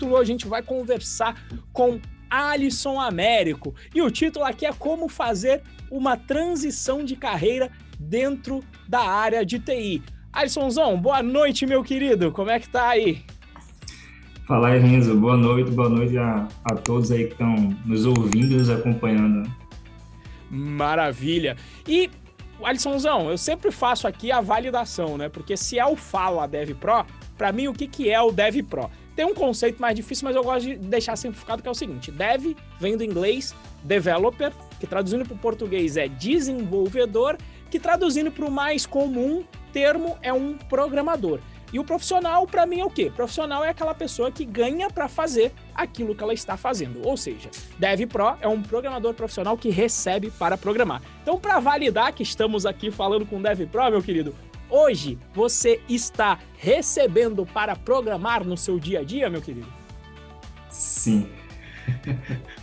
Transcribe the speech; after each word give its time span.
título, 0.00 0.16
a 0.16 0.24
gente 0.24 0.48
vai 0.48 0.62
conversar 0.62 1.36
com 1.72 2.00
Alisson 2.30 2.98
Américo. 2.98 3.74
E 3.94 4.00
o 4.00 4.10
título 4.10 4.46
aqui 4.46 4.64
é 4.64 4.72
Como 4.72 5.08
Fazer 5.08 5.62
uma 5.90 6.16
Transição 6.16 7.04
de 7.04 7.16
Carreira 7.16 7.70
Dentro 7.98 8.64
da 8.88 9.00
Área 9.00 9.44
de 9.44 9.58
TI. 9.58 10.02
Alissonzão, 10.32 10.98
boa 10.98 11.22
noite, 11.22 11.66
meu 11.66 11.82
querido. 11.82 12.32
Como 12.32 12.50
é 12.50 12.58
que 12.58 12.68
tá 12.68 12.88
aí? 12.88 13.22
Fala 14.46 14.68
aí, 14.68 14.80
Renzo. 14.80 15.14
Boa 15.16 15.36
noite, 15.36 15.70
boa 15.70 15.88
noite 15.90 16.16
a, 16.16 16.48
a 16.64 16.74
todos 16.76 17.12
aí 17.12 17.26
que 17.26 17.32
estão 17.32 17.54
nos 17.84 18.06
ouvindo 18.06 18.54
e 18.54 18.56
nos 18.56 18.70
acompanhando. 18.70 19.50
Maravilha. 20.50 21.56
E, 21.86 22.10
Alissonzão, 22.62 23.28
eu 23.28 23.36
sempre 23.36 23.70
faço 23.70 24.08
aqui 24.08 24.32
a 24.32 24.40
validação, 24.40 25.18
né? 25.18 25.28
Porque 25.28 25.56
se 25.56 25.78
é 25.78 25.84
o 25.84 25.94
Fala 25.94 26.48
Dev 26.48 26.70
Pro, 26.70 27.04
para 27.36 27.52
mim, 27.52 27.68
o 27.68 27.74
que, 27.74 27.86
que 27.86 28.10
é 28.10 28.20
o 28.20 28.32
Dev 28.32 28.62
Pro? 28.62 28.90
Tem 29.14 29.24
um 29.24 29.34
conceito 29.34 29.80
mais 29.80 29.94
difícil, 29.94 30.24
mas 30.24 30.36
eu 30.36 30.42
gosto 30.42 30.66
de 30.66 30.76
deixar 30.76 31.16
simplificado, 31.16 31.62
que 31.62 31.68
é 31.68 31.70
o 31.70 31.74
seguinte: 31.74 32.10
Dev 32.10 32.56
vem 32.78 32.96
do 32.96 33.04
inglês 33.04 33.54
developer, 33.82 34.52
que 34.78 34.86
traduzindo 34.86 35.24
para 35.24 35.34
o 35.34 35.38
português 35.38 35.96
é 35.96 36.08
desenvolvedor, 36.08 37.36
que 37.70 37.78
traduzindo 37.78 38.30
para 38.30 38.44
o 38.44 38.50
mais 38.50 38.86
comum 38.86 39.44
termo 39.72 40.18
é 40.22 40.32
um 40.32 40.56
programador. 40.56 41.40
E 41.72 41.78
o 41.78 41.84
profissional, 41.84 42.46
para 42.46 42.66
mim, 42.66 42.80
é 42.80 42.84
o 42.84 42.90
quê? 42.90 43.12
Profissional 43.14 43.64
é 43.64 43.68
aquela 43.68 43.94
pessoa 43.94 44.30
que 44.30 44.44
ganha 44.44 44.90
para 44.90 45.08
fazer 45.08 45.52
aquilo 45.72 46.14
que 46.16 46.22
ela 46.22 46.34
está 46.34 46.56
fazendo. 46.56 47.06
Ou 47.06 47.16
seja, 47.16 47.48
Dev 47.78 48.08
Pro 48.08 48.34
é 48.40 48.48
um 48.48 48.60
programador 48.60 49.14
profissional 49.14 49.56
que 49.56 49.70
recebe 49.70 50.32
para 50.32 50.58
programar. 50.58 51.00
Então, 51.22 51.38
para 51.38 51.60
validar 51.60 52.12
que 52.12 52.24
estamos 52.24 52.66
aqui 52.66 52.90
falando 52.90 53.24
com 53.24 53.40
Dev 53.40 53.68
Pro, 53.68 53.88
meu 53.88 54.02
querido, 54.02 54.34
hoje 54.70 55.18
você 55.34 55.80
está 55.88 56.38
recebendo 56.56 57.44
para 57.44 57.76
programar 57.76 58.44
no 58.44 58.56
seu 58.56 58.78
dia 58.78 59.00
a 59.00 59.04
dia, 59.04 59.28
meu 59.28 59.42
querido? 59.42 59.72
Sim. 60.68 61.28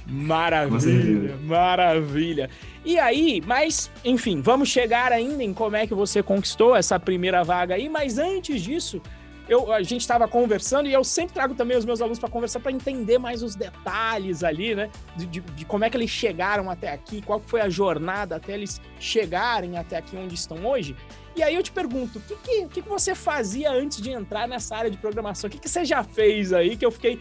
Maravilha, 0.07 1.35
maravilha. 1.43 2.49
E 2.85 2.97
aí, 2.97 3.41
mas, 3.45 3.91
enfim, 4.05 4.41
vamos 4.41 4.69
chegar 4.69 5.11
ainda 5.11 5.43
em 5.43 5.53
como 5.53 5.75
é 5.75 5.85
que 5.85 5.93
você 5.93 6.23
conquistou 6.23 6.75
essa 6.75 6.99
primeira 6.99 7.43
vaga 7.43 7.75
aí, 7.75 7.89
mas 7.89 8.17
antes 8.17 8.61
disso, 8.61 9.01
eu, 9.49 9.71
a 9.71 9.81
gente 9.81 10.01
estava 10.01 10.27
conversando 10.27 10.87
e 10.87 10.93
eu 10.93 11.03
sempre 11.03 11.33
trago 11.33 11.55
também 11.55 11.77
os 11.77 11.85
meus 11.85 12.01
alunos 12.01 12.19
para 12.19 12.29
conversar 12.29 12.59
para 12.59 12.71
entender 12.71 13.17
mais 13.17 13.41
os 13.41 13.55
detalhes 13.55 14.43
ali, 14.43 14.75
né? 14.75 14.89
De, 15.15 15.25
de, 15.25 15.39
de, 15.39 15.65
como 15.65 15.85
é 15.85 15.89
que 15.89 15.97
eles 15.97 16.09
chegaram 16.09 16.69
até 16.69 16.91
aqui, 16.91 17.21
qual 17.21 17.39
foi 17.39 17.61
a 17.61 17.69
jornada 17.69 18.35
até 18.35 18.53
eles 18.53 18.81
chegarem 18.99 19.77
até 19.77 19.97
aqui 19.97 20.17
onde 20.17 20.35
estão 20.35 20.65
hoje. 20.65 20.95
E 21.37 21.43
aí 21.43 21.53
eu 21.53 21.61
te 21.61 21.71
pergunto, 21.71 22.17
o 22.17 22.21
que, 22.21 22.35
que, 22.35 22.67
que, 22.67 22.81
você 22.81 23.13
fazia 23.13 23.71
antes 23.71 24.01
de 24.01 24.09
entrar 24.09 24.47
nessa 24.47 24.75
área 24.75 24.89
de 24.89 24.97
programação? 24.97 25.47
O 25.47 25.51
que, 25.51 25.59
que 25.59 25.69
você 25.69 25.85
já 25.85 26.03
fez 26.03 26.51
aí 26.51 26.75
que 26.75 26.83
eu 26.83 26.89
fiquei. 26.89 27.19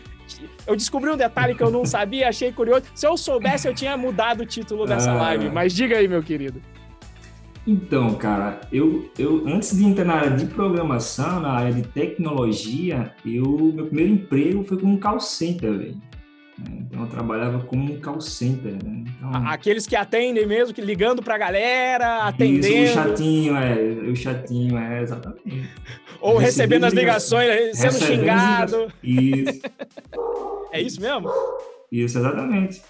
Eu 0.67 0.75
descobri 0.75 1.11
um 1.11 1.19
detalhe 1.19 1.55
que 1.55 1.62
eu 1.62 1.70
não 1.70 1.84
sabia, 1.84 2.31
achei 2.31 2.50
curioso. 2.50 2.84
Se 2.94 3.06
eu 3.06 3.14
soubesse, 3.19 3.69
eu 3.69 3.75
tinha 3.75 3.94
mudado 3.94 4.41
o 4.41 4.47
título 4.47 4.87
dessa 4.87 5.11
ah. 5.11 5.17
live. 5.17 5.50
Mas 5.50 5.75
diga 5.75 5.98
aí, 5.98 6.09
meu 6.09 6.22
querido. 6.22 6.62
Então, 7.67 8.14
cara, 8.14 8.62
eu, 8.72 9.11
eu 9.19 9.47
antes 9.47 9.77
de 9.77 9.84
entrar 9.84 10.06
na 10.06 10.14
área 10.14 10.31
de 10.31 10.47
programação, 10.47 11.41
na 11.41 11.50
área 11.50 11.72
de 11.75 11.83
tecnologia, 11.83 13.12
eu 13.25 13.72
meu 13.75 13.87
primeiro 13.87 14.12
emprego 14.12 14.64
foi 14.64 14.78
como 14.78 14.98
call 14.98 15.20
center, 15.20 15.77
velho. 15.77 15.97
Né? 16.59 16.79
Então 16.81 17.03
eu 17.03 17.09
trabalhava 17.09 17.59
como 17.61 17.93
um 17.93 18.01
call 18.01 18.21
center, 18.21 18.73
né? 18.73 19.05
Então, 19.07 19.47
Aqueles 19.47 19.87
que 19.87 19.95
atendem 19.95 20.47
mesmo, 20.47 20.75
que 20.75 20.81
ligando 20.81 21.23
pra 21.23 21.37
galera, 21.37 22.25
atendendo. 22.25 22.67
Isso, 22.67 22.93
o 22.93 22.95
chatinho, 22.95 23.57
é, 23.57 23.75
o 24.11 24.17
chatinho, 24.17 24.79
é, 24.79 25.03
exatamente. 25.03 25.71
Ou 26.21 26.37
recebendo, 26.39 26.41
recebendo 26.41 26.84
as 26.84 26.93
ligações, 26.95 27.49
ligações 27.49 27.79
sendo 27.79 28.05
xingado. 28.05 28.93
Isso. 29.03 29.61
é 30.73 30.81
isso 30.81 31.01
mesmo? 31.01 31.31
Isso, 31.93 32.19
exatamente. 32.19 32.83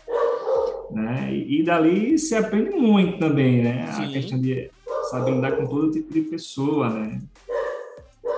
Né? 0.92 1.28
E, 1.32 1.60
e 1.60 1.64
dali 1.64 2.18
se 2.18 2.34
aprende 2.34 2.70
muito 2.70 3.18
também, 3.18 3.62
né? 3.62 3.90
Sim. 3.92 4.04
A 4.04 4.08
questão 4.12 4.40
de 4.40 4.70
saber 5.10 5.32
lidar 5.32 5.52
com 5.52 5.66
todo 5.66 5.90
tipo 5.90 6.12
de 6.12 6.22
pessoa, 6.22 6.88
né? 6.90 7.20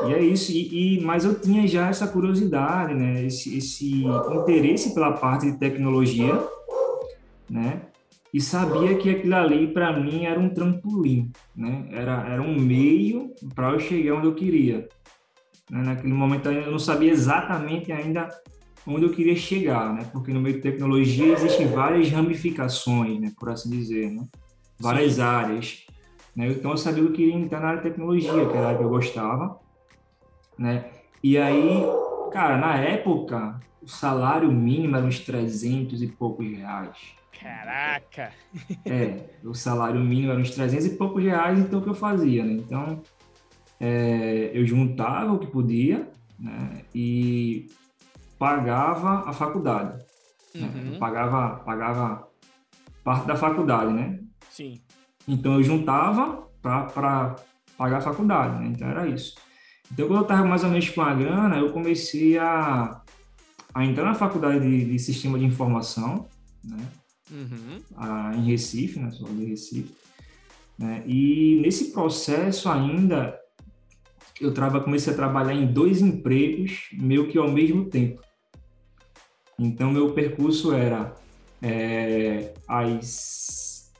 E 0.06 0.14
é 0.14 0.22
isso, 0.22 0.52
e, 0.52 0.98
e, 0.98 1.00
mas 1.00 1.24
eu 1.24 1.40
tinha 1.40 1.66
já 1.66 1.88
essa 1.88 2.06
curiosidade, 2.06 2.94
né? 2.94 3.24
Esse, 3.24 3.56
esse 3.56 4.04
interesse 4.04 4.94
pela 4.94 5.12
parte 5.12 5.50
de 5.50 5.58
tecnologia, 5.58 6.40
né? 7.50 7.82
E 8.32 8.40
sabia 8.40 8.96
que 8.96 9.10
aquilo 9.10 9.34
ali, 9.34 9.66
para 9.72 9.98
mim, 9.98 10.24
era 10.24 10.38
um 10.38 10.50
trampolim, 10.50 11.32
né? 11.56 11.88
Era, 11.90 12.28
era 12.28 12.42
um 12.42 12.54
meio 12.60 13.34
para 13.54 13.72
eu 13.72 13.80
chegar 13.80 14.14
onde 14.14 14.26
eu 14.26 14.34
queria. 14.34 14.88
Né? 15.68 15.82
Naquele 15.82 16.12
momento 16.12 16.48
eu 16.48 16.70
não 16.70 16.78
sabia 16.78 17.10
exatamente 17.10 17.90
ainda 17.90 18.28
onde 18.86 19.04
eu 19.04 19.10
queria 19.10 19.34
chegar, 19.34 19.92
né? 19.92 20.06
Porque 20.12 20.32
no 20.32 20.40
meio 20.40 20.56
de 20.56 20.62
tecnologia 20.62 21.32
existem 21.32 21.66
várias 21.66 22.08
ramificações, 22.10 23.20
né? 23.20 23.32
Por 23.38 23.48
assim 23.48 23.70
dizer, 23.70 24.10
né? 24.10 24.24
Várias 24.78 25.14
Sim. 25.14 25.22
áreas. 25.22 25.86
Né? 26.36 26.48
Então 26.48 26.70
eu 26.70 26.76
sabia 26.76 27.02
que 27.02 27.08
eu 27.08 27.12
queria 27.12 27.34
entrar 27.34 27.60
na 27.60 27.68
área 27.68 27.82
de 27.82 27.88
tecnologia, 27.88 28.30
que 28.30 28.56
era 28.56 28.60
a 28.60 28.66
área 28.68 28.78
que 28.78 28.84
eu 28.84 28.88
gostava 28.88 29.58
né? 30.58 30.90
E 31.22 31.38
aí, 31.38 31.82
cara, 32.32 32.56
na 32.58 32.76
época, 32.76 33.60
o 33.82 33.88
salário 33.88 34.50
mínimo 34.50 34.96
era 34.96 35.06
uns 35.06 35.20
300 35.20 36.02
e 36.02 36.08
poucos 36.08 36.46
reais. 36.46 36.96
Caraca! 37.40 38.32
É, 38.84 39.24
o 39.44 39.54
salário 39.54 40.00
mínimo 40.00 40.32
era 40.32 40.40
uns 40.40 40.50
300 40.50 40.86
e 40.86 40.90
poucos 40.96 41.22
reais, 41.22 41.58
então 41.58 41.78
o 41.78 41.82
que 41.82 41.88
eu 41.88 41.94
fazia, 41.94 42.44
né? 42.44 42.52
Então, 42.52 43.02
é, 43.78 44.50
eu 44.52 44.66
juntava 44.66 45.32
o 45.32 45.38
que 45.38 45.46
podia, 45.46 46.10
né? 46.38 46.82
E 46.94 47.68
pagava 48.38 49.28
a 49.28 49.32
faculdade. 49.32 50.04
Né? 50.54 50.68
Uhum. 50.74 50.90
Né? 50.90 50.98
Pagava, 50.98 51.56
pagava 51.60 52.28
parte 53.04 53.26
da 53.26 53.36
faculdade, 53.36 53.92
né? 53.92 54.18
Sim. 54.50 54.80
Então, 55.26 55.54
eu 55.54 55.62
juntava 55.62 56.48
para 56.60 57.36
pagar 57.76 57.98
a 57.98 58.00
faculdade, 58.00 58.58
né? 58.58 58.66
Então, 58.74 58.88
era 58.88 59.06
isso. 59.06 59.36
Então, 59.92 60.06
quando 60.06 60.18
eu 60.18 60.22
estava 60.22 60.44
mais 60.44 60.62
ou 60.64 60.70
menos 60.70 60.88
com 60.90 61.00
a 61.00 61.14
grana, 61.14 61.56
eu 61.58 61.72
comecei 61.72 62.38
a, 62.38 63.02
a 63.74 63.84
entrar 63.84 64.04
na 64.04 64.14
faculdade 64.14 64.60
de, 64.60 64.84
de 64.84 64.98
sistema 64.98 65.38
de 65.38 65.44
informação, 65.44 66.26
né? 66.64 66.78
Uhum. 67.30 67.80
A, 67.96 68.32
em 68.34 68.44
Recife, 68.44 68.98
na 68.98 69.08
né? 69.08 69.12
de 69.12 69.44
Recife. 69.46 69.94
Né? 70.78 71.02
E 71.06 71.60
nesse 71.60 71.92
processo 71.92 72.68
ainda, 72.68 73.38
eu 74.40 74.54
trava, 74.54 74.80
comecei 74.80 75.12
a 75.12 75.16
trabalhar 75.16 75.54
em 75.54 75.66
dois 75.66 76.00
empregos, 76.00 76.88
meio 76.92 77.28
que 77.28 77.38
ao 77.38 77.50
mesmo 77.50 77.86
tempo. 77.86 78.22
Então, 79.58 79.90
meu 79.90 80.12
percurso 80.12 80.72
era 80.72 81.14
é, 81.60 82.54
às, 82.68 83.92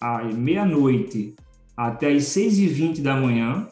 às 0.00 0.34
meia-noite 0.34 1.34
até 1.76 2.12
às 2.12 2.24
seis 2.24 2.58
e 2.58 2.66
vinte 2.66 3.00
da 3.00 3.16
manhã, 3.16 3.66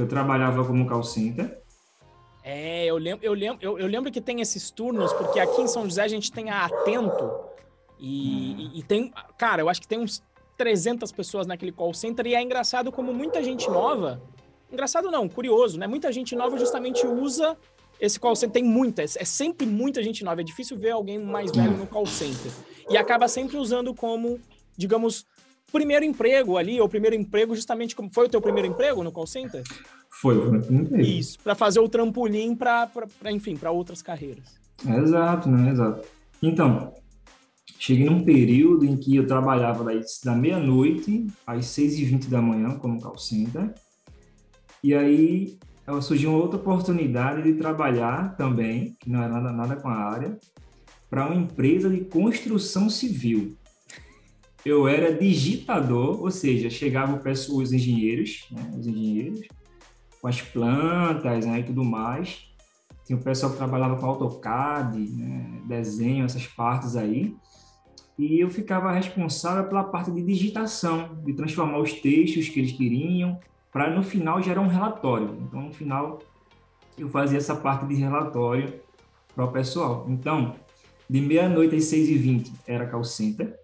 eu 0.00 0.06
trabalhava 0.06 0.64
como 0.64 0.86
call 0.86 1.02
center. 1.02 1.58
É, 2.42 2.86
eu 2.86 2.96
lembro, 2.96 3.24
eu 3.24 3.34
lembro, 3.34 3.58
eu, 3.60 3.78
eu, 3.78 3.86
lembro 3.86 4.10
que 4.10 4.20
tem 4.20 4.40
esses 4.40 4.70
turnos, 4.70 5.12
porque 5.12 5.38
aqui 5.38 5.60
em 5.60 5.68
São 5.68 5.84
José 5.84 6.02
a 6.02 6.08
gente 6.08 6.32
tem 6.32 6.50
a 6.50 6.64
Atento 6.64 7.30
e, 7.98 8.54
hum. 8.56 8.70
e, 8.74 8.78
e 8.78 8.82
tem, 8.82 9.12
cara, 9.36 9.60
eu 9.60 9.68
acho 9.68 9.80
que 9.80 9.88
tem 9.88 9.98
uns 9.98 10.22
300 10.56 11.12
pessoas 11.12 11.46
naquele 11.46 11.72
call 11.72 11.92
center 11.92 12.26
e 12.26 12.34
é 12.34 12.42
engraçado 12.42 12.90
como 12.90 13.12
muita 13.12 13.42
gente 13.42 13.68
nova, 13.68 14.22
engraçado 14.72 15.10
não, 15.10 15.28
curioso, 15.28 15.78
né? 15.78 15.86
Muita 15.86 16.10
gente 16.12 16.34
nova 16.34 16.56
justamente 16.56 17.06
usa 17.06 17.56
esse 18.00 18.18
call 18.18 18.36
center, 18.36 18.62
tem 18.62 18.64
muita, 18.64 19.02
é 19.02 19.06
sempre 19.06 19.66
muita 19.66 20.02
gente 20.02 20.24
nova, 20.24 20.40
é 20.40 20.44
difícil 20.44 20.78
ver 20.78 20.90
alguém 20.90 21.18
mais 21.18 21.50
velho 21.50 21.76
no 21.76 21.86
call 21.86 22.06
center. 22.06 22.52
E 22.88 22.96
acaba 22.96 23.28
sempre 23.28 23.56
usando 23.56 23.94
como, 23.94 24.40
digamos, 24.76 25.26
primeiro 25.72 26.04
emprego 26.04 26.56
ali, 26.56 26.80
ou 26.80 26.88
primeiro 26.88 27.16
emprego 27.16 27.54
justamente 27.54 27.94
como 27.94 28.10
foi 28.12 28.26
o 28.26 28.28
teu 28.28 28.40
primeiro 28.40 28.68
emprego 28.68 29.02
no 29.02 29.12
call 29.12 29.26
center? 29.26 29.62
Foi 30.10 30.36
o 30.36 30.50
meu 30.50 30.60
primeiro 30.60 30.86
emprego. 30.86 31.08
Isso, 31.08 31.38
para 31.40 31.54
fazer 31.54 31.80
o 31.80 31.88
trampolim 31.88 32.54
para, 32.54 32.90
enfim, 33.30 33.56
para 33.56 33.70
outras 33.70 34.02
carreiras. 34.02 34.58
exato, 34.86 35.48
né? 35.48 35.70
Exato. 35.70 36.06
Então, 36.42 36.94
cheguei 37.78 38.06
num 38.06 38.24
período 38.24 38.84
em 38.84 38.96
que 38.96 39.14
eu 39.16 39.26
trabalhava 39.26 39.84
da 40.24 40.34
meia-noite 40.34 41.26
às 41.46 41.66
seis 41.66 41.98
e 41.98 42.04
vinte 42.04 42.28
da 42.28 42.40
manhã 42.40 42.76
como 42.78 43.00
call 43.00 43.18
center, 43.18 43.72
e 44.82 44.94
aí 44.94 45.58
surgiu 46.02 46.30
uma 46.30 46.38
outra 46.38 46.58
oportunidade 46.58 47.42
de 47.42 47.54
trabalhar 47.54 48.36
também, 48.36 48.96
que 49.00 49.10
não 49.10 49.22
é 49.22 49.28
nada, 49.28 49.52
nada 49.52 49.76
com 49.76 49.88
a 49.88 49.96
área, 49.96 50.38
para 51.08 51.26
uma 51.26 51.34
empresa 51.34 51.88
de 51.88 52.00
construção 52.04 52.90
civil 52.90 53.56
eu 54.68 54.86
era 54.86 55.12
digitador, 55.12 56.20
ou 56.20 56.30
seja, 56.30 56.68
chegava 56.68 57.20
os 57.30 57.72
engenheiros, 57.72 58.46
né, 58.50 58.70
os 58.76 58.86
engenheiros, 58.86 59.40
com 60.20 60.28
as 60.28 60.40
plantas 60.42 61.46
né, 61.46 61.60
e 61.60 61.62
tudo 61.64 61.84
mais. 61.84 62.46
Tinha 63.04 63.18
o 63.18 63.22
pessoal 63.22 63.52
que 63.52 63.58
trabalhava 63.58 63.96
com 63.96 64.06
AutoCAD, 64.06 64.98
né, 64.98 65.62
desenho, 65.66 66.24
essas 66.24 66.46
partes 66.46 66.96
aí. 66.96 67.34
E 68.18 68.40
eu 68.40 68.50
ficava 68.50 68.92
responsável 68.92 69.64
pela 69.64 69.84
parte 69.84 70.10
de 70.10 70.22
digitação, 70.22 71.18
de 71.24 71.32
transformar 71.32 71.78
os 71.78 71.92
textos 71.92 72.48
que 72.48 72.58
eles 72.60 72.72
queriam, 72.72 73.38
para 73.72 73.94
no 73.94 74.02
final 74.02 74.42
gerar 74.42 74.60
um 74.60 74.66
relatório. 74.66 75.38
Então, 75.40 75.62
no 75.62 75.72
final, 75.72 76.18
eu 76.98 77.08
fazia 77.08 77.38
essa 77.38 77.54
parte 77.54 77.86
de 77.86 77.94
relatório 77.94 78.80
para 79.34 79.44
o 79.44 79.52
pessoal. 79.52 80.04
Então, 80.08 80.56
de 81.08 81.20
meia-noite 81.20 81.76
às 81.76 81.84
6h20 81.84 82.50
era 82.66 82.86
call 82.86 83.04
center. 83.04 83.56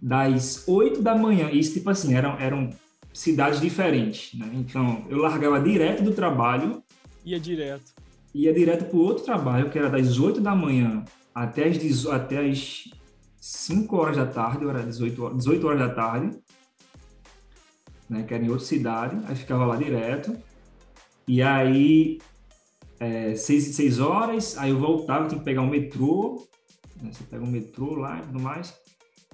Das 0.00 0.64
8 0.66 1.00
da 1.00 1.14
manhã, 1.14 1.50
isso 1.50 1.72
tipo 1.72 1.90
assim, 1.90 2.14
eram, 2.14 2.38
eram 2.38 2.70
cidades 3.12 3.60
diferentes, 3.60 4.38
né? 4.38 4.50
Então, 4.54 5.06
eu 5.08 5.18
largava 5.18 5.60
direto 5.60 6.02
do 6.02 6.12
trabalho. 6.12 6.82
Ia 7.24 7.40
direto. 7.40 7.94
Ia 8.34 8.52
direto 8.52 8.84
para 8.84 8.98
outro 8.98 9.24
trabalho, 9.24 9.70
que 9.70 9.78
era 9.78 9.88
das 9.88 10.18
8 10.18 10.40
da 10.40 10.54
manhã 10.54 11.04
até 11.34 11.66
as, 11.66 12.06
até 12.06 12.48
as 12.48 12.84
5 13.40 13.96
horas 13.96 14.16
da 14.16 14.26
tarde, 14.26 14.64
ou 14.64 14.70
era 14.70 14.82
18 14.82 15.22
horas, 15.22 15.38
18 15.38 15.66
horas 15.66 15.78
da 15.78 15.88
tarde, 15.88 16.38
né? 18.08 18.22
Que 18.22 18.34
era 18.34 18.44
em 18.44 18.48
outra 18.48 18.64
cidade, 18.64 19.18
aí 19.26 19.34
ficava 19.34 19.66
lá 19.66 19.76
direto. 19.76 20.36
E 21.26 21.42
aí, 21.42 22.18
é, 23.00 23.34
seis, 23.34 23.74
seis 23.74 23.98
horas, 23.98 24.56
aí 24.58 24.70
eu 24.70 24.78
voltava, 24.78 25.26
tinha 25.28 25.38
que 25.38 25.44
pegar 25.44 25.62
o 25.62 25.66
metrô, 25.66 26.46
né? 27.02 27.10
você 27.12 27.24
pega 27.24 27.42
o 27.42 27.46
um 27.46 27.50
metrô 27.50 27.94
lá 27.96 28.18
e 28.18 28.22
tudo 28.22 28.40
mais. 28.40 28.74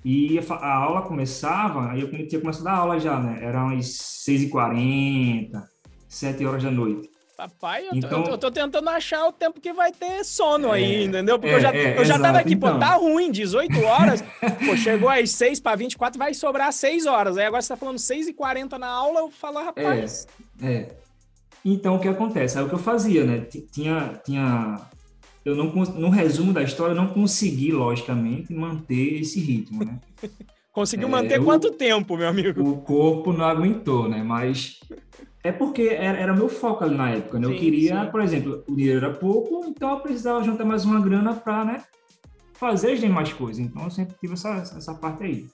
E 0.04 0.38
a, 0.38 0.74
aula 0.74 1.02
começava, 1.02 1.92
aí 1.92 2.00
eu 2.00 2.10
tinha 2.26 2.40
começado 2.40 2.66
a 2.66 2.72
aula 2.72 2.98
já, 2.98 3.20
né? 3.20 3.38
Eram 3.40 3.68
as 3.70 3.86
6h40, 4.26 5.62
7 6.08 6.44
horas 6.44 6.62
da 6.62 6.70
noite. 6.70 7.08
Papai, 7.36 7.86
eu, 7.86 7.94
então, 7.94 8.22
tô, 8.22 8.30
eu, 8.30 8.38
tô, 8.38 8.50
tentando 8.50 8.88
achar 8.90 9.26
o 9.26 9.32
tempo 9.32 9.60
que 9.60 9.72
vai 9.72 9.90
ter 9.90 10.24
sono 10.24 10.68
é, 10.68 10.72
aí, 10.72 11.04
entendeu? 11.04 11.38
Porque 11.38 11.52
é, 11.52 11.56
eu 11.56 11.60
já, 11.60 11.74
é, 11.74 11.98
eu 11.98 12.04
já 12.04 12.18
tava 12.18 12.38
aqui, 12.38 12.54
então. 12.54 12.74
pô, 12.74 12.78
tá 12.78 12.94
ruim, 12.94 13.30
18 13.30 13.82
horas, 13.84 14.22
pô, 14.64 14.76
chegou 14.76 15.08
às 15.08 15.30
6 15.30 15.58
para 15.60 15.76
24, 15.76 16.18
vai 16.18 16.34
sobrar 16.34 16.72
6 16.72 17.06
horas. 17.06 17.38
Aí 17.38 17.46
agora 17.46 17.62
você 17.62 17.68
tá 17.68 17.76
falando 17.76 17.98
6 17.98 18.28
e 18.28 18.34
40 18.34 18.78
na 18.78 18.88
aula, 18.88 19.20
eu 19.20 19.30
falo, 19.30 19.62
rapaz. 19.64 20.26
É, 20.62 20.72
é. 20.72 20.96
Então, 21.64 21.94
o 21.94 22.00
que 22.00 22.08
acontece? 22.08 22.58
É 22.58 22.62
o 22.62 22.68
que 22.68 22.74
eu 22.74 22.78
fazia, 22.78 23.24
né? 23.24 23.46
Tinha, 23.72 24.20
tinha 24.24 24.80
eu 25.44 25.56
não 25.56 25.66
no 25.66 26.08
resumo 26.08 26.52
da 26.52 26.62
história 26.62 26.92
eu 26.92 26.96
não 26.96 27.08
consegui 27.08 27.72
logicamente 27.72 28.52
manter 28.52 29.20
esse 29.20 29.40
ritmo, 29.40 29.84
né? 29.84 30.00
Conseguiu 30.72 31.06
é, 31.08 31.10
manter 31.10 31.38
o, 31.38 31.44
quanto 31.44 31.70
tempo, 31.72 32.16
meu 32.16 32.26
amigo? 32.26 32.62
O 32.66 32.78
corpo 32.78 33.30
não 33.30 33.44
aguentou, 33.44 34.08
né? 34.08 34.22
Mas 34.22 34.80
é 35.44 35.52
porque 35.52 35.82
era, 35.82 36.18
era 36.18 36.34
meu 36.34 36.48
foco 36.48 36.82
ali 36.82 36.96
na 36.96 37.10
época, 37.10 37.38
né? 37.38 37.46
Sim, 37.46 37.52
eu 37.52 37.58
queria, 37.58 38.04
sim. 38.04 38.10
por 38.10 38.20
exemplo, 38.22 38.64
o 38.66 38.74
dinheiro 38.74 39.04
era 39.04 39.12
pouco, 39.12 39.66
então 39.66 39.90
eu 39.90 40.00
precisava 40.00 40.42
juntar 40.42 40.64
mais 40.64 40.84
uma 40.86 40.98
grana 40.98 41.34
para, 41.34 41.64
né, 41.64 41.82
fazer 42.54 42.92
as 42.92 43.00
demais 43.00 43.32
coisas. 43.34 43.58
Então 43.62 43.84
eu 43.84 43.90
sempre 43.90 44.16
tive 44.18 44.32
essa, 44.32 44.50
essa 44.50 44.94
parte 44.94 45.24
aí, 45.24 45.46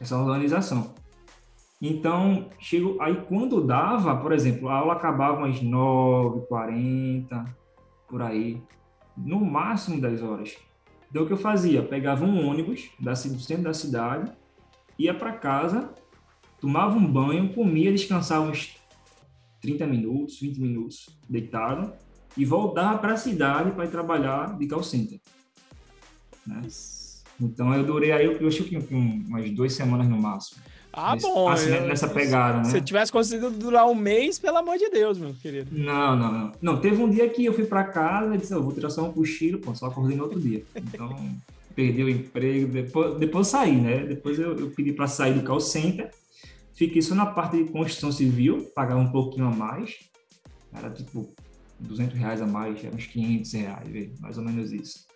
essa 0.00 0.18
organização. 0.18 0.94
Então, 1.80 2.50
chego 2.58 3.00
aí 3.00 3.22
quando 3.28 3.64
dava, 3.64 4.16
por 4.16 4.32
exemplo, 4.32 4.68
a 4.68 4.74
aula 4.74 4.94
acabava 4.94 5.46
às 5.46 5.62
9h40, 5.62 7.46
por 8.08 8.20
aí 8.20 8.60
no 9.16 9.44
máximo 9.44 10.00
10 10.00 10.22
horas. 10.22 10.56
Então, 11.10 11.24
o 11.24 11.26
que 11.26 11.32
eu 11.32 11.36
fazia? 11.36 11.82
Pegava 11.82 12.24
um 12.24 12.46
ônibus 12.46 12.90
da, 12.98 13.12
do 13.12 13.40
centro 13.40 13.64
da 13.64 13.74
cidade, 13.74 14.32
ia 14.98 15.12
para 15.12 15.32
casa, 15.32 15.92
tomava 16.60 16.96
um 16.96 17.12
banho, 17.12 17.52
comia, 17.52 17.90
descansava 17.90 18.48
uns 18.48 18.76
30 19.60 19.86
minutos, 19.86 20.40
20 20.40 20.60
minutos 20.60 21.08
deitado 21.28 21.92
e 22.36 22.44
voltava 22.44 22.98
para 22.98 23.14
a 23.14 23.16
cidade 23.16 23.72
para 23.72 23.84
ir 23.84 23.90
trabalhar 23.90 24.56
de 24.56 24.66
call 24.66 24.82
center. 24.82 25.20
Né? 26.46 26.62
Então, 27.40 27.74
eu 27.74 27.84
durei 27.84 28.12
aí, 28.12 28.26
eu 28.26 28.46
acho 28.46 28.64
que 28.64 28.76
umas 28.76 29.50
duas 29.50 29.72
semanas 29.72 30.06
no 30.08 30.20
máximo. 30.20 30.62
Ah, 30.92 31.16
bom. 31.16 31.48
Assim, 31.48 31.70
eu, 31.70 31.86
nessa 31.86 32.08
pegada, 32.08 32.58
né? 32.58 32.64
Se 32.64 32.80
tivesse 32.80 33.12
conseguido 33.12 33.50
durar 33.50 33.86
um 33.86 33.94
mês, 33.94 34.38
pelo 34.38 34.56
amor 34.56 34.76
de 34.76 34.88
Deus, 34.90 35.18
meu 35.18 35.34
querido. 35.34 35.70
Não, 35.72 36.16
não, 36.16 36.32
não. 36.32 36.52
Não, 36.60 36.80
teve 36.80 37.00
um 37.02 37.08
dia 37.08 37.28
que 37.28 37.44
eu 37.44 37.52
fui 37.52 37.64
para 37.64 37.84
casa 37.84 38.34
e 38.34 38.38
disse, 38.38 38.52
eu 38.52 38.62
vou 38.62 38.72
tirar 38.72 38.90
só 38.90 39.04
um 39.04 39.12
cochilo, 39.12 39.58
pô, 39.58 39.74
só 39.74 39.86
acordei 39.86 40.16
no 40.16 40.24
outro 40.24 40.40
dia. 40.40 40.64
Então, 40.74 41.16
perdi 41.76 42.02
o 42.02 42.08
emprego, 42.08 42.72
depois, 42.72 43.18
depois 43.18 43.46
saí, 43.46 43.76
né? 43.76 44.04
Depois 44.04 44.38
eu, 44.38 44.56
eu 44.58 44.70
pedi 44.70 44.92
para 44.92 45.06
sair 45.06 45.34
do 45.34 45.44
call 45.44 45.60
center, 45.60 46.10
fiquei 46.74 47.00
só 47.00 47.14
na 47.14 47.26
parte 47.26 47.62
de 47.62 47.70
construção 47.70 48.10
civil, 48.10 48.70
pagava 48.74 49.00
um 49.00 49.12
pouquinho 49.12 49.46
a 49.46 49.50
mais, 49.50 49.98
era 50.74 50.90
tipo 50.90 51.32
200 51.78 52.18
reais 52.18 52.42
a 52.42 52.46
mais, 52.46 52.84
era 52.84 52.94
uns 52.94 53.06
500 53.06 53.52
reais, 53.52 54.20
mais 54.20 54.38
ou 54.38 54.44
menos 54.44 54.72
isso, 54.72 55.06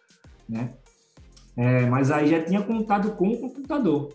né? 0.48 0.74
É, 1.56 1.86
mas 1.86 2.10
aí 2.10 2.28
já 2.28 2.42
tinha 2.42 2.62
contato 2.62 3.12
com 3.12 3.28
o 3.28 3.40
computador 3.40 4.12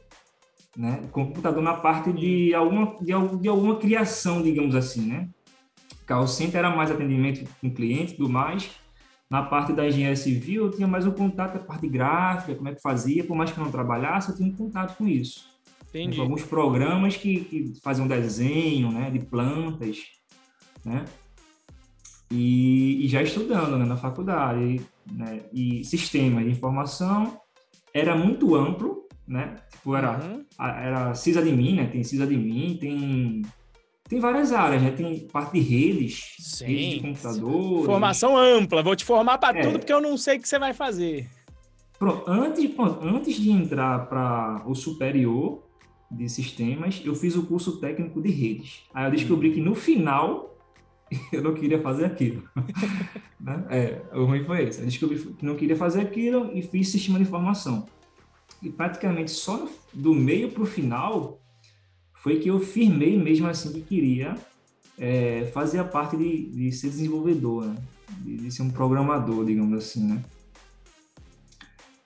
né? 0.79 1.01
Computador 1.11 1.61
na 1.61 1.73
parte 1.73 2.13
de 2.13 2.53
alguma, 2.55 2.95
de, 3.01 3.11
de 3.41 3.49
alguma 3.49 3.75
criação, 3.75 4.41
digamos 4.41 4.73
assim, 4.73 5.01
né? 5.01 5.27
Call 6.07 6.25
center 6.25 6.59
era 6.59 6.73
mais 6.73 6.89
atendimento 6.89 7.45
com 7.59 7.69
cliente 7.69 8.13
e 8.13 8.15
tudo 8.15 8.29
mais. 8.29 8.71
Na 9.29 9.43
parte 9.43 9.73
da 9.73 9.85
engenharia 9.85 10.15
civil, 10.15 10.65
eu 10.65 10.71
tinha 10.71 10.87
mais 10.87 11.05
um 11.05 11.11
contato 11.11 11.57
com 11.57 11.63
a 11.65 11.67
parte 11.67 11.85
gráfica, 11.89 12.55
como 12.55 12.69
é 12.69 12.73
que 12.73 12.81
fazia, 12.81 13.25
por 13.25 13.35
mais 13.35 13.51
que 13.51 13.59
eu 13.59 13.63
não 13.65 13.71
trabalhasse, 13.71 14.29
eu 14.29 14.37
tinha 14.37 14.49
um 14.49 14.55
contato 14.55 14.95
com 14.97 15.05
isso. 15.05 15.49
Entendi. 15.89 16.15
Com 16.15 16.21
alguns 16.21 16.43
programas 16.43 17.17
que, 17.17 17.41
que 17.41 17.73
faziam 17.83 18.07
desenho, 18.07 18.89
né, 18.89 19.09
de 19.11 19.19
plantas, 19.19 19.97
né? 20.85 21.03
E, 22.31 23.05
e 23.05 23.07
já 23.09 23.21
estudando 23.21 23.77
né, 23.77 23.83
na 23.83 23.97
faculdade, 23.97 24.81
né, 25.11 25.41
e 25.51 25.83
sistema 25.83 26.41
de 26.41 26.51
informação 26.51 27.37
era 27.93 28.15
muito 28.15 28.55
amplo, 28.55 28.98
né? 29.29 29.55
Tipo, 29.71 29.95
era, 29.95 30.19
uhum. 30.19 30.43
era 30.59 31.13
sysadmin, 31.13 31.75
né? 31.75 31.85
Tem 31.85 32.03
sysadmin, 32.03 32.77
tem 32.77 33.43
tem 34.09 34.19
várias 34.19 34.51
áreas, 34.51 34.81
né? 34.81 34.89
Tem 34.89 35.19
parte 35.27 35.53
de 35.53 35.59
redes, 35.59 36.35
Sim. 36.39 36.65
redes 36.65 36.93
de 36.95 36.99
computadores. 37.01 37.85
Formação 37.85 38.35
ampla, 38.35 38.81
vou 38.81 38.95
te 38.95 39.05
formar 39.05 39.37
para 39.37 39.59
é. 39.59 39.61
tudo 39.61 39.77
porque 39.77 39.93
eu 39.93 40.01
não 40.01 40.17
sei 40.17 40.37
o 40.37 40.41
que 40.41 40.49
você 40.49 40.57
vai 40.57 40.73
fazer. 40.73 41.29
Pronto, 41.99 42.23
antes, 42.27 42.71
antes 43.03 43.35
de 43.35 43.51
entrar 43.51 44.07
para 44.09 44.63
o 44.65 44.73
superior 44.73 45.63
de 46.09 46.27
sistemas, 46.27 46.99
eu 47.05 47.13
fiz 47.13 47.35
o 47.35 47.45
curso 47.45 47.79
técnico 47.79 48.19
de 48.19 48.31
redes. 48.31 48.81
Aí 48.95 49.05
eu 49.05 49.11
descobri 49.11 49.51
que 49.51 49.61
no 49.61 49.75
final 49.75 50.57
eu 51.31 51.43
não 51.43 51.53
queria 51.53 51.79
fazer 51.79 52.05
aquilo. 52.05 52.49
né? 53.39 53.63
É, 53.69 54.01
o 54.11 54.25
ruim 54.25 54.43
foi 54.43 54.63
esse. 54.63 54.79
Eu 54.79 54.85
descobri 54.87 55.19
que 55.19 55.45
não 55.45 55.55
queria 55.55 55.75
fazer 55.75 56.01
aquilo 56.01 56.49
e 56.51 56.63
fiz 56.63 56.89
sistema 56.89 57.19
de 57.19 57.25
informação 57.25 57.85
e 58.61 58.69
praticamente 58.69 59.31
só 59.31 59.67
do 59.93 60.13
meio 60.13 60.51
para 60.51 60.63
o 60.63 60.65
final 60.65 61.39
foi 62.13 62.39
que 62.39 62.49
eu 62.49 62.59
firmei 62.59 63.17
mesmo 63.17 63.47
assim 63.47 63.71
que 63.71 63.81
queria 63.81 64.35
é, 64.97 65.49
fazer 65.53 65.79
a 65.79 65.83
parte 65.83 66.17
de, 66.17 66.49
de 66.49 66.71
ser 66.71 66.89
desenvolvedor, 66.89 67.65
né? 67.65 67.75
de, 68.19 68.37
de, 68.37 68.51
ser 68.51 68.63
um 68.63 68.69
programador, 68.69 69.45
digamos 69.45 69.77
assim, 69.77 70.03
né? 70.05 70.21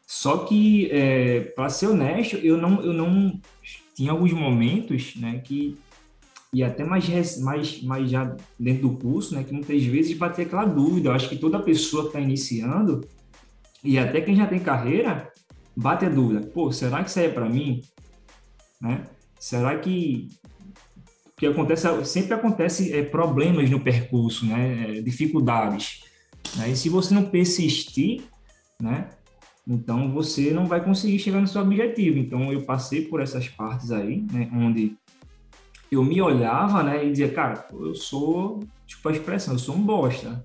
Só 0.05 0.45
que, 0.45 0.89
é, 0.91 1.39
para 1.41 1.69
ser 1.69 1.87
honesto, 1.87 2.35
eu 2.37 2.55
não, 2.55 2.81
eu 2.83 2.93
não 2.93 3.41
tinha 3.95 4.11
alguns 4.11 4.31
momentos, 4.31 5.15
né, 5.15 5.39
que 5.39 5.77
e 6.53 6.63
até 6.63 6.83
mais, 6.83 7.39
mais, 7.39 7.81
mais 7.81 8.09
já 8.09 8.35
dentro 8.59 8.87
do 8.87 8.95
curso, 8.95 9.33
né, 9.33 9.43
que 9.43 9.51
muitas 9.51 9.83
vezes 9.83 10.15
bater 10.15 10.45
aquela 10.45 10.65
dúvida. 10.65 11.09
Eu 11.09 11.13
acho 11.13 11.27
que 11.27 11.35
toda 11.35 11.59
pessoa 11.59 12.03
que 12.03 12.09
está 12.09 12.19
iniciando 12.19 13.01
e 13.83 13.97
até 13.97 14.21
quem 14.21 14.35
já 14.35 14.45
tem 14.45 14.59
carreira 14.59 15.32
bate 15.75 16.05
a 16.05 16.09
dúvida, 16.09 16.45
pô, 16.47 16.71
será 16.71 17.03
que 17.03 17.09
isso 17.09 17.19
é 17.19 17.29
para 17.29 17.49
mim? 17.49 17.81
Né? 18.81 19.05
Será 19.39 19.77
que 19.77 20.29
que 21.37 21.47
acontece 21.47 22.05
sempre 22.05 22.33
acontece 22.33 22.93
é, 22.93 23.03
problemas 23.03 23.69
no 23.69 23.79
percurso, 23.79 24.45
né? 24.45 24.97
É, 24.97 25.01
dificuldades. 25.01 26.03
Né? 26.55 26.69
E 26.69 26.75
se 26.75 26.89
você 26.89 27.13
não 27.13 27.25
persistir, 27.25 28.23
né? 28.79 29.09
Então 29.67 30.11
você 30.11 30.51
não 30.51 30.65
vai 30.65 30.83
conseguir 30.83 31.19
chegar 31.19 31.41
no 31.41 31.47
seu 31.47 31.61
objetivo. 31.61 32.17
Então 32.17 32.51
eu 32.51 32.63
passei 32.63 33.05
por 33.05 33.21
essas 33.21 33.47
partes 33.47 33.91
aí, 33.91 34.25
né? 34.31 34.49
Onde 34.53 34.95
eu 35.91 36.03
me 36.03 36.21
olhava, 36.21 36.83
né? 36.83 37.05
E 37.05 37.11
dizia, 37.11 37.31
cara, 37.31 37.67
eu 37.71 37.95
sou, 37.95 38.61
tipo 38.85 39.07
a 39.09 39.11
expressão, 39.11 39.53
eu 39.53 39.59
sou 39.59 39.75
um 39.75 39.81
bosta, 39.81 40.43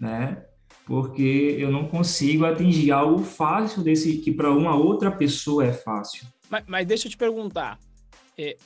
né? 0.00 0.42
Porque 0.86 1.56
eu 1.58 1.70
não 1.70 1.86
consigo 1.86 2.44
atingir 2.44 2.90
algo 2.90 3.22
fácil 3.22 3.82
desse 3.82 4.18
que 4.18 4.32
para 4.32 4.50
uma 4.50 4.76
outra 4.76 5.10
pessoa 5.10 5.64
é 5.64 5.72
fácil. 5.72 6.26
Mas, 6.50 6.64
mas 6.66 6.86
deixa 6.86 7.06
eu 7.06 7.10
te 7.10 7.16
perguntar, 7.16 7.78
é, 8.36 8.56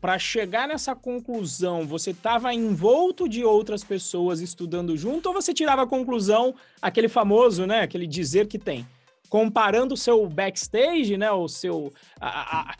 para 0.00 0.18
chegar 0.18 0.68
nessa 0.68 0.94
conclusão, 0.94 1.86
você 1.86 2.10
estava 2.10 2.52
envolto 2.52 3.28
de 3.28 3.44
outras 3.44 3.82
pessoas 3.82 4.40
estudando 4.40 4.96
junto 4.96 5.26
ou 5.26 5.34
você 5.34 5.52
tirava 5.52 5.82
a 5.82 5.86
conclusão, 5.86 6.54
aquele 6.80 7.08
famoso, 7.08 7.66
né, 7.66 7.80
aquele 7.80 8.06
dizer 8.06 8.46
que 8.46 8.58
tem, 8.58 8.86
comparando 9.28 9.94
o 9.94 9.96
seu 9.96 10.26
backstage, 10.28 11.16
né, 11.16 11.30
o 11.32 11.48
seu 11.48 11.92
a, 12.20 12.70
a, 12.70 12.76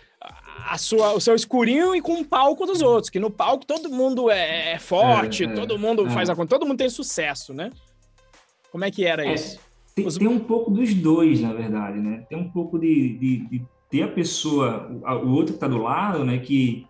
a 0.70 0.78
sua, 0.78 1.14
o 1.14 1.20
seu 1.20 1.34
escurinho 1.34 1.94
e 1.94 2.00
com 2.00 2.20
o 2.20 2.24
palco 2.24 2.66
dos 2.66 2.82
outros, 2.82 3.10
que 3.10 3.18
no 3.18 3.30
palco 3.30 3.64
todo 3.64 3.90
mundo 3.90 4.30
é, 4.30 4.72
é 4.72 4.78
forte, 4.78 5.44
é, 5.44 5.46
é, 5.48 5.52
todo 5.52 5.78
mundo 5.78 6.08
faz 6.10 6.28
é. 6.28 6.32
a 6.32 6.36
conta, 6.36 6.50
todo 6.50 6.66
mundo 6.66 6.78
tem 6.78 6.90
sucesso, 6.90 7.54
né? 7.54 7.70
Como 8.76 8.84
é 8.84 8.90
que 8.90 9.06
era 9.06 9.24
é, 9.24 9.32
isso? 9.32 9.58
Tem, 9.94 10.06
Os... 10.06 10.18
tem, 10.18 10.28
um 10.28 10.38
pouco 10.38 10.70
dos 10.70 10.92
dois, 10.92 11.40
na 11.40 11.54
verdade, 11.54 11.98
né? 11.98 12.26
Tem 12.28 12.36
um 12.36 12.50
pouco 12.50 12.78
de, 12.78 13.16
de, 13.16 13.46
de 13.48 13.62
ter 13.88 14.02
a 14.02 14.08
pessoa, 14.08 14.86
o 15.24 15.30
outro 15.30 15.54
que 15.54 15.56
está 15.56 15.66
do 15.66 15.78
lado, 15.78 16.26
né? 16.26 16.36
Que, 16.36 16.86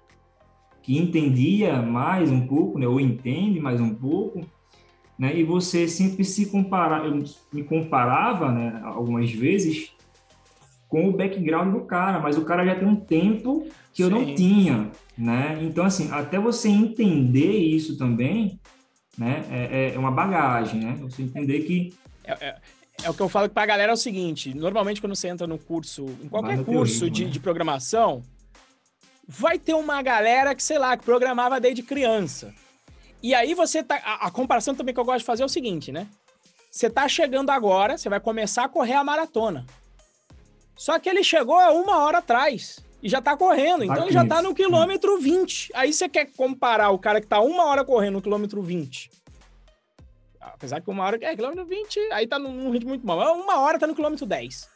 que 0.83 0.99
entendia 0.99 1.81
mais 1.81 2.29
um 2.29 2.45
pouco, 2.45 2.77
né? 2.77 2.89
Ou 2.89 3.01
entende 3.01 3.61
mais 3.61 3.81
um 3.81 3.95
pouco. 3.95 4.41
né? 5.17 5.39
E 5.39 5.45
você 5.45 5.87
sempre 5.87 6.25
se 6.25 6.47
compara, 6.47 7.07
eu 7.07 7.23
me 7.53 7.63
comparava, 7.63 8.51
né, 8.51 8.81
algumas 8.83 9.31
vezes 9.31 9.93
com 10.89 11.09
o 11.09 11.13
background 11.13 11.73
do 11.73 11.83
cara, 11.83 12.19
mas 12.19 12.37
o 12.37 12.45
cara 12.45 12.67
já 12.67 12.75
tem 12.75 12.89
um 12.89 12.97
tempo 12.97 13.65
que 13.93 14.03
Sim. 14.03 14.03
eu 14.03 14.11
não 14.11 14.35
tinha, 14.35 14.91
né? 15.17 15.57
Então 15.63 15.85
assim, 15.85 16.11
até 16.11 16.37
você 16.37 16.69
entender 16.69 17.53
isso 17.53 17.97
também, 17.97 18.59
né, 19.17 19.45
é, 19.51 19.95
é 19.95 19.99
uma 19.99 20.11
bagagem, 20.11 20.81
né? 20.81 20.97
Você 21.01 21.23
entender 21.23 21.61
que 21.61 21.95
é, 22.25 22.33
é, 22.33 22.57
é 23.05 23.11
o 23.11 23.15
que 23.15 23.21
eu 23.21 23.29
falo 23.29 23.49
pra 23.49 23.67
galera 23.67 23.93
é 23.93 23.95
o 23.95 23.97
seguinte: 23.97 24.55
normalmente 24.55 25.01
quando 25.01 25.15
você 25.15 25.29
entra 25.29 25.47
no 25.47 25.59
curso, 25.59 26.05
em 26.23 26.29
qualquer 26.29 26.65
curso 26.65 27.09
de, 27.11 27.25
né? 27.25 27.31
de 27.31 27.41
programação, 27.41 28.23
vai 29.27 29.59
ter 29.59 29.75
uma 29.75 30.03
galera 30.03 30.55
que, 30.55 30.63
sei 30.63 30.79
lá, 30.79 30.97
que 30.97 31.05
programava 31.05 31.61
desde 31.61 31.83
criança. 31.83 32.55
E 33.23 33.35
aí 33.35 33.55
você 33.55 33.83
tá. 33.83 33.97
A, 34.05 34.27
a, 34.27 34.31
comparação 34.31 34.75
também 34.75 34.95
que 34.95 35.01
eu 35.01 35.05
gosto 35.05 35.21
de 35.21 35.25
fazer 35.25 35.43
é 35.43 35.47
o 35.47 35.49
seguinte, 35.49 35.91
né? 35.91 36.07
Você 36.71 36.91
tá 36.91 37.09
chegando 37.09 37.51
agora, 37.51 37.97
você 37.97 38.09
vai 38.09 38.21
começar 38.21 38.65
a 38.65 38.69
correr 38.69 38.95
a 38.95 39.05
maratona. 39.05 39.65
Só 40.75 40.99
que 40.99 41.09
ele 41.09 41.25
chegou 41.25 41.59
há 41.59 41.73
uma 41.73 41.99
hora 42.05 42.19
atrás 42.19 42.85
e 43.07 43.09
já 43.09 43.23
tá 43.23 43.37
correndo. 43.37 43.85
Então 43.85 44.03
ele 44.03 44.13
já 44.13 44.27
tá 44.27 44.43
no 44.43 44.53
quilômetro 44.53 45.17
20. 45.21 45.71
Aí 45.75 45.93
você 45.93 46.09
quer 46.09 46.27
comparar 46.37 46.91
o 46.91 46.99
cara 46.99 47.21
que 47.21 47.27
tá 47.29 47.41
uma 47.41 47.65
hora 47.67 47.85
correndo 47.85 48.15
no 48.15 48.23
quilômetro 48.23 48.61
20. 48.61 49.09
Apesar 50.41 50.81
que 50.81 50.91
uma 50.91 51.05
hora 51.05 51.17
é 51.21 51.37
quilômetro 51.37 51.65
20, 51.65 52.01
aí 52.13 52.27
tá 52.27 52.37
num 52.37 52.69
ritmo 52.73 52.89
muito 52.89 53.07
mal. 53.07 53.19
Uma 53.37 53.61
hora 53.61 53.79
tá 53.79 53.87
no 53.87 53.95
quilômetro 53.95 54.27
10. 54.27 54.69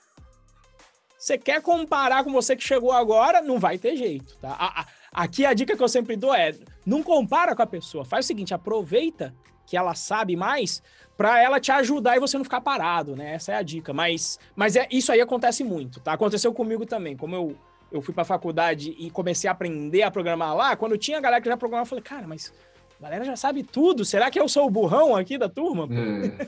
Você 1.19 1.37
quer 1.37 1.61
comparar 1.61 2.23
com 2.23 2.31
você 2.31 2.55
que 2.55 2.63
chegou 2.63 2.93
agora, 2.93 3.43
não 3.43 3.59
vai 3.59 3.77
ter 3.77 3.97
jeito, 3.97 4.37
tá? 4.39 4.53
A, 4.53 4.83
a, 4.83 4.87
aqui 5.13 5.45
a 5.45 5.53
dica 5.53 5.77
que 5.77 5.83
eu 5.83 5.89
sempre 5.89 6.15
dou 6.15 6.33
é: 6.33 6.55
não 6.87 7.03
compara 7.03 7.57
com 7.57 7.63
a 7.63 7.67
pessoa. 7.67 8.05
Faz 8.05 8.27
o 8.27 8.29
seguinte, 8.29 8.55
aproveita 8.55 9.35
que 9.67 9.77
ela 9.77 9.97
sabe 9.97 10.37
mais 10.37 10.81
para 11.17 11.43
ela 11.43 11.59
te 11.59 11.73
ajudar 11.73 12.17
e 12.17 12.21
você 12.21 12.39
não 12.39 12.45
ficar 12.45 12.61
parado, 12.61 13.17
né? 13.17 13.35
Essa 13.35 13.53
é 13.53 13.57
a 13.57 13.63
dica. 13.63 13.93
Mas, 13.93 14.39
mas 14.55 14.77
é, 14.77 14.87
isso 14.89 15.11
aí 15.11 15.21
acontece 15.21 15.65
muito, 15.65 15.99
tá? 15.99 16.13
Aconteceu 16.13 16.55
comigo 16.55 16.87
também. 16.87 17.17
Como 17.17 17.35
eu, 17.35 17.57
eu 17.91 18.01
fui 18.01 18.15
pra 18.15 18.25
faculdade 18.25 18.95
e 18.99 19.11
comecei 19.11 19.49
a 19.49 19.53
aprender 19.53 20.03
a 20.03 20.11
programar 20.11 20.55
lá, 20.55 20.77
quando 20.77 20.97
tinha 20.97 21.21
galera 21.21 21.43
que 21.43 21.49
já 21.49 21.57
programava, 21.57 21.87
eu 21.87 21.89
falei, 21.89 22.05
cara, 22.05 22.27
mas 22.27 22.53
a 22.99 23.03
galera 23.03 23.25
já 23.25 23.37
sabe 23.37 23.63
tudo. 23.63 24.05
Será 24.05 24.31
que 24.31 24.39
eu 24.39 24.49
sou 24.49 24.67
o 24.67 24.71
burrão 24.71 25.17
aqui 25.17 25.39
da 25.39 25.49
turma? 25.49 25.89
É. 25.91 26.47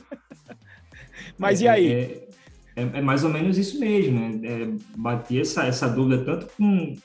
mas 1.37 1.61
é, 1.61 1.65
e 1.65 1.67
aí? 1.67 1.91
É, 1.91 2.27
é, 2.75 2.81
é, 2.81 3.01
mais 3.01 3.23
ou 3.23 3.29
menos 3.29 3.57
isso 3.57 3.79
mesmo, 3.79 4.19
né? 4.19 4.39
É, 4.47 4.69
bater 4.95 5.41
essa, 5.41 5.65
essa 5.65 5.87
dúvida 5.87 6.23
tanto 6.23 6.47
com 6.55 6.95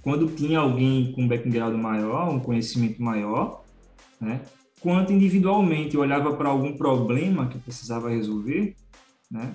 quando 0.00 0.28
tinha 0.28 0.60
alguém 0.60 1.12
com 1.12 1.22
um 1.22 1.28
background 1.28 1.74
maior, 1.74 2.30
um 2.30 2.40
conhecimento 2.40 3.02
maior, 3.02 3.64
né? 4.20 4.40
Quanto 4.80 5.12
individualmente 5.12 5.96
eu 5.96 6.00
olhava 6.00 6.34
para 6.36 6.48
algum 6.48 6.76
problema 6.76 7.48
que 7.48 7.58
precisava 7.58 8.08
resolver, 8.08 8.76
né? 9.30 9.52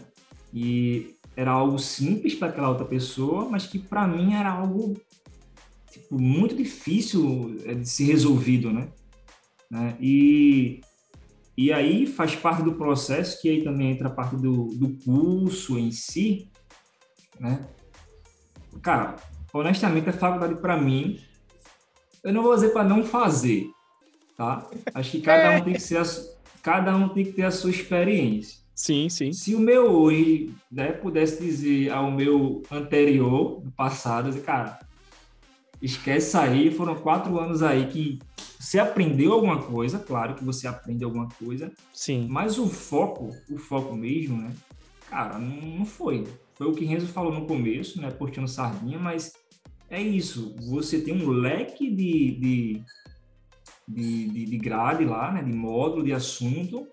E 0.54 1.13
era 1.36 1.52
algo 1.52 1.80
simples 1.80 2.36
para 2.36 2.50
aquela 2.50 2.70
outra 2.70 2.86
pessoa, 2.86 3.50
mas 3.50 3.66
que 3.66 3.80
para 3.80 4.08
mim 4.08 4.34
era 4.34 4.52
algo 4.52 4.94
tipo, 5.90 6.20
muito 6.20 6.56
difícil 6.56 7.58
é, 7.66 7.74
de 7.74 7.88
ser 7.88 8.06
resolvido, 8.06 8.72
né? 8.72 8.90
né? 9.70 9.98
E 10.00 10.82
e 11.56 11.72
aí 11.72 12.08
faz 12.08 12.36
parte 12.36 12.64
do 12.64 12.74
processo, 12.74 13.40
que 13.40 13.48
aí 13.48 13.64
também 13.64 13.92
entra 13.92 14.08
a 14.08 14.12
parte 14.12 14.36
do, 14.36 14.70
do 14.70 14.98
curso 15.04 15.78
em 15.78 15.92
si, 15.92 16.50
né? 17.40 17.68
Cara, 18.82 19.16
honestamente, 19.54 20.10
a 20.10 20.14
faculdade 20.14 20.56
para 20.56 20.76
mim, 20.76 21.20
eu 22.24 22.34
não 22.34 22.42
vou 22.42 22.56
dizer 22.56 22.70
para 22.70 22.84
não 22.84 23.04
fazer, 23.04 23.70
tá? 24.36 24.68
Acho 24.96 25.12
que 25.12 25.22
cada 25.22 25.58
um 25.58 25.64
tem 25.64 25.74
que 25.74 25.80
ser 25.80 25.98
a, 25.98 26.04
cada 26.64 26.96
um 26.96 27.10
tem 27.10 27.26
que 27.26 27.34
ter 27.34 27.44
a 27.44 27.52
sua 27.52 27.70
experiência. 27.70 28.63
Sim, 28.76 29.08
sim. 29.10 29.32
Se 29.32 29.54
o 29.56 29.60
meu 29.60 29.92
hoje, 29.92 30.54
né, 30.72 30.92
pudesse 30.92 31.42
dizer 31.42 31.92
ao 31.92 32.12
meu 32.12 32.64
anterior, 32.72 33.62
do 33.62 33.72
passado, 33.72 34.36
cara, 34.42 34.80
esquece 35.82 36.36
aí, 36.38 36.72
foram 36.72 36.96
quatro 36.96 37.40
anos 37.40 37.62
aí 37.62 37.88
que 37.88 38.20
você 38.60 38.80
aprendeu 38.80 39.34
alguma 39.34 39.62
coisa, 39.62 40.00
claro 40.00 40.36
que 40.36 40.44
você 40.44 40.68
aprende 40.68 41.04
alguma 41.04 41.28
coisa. 41.28 41.72
Sim. 41.94 42.28
Mas 42.30 42.58
o 42.58 42.68
foco, 42.68 43.30
o 43.50 43.58
foco 43.58 43.94
mesmo, 43.96 44.38
né? 44.38 44.52
Cara, 45.10 45.38
não 45.38 45.86
foi. 45.86 46.26
Foi 46.56 46.68
o 46.68 46.74
que 46.74 46.86
Renzo 46.86 47.08
falou 47.08 47.34
no 47.34 47.46
começo, 47.46 48.02
né? 48.02 48.10
Postando 48.10 48.48
sardinha, 48.48 48.98
mas 48.98 49.34
é 49.90 50.02
isso. 50.02 50.56
Você 50.70 51.02
tem 51.02 51.14
um 51.14 51.30
leque 51.30 51.92
de, 51.92 52.32
de, 52.40 52.84
de, 53.88 54.28
de, 54.30 54.46
de 54.46 54.58
grade 54.58 55.04
lá, 55.04 55.32
né? 55.32 55.44
De 55.44 55.52
módulo, 55.52 56.04
de 56.04 56.14
assunto, 56.14 56.88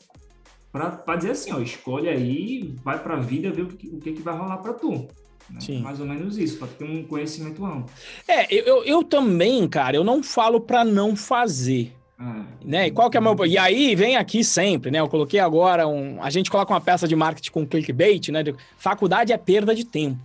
para 0.73 1.17
dizer 1.17 1.33
assim, 1.33 1.53
ó, 1.53 1.61
escolhe 1.61 2.09
aí, 2.09 2.75
vai 2.83 3.03
para 3.03 3.15
a 3.15 3.21
vida, 3.21 3.51
ver 3.51 3.63
o 3.63 3.67
que, 3.67 3.89
o 3.89 3.99
que, 3.99 4.13
que 4.13 4.23
vai 4.23 4.37
rolar 4.37 4.59
para 4.59 4.73
tu. 4.73 5.09
Né? 5.51 5.81
Mais 5.81 5.99
ou 5.99 6.07
menos 6.07 6.39
isso, 6.39 6.59
para 6.59 6.69
ter 6.69 6.85
um 6.85 7.03
conhecimento 7.03 7.65
amplo. 7.65 7.91
É, 8.27 8.53
eu, 8.55 8.85
eu 8.85 9.03
também, 9.03 9.69
cara, 9.69 9.97
eu 9.97 10.05
não 10.05 10.23
falo 10.23 10.61
para 10.61 10.85
não 10.85 11.17
fazer. 11.17 11.93
Ah, 12.17 12.45
né? 12.63 12.89
E 12.89 12.91
qual 12.91 13.11
que 13.11 13.17
é 13.17 13.21
meu... 13.21 13.35
E 13.47 13.57
aí 13.57 13.95
vem 13.95 14.17
aqui 14.17 14.45
sempre, 14.45 14.91
né? 14.91 15.01
Eu 15.01 15.09
coloquei 15.09 15.41
agora 15.41 15.89
um. 15.89 16.23
A 16.23 16.29
gente 16.29 16.51
coloca 16.51 16.73
uma 16.73 16.81
peça 16.81 17.09
de 17.09 17.17
marketing 17.17 17.51
com 17.51 17.67
clickbait, 17.67 18.29
né? 18.29 18.45
Faculdade 18.77 19.33
é 19.33 19.39
perda 19.39 19.75
de 19.75 19.85
tempo. 19.85 20.21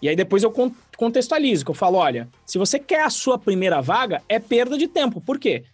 E 0.00 0.08
aí 0.08 0.16
depois 0.16 0.42
eu 0.42 0.54
contextualizo, 0.96 1.64
que 1.64 1.70
eu 1.70 1.74
falo: 1.74 1.98
olha, 1.98 2.28
se 2.46 2.56
você 2.56 2.78
quer 2.78 3.02
a 3.02 3.10
sua 3.10 3.36
primeira 3.36 3.80
vaga, 3.80 4.22
é 4.28 4.38
perda 4.38 4.78
de 4.78 4.86
tempo. 4.86 5.20
Por 5.20 5.38
quê? 5.38 5.64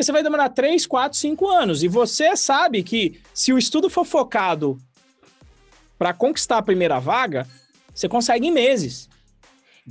Porque 0.00 0.06
você 0.06 0.12
vai 0.12 0.22
demorar 0.22 0.48
3, 0.48 0.86
4, 0.86 1.18
5 1.18 1.46
anos. 1.46 1.82
E 1.82 1.88
você 1.88 2.34
sabe 2.34 2.82
que 2.82 3.20
se 3.34 3.52
o 3.52 3.58
estudo 3.58 3.90
for 3.90 4.06
focado 4.06 4.78
para 5.98 6.14
conquistar 6.14 6.56
a 6.56 6.62
primeira 6.62 6.98
vaga, 6.98 7.46
você 7.94 8.08
consegue 8.08 8.46
em 8.46 8.50
meses. 8.50 9.10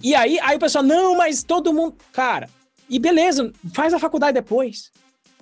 E 0.04 0.16
aí, 0.16 0.40
aí 0.40 0.58
o 0.58 0.60
pessoal, 0.60 0.84
não, 0.84 1.16
mas 1.16 1.44
todo 1.44 1.72
mundo. 1.72 1.96
Cara, 2.12 2.50
e 2.90 2.98
beleza, 2.98 3.54
faz 3.72 3.94
a 3.94 4.00
faculdade 4.00 4.34
depois. 4.34 4.92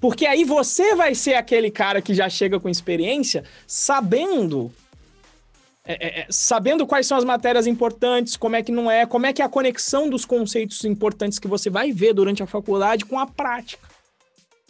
Porque 0.01 0.25
aí 0.25 0.43
você 0.43 0.95
vai 0.95 1.15
ser 1.15 1.35
aquele 1.35 1.71
cara 1.71 2.01
que 2.01 2.13
já 2.13 2.27
chega 2.27 2.59
com 2.59 2.67
experiência, 2.67 3.45
sabendo. 3.65 4.69
É, 5.85 5.93
é, 5.93 6.19
é, 6.19 6.27
sabendo 6.29 6.85
quais 6.85 7.07
são 7.07 7.17
as 7.17 7.23
matérias 7.23 7.65
importantes, 7.65 8.35
como 8.35 8.57
é 8.57 8.61
que 8.61 8.73
não 8.73 8.91
é, 8.91 9.05
como 9.05 9.25
é 9.25 9.31
que 9.31 9.41
é 9.41 9.45
a 9.45 9.49
conexão 9.49 10.09
dos 10.09 10.25
conceitos 10.25 10.83
importantes 10.83 11.39
que 11.39 11.47
você 11.47 11.69
vai 11.69 11.93
ver 11.93 12.13
durante 12.13 12.43
a 12.43 12.45
faculdade 12.45 13.05
com 13.05 13.17
a 13.17 13.25
prática. 13.25 13.95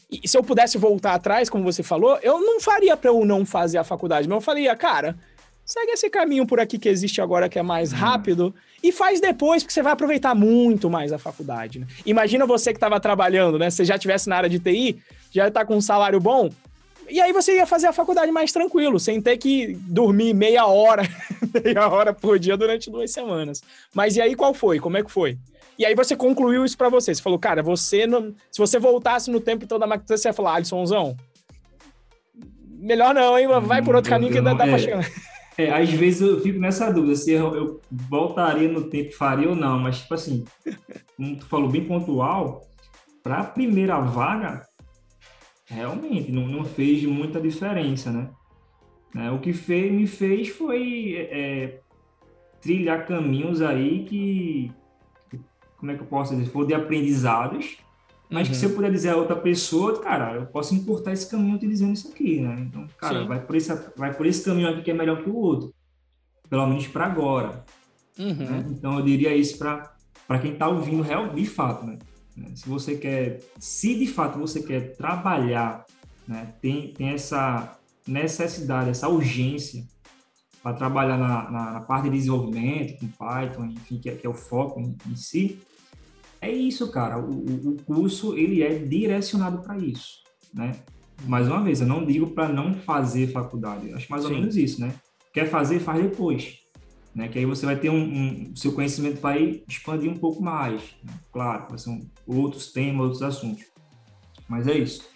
E 0.10 0.28
se 0.28 0.38
eu 0.38 0.44
pudesse 0.44 0.78
voltar 0.78 1.14
atrás, 1.14 1.50
como 1.50 1.64
você 1.64 1.84
falou, 1.84 2.18
eu 2.22 2.40
não 2.40 2.62
faria 2.62 2.96
para 2.96 3.10
eu 3.10 3.26
não 3.26 3.46
fazer 3.46 3.78
a 3.78 3.84
faculdade, 3.84 4.28
mas 4.28 4.38
eu 4.38 4.42
faria, 4.42 4.74
cara, 4.76 5.18
segue 5.66 5.92
esse 5.92 6.10
caminho 6.10 6.48
por 6.48 6.62
aqui 6.62 6.80
que 6.80 6.88
existe 6.88 7.20
agora, 7.20 7.50
que 7.50 7.60
é 7.60 7.64
mais 7.64 7.92
uhum. 7.92 8.00
rápido, 8.00 8.56
e 8.82 8.92
faz 8.92 9.20
depois, 9.20 9.64
porque 9.64 9.74
você 9.74 9.84
vai 9.84 9.92
aproveitar 9.92 10.34
muito 10.34 10.90
mais 10.90 11.12
a 11.12 11.18
faculdade. 11.18 11.80
Né? 11.80 11.88
Imagina 12.06 12.46
você 12.46 12.72
que 12.72 12.78
estava 12.78 13.00
trabalhando, 13.02 13.60
né? 13.60 13.70
Se 13.70 13.78
você 13.78 13.86
já 13.86 13.96
estivesse 13.96 14.30
na 14.30 14.38
área 14.38 14.50
de 14.50 14.60
TI, 14.60 14.98
já 15.30 15.50
está 15.50 15.66
com 15.66 15.76
um 15.76 15.82
salário 15.82 16.22
bom, 16.22 16.50
e 17.10 17.22
aí 17.22 17.32
você 17.32 17.56
ia 17.56 17.66
fazer 17.66 17.88
a 17.88 17.94
faculdade 17.94 18.32
mais 18.32 18.52
tranquilo, 18.52 19.00
sem 19.00 19.22
ter 19.22 19.38
que 19.38 19.78
dormir 19.82 20.34
meia 20.34 20.66
hora, 20.66 21.04
meia 21.64 21.88
hora 21.88 22.14
por 22.14 22.38
dia 22.38 22.56
durante 22.58 22.90
duas 22.90 23.12
semanas. 23.12 23.62
Mas 23.94 24.16
e 24.16 24.22
aí 24.22 24.36
qual 24.36 24.54
foi? 24.54 24.80
Como 24.80 24.98
é 24.98 25.04
que 25.04 25.12
foi? 25.12 25.38
E 25.78 25.86
aí 25.86 25.94
você 25.94 26.16
concluiu 26.16 26.66
isso 26.66 26.78
para 26.78 26.90
você. 26.90 27.14
Você 27.14 27.22
falou, 27.22 27.38
cara, 27.38 27.62
você 27.62 28.08
não... 28.08 28.34
se 28.52 28.60
você 28.60 28.80
voltasse 28.80 29.30
no 29.30 29.40
tempo 29.40 29.64
então 29.64 29.78
da 29.78 29.88
máquina, 29.88 30.18
você 30.18 30.28
ia 30.28 30.34
falar, 30.34 30.56
Alissonzão, 30.56 31.16
melhor 32.66 33.14
não, 33.14 33.38
hein? 33.38 33.48
Vai 33.62 33.82
por 33.82 33.96
outro 33.96 34.10
caminho 34.10 34.32
que 34.32 34.38
ainda 34.38 34.56
dá 34.56 34.66
é, 34.66 34.70
pra 34.70 34.80
chegar. 34.80 35.12
É, 35.58 35.72
às 35.72 35.90
vezes 35.90 36.22
eu 36.22 36.40
fico 36.40 36.60
nessa 36.60 36.92
dúvida 36.92 37.16
se 37.16 37.32
eu, 37.32 37.56
eu 37.56 37.82
voltaria 37.90 38.70
no 38.70 38.84
tempo, 38.84 39.12
faria 39.16 39.50
ou 39.50 39.56
não, 39.56 39.80
mas 39.80 40.00
tipo 40.00 40.14
assim, 40.14 40.46
como 41.16 41.36
tu 41.36 41.48
falou 41.48 41.68
bem 41.68 41.84
pontual, 41.84 42.62
para 43.24 43.40
a 43.40 43.44
primeira 43.44 44.00
vaga, 44.00 44.68
realmente 45.66 46.32
não, 46.32 46.48
não 46.48 46.64
fez 46.64 47.04
muita 47.04 47.42
diferença, 47.42 48.12
né? 48.12 48.30
É, 49.16 49.32
o 49.32 49.40
que 49.40 49.52
fez, 49.52 49.92
me 49.92 50.06
fez 50.06 50.50
foi 50.50 51.28
é, 51.32 51.80
trilhar 52.62 53.08
caminhos 53.08 53.62
aí 53.62 54.06
que, 54.06 54.72
como 55.88 55.92
é 55.92 55.96
que 55.96 56.04
eu 56.04 56.08
posso 56.08 56.36
dizer, 56.36 56.52
foram 56.52 56.68
de 56.68 56.74
aprendizados, 56.74 57.78
mas 58.30 58.48
uhum. 58.48 58.54
que 58.54 58.60
se 58.60 58.66
eu 58.66 58.72
puder 58.72 58.92
dizer 58.92 59.10
a 59.10 59.16
outra 59.16 59.38
pessoa, 59.38 60.02
cara, 60.02 60.36
eu 60.36 60.46
posso 60.48 60.76
encurtar 60.76 61.14
esse 61.14 61.30
caminho 61.30 61.58
te 61.58 61.66
dizendo 61.66 61.94
isso 61.94 62.10
aqui, 62.10 62.42
né? 62.42 62.58
Então, 62.60 62.86
cara, 62.98 63.24
vai 63.26 63.40
por, 63.40 63.56
esse, 63.56 63.74
vai 63.96 64.14
por 64.14 64.26
esse 64.26 64.44
caminho 64.44 64.68
aqui 64.68 64.82
que 64.82 64.92
é 64.92 64.94
melhor 64.94 65.24
que 65.24 65.30
o 65.30 65.36
outro. 65.36 65.74
Pelo 66.50 66.68
menos 66.68 66.88
para 66.88 67.06
agora. 67.06 67.64
Uhum. 68.20 68.34
Né? 68.34 68.66
Então, 68.70 69.00
eu 69.00 69.06
diria 69.06 69.34
isso 69.34 69.58
para 69.58 70.40
quem 70.42 70.54
está 70.54 70.68
ouvindo 70.68 71.02
real, 71.02 71.30
de 71.30 71.46
fato, 71.46 71.86
né? 71.86 71.98
Se 72.54 72.68
você 72.68 72.96
quer, 72.96 73.40
se 73.58 73.98
de 73.98 74.08
fato 74.08 74.38
você 74.38 74.62
quer 74.62 74.96
trabalhar, 74.96 75.86
né? 76.28 76.54
tem, 76.62 76.94
tem 76.94 77.10
essa 77.10 77.80
necessidade, 78.06 78.90
essa 78.90 79.08
urgência 79.08 79.84
para 80.62 80.74
trabalhar 80.74 81.18
na, 81.18 81.50
na, 81.50 81.72
na, 81.72 81.80
parte 81.80 82.10
de 82.10 82.18
desenvolvimento, 82.18 83.00
com 83.00 83.08
Python, 83.08 83.66
enfim, 83.66 84.00
que 84.00 84.10
é, 84.10 84.16
que 84.16 84.28
é 84.28 84.30
o 84.30 84.34
foco 84.34 84.80
em, 84.80 84.98
em 85.10 85.16
si, 85.16 85.60
é 86.42 86.52
isso, 86.52 86.92
cara. 86.92 87.20
O, 87.20 87.72
o 87.72 87.78
curso 87.84 88.36
ele 88.38 88.64
é 88.64 88.78
direcionado 88.78 89.60
para 89.60 89.78
isso, 89.78 90.22
né? 90.54 90.72
Mais 91.26 91.48
uma 91.48 91.64
vez, 91.64 91.82
eu 91.82 91.88
não 91.88 92.06
digo 92.06 92.28
para 92.28 92.48
não 92.48 92.74
fazer 92.74 93.32
faculdade. 93.32 93.92
Acho 93.94 94.10
mais 94.12 94.24
ou 94.24 94.30
Sim. 94.30 94.40
menos 94.40 94.56
isso, 94.56 94.80
né? 94.80 94.94
Quer 95.34 95.50
fazer, 95.50 95.80
faz 95.80 96.02
depois. 96.02 96.60
Né? 97.16 97.28
Que 97.28 97.40
aí 97.40 97.46
você 97.46 97.66
vai 97.66 97.76
ter 97.76 97.90
um, 97.90 98.04
um 98.04 98.56
seu 98.56 98.72
conhecimento 98.72 99.20
vai 99.20 99.64
expandir 99.68 100.10
um 100.10 100.18
pouco 100.18 100.44
mais. 100.44 100.82
Né? 101.04 101.14
Claro, 101.32 101.78
são 101.80 102.00
outros 102.28 102.72
temas, 102.72 103.02
outros 103.02 103.24
assuntos. 103.24 103.66
Mas 104.48 104.68
é 104.68 104.78
isso. 104.78 105.10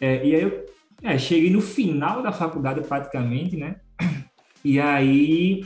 É, 0.00 0.26
e 0.26 0.34
aí 0.34 0.42
eu 0.42 0.66
é, 1.02 1.16
cheguei 1.16 1.50
no 1.50 1.60
final 1.60 2.22
da 2.22 2.32
faculdade 2.32 2.80
praticamente, 2.82 3.56
né? 3.56 3.76
E 4.64 4.78
aí 4.78 5.64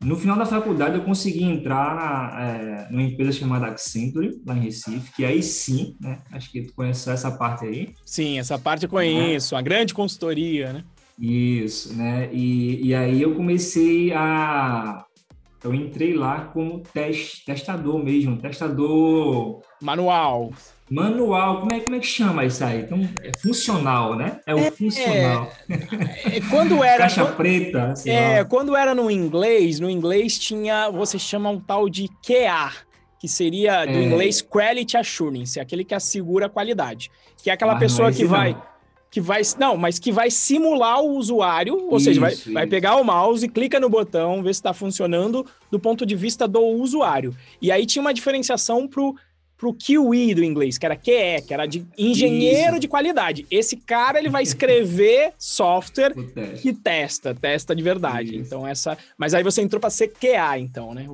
no 0.00 0.16
final 0.16 0.36
da 0.38 0.46
faculdade, 0.46 0.96
eu 0.96 1.02
consegui 1.02 1.42
entrar 1.42 1.96
na, 1.96 2.40
é, 2.40 2.88
numa 2.90 3.02
empresa 3.02 3.32
chamada 3.32 3.66
Accenture, 3.66 4.40
lá 4.46 4.56
em 4.56 4.60
Recife, 4.60 5.12
que 5.12 5.24
aí 5.24 5.42
sim, 5.42 5.96
né? 6.00 6.20
Acho 6.30 6.52
que 6.52 6.62
tu 6.62 6.74
conhece 6.74 7.10
essa 7.10 7.30
parte 7.32 7.64
aí. 7.64 7.94
Sim, 8.04 8.38
essa 8.38 8.56
parte 8.58 8.84
eu 8.84 8.88
conheço, 8.88 9.54
é. 9.54 9.56
uma 9.56 9.62
grande 9.62 9.92
consultoria, 9.92 10.72
né? 10.72 10.84
Isso, 11.18 11.96
né? 11.96 12.30
E, 12.32 12.86
e 12.86 12.94
aí 12.94 13.20
eu 13.20 13.34
comecei 13.34 14.12
a. 14.12 15.04
Eu 15.64 15.74
entrei 15.74 16.14
lá 16.14 16.42
como 16.52 16.78
test, 16.78 17.44
testador 17.44 18.02
mesmo, 18.02 18.38
testador. 18.38 19.60
Manual. 19.82 20.52
Manual, 20.90 21.60
como 21.60 21.74
é, 21.74 21.80
como 21.80 21.96
é 21.96 22.00
que 22.00 22.06
chama 22.06 22.44
isso 22.44 22.64
aí? 22.64 22.80
Então, 22.80 22.98
é 23.22 23.30
funcional, 23.38 24.16
né? 24.16 24.40
É 24.46 24.54
o 24.54 24.58
é, 24.58 24.70
funcional. 24.70 25.52
É, 25.68 26.40
quando 26.48 26.82
era. 26.84 26.98
Caixa 26.98 27.24
quando, 27.24 27.36
preta. 27.36 27.94
É, 28.06 28.38
lá. 28.38 28.44
quando 28.46 28.74
era 28.74 28.94
no 28.94 29.10
inglês, 29.10 29.78
no 29.80 29.90
inglês 29.90 30.38
tinha. 30.38 30.90
Você 30.90 31.18
chama 31.18 31.50
um 31.50 31.60
tal 31.60 31.88
de 31.90 32.08
QA, 32.22 32.72
que 33.18 33.28
seria 33.28 33.84
do 33.84 33.92
é. 33.92 34.02
inglês 34.02 34.40
Quality 34.40 34.96
Assurance, 34.96 35.60
aquele 35.60 35.84
que 35.84 35.94
assegura 35.94 36.46
a 36.46 36.48
qualidade. 36.48 37.10
Que 37.42 37.50
é 37.50 37.52
aquela 37.52 37.74
Mas 37.74 37.82
pessoa 37.82 38.08
é 38.08 38.12
que 38.12 38.24
vai. 38.24 38.52
Não. 38.52 38.78
Que 39.10 39.20
vai. 39.20 39.42
Não, 39.58 39.76
mas 39.76 39.98
que 39.98 40.12
vai 40.12 40.30
simular 40.30 41.00
o 41.00 41.16
usuário, 41.16 41.88
ou 41.88 41.96
isso, 41.96 42.04
seja, 42.04 42.20
vai, 42.20 42.34
vai 42.34 42.66
pegar 42.66 42.96
o 42.96 43.04
mouse, 43.04 43.46
clica 43.48 43.80
no 43.80 43.88
botão, 43.88 44.42
ver 44.42 44.54
se 44.54 44.60
está 44.60 44.72
funcionando 44.72 45.46
do 45.70 45.78
ponto 45.78 46.04
de 46.04 46.14
vista 46.14 46.46
do 46.46 46.60
usuário. 46.60 47.34
E 47.60 47.72
aí 47.72 47.86
tinha 47.86 48.02
uma 48.02 48.12
diferenciação 48.12 48.86
pro 48.86 49.14
pro 49.58 49.74
QE 49.74 50.34
do 50.34 50.44
inglês, 50.44 50.78
que 50.78 50.86
era 50.86 50.96
QE, 50.96 51.42
que 51.46 51.52
era 51.52 51.66
de 51.66 51.84
engenheiro 51.98 52.72
Isso. 52.72 52.80
de 52.80 52.88
qualidade. 52.88 53.44
Esse 53.50 53.76
cara 53.76 54.18
ele 54.18 54.30
vai 54.30 54.44
escrever 54.44 55.32
software 55.36 56.14
que 56.62 56.72
testa, 56.72 57.34
testa 57.34 57.74
de 57.74 57.82
verdade. 57.82 58.36
Isso. 58.36 58.46
Então 58.46 58.66
essa, 58.66 58.96
mas 59.18 59.34
aí 59.34 59.42
você 59.42 59.60
entrou 59.60 59.80
para 59.80 59.90
ser 59.90 60.12
QA, 60.12 60.58
então, 60.58 60.94
né? 60.94 61.08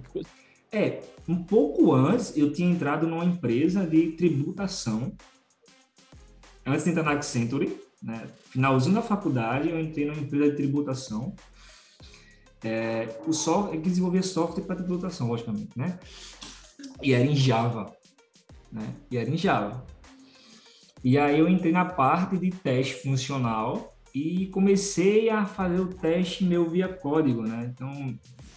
É, 0.71 1.01
um 1.27 1.43
pouco 1.43 1.95
antes 1.95 2.37
eu 2.37 2.53
tinha 2.53 2.71
entrado 2.71 3.07
numa 3.07 3.25
empresa 3.25 3.87
de 3.87 4.13
tributação. 4.13 5.13
Antes 6.67 6.85
de 6.85 6.91
entrar 6.91 7.03
na 7.03 7.13
Accenture, 7.13 7.75
né? 8.03 8.27
Finalzinho 8.51 8.95
da 8.95 9.03
faculdade, 9.03 9.71
eu 9.71 9.81
entrei 9.81 10.05
numa 10.05 10.21
empresa 10.21 10.51
de 10.51 10.57
tributação. 10.57 11.35
É, 12.63 13.09
o 13.27 13.33
software, 13.33 13.79
que 13.79 13.89
desenvolvia 13.89 14.23
software 14.23 14.65
para 14.65 14.77
tributação, 14.77 15.29
logicamente, 15.29 15.71
né? 15.77 15.99
E 17.03 17.13
era 17.13 17.25
em 17.25 17.37
Java 17.37 17.95
né? 18.75 18.83
E 19.11 19.17
era 19.17 19.31
em 19.31 19.37
Java. 19.37 19.87
E 21.03 21.17
aí 21.17 21.39
eu 21.39 21.49
entrei 21.49 21.73
na 21.73 21.85
parte 21.85 22.37
de 22.37 22.51
teste 22.51 22.95
funcional 22.95 23.97
e 24.15 24.47
comecei 24.47 25.31
a 25.31 25.45
fazer 25.45 25.81
o 25.81 25.87
teste 25.87 26.45
meu 26.45 26.69
via 26.69 26.89
código, 26.89 27.43
né? 27.43 27.73
Então, 27.73 28.15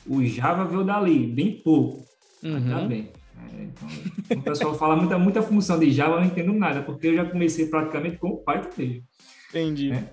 o 0.07 0.23
Java 0.25 0.65
veio 0.65 0.83
dali, 0.83 1.27
bem 1.27 1.61
pouco, 1.61 2.05
uhum. 2.43 2.69
tá 2.69 2.81
bem. 2.81 3.09
É, 3.53 3.63
então, 3.63 4.37
o 4.37 4.41
pessoal 4.41 4.75
fala 4.75 4.95
muita, 4.95 5.19
muita 5.19 5.41
função 5.41 5.77
de 5.77 5.91
Java, 5.91 6.15
eu 6.15 6.19
não 6.21 6.27
entendo 6.27 6.53
nada, 6.53 6.81
porque 6.81 7.07
eu 7.07 7.15
já 7.15 7.25
comecei 7.25 7.67
praticamente 7.67 8.17
com 8.17 8.29
o 8.29 8.37
Python 8.37 8.69
mesmo. 8.77 9.03
Entendi. 9.49 9.89
Né? 9.89 10.09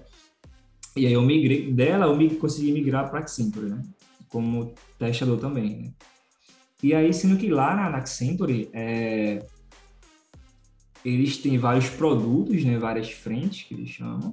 E 0.96 1.06
aí 1.06 1.12
eu 1.12 1.22
migrei 1.22 1.72
dela, 1.72 2.06
eu 2.06 2.36
consegui 2.36 2.72
migrar 2.72 3.10
para 3.10 3.20
Accenture, 3.20 3.66
né? 3.66 3.82
Como 4.28 4.74
testador 4.98 5.38
também, 5.38 5.82
né? 5.82 5.92
E 6.82 6.94
aí, 6.94 7.12
sendo 7.14 7.36
que 7.36 7.48
lá 7.48 7.74
na 7.74 7.96
Accenture, 7.96 8.68
é, 8.72 9.44
eles 11.04 11.36
têm 11.36 11.58
vários 11.58 11.88
produtos, 11.90 12.64
né, 12.64 12.78
várias 12.78 13.10
frentes 13.10 13.66
que 13.66 13.74
eles 13.74 13.90
chamam. 13.90 14.32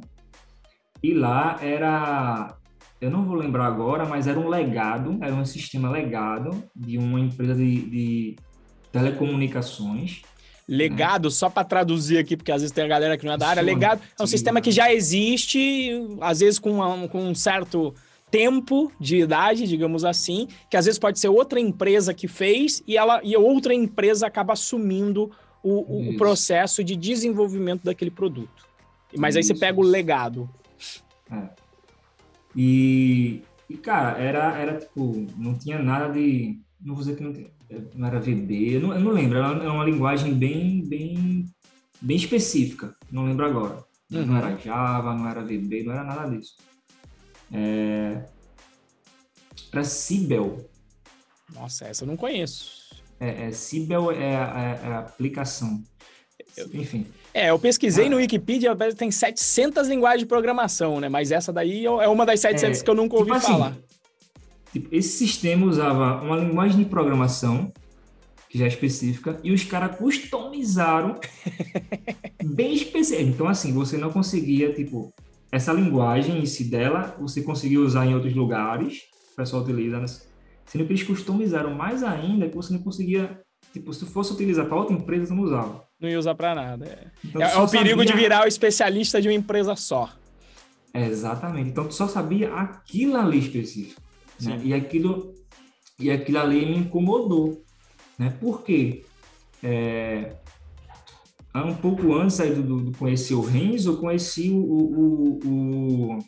E 1.04 1.14
lá 1.14 1.58
era, 1.62 2.56
eu 3.00 3.10
não 3.10 3.26
vou 3.26 3.36
lembrar 3.36 3.66
agora, 3.66 4.06
mas 4.06 4.28
era 4.28 4.40
um 4.40 4.48
legado, 4.48 5.18
era 5.22 5.34
um 5.34 5.44
sistema 5.44 5.90
legado 5.90 6.64
de 6.76 6.98
uma 6.98 7.20
empresa 7.20 7.56
de, 7.56 7.82
de 7.90 8.36
telecomunicações. 8.92 10.22
Legado, 10.68 11.26
né? 11.26 11.32
só 11.32 11.50
para 11.50 11.64
traduzir 11.64 12.18
aqui, 12.20 12.38
porque 12.38 12.52
às 12.52 12.62
vezes 12.62 12.74
tem 12.74 12.84
a 12.84 12.88
galera 12.88 13.18
que 13.18 13.26
não 13.26 13.34
é 13.34 13.38
da 13.38 13.48
área, 13.48 13.62
legado 13.62 14.02
é 14.18 14.24
um 14.24 14.28
sistema 14.28 14.62
que 14.62 14.72
já 14.72 14.94
existe, 14.94 15.92
às 16.22 16.40
vezes 16.40 16.60
com, 16.60 16.72
uma, 16.72 17.08
com 17.08 17.22
um 17.24 17.36
certo 17.36 17.94
tempo 18.30 18.90
de 18.98 19.18
idade, 19.18 19.68
digamos 19.68 20.06
assim, 20.06 20.48
que 20.70 20.78
às 20.78 20.86
vezes 20.86 20.98
pode 20.98 21.20
ser 21.20 21.28
outra 21.28 21.60
empresa 21.60 22.14
que 22.14 22.28
fez 22.28 22.82
e 22.88 22.96
ela 22.96 23.20
e 23.24 23.36
outra 23.36 23.74
empresa 23.74 24.26
acaba 24.26 24.54
assumindo 24.54 25.32
o, 25.64 26.10
o 26.10 26.18
processo 26.18 26.84
de 26.84 26.96
desenvolvimento 26.96 27.84
daquele 27.84 28.12
produto. 28.12 28.68
Mas 29.18 29.36
aí 29.36 29.44
você 29.44 29.54
pega 29.54 29.80
o 29.80 29.84
legado. 29.84 30.50
É. 31.32 31.50
E, 32.56 33.44
e, 33.70 33.78
cara, 33.78 34.18
era, 34.18 34.58
era 34.58 34.80
tipo, 34.80 35.26
não 35.38 35.54
tinha 35.58 35.80
nada 35.80 36.12
de. 36.12 36.60
Não 36.80 36.96
vou 36.96 37.04
dizer 37.04 37.16
que 37.16 37.24
não, 37.24 37.34
tinha, 37.34 37.50
não 37.94 38.08
era 38.08 38.20
VB, 38.20 38.76
eu 38.76 38.82
não, 38.82 38.94
eu 38.94 39.00
não 39.00 39.12
lembro, 39.12 39.38
era 39.38 39.72
uma 39.72 39.86
linguagem 39.86 40.34
bem, 40.34 40.84
bem, 40.84 41.46
bem 42.02 42.18
específica, 42.18 42.96
não 43.12 43.26
lembro 43.26 43.46
agora. 43.46 43.84
Uhum. 44.12 44.26
Não 44.26 44.38
era 44.38 44.58
Java, 44.58 45.14
não 45.14 45.28
era 45.30 45.44
VB, 45.44 45.84
não 45.84 45.94
era 45.94 46.04
nada 46.04 46.36
disso. 46.36 46.56
É... 47.52 48.26
Para 49.70 49.84
Cibel. 49.84 50.70
Nossa, 51.54 51.86
essa 51.86 52.04
eu 52.04 52.08
não 52.08 52.18
conheço. 52.18 52.81
É, 53.22 53.46
é 53.48 53.52
Cibel 53.52 54.12
é 54.12 54.36
a, 54.36 54.80
é 54.84 54.88
a 54.88 55.00
aplicação. 55.00 55.84
Enfim. 56.74 57.06
É, 57.34 57.52
eu 57.52 57.60
pesquisei 57.60 58.08
ah. 58.08 58.10
no 58.10 58.18
Wikipedia, 58.18 58.76
tem 58.98 59.12
700 59.12 59.88
linguagens 59.88 60.22
de 60.22 60.26
programação, 60.26 61.00
né? 61.00 61.08
Mas 61.08 61.32
essa 61.32 61.54
daí 61.54 61.86
é 61.86 62.08
uma 62.08 62.26
das 62.26 62.40
700 62.40 62.80
é, 62.80 62.84
que 62.84 62.90
eu 62.90 62.96
nunca 62.96 63.16
ouvi 63.16 63.32
tipo 63.32 63.38
assim, 63.38 63.52
falar. 63.54 63.78
tipo, 64.74 64.94
esse 64.94 65.18
sistema 65.20 65.66
usava 65.68 66.22
uma 66.22 66.36
linguagem 66.36 66.80
de 66.80 66.86
programação, 66.86 67.72
que 68.50 68.58
já 68.58 68.66
é 68.66 68.68
específica, 68.68 69.40
e 69.44 69.52
os 69.52 69.64
caras 69.64 69.96
customizaram 69.96 71.20
bem 72.44 72.74
específico. 72.74 73.30
Então, 73.30 73.48
assim, 73.48 73.72
você 73.72 73.98
não 73.98 74.12
conseguia, 74.12 74.74
tipo, 74.74 75.14
essa 75.52 75.72
linguagem 75.72 76.40
em 76.40 76.46
si 76.46 76.66
dela, 76.66 77.16
você 77.20 77.42
conseguia 77.42 77.80
usar 77.80 78.06
em 78.08 78.16
outros 78.16 78.36
lugares, 78.36 79.04
o 79.32 79.36
pessoal 79.38 79.62
utiliza 79.62 80.04
Sendo 80.72 80.86
que 80.86 80.94
eles 80.94 81.04
customizaram 81.04 81.76
mais 81.76 82.02
ainda 82.02 82.48
que 82.48 82.56
você 82.56 82.72
não 82.72 82.82
conseguia. 82.82 83.42
Tipo, 83.74 83.94
se 83.94 84.06
fosse 84.06 84.32
utilizar 84.32 84.66
para 84.66 84.78
outra 84.78 84.96
empresa, 84.96 85.26
você 85.26 85.34
não 85.34 85.44
usava. 85.44 85.84
Não 86.00 86.08
ia 86.08 86.18
usar 86.18 86.34
para 86.34 86.56
nada. 86.56 86.86
É, 86.86 87.08
então, 87.26 87.42
é, 87.42 87.52
é 87.52 87.58
o 87.58 87.68
perigo 87.68 88.00
sabia... 88.00 88.06
de 88.06 88.18
virar 88.18 88.46
o 88.46 88.48
especialista 88.48 89.22
de 89.22 89.28
uma 89.28 89.34
empresa 89.34 89.76
só. 89.76 90.10
É, 90.94 91.06
exatamente. 91.06 91.70
Então, 91.70 91.86
tu 91.86 91.94
só 91.94 92.08
sabia 92.08 92.54
aquilo 92.54 93.18
ali 93.18 93.40
específico. 93.40 94.02
Né? 94.40 94.62
E, 94.64 94.74
aquilo, 94.74 95.36
e 96.00 96.10
aquilo 96.10 96.40
ali 96.40 96.66
me 96.66 96.78
incomodou. 96.78 97.62
Né? 98.18 98.30
Por 98.40 98.64
quê? 98.64 99.04
É, 99.62 100.38
um 101.54 101.76
pouco 101.76 102.14
antes 102.14 102.40
aí 102.40 102.56
do, 102.56 102.80
do 102.80 102.98
conhecer 102.98 103.34
o 103.34 103.42
Renzo, 103.42 103.92
eu 103.92 103.98
conheci 103.98 104.50
o, 104.50 104.56
o, 104.56 105.40
o, 105.44 106.20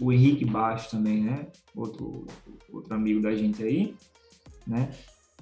o 0.00 0.12
Henrique 0.12 0.44
Baixo 0.44 0.90
também, 0.90 1.22
né? 1.22 1.46
Outro, 1.74 2.26
outro 2.72 2.94
amigo 2.94 3.20
da 3.20 3.34
gente 3.34 3.62
aí, 3.62 3.94
né? 4.66 4.90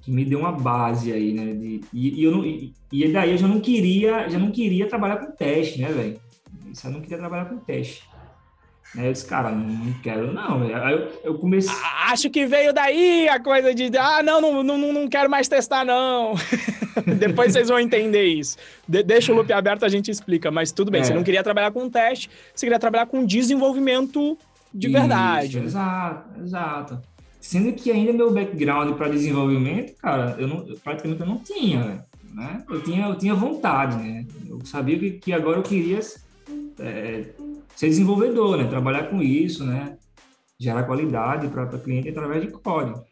Que 0.03 0.11
me 0.11 0.25
deu 0.25 0.41
uma 0.41 0.53
base 0.53 1.13
aí, 1.13 1.33
né? 1.33 1.53
De, 1.55 1.81
e, 1.93 2.21
e, 2.21 2.25
eu 2.25 2.31
não, 2.31 2.45
e, 2.45 2.75
e 2.93 3.13
daí 3.13 3.33
eu 3.33 3.39
já 3.39 3.49
não 3.49 3.61
queria, 3.61 4.29
já 4.29 4.39
não 4.39 4.51
queria 4.51 4.89
trabalhar 4.89 5.19
com 5.19 5.33
teste, 5.33 5.81
né, 5.81 5.89
velho? 5.93 6.21
Eu 6.85 6.91
não 6.91 7.01
queria 7.01 7.19
trabalhar 7.19 7.47
com 7.47 7.59
teste. 7.59 8.05
Aí 8.95 9.07
eu 9.07 9.13
disse, 9.13 9.27
cara, 9.27 9.51
não 9.51 9.93
quero, 10.03 10.33
não. 10.33 10.63
Aí 10.63 10.93
eu, 10.93 11.21
eu 11.25 11.35
comecei. 11.39 11.75
Acho 12.05 12.31
que 12.31 12.47
veio 12.47 12.73
daí 12.73 13.29
a 13.29 13.39
coisa 13.39 13.75
de, 13.75 13.91
ah, 13.99 14.23
não, 14.23 14.41
não, 14.41 14.63
não, 14.63 14.93
não 14.93 15.09
quero 15.09 15.29
mais 15.29 15.49
testar, 15.49 15.85
não. 15.85 16.35
Depois 17.19 17.53
vocês 17.53 17.69
vão 17.69 17.79
entender 17.79 18.25
isso. 18.25 18.57
De 18.89 19.03
deixa 19.03 19.33
o 19.33 19.37
loop 19.37 19.53
aberto, 19.53 19.85
a 19.85 19.89
gente 19.89 20.11
explica. 20.11 20.51
Mas 20.51 20.73
tudo 20.73 20.91
bem, 20.91 21.03
é. 21.03 21.05
você 21.05 21.15
não 21.15 21.23
queria 21.23 21.43
trabalhar 21.43 21.71
com 21.73 21.89
teste, 21.91 22.31
você 22.55 22.67
queria 22.67 22.79
trabalhar 22.79 23.07
com 23.07 23.25
desenvolvimento 23.25 24.39
de 24.73 24.89
isso, 24.89 24.99
verdade. 24.99 25.59
Exato, 25.59 26.41
exato. 26.41 27.01
Sendo 27.41 27.73
que 27.75 27.91
ainda 27.91 28.13
meu 28.13 28.33
background 28.33 28.97
para 28.97 29.09
desenvolvimento, 29.09 29.95
cara, 29.97 30.37
eu, 30.39 30.49
não, 30.49 30.65
praticamente 30.83 31.21
eu 31.21 31.27
não 31.27 31.39
tinha, 31.39 32.05
né? 32.35 32.63
Eu 32.69 32.83
tinha, 32.83 33.07
eu 33.07 33.17
tinha 33.17 33.35
vontade, 33.35 33.97
né? 33.97 34.27
Eu 34.49 34.65
sabia 34.65 34.99
que, 34.99 35.11
que 35.13 35.33
agora 35.33 35.59
eu 35.59 35.63
queria 35.63 36.01
é, 36.81 37.27
ser 37.77 37.89
desenvolvedor, 37.89 38.57
né? 38.57 38.67
Trabalhar 38.67 39.05
com 39.05 39.23
isso, 39.23 39.65
né? 39.65 39.97
Gerar 40.59 40.83
qualidade 40.83 41.47
para 41.49 41.65
o 41.65 41.81
cliente 41.81 42.09
através 42.09 42.43
de 42.43 42.51
código. 42.51 43.05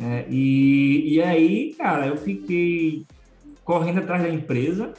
É, 0.00 0.26
e, 0.30 1.14
e 1.14 1.22
aí, 1.22 1.74
cara, 1.74 2.06
eu 2.06 2.16
fiquei 2.16 3.04
correndo 3.64 3.98
atrás 3.98 4.22
da 4.22 4.28
empresa 4.28 4.94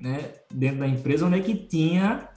né, 0.00 0.32
dentro 0.52 0.78
da 0.78 0.88
empresa 0.88 1.26
onde 1.26 1.38
é 1.38 1.42
que 1.42 1.54
tinha 1.54 2.28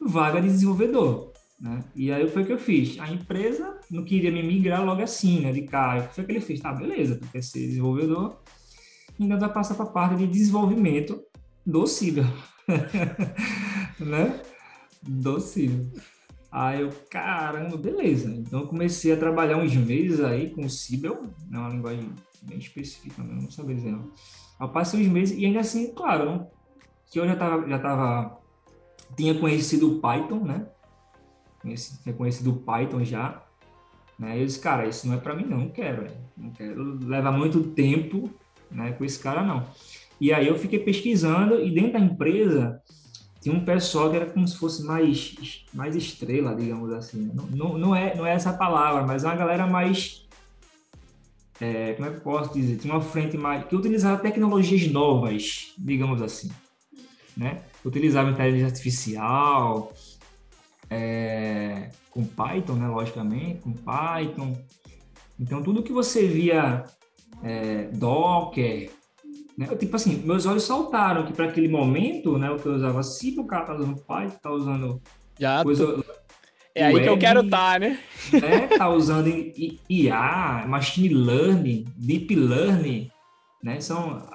vaga 0.00 0.40
de 0.40 0.48
desenvolvedor. 0.48 1.32
Né? 1.60 1.84
E 1.94 2.10
aí 2.10 2.28
foi 2.28 2.42
o 2.42 2.46
que 2.46 2.52
eu 2.52 2.58
fiz. 2.58 2.98
A 2.98 3.08
empresa 3.10 3.78
não 3.90 4.04
queria 4.04 4.30
me 4.30 4.42
migrar 4.42 4.84
logo 4.84 5.02
assim, 5.02 5.40
né, 5.40 5.52
de 5.52 5.62
cara. 5.62 6.02
O 6.02 6.08
que 6.08 6.14
foi 6.14 6.24
ele 6.28 6.40
fez? 6.40 6.60
Tá, 6.60 6.72
beleza, 6.72 7.16
tu 7.16 7.26
quer 7.28 7.42
ser 7.42 7.60
desenvolvedor, 7.60 8.40
então 9.18 9.38
vai 9.38 9.52
passar 9.52 9.74
para 9.74 9.84
a 9.84 9.88
parte 9.90 10.16
de 10.16 10.26
desenvolvimento 10.26 11.22
do 11.64 11.86
Ciber. 11.86 12.26
né? 14.00 14.40
Do 15.02 15.40
Ciber. 15.40 15.86
Aí 16.50 16.82
eu, 16.82 16.90
caramba, 17.10 17.76
beleza. 17.76 18.30
Então 18.30 18.60
eu 18.60 18.66
comecei 18.66 19.12
a 19.12 19.16
trabalhar 19.16 19.56
uns 19.56 19.74
meses 19.74 20.20
aí 20.20 20.50
com 20.50 20.66
o 20.66 20.70
Cibel, 20.70 21.24
é 21.50 21.56
uma 21.56 21.70
linguagem 21.70 22.12
bem 22.42 22.58
específica, 22.58 23.22
não 23.22 23.50
sabia 23.50 23.74
dizer 23.74 23.92
não. 23.92 24.10
Eu 24.60 24.68
passei 24.68 25.00
uns 25.00 25.08
meses 25.08 25.38
e 25.38 25.46
ainda 25.46 25.60
assim, 25.60 25.92
claro, 25.94 26.46
que 27.10 27.18
eu 27.18 27.26
já 27.26 27.36
tava, 27.36 27.66
já 27.68 27.78
tava, 27.78 28.38
tinha 29.16 29.34
conhecido 29.38 29.96
o 29.96 30.00
Python, 30.00 30.44
né? 30.44 30.66
tinha 32.02 32.14
conhecido 32.14 32.50
o 32.50 32.56
Python 32.56 33.04
já, 33.04 33.42
né? 34.18 34.40
Eu 34.40 34.46
disse, 34.46 34.60
cara, 34.60 34.86
isso 34.86 35.06
não 35.06 35.14
é 35.14 35.18
para 35.18 35.34
mim 35.34 35.44
não, 35.44 35.58
não 35.58 35.68
quero, 35.70 36.06
não 36.36 36.50
quero 36.50 36.98
levar 37.06 37.32
muito 37.32 37.62
tempo, 37.62 38.30
né, 38.70 38.92
com 38.92 39.04
esse 39.04 39.18
cara 39.18 39.42
não. 39.42 39.66
E 40.20 40.32
aí 40.32 40.48
eu 40.48 40.58
fiquei 40.58 40.78
pesquisando 40.78 41.60
e 41.60 41.70
dentro 41.70 41.94
da 41.94 42.00
empresa 42.00 42.80
tinha 43.42 43.54
um 43.56 43.64
pessoal 43.64 44.08
que 44.08 44.16
era 44.16 44.26
como 44.26 44.46
se 44.46 44.56
fosse 44.56 44.84
mais, 44.84 45.64
mais 45.74 45.96
estrela, 45.96 46.54
digamos 46.54 46.92
assim. 46.92 47.28
Não, 47.34 47.46
não, 47.46 47.78
não, 47.78 47.96
é, 47.96 48.14
não 48.14 48.24
é 48.24 48.32
essa 48.34 48.52
palavra, 48.52 49.02
mas 49.02 49.24
é 49.24 49.26
uma 49.26 49.34
galera 49.34 49.66
mais. 49.66 50.24
É, 51.60 51.94
como 51.94 52.06
é 52.06 52.10
que 52.12 52.18
eu 52.18 52.20
posso 52.20 52.54
dizer? 52.54 52.76
Tinha 52.76 52.94
uma 52.94 53.02
frente 53.02 53.36
mais. 53.36 53.64
que 53.64 53.74
utilizava 53.74 54.22
tecnologias 54.22 54.86
novas, 54.92 55.72
digamos 55.76 56.22
assim. 56.22 56.52
Né? 57.36 57.62
Utilizava 57.84 58.30
inteligência 58.30 58.68
artificial, 58.68 59.92
é, 60.88 61.90
com 62.12 62.24
Python, 62.24 62.74
né? 62.74 62.86
logicamente, 62.86 63.60
com 63.62 63.72
Python. 63.72 64.56
Então, 65.40 65.64
tudo 65.64 65.82
que 65.82 65.92
você 65.92 66.28
via 66.28 66.84
é, 67.42 67.88
Docker, 67.92 68.88
né? 69.56 69.66
Tipo 69.76 69.96
assim, 69.96 70.16
meus 70.24 70.46
olhos 70.46 70.64
saltaram 70.64 71.24
que 71.24 71.32
para 71.32 71.46
aquele 71.46 71.68
momento, 71.68 72.38
né, 72.38 72.50
o 72.50 72.56
que 72.56 72.66
eu 72.66 72.74
usava 72.74 73.02
se 73.02 73.38
o 73.38 73.44
cara 73.44 73.66
tá 73.66 73.74
usando 73.74 73.96
Python, 73.96 74.38
tá 74.42 74.50
usando 74.50 75.02
Já 75.38 75.62
coisa. 75.62 76.02
É 76.74 76.86
aí 76.86 76.94
web, 76.94 77.06
que 77.06 77.12
eu 77.12 77.18
quero 77.18 77.40
estar, 77.42 77.74
tá, 77.74 77.78
né? 77.78 77.98
né? 78.32 78.66
Tá 78.78 78.88
usando 78.88 79.28
IA, 79.90 80.64
machine 80.66 81.08
learning, 81.08 81.84
deep 81.96 82.34
learning, 82.34 83.10
né? 83.62 83.78
São 83.80 84.26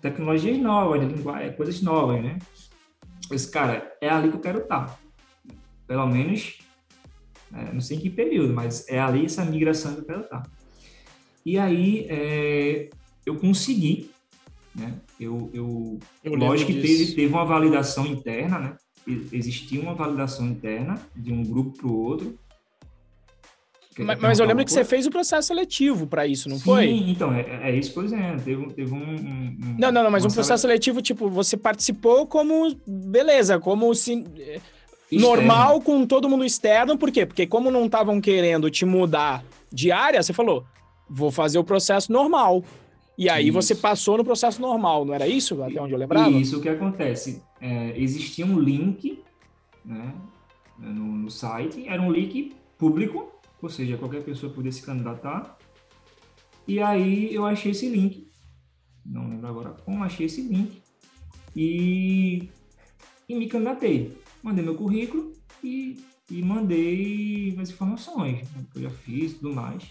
tecnologias 0.00 0.58
novas, 0.58 1.02
linguagem, 1.02 1.52
coisas 1.52 1.82
novas, 1.82 2.22
né? 2.22 2.38
Esse 3.30 3.50
cara 3.50 3.94
é 4.00 4.08
ali 4.08 4.30
que 4.30 4.36
eu 4.36 4.40
quero 4.40 4.60
estar. 4.60 4.86
Tá. 4.86 4.98
Pelo 5.86 6.06
menos, 6.06 6.58
é, 7.54 7.70
não 7.70 7.82
sei 7.82 7.98
em 7.98 8.00
que 8.00 8.08
período, 8.08 8.54
mas 8.54 8.88
é 8.88 8.98
ali 8.98 9.26
essa 9.26 9.44
migração 9.44 9.94
que 9.94 10.00
eu 10.00 10.06
quero 10.06 10.20
estar. 10.22 10.40
Tá. 10.40 10.50
E 11.44 11.58
aí 11.58 12.06
é, 12.08 12.88
eu 13.26 13.36
consegui 13.36 14.10
né? 14.74 14.94
Eu, 15.18 15.50
eu, 15.52 15.98
eu 16.22 16.34
lógico 16.34 16.72
que 16.72 16.80
teve, 16.80 17.12
teve 17.12 17.32
uma 17.32 17.44
validação 17.44 18.06
interna, 18.06 18.58
né? 18.58 18.76
Existia 19.32 19.80
uma 19.80 19.94
validação 19.94 20.46
interna 20.46 20.98
de 21.14 21.32
um 21.32 21.42
grupo 21.42 21.76
para 21.76 21.86
o 21.86 21.94
outro. 21.94 22.38
Mas, 23.98 24.18
mas 24.18 24.40
eu 24.40 24.46
lembro 24.46 24.64
que 24.64 24.72
você 24.72 24.84
fez 24.84 25.06
o 25.06 25.10
processo 25.10 25.48
seletivo 25.48 26.06
para 26.06 26.26
isso, 26.26 26.48
não 26.48 26.56
Sim, 26.56 26.64
foi? 26.64 26.88
Sim, 26.88 27.10
então, 27.10 27.32
é, 27.32 27.70
é 27.70 27.76
isso, 27.76 27.92
por 27.92 28.04
exemplo. 28.04 28.40
Teve, 28.40 28.66
teve 28.72 28.92
um, 28.92 28.96
um, 28.96 29.76
Não, 29.78 29.92
não, 29.92 30.02
não, 30.02 30.10
mas 30.10 30.24
um 30.24 30.30
processo 30.30 30.62
seletivo, 30.62 31.00
tipo, 31.00 31.28
você 31.28 31.56
participou 31.56 32.26
como. 32.26 32.74
Beleza, 32.86 33.60
como 33.60 33.94
se. 33.94 34.24
Normal 35.12 35.80
com 35.80 36.04
todo 36.06 36.28
mundo 36.28 36.44
externo, 36.44 36.98
por 36.98 37.12
quê? 37.12 37.24
Porque 37.24 37.46
como 37.46 37.70
não 37.70 37.84
estavam 37.84 38.20
querendo 38.20 38.68
te 38.68 38.84
mudar 38.84 39.44
de 39.72 39.92
área, 39.92 40.20
você 40.20 40.32
falou, 40.32 40.64
vou 41.08 41.30
fazer 41.30 41.58
o 41.58 41.64
processo 41.64 42.10
normal. 42.10 42.64
E 43.16 43.28
aí 43.28 43.48
isso. 43.48 43.52
você 43.52 43.74
passou 43.74 44.18
no 44.18 44.24
processo 44.24 44.60
normal, 44.60 45.04
não 45.04 45.14
era 45.14 45.26
isso? 45.26 45.62
Até 45.62 45.80
onde 45.80 45.92
eu 45.92 45.98
lembrava? 45.98 46.30
Isso 46.30 46.60
que 46.60 46.68
acontece. 46.68 47.42
É, 47.60 47.98
existia 47.98 48.44
um 48.44 48.58
link 48.58 49.22
né, 49.84 50.14
no, 50.78 50.90
no, 50.90 51.30
site, 51.30 51.86
era 51.86 52.02
um 52.02 52.10
link 52.10 52.54
público, 52.76 53.30
ou 53.62 53.68
seja, 53.68 53.96
qualquer 53.96 54.22
pessoa 54.24 54.52
podia 54.52 54.72
se 54.72 54.82
candidatar. 54.82 55.56
E 56.66 56.80
aí 56.80 57.32
eu 57.32 57.44
achei 57.46 57.70
esse 57.70 57.88
link, 57.88 58.26
não 59.04 59.28
lembro 59.28 59.46
agora 59.46 59.70
como, 59.84 60.02
achei 60.02 60.26
esse 60.26 60.40
link 60.42 60.82
e, 61.54 62.48
e 63.28 63.34
me 63.34 63.46
candidatei. 63.48 64.16
Mandei 64.42 64.64
meu 64.64 64.74
currículo 64.74 65.32
e, 65.62 65.96
e 66.30 66.42
mandei 66.42 67.56
as 67.60 67.70
informações 67.70 68.50
né, 68.50 68.64
que 68.72 68.78
eu 68.78 68.82
já 68.82 68.90
fiz 68.90 69.32
e 69.32 69.34
tudo 69.36 69.54
mais. 69.54 69.84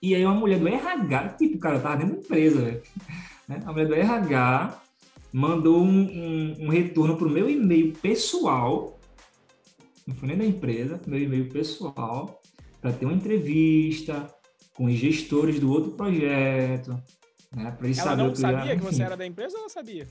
E 0.00 0.14
aí 0.14 0.24
uma 0.24 0.34
mulher 0.34 0.58
do 0.58 0.68
RH, 0.68 1.28
tipo, 1.30 1.58
cara, 1.58 1.76
eu 1.76 1.82
tava 1.82 1.96
dentro 1.96 2.14
da 2.14 2.20
empresa, 2.20 2.60
velho. 2.60 2.82
Né? 3.48 3.62
A 3.64 3.72
mulher 3.72 3.88
do 3.88 3.94
RH 3.94 4.82
mandou 5.32 5.82
um, 5.82 6.00
um, 6.00 6.66
um 6.66 6.68
retorno 6.68 7.16
pro 7.16 7.28
meu 7.28 7.48
e-mail 7.50 7.92
pessoal, 7.94 8.98
não 10.06 10.14
foi 10.14 10.28
nem 10.28 10.38
da 10.38 10.44
empresa, 10.44 11.00
meu 11.06 11.20
e-mail 11.20 11.48
pessoal, 11.48 12.40
para 12.80 12.92
ter 12.92 13.04
uma 13.04 13.14
entrevista 13.14 14.32
com 14.74 14.84
os 14.84 14.94
gestores 14.94 15.58
do 15.58 15.70
outro 15.70 15.92
projeto, 15.92 16.90
né? 17.54 17.70
Para 17.72 17.86
eles 17.86 17.98
ela 17.98 18.16
não 18.16 18.34
sabia 18.34 18.76
que, 18.76 18.76
que 18.76 18.84
você 18.84 19.02
era 19.02 19.16
da 19.16 19.26
empresa 19.26 19.56
ou 19.56 19.62
ela 19.62 19.68
sabia? 19.68 20.06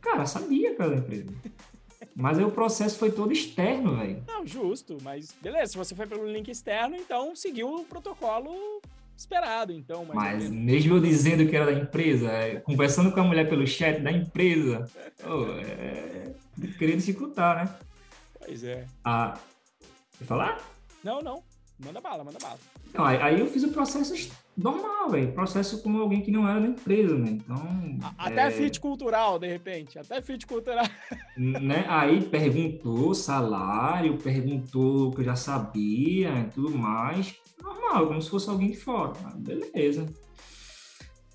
Cara, 0.00 0.26
sabia 0.26 0.74
que 0.74 0.80
era 0.80 0.90
da 0.92 0.96
empresa. 0.98 1.26
Mas 2.18 2.36
aí 2.36 2.44
o 2.44 2.50
processo 2.50 2.98
foi 2.98 3.12
todo 3.12 3.32
externo, 3.32 3.96
velho. 3.96 4.24
Não, 4.26 4.44
justo, 4.44 4.98
mas 5.04 5.32
beleza, 5.40 5.70
se 5.70 5.78
você 5.78 5.94
foi 5.94 6.04
pelo 6.04 6.26
link 6.26 6.50
externo, 6.50 6.96
então 6.96 7.36
seguiu 7.36 7.72
o 7.76 7.84
protocolo 7.84 8.82
esperado, 9.16 9.72
então. 9.72 10.04
Mas 10.12 10.50
mesmo 10.50 10.96
eu 10.96 11.00
dizendo 11.00 11.46
que 11.46 11.54
era 11.54 11.66
da 11.66 11.72
empresa, 11.72 12.28
é, 12.28 12.56
conversando 12.56 13.12
com 13.12 13.20
a 13.20 13.22
mulher 13.22 13.48
pelo 13.48 13.64
chat 13.68 14.00
da 14.00 14.10
empresa, 14.10 14.90
oh, 15.24 15.44
é, 15.60 16.34
queria 16.76 16.96
dificultar, 16.96 17.64
né? 17.64 17.74
Pois 18.44 18.64
é. 18.64 18.84
Ah, 19.04 19.38
quer 20.18 20.24
falar? 20.24 20.58
Não, 21.04 21.22
não. 21.22 21.44
Manda 21.84 22.00
bala, 22.00 22.24
manda 22.24 22.38
bala. 22.40 22.58
Não, 22.92 23.04
aí, 23.04 23.38
eu 23.38 23.46
fiz 23.46 23.62
o 23.62 23.70
processo 23.70 24.30
normal, 24.56 25.10
velho. 25.10 25.32
Processo 25.32 25.80
como 25.80 26.00
alguém 26.00 26.20
que 26.20 26.30
não 26.30 26.48
era 26.48 26.60
da 26.60 26.66
empresa, 26.66 27.16
né? 27.16 27.30
Então. 27.30 27.98
Até 28.18 28.48
é... 28.48 28.50
fit 28.50 28.80
cultural, 28.80 29.38
de 29.38 29.46
repente. 29.46 29.98
Até 29.98 30.20
fit 30.20 30.46
cultural. 30.46 30.84
Né? 31.38 31.84
Aí 31.88 32.20
perguntou 32.22 33.14
salário, 33.14 34.18
perguntou 34.18 35.06
o 35.06 35.12
que 35.12 35.20
eu 35.20 35.24
já 35.24 35.36
sabia 35.36 36.30
e 36.40 36.44
tudo 36.52 36.76
mais. 36.76 37.36
Normal, 37.62 38.08
como 38.08 38.20
se 38.20 38.28
fosse 38.28 38.50
alguém 38.50 38.72
de 38.72 38.76
fora. 38.76 39.12
Ah, 39.24 39.36
beleza. 39.36 40.12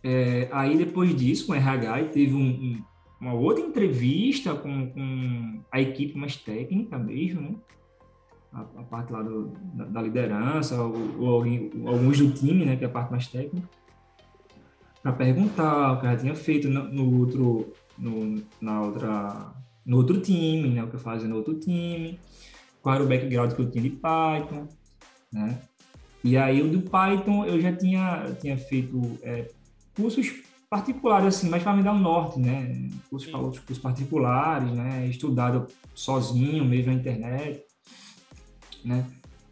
É, 0.03 0.49
aí 0.51 0.77
depois 0.77 1.15
disso, 1.15 1.47
com 1.47 1.53
o 1.53 1.55
RH, 1.55 2.09
teve 2.09 2.33
um, 2.33 2.41
um, 2.41 2.83
uma 3.21 3.33
outra 3.33 3.63
entrevista 3.63 4.53
com, 4.53 4.91
com 4.91 5.63
a 5.71 5.79
equipe 5.79 6.17
mais 6.17 6.35
técnica 6.35 6.99
mesmo, 6.99 7.41
né? 7.41 7.55
A, 8.53 8.61
a 8.61 8.83
parte 8.83 9.11
lá 9.11 9.21
do, 9.21 9.51
da, 9.73 9.85
da, 9.85 10.01
liderança, 10.01 10.81
ou, 10.81 10.95
ou, 11.19 11.43
alguns 11.87 12.19
do 12.19 12.31
time, 12.31 12.65
né, 12.65 12.75
que 12.75 12.83
é 12.83 12.87
a 12.87 12.91
parte 12.91 13.11
mais 13.11 13.27
técnica, 13.27 13.67
para 15.01 15.11
perguntar 15.11 15.93
o 15.93 15.99
que 15.99 16.05
eu 16.05 16.11
já 16.11 16.17
tinha 16.17 16.35
feito 16.35 16.69
no, 16.69 16.83
no, 16.83 17.19
outro, 17.19 17.73
no, 17.97 18.41
na 18.61 18.81
outra, 18.81 19.53
no 19.85 19.97
outro 19.97 20.21
time, 20.21 20.69
né, 20.69 20.83
o 20.83 20.87
que 20.87 20.95
eu 20.95 20.99
fazia 20.99 21.27
no 21.27 21.37
outro 21.37 21.55
time, 21.55 22.19
qual 22.81 22.95
era 22.95 23.03
o 23.03 23.07
background 23.07 23.53
que 23.53 23.61
eu 23.61 23.71
tinha 23.71 23.83
de 23.83 23.89
Python, 23.89 24.67
né, 25.31 25.59
e 26.23 26.37
aí 26.37 26.61
o 26.61 26.69
do 26.69 26.81
Python 26.81 27.45
eu 27.45 27.59
já 27.59 27.75
tinha, 27.75 28.33
tinha 28.39 28.57
feito 28.57 29.17
é, 29.23 29.49
cursos 29.95 30.31
particulares, 30.69 31.27
assim, 31.27 31.49
mas 31.49 31.61
para 31.61 31.75
me 31.75 31.83
dar 31.83 31.91
um 31.91 31.99
norte, 31.99 32.39
né? 32.39 32.89
Cursos, 33.09 33.31
outros 33.33 33.59
cursos 33.59 33.77
particulares, 33.77 34.71
né? 34.71 35.05
Estudado 35.05 35.67
sozinho, 35.93 36.63
mesmo 36.65 36.93
na 36.93 36.97
internet 36.97 37.63
né? 38.85 39.05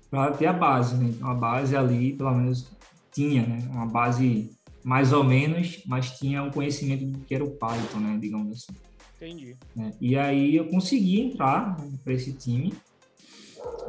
Para 0.09 0.31
ter 0.31 0.47
a 0.47 0.53
base, 0.53 0.95
né? 0.95 1.09
Então, 1.09 1.29
a 1.29 1.33
base 1.33 1.75
ali, 1.75 2.13
pelo 2.13 2.31
menos, 2.31 2.71
tinha, 3.11 3.45
né? 3.45 3.67
Uma 3.71 3.85
base 3.85 4.51
mais 4.83 5.13
ou 5.13 5.23
menos, 5.23 5.83
mas 5.85 6.17
tinha 6.17 6.43
um 6.43 6.51
conhecimento 6.51 7.05
do 7.05 7.19
que 7.19 7.35
era 7.35 7.43
o 7.43 7.51
Python, 7.51 7.99
né? 7.99 8.17
Digamos 8.19 8.51
assim. 8.51 8.73
Entendi. 9.15 9.55
Né? 9.75 9.93
E 10.01 10.17
aí 10.17 10.55
eu 10.55 10.67
consegui 10.67 11.21
entrar 11.21 11.77
né, 11.79 11.91
para 12.03 12.13
esse 12.13 12.33
time, 12.33 12.73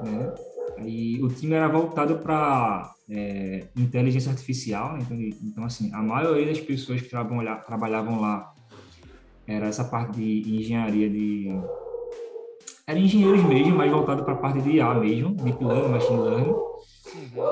né? 0.04 0.34
E 0.84 1.22
o 1.22 1.28
time 1.28 1.54
era 1.54 1.68
voltado 1.68 2.18
para 2.18 2.92
é, 3.08 3.66
inteligência 3.76 4.30
artificial, 4.30 4.94
né? 4.94 5.00
então, 5.02 5.18
então, 5.42 5.64
assim, 5.64 5.92
a 5.92 6.02
maioria 6.02 6.46
das 6.46 6.60
pessoas 6.60 7.00
que 7.00 7.08
trabalhavam, 7.08 7.64
trabalhavam 7.64 8.20
lá 8.20 8.52
era 9.46 9.66
essa 9.66 9.84
parte 9.84 10.18
de 10.18 10.56
engenharia 10.56 11.08
de 11.08 11.48
eram 12.86 13.00
engenheiros 13.00 13.42
mesmo, 13.44 13.76
mais 13.76 13.90
voltado 13.90 14.24
para 14.24 14.34
a 14.34 14.36
parte 14.36 14.60
de 14.60 14.72
IA 14.72 14.94
mesmo, 14.94 15.34
Deep 15.34 15.64
Learning, 15.64 15.88
Machine 15.88 16.18
Learning. 16.18 16.54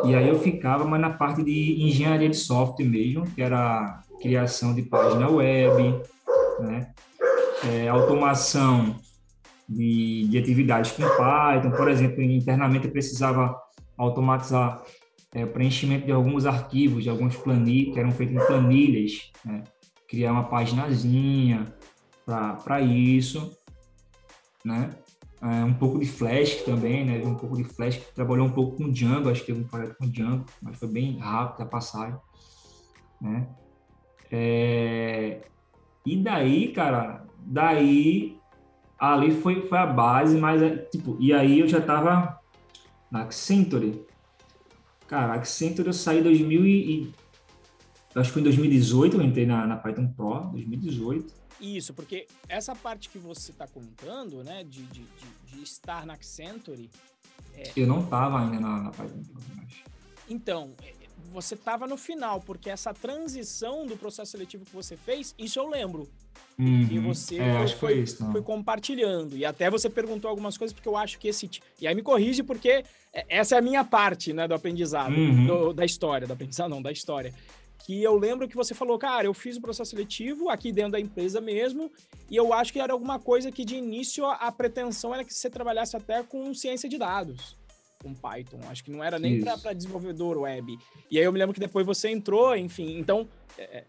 E 0.05 0.15
aí 0.15 0.29
eu 0.29 0.39
ficava 0.39 0.85
mais 0.85 1.01
na 1.01 1.11
parte 1.11 1.43
de 1.43 1.83
engenharia 1.83 2.29
de 2.29 2.37
software 2.37 2.87
mesmo, 2.87 3.25
que 3.31 3.43
era 3.43 4.03
criação 4.21 4.75
de 4.75 4.83
página 4.83 5.29
web, 5.31 6.03
né? 6.61 6.93
é, 7.65 7.89
automação 7.89 8.97
de, 9.69 10.27
de 10.29 10.39
atividades 10.39 10.93
com 10.93 11.03
Python, 11.03 11.71
por 11.77 11.89
exemplo, 11.89 12.23
internamente 12.23 12.87
eu 12.87 12.93
precisava 12.93 13.57
automatizar 13.97 14.83
é, 15.33 15.47
preenchimento 15.47 16.07
de 16.07 16.13
alguns 16.13 16.47
arquivos, 16.47 17.05
de 17.05 17.11
algumas 17.11 17.37
planilhas, 17.37 17.95
que 17.95 18.01
eram 18.01 18.11
feitos 18.11 18.35
em 18.35 18.47
planilhas, 18.47 19.31
né? 19.45 19.63
criar 20.09 20.33
uma 20.33 20.49
paginazinha 20.49 21.73
para 22.65 22.81
isso, 22.81 23.57
né? 24.65 24.91
É, 25.43 25.65
um 25.65 25.73
pouco 25.73 25.99
de 25.99 26.07
Flash 26.07 26.63
também, 26.65 27.05
né? 27.05 27.23
Um 27.25 27.35
pouco 27.35 27.57
de 27.57 27.65
Flash, 27.65 27.97
trabalhou 28.15 28.47
um 28.47 28.53
pouco 28.53 28.77
com 28.77 28.91
Django, 28.91 29.31
acho 29.31 29.41
que 29.41 29.47
teve 29.47 29.61
um 29.61 29.67
projeto 29.67 29.97
com 29.97 30.07
Django, 30.07 30.45
mas 30.61 30.79
foi 30.79 30.89
bem 30.89 31.19
rápido 31.19 31.63
a 31.63 31.67
passagem, 31.67 32.19
né? 33.21 33.49
É... 34.31 35.41
E 36.05 36.17
daí, 36.17 36.73
cara, 36.73 37.27
daí 37.39 38.39
ali 38.99 39.31
foi, 39.31 39.63
foi 39.63 39.79
a 39.79 39.87
base, 39.87 40.37
mas 40.37 40.61
tipo, 40.91 41.17
e 41.19 41.33
aí 41.33 41.61
eu 41.61 41.69
já 41.69 41.81
tava 41.81 42.39
na 43.11 43.23
Accenture. 43.23 44.05
Cara, 45.09 45.35
Accenture 45.35 45.89
eu 45.89 45.93
saí 45.95 46.21
em 46.21 46.23
2000 46.23 46.67
e, 46.67 47.15
acho 48.15 48.29
que 48.29 48.33
foi 48.35 48.43
em 48.43 48.45
2018 48.45 49.17
eu 49.17 49.23
entrei 49.23 49.47
na, 49.47 49.67
na 49.67 49.77
Python 49.77 50.07
Pro, 50.09 50.51
2018. 50.53 51.40
Isso, 51.61 51.93
porque 51.93 52.27
essa 52.49 52.75
parte 52.75 53.09
que 53.09 53.19
você 53.19 53.51
está 53.51 53.67
contando, 53.67 54.43
né, 54.43 54.65
de, 54.65 54.83
de, 54.85 55.03
de, 55.03 55.57
de, 55.57 55.63
estar 55.63 56.07
na 56.07 56.15
Accenture... 56.15 56.91
É... 57.55 57.73
Eu 57.77 57.87
não 57.87 58.03
estava 58.03 58.41
ainda 58.41 58.59
na, 58.59 58.83
na 58.83 58.91
acho. 58.91 59.85
Então, 60.29 60.75
você 61.33 61.55
estava 61.55 61.87
no 61.87 61.97
final, 61.97 62.41
porque 62.41 62.71
essa 62.71 62.95
transição 62.95 63.87
do 63.87 63.97
processo 63.97 64.33
seletivo 64.33 64.65
que 64.65 64.75
você 64.75 64.97
fez, 64.97 65.35
isso 65.39 65.59
eu 65.59 65.69
lembro. 65.69 66.09
Uhum. 66.59 66.87
E 66.91 66.99
você 66.99 67.39
é, 67.39 67.67
foi, 67.67 67.77
foi, 67.77 67.99
isso, 68.01 68.33
foi, 68.33 68.43
compartilhando. 68.43 69.37
E 69.37 69.45
até 69.45 69.71
você 69.71 69.89
perguntou 69.89 70.29
algumas 70.29 70.59
coisas, 70.59 70.75
porque 70.75 70.89
eu 70.89 70.97
acho 70.97 71.19
que 71.19 71.29
esse. 71.29 71.49
E 71.81 71.87
aí 71.87 71.95
me 71.95 72.03
corrige, 72.03 72.43
porque 72.43 72.85
é, 73.13 73.25
essa 73.29 73.55
é 73.55 73.59
a 73.59 73.63
minha 73.63 73.83
parte 73.83 74.33
né, 74.33 74.47
do 74.47 74.55
aprendizado, 74.55 75.15
uhum. 75.15 75.47
do, 75.47 75.73
da 75.73 75.85
história, 75.85 76.27
do 76.27 76.33
aprendizado, 76.33 76.69
não, 76.69 76.83
da 76.83 76.93
história. 76.93 77.33
Que 77.85 78.03
eu 78.03 78.15
lembro 78.17 78.49
que 78.49 78.57
você 78.57 78.75
falou, 78.75 78.99
cara, 78.99 79.27
eu 79.27 79.35
fiz 79.35 79.57
o 79.57 79.61
processo 79.61 79.91
seletivo 79.91 80.49
aqui 80.49 80.71
dentro 80.71 80.93
da 80.93 81.01
empresa 81.01 81.41
mesmo, 81.41 81.91
e 82.31 82.37
eu 82.37 82.53
acho 82.53 82.73
que 82.73 82.81
era 82.81 82.93
alguma 82.93 83.19
coisa 83.19 83.51
que 83.51 83.65
de 83.65 83.77
início 83.77 84.25
a, 84.27 84.53
pretensão 84.53 85.15
era 85.15 85.25
que 85.25 85.33
você 85.33 85.49
trabalhasse 85.49 85.97
até 85.97 86.23
com 86.23 86.53
ciência 86.55 86.89
de 86.89 86.99
dados 86.99 87.59
com 88.03 88.15
Python. 88.15 88.59
Acho 88.69 88.83
que 88.83 88.91
não 88.91 89.05
era 89.05 89.19
nem 89.19 89.43
para 89.43 89.75
desenvolvedor 89.75 90.39
web. 90.39 90.79
E 91.11 91.19
aí 91.19 91.25
eu 91.25 91.33
me 91.33 91.39
lembro 91.39 91.53
que 91.53 91.61
depois 91.61 91.85
você 91.85 92.09
entrou, 92.09 92.57
enfim. 92.57 92.99
Então, 92.99 93.29
é, 93.59 93.85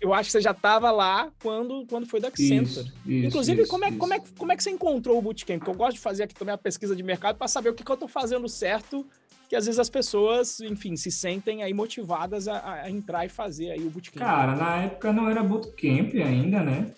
eu 0.00 0.14
acho 0.14 0.28
que 0.28 0.32
você 0.32 0.40
já 0.40 0.52
estava 0.52 0.90
lá 0.90 1.30
quando, 1.42 1.86
quando 1.86 2.06
foi 2.06 2.20
da 2.20 2.28
Accenture. 2.28 2.62
Isso, 2.62 2.92
isso, 3.06 3.26
Inclusive, 3.26 3.62
isso, 3.62 3.70
como, 3.70 3.84
é, 3.84 3.92
como, 3.92 4.14
é, 4.14 4.20
como 4.38 4.52
é 4.52 4.56
que 4.56 4.62
você 4.62 4.70
encontrou 4.70 5.18
o 5.18 5.22
Bootcamp? 5.22 5.58
Porque 5.58 5.70
eu 5.70 5.74
gosto 5.74 5.94
de 5.94 6.00
fazer 6.00 6.22
aqui 6.24 6.34
também 6.34 6.54
a 6.54 6.58
pesquisa 6.58 6.96
de 6.96 7.02
mercado 7.02 7.36
para 7.36 7.48
saber 7.48 7.68
o 7.68 7.74
que, 7.74 7.84
que 7.84 7.90
eu 7.90 7.94
estou 7.94 8.08
fazendo 8.08 8.48
certo, 8.48 9.06
que 9.48 9.56
às 9.56 9.66
vezes 9.66 9.78
as 9.78 9.90
pessoas, 9.90 10.60
enfim, 10.60 10.96
se 10.96 11.10
sentem 11.10 11.62
aí 11.62 11.72
motivadas 11.72 12.48
a, 12.48 12.82
a 12.82 12.90
entrar 12.90 13.24
e 13.24 13.28
fazer 13.28 13.70
aí 13.70 13.80
o 13.80 13.90
Bootcamp. 13.90 14.24
Cara, 14.24 14.56
na 14.56 14.76
época 14.76 15.12
não 15.12 15.28
era 15.28 15.42
Bootcamp 15.42 16.14
ainda, 16.14 16.62
né? 16.62 16.90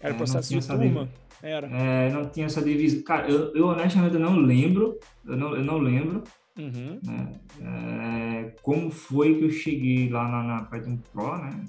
Era 0.00 0.14
é, 0.14 0.16
processo 0.16 0.52
de 0.52 0.66
turma. 0.66 1.08
Era. 1.42 1.66
É, 1.68 2.10
não 2.10 2.28
tinha 2.28 2.46
essa 2.46 2.62
divisão. 2.62 3.02
Cara, 3.02 3.28
eu, 3.28 3.52
eu 3.54 3.66
honestamente 3.66 4.16
não 4.16 4.36
lembro, 4.36 4.98
eu 5.26 5.36
não, 5.36 5.56
eu 5.56 5.64
não 5.64 5.78
lembro 5.78 6.22
uhum. 6.56 7.00
né? 7.02 7.32
é, 7.60 8.54
como 8.62 8.90
foi 8.90 9.36
que 9.36 9.44
eu 9.44 9.50
cheguei 9.50 10.08
lá 10.08 10.28
na, 10.28 10.42
na 10.42 10.62
Python 10.64 10.98
Pro, 11.12 11.36
né? 11.38 11.64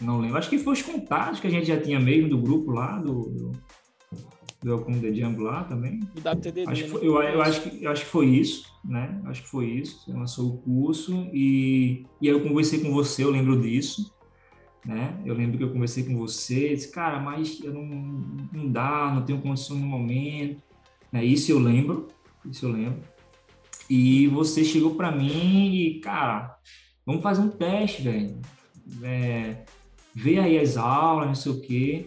Não 0.00 0.18
lembro. 0.18 0.38
Acho 0.38 0.50
que 0.50 0.58
foi 0.58 0.74
os 0.74 0.82
contatos 0.82 1.40
que 1.40 1.46
a 1.46 1.50
gente 1.50 1.66
já 1.66 1.80
tinha 1.80 1.98
mesmo 1.98 2.28
do 2.28 2.38
grupo 2.38 2.70
lá, 2.70 2.98
do, 2.98 3.28
do 3.30 3.52
Welcome 4.64 5.00
the 5.00 5.10
Django 5.10 5.42
lá 5.42 5.64
também. 5.64 6.00
Acho 6.68 6.82
né? 6.82 6.88
foi, 6.88 7.06
eu, 7.06 7.22
eu, 7.22 7.42
acho 7.42 7.62
que, 7.62 7.84
eu 7.84 7.90
acho 7.90 8.04
que 8.04 8.10
foi 8.10 8.26
isso, 8.26 8.64
né? 8.84 9.20
Acho 9.26 9.42
que 9.42 9.48
foi 9.48 9.66
isso. 9.66 10.04
Você 10.04 10.12
lançou 10.12 10.54
o 10.54 10.58
curso 10.58 11.28
e, 11.32 12.04
e 12.20 12.28
aí 12.28 12.34
eu 12.34 12.42
conversei 12.42 12.80
com 12.80 12.90
você, 12.92 13.22
eu 13.22 13.30
lembro 13.30 13.60
disso 13.60 14.16
né? 14.86 15.20
Eu 15.24 15.34
lembro 15.34 15.58
que 15.58 15.64
eu 15.64 15.72
conversei 15.72 16.04
com 16.04 16.16
você, 16.16 16.68
disse, 16.68 16.92
cara, 16.92 17.18
mas 17.18 17.60
eu 17.62 17.74
não, 17.74 17.84
não 18.52 18.70
dá, 18.70 19.12
não 19.12 19.24
tenho 19.24 19.42
condição 19.42 19.76
no 19.76 19.86
momento. 19.86 20.62
Né? 21.10 21.24
Isso 21.24 21.50
eu 21.50 21.58
lembro, 21.58 22.06
isso 22.48 22.66
eu 22.66 22.70
lembro. 22.70 23.00
E 23.90 24.28
você 24.28 24.64
chegou 24.64 24.94
para 24.94 25.10
mim 25.10 25.74
e, 25.74 26.00
cara, 26.00 26.56
vamos 27.04 27.22
fazer 27.22 27.42
um 27.42 27.48
teste, 27.48 28.02
velho. 28.02 28.40
É, 29.02 29.64
vê 30.14 30.38
aí 30.38 30.56
as 30.56 30.76
aulas, 30.76 31.26
não 31.26 31.34
sei 31.34 31.52
o 31.52 31.60
quê 31.60 32.06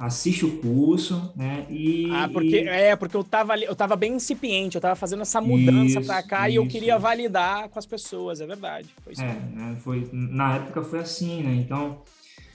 assiste 0.00 0.46
o 0.46 0.56
curso, 0.62 1.30
né? 1.36 1.66
E, 1.68 2.10
ah, 2.10 2.26
porque 2.32 2.56
é 2.56 2.96
porque 2.96 3.14
eu 3.14 3.22
tava 3.22 3.58
eu 3.58 3.76
tava 3.76 3.94
bem 3.96 4.14
incipiente, 4.14 4.76
eu 4.76 4.80
tava 4.80 4.96
fazendo 4.96 5.20
essa 5.20 5.42
mudança 5.42 6.00
para 6.00 6.22
cá 6.22 6.48
isso. 6.48 6.54
e 6.54 6.56
eu 6.56 6.66
queria 6.66 6.98
validar 6.98 7.68
com 7.68 7.78
as 7.78 7.84
pessoas, 7.84 8.40
é 8.40 8.46
verdade. 8.46 8.88
Foi 9.04 9.12
isso. 9.12 9.22
É, 9.22 9.34
né? 9.34 9.76
foi 9.78 10.08
na 10.10 10.56
época 10.56 10.82
foi 10.82 11.00
assim, 11.00 11.42
né? 11.42 11.54
Então, 11.54 12.02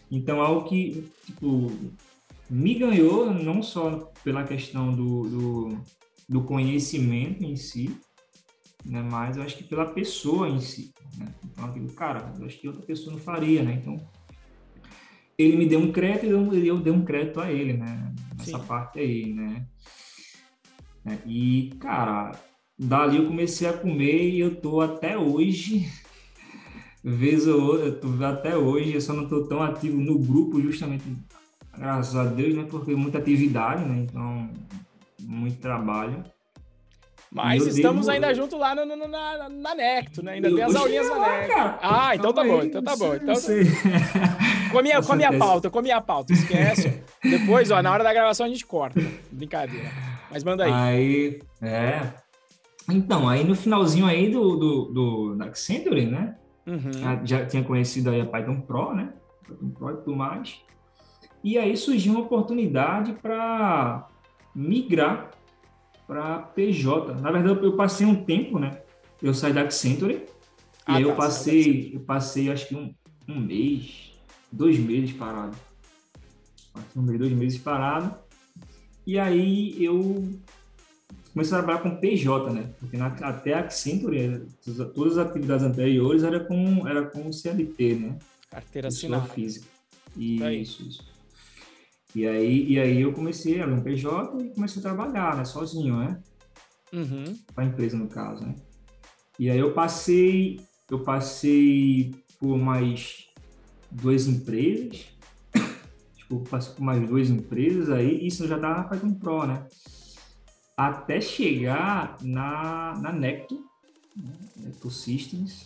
então 0.10 0.42
algo 0.42 0.68
que 0.68 1.08
tipo 1.24 1.72
me 2.50 2.74
ganhou 2.74 3.32
não 3.32 3.62
só 3.62 4.12
pela 4.24 4.44
questão 4.44 4.92
do, 4.92 5.30
do, 5.30 5.78
do 6.28 6.44
conhecimento 6.46 7.44
em 7.44 7.56
si, 7.56 7.96
né? 8.84 9.04
Mas 9.04 9.38
eu 9.38 9.44
acho 9.44 9.56
que 9.56 9.64
pela 9.64 9.86
pessoa 9.86 10.50
em 10.50 10.60
si, 10.60 10.92
né? 11.16 11.28
Então 11.44 11.66
aquilo, 11.66 11.94
cara, 11.94 12.34
eu 12.40 12.46
acho 12.48 12.58
que 12.58 12.68
outra 12.68 12.82
pessoa 12.82 13.14
não 13.14 13.20
faria, 13.20 13.62
né? 13.62 13.80
Então 13.80 14.04
ele 15.38 15.58
me 15.58 15.68
deu 15.68 15.80
um 15.80 15.92
crédito 15.92 16.26
e 16.56 16.68
eu 16.68 16.78
dei 16.80 16.94
um 16.94 17.04
crédito 17.04 17.40
a 17.40 17.52
ele, 17.52 17.74
né? 17.74 18.14
Nessa 18.38 18.60
Sim. 18.60 18.66
parte 18.66 19.00
aí, 19.00 19.34
né? 19.34 19.66
É, 21.06 21.18
e, 21.26 21.76
cara, 21.80 22.32
dali 22.78 23.18
eu 23.18 23.28
comecei 23.28 23.68
a 23.68 23.74
comer 23.74 24.30
e 24.30 24.40
eu 24.40 24.56
tô 24.56 24.82
até 24.82 25.18
hoje, 25.18 25.88
vez 27.04 27.48
ou 27.48 27.62
outra, 27.62 27.86
eu 27.86 28.00
tô 28.00 28.26
até 28.26 28.58
hoje, 28.58 28.94
eu 28.94 29.02
só 29.02 29.14
não 29.14 29.28
tô 29.28 29.46
tão 29.46 29.62
ativo 29.62 30.00
no 30.00 30.18
grupo 30.18 30.62
justamente, 30.62 31.04
graças 31.78 32.16
a 32.16 32.26
Deus, 32.26 32.56
né? 32.56 32.64
Porque 32.70 32.96
muita 32.96 33.20
atividade, 33.20 33.84
né? 33.86 34.06
Então, 34.10 34.50
muito 35.22 35.60
trabalho. 35.60 36.24
Mas 37.36 37.68
estamos 37.68 38.06
devo... 38.06 38.16
ainda 38.16 38.34
junto 38.34 38.58
lá 38.58 38.74
no, 38.74 38.86
no, 38.86 39.08
na, 39.10 39.50
na 39.50 39.76
Necto, 39.76 40.24
né? 40.24 40.34
Ainda 40.34 40.48
eu 40.48 40.56
tem 40.56 40.64
as 40.64 40.74
aulinhas 40.74 41.10
na 41.10 41.20
Necto. 41.20 41.54
Ah, 41.82 42.16
então 42.16 42.32
tá 42.32 42.44
bom, 42.46 42.64
então 42.64 42.82
tá 42.82 42.96
bom. 42.96 43.14
Então... 43.14 43.36
Com 44.72 44.80
a 44.80 44.84
minha, 44.84 45.02
com 45.02 45.14
a 45.14 45.16
minha 45.16 45.38
pauta, 45.38 45.70
com 45.70 45.80
a 45.80 45.82
minha 45.82 46.02
pauta, 46.02 46.34
esquece. 46.34 47.02
Depois, 47.24 47.72
ó, 47.72 47.82
na 47.82 47.94
hora 47.94 48.04
da 48.04 48.12
gravação 48.12 48.46
a 48.46 48.50
gente 48.50 48.66
corta. 48.66 49.00
Brincadeira. 49.32 49.90
Mas 50.30 50.44
manda 50.44 50.66
aí. 50.66 50.72
Aí, 50.74 51.40
é. 51.62 52.02
Então, 52.90 53.30
aí 53.30 53.46
no 53.46 53.56
finalzinho 53.56 54.06
aí 54.06 54.30
do, 54.30 54.58
do, 54.58 54.86
do 54.86 55.36
da 55.36 55.46
Accenture, 55.46 56.06
né? 56.06 56.36
Uhum. 56.68 57.26
Já 57.26 57.46
tinha 57.46 57.64
conhecido 57.64 58.10
aí 58.10 58.20
a 58.20 58.26
Python 58.26 58.60
Pro, 58.62 58.94
né? 58.94 59.14
Python 59.48 59.70
Pro 59.70 59.92
e 59.92 59.98
tudo 59.98 60.16
mais. 60.16 60.60
E 61.42 61.58
aí 61.58 61.78
surgiu 61.78 62.14
uma 62.14 62.22
oportunidade 62.24 63.14
para 63.14 64.10
migrar 64.54 65.32
para 66.08 66.40
PJ. 66.40 67.16
Na 67.16 67.32
verdade, 67.32 67.64
eu 67.64 67.76
passei 67.76 68.06
um 68.06 68.24
tempo, 68.24 68.60
né? 68.60 68.82
Eu 69.22 69.34
saí 69.34 69.54
da 69.54 69.62
Accenture 69.62 70.26
ah, 70.86 70.94
e 70.94 70.98
aí 70.98 71.04
tá, 71.04 71.10
eu 71.10 71.16
passei, 71.16 71.96
eu 71.96 72.00
passei 72.02 72.52
acho 72.52 72.68
que 72.68 72.76
um, 72.76 72.94
um 73.28 73.40
mês, 73.40 74.14
dois 74.52 74.78
meses 74.78 75.12
parado. 75.14 75.58
Um 76.96 77.02
mês, 77.02 77.20
dois 77.20 77.32
meses 77.32 77.60
parado. 77.60 78.16
E 79.06 79.18
aí 79.18 79.84
eu 79.84 80.28
comecei 81.34 81.58
a 81.58 81.62
trabalhar 81.62 81.82
com 81.82 81.98
PJ, 81.98 82.52
né? 82.52 82.70
Porque 82.80 82.98
na, 82.98 83.08
até 83.08 83.54
a 83.54 83.60
Accenture, 83.60 84.46
todas 84.94 85.18
as 85.18 85.28
atividades 85.28 85.66
anteriores 85.66 86.24
era 86.24 86.40
com, 86.40 86.88
era 86.88 87.06
com 87.06 87.32
CLT, 87.32 87.96
né? 87.96 88.20
Carteira 88.50 88.88
assinada. 88.88 89.26
física. 89.26 89.68
Isso, 90.16 90.84
isso. 90.84 91.15
E 92.16 92.26
aí, 92.26 92.72
e 92.72 92.80
aí 92.80 93.02
eu 93.02 93.12
comecei 93.12 93.60
a 93.60 93.66
abrir 93.66 93.76
um 93.76 93.84
PJ 93.84 94.42
e 94.42 94.50
comecei 94.52 94.80
a 94.80 94.84
trabalhar, 94.84 95.36
né? 95.36 95.44
Sozinho, 95.44 95.98
né? 95.98 96.18
Uhum. 96.94 97.38
A 97.58 97.66
empresa, 97.66 97.98
no 97.98 98.08
caso, 98.08 98.46
né? 98.46 98.56
E 99.38 99.50
aí 99.50 99.60
eu 99.60 99.74
passei, 99.74 100.62
eu 100.90 101.04
passei 101.04 102.16
por 102.40 102.58
mais 102.58 103.28
duas 103.92 104.28
empresas, 104.28 105.08
tipo, 106.16 106.40
passei 106.50 106.74
por 106.74 106.84
mais 106.84 107.06
duas 107.06 107.30
empresas 107.30 107.90
aí, 107.90 108.26
isso 108.26 108.48
já 108.48 108.56
estava 108.56 108.88
fazendo 108.88 109.20
pro, 109.20 109.46
né? 109.46 109.68
Até 110.78 111.20
chegar 111.20 112.18
na, 112.22 112.98
na 112.98 113.12
Necto, 113.12 113.56
né? 114.16 114.32
Necto 114.56 114.90
Systems, 114.90 115.66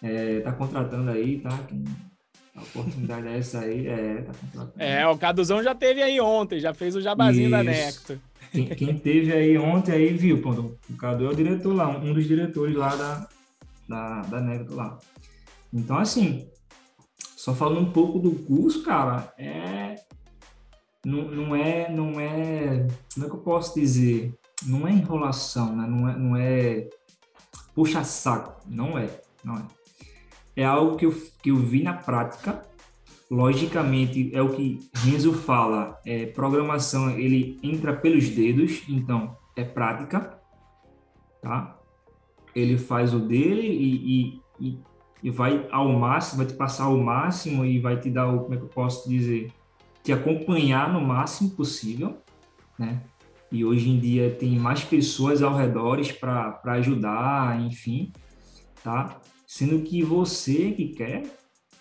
é, 0.00 0.38
tá 0.38 0.52
contratando 0.52 1.10
aí, 1.10 1.40
tá? 1.40 1.50
Quem 1.66 1.84
a 2.56 2.62
oportunidade 2.62 3.28
é 3.28 3.38
essa 3.38 3.60
aí, 3.60 3.86
é, 3.86 4.24
tá 4.54 4.68
É, 4.78 5.06
o 5.06 5.18
Caduzão 5.18 5.62
já 5.62 5.74
teve 5.74 6.02
aí 6.02 6.18
ontem, 6.20 6.58
já 6.58 6.72
fez 6.72 6.96
o 6.96 7.02
jabazinho 7.02 7.44
Isso. 7.44 7.50
da 7.50 7.62
Necto. 7.62 8.20
Quem, 8.50 8.66
quem, 8.68 8.98
teve 8.98 9.32
aí 9.32 9.58
ontem 9.58 9.92
aí 9.92 10.14
viu, 10.14 10.40
pô, 10.40 10.50
o 10.50 10.96
Cadu 10.96 11.26
é 11.26 11.28
o 11.28 11.34
diretor 11.34 11.74
lá, 11.74 11.88
um 11.90 12.14
dos 12.14 12.26
diretores 12.26 12.74
lá 12.74 12.96
da, 12.96 13.28
da, 13.86 14.22
da 14.22 14.40
Necto 14.40 14.74
lá. 14.74 14.98
Então, 15.72 15.98
assim, 15.98 16.48
só 17.36 17.54
falando 17.54 17.82
um 17.82 17.92
pouco 17.92 18.18
do 18.18 18.32
curso, 18.32 18.82
cara, 18.82 19.32
é, 19.36 19.96
não, 21.04 21.30
não 21.30 21.54
é, 21.54 21.90
não 21.90 22.18
é, 22.18 22.86
como 23.12 23.26
é 23.26 23.28
que 23.28 23.34
eu 23.36 23.40
posso 23.40 23.78
dizer? 23.78 24.34
Não 24.64 24.88
é 24.88 24.92
enrolação, 24.92 25.76
né? 25.76 25.86
Não 25.86 26.08
é, 26.08 26.16
não 26.16 26.36
é 26.36 26.88
puxa 27.74 28.02
saco, 28.02 28.62
não 28.66 28.98
é, 28.98 29.10
não 29.44 29.56
é. 29.56 29.62
É 30.56 30.64
algo 30.64 30.96
que 30.96 31.04
eu, 31.04 31.14
que 31.42 31.50
eu 31.50 31.56
vi 31.56 31.82
na 31.82 31.92
prática. 31.92 32.64
Logicamente, 33.30 34.30
é 34.34 34.40
o 34.40 34.50
que 34.50 34.78
Renzo 34.94 35.32
fala, 35.32 36.00
é, 36.06 36.26
programação, 36.26 37.10
ele 37.10 37.58
entra 37.62 37.92
pelos 37.92 38.28
dedos, 38.28 38.84
então 38.88 39.36
é 39.56 39.64
prática, 39.64 40.38
tá? 41.42 41.76
Ele 42.54 42.78
faz 42.78 43.12
o 43.12 43.18
dele 43.18 43.66
e, 43.66 44.40
e, 44.60 44.68
e, 44.68 44.78
e 45.24 45.30
vai 45.30 45.66
ao 45.72 45.88
máximo, 45.88 46.38
vai 46.38 46.46
te 46.46 46.54
passar 46.54 46.84
ao 46.84 46.96
máximo 46.96 47.64
e 47.64 47.80
vai 47.80 47.98
te 47.98 48.08
dar 48.10 48.28
o, 48.28 48.44
como 48.44 48.54
é 48.54 48.56
que 48.58 48.62
eu 48.62 48.68
posso 48.68 49.08
dizer, 49.08 49.52
te 50.04 50.12
acompanhar 50.12 50.92
no 50.92 51.00
máximo 51.00 51.50
possível, 51.50 52.16
né? 52.78 53.02
E 53.50 53.64
hoje 53.64 53.90
em 53.90 53.98
dia 53.98 54.30
tem 54.30 54.56
mais 54.56 54.84
pessoas 54.84 55.42
ao 55.42 55.56
redor 55.56 56.00
para 56.20 56.60
ajudar, 56.74 57.60
enfim, 57.60 58.12
tá? 58.84 59.20
Sendo 59.56 59.80
que 59.80 60.02
você 60.02 60.72
que 60.72 60.88
quer, 60.88 61.24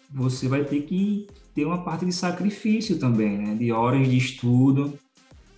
você 0.10 0.48
vai 0.48 0.64
ter 0.64 0.84
que 0.84 1.28
ter 1.54 1.66
uma 1.66 1.84
parte 1.84 2.06
de 2.06 2.14
sacrifício 2.14 2.98
também, 2.98 3.38
né? 3.38 3.54
De 3.54 3.70
horas 3.70 4.08
de 4.08 4.16
estudo, 4.16 4.98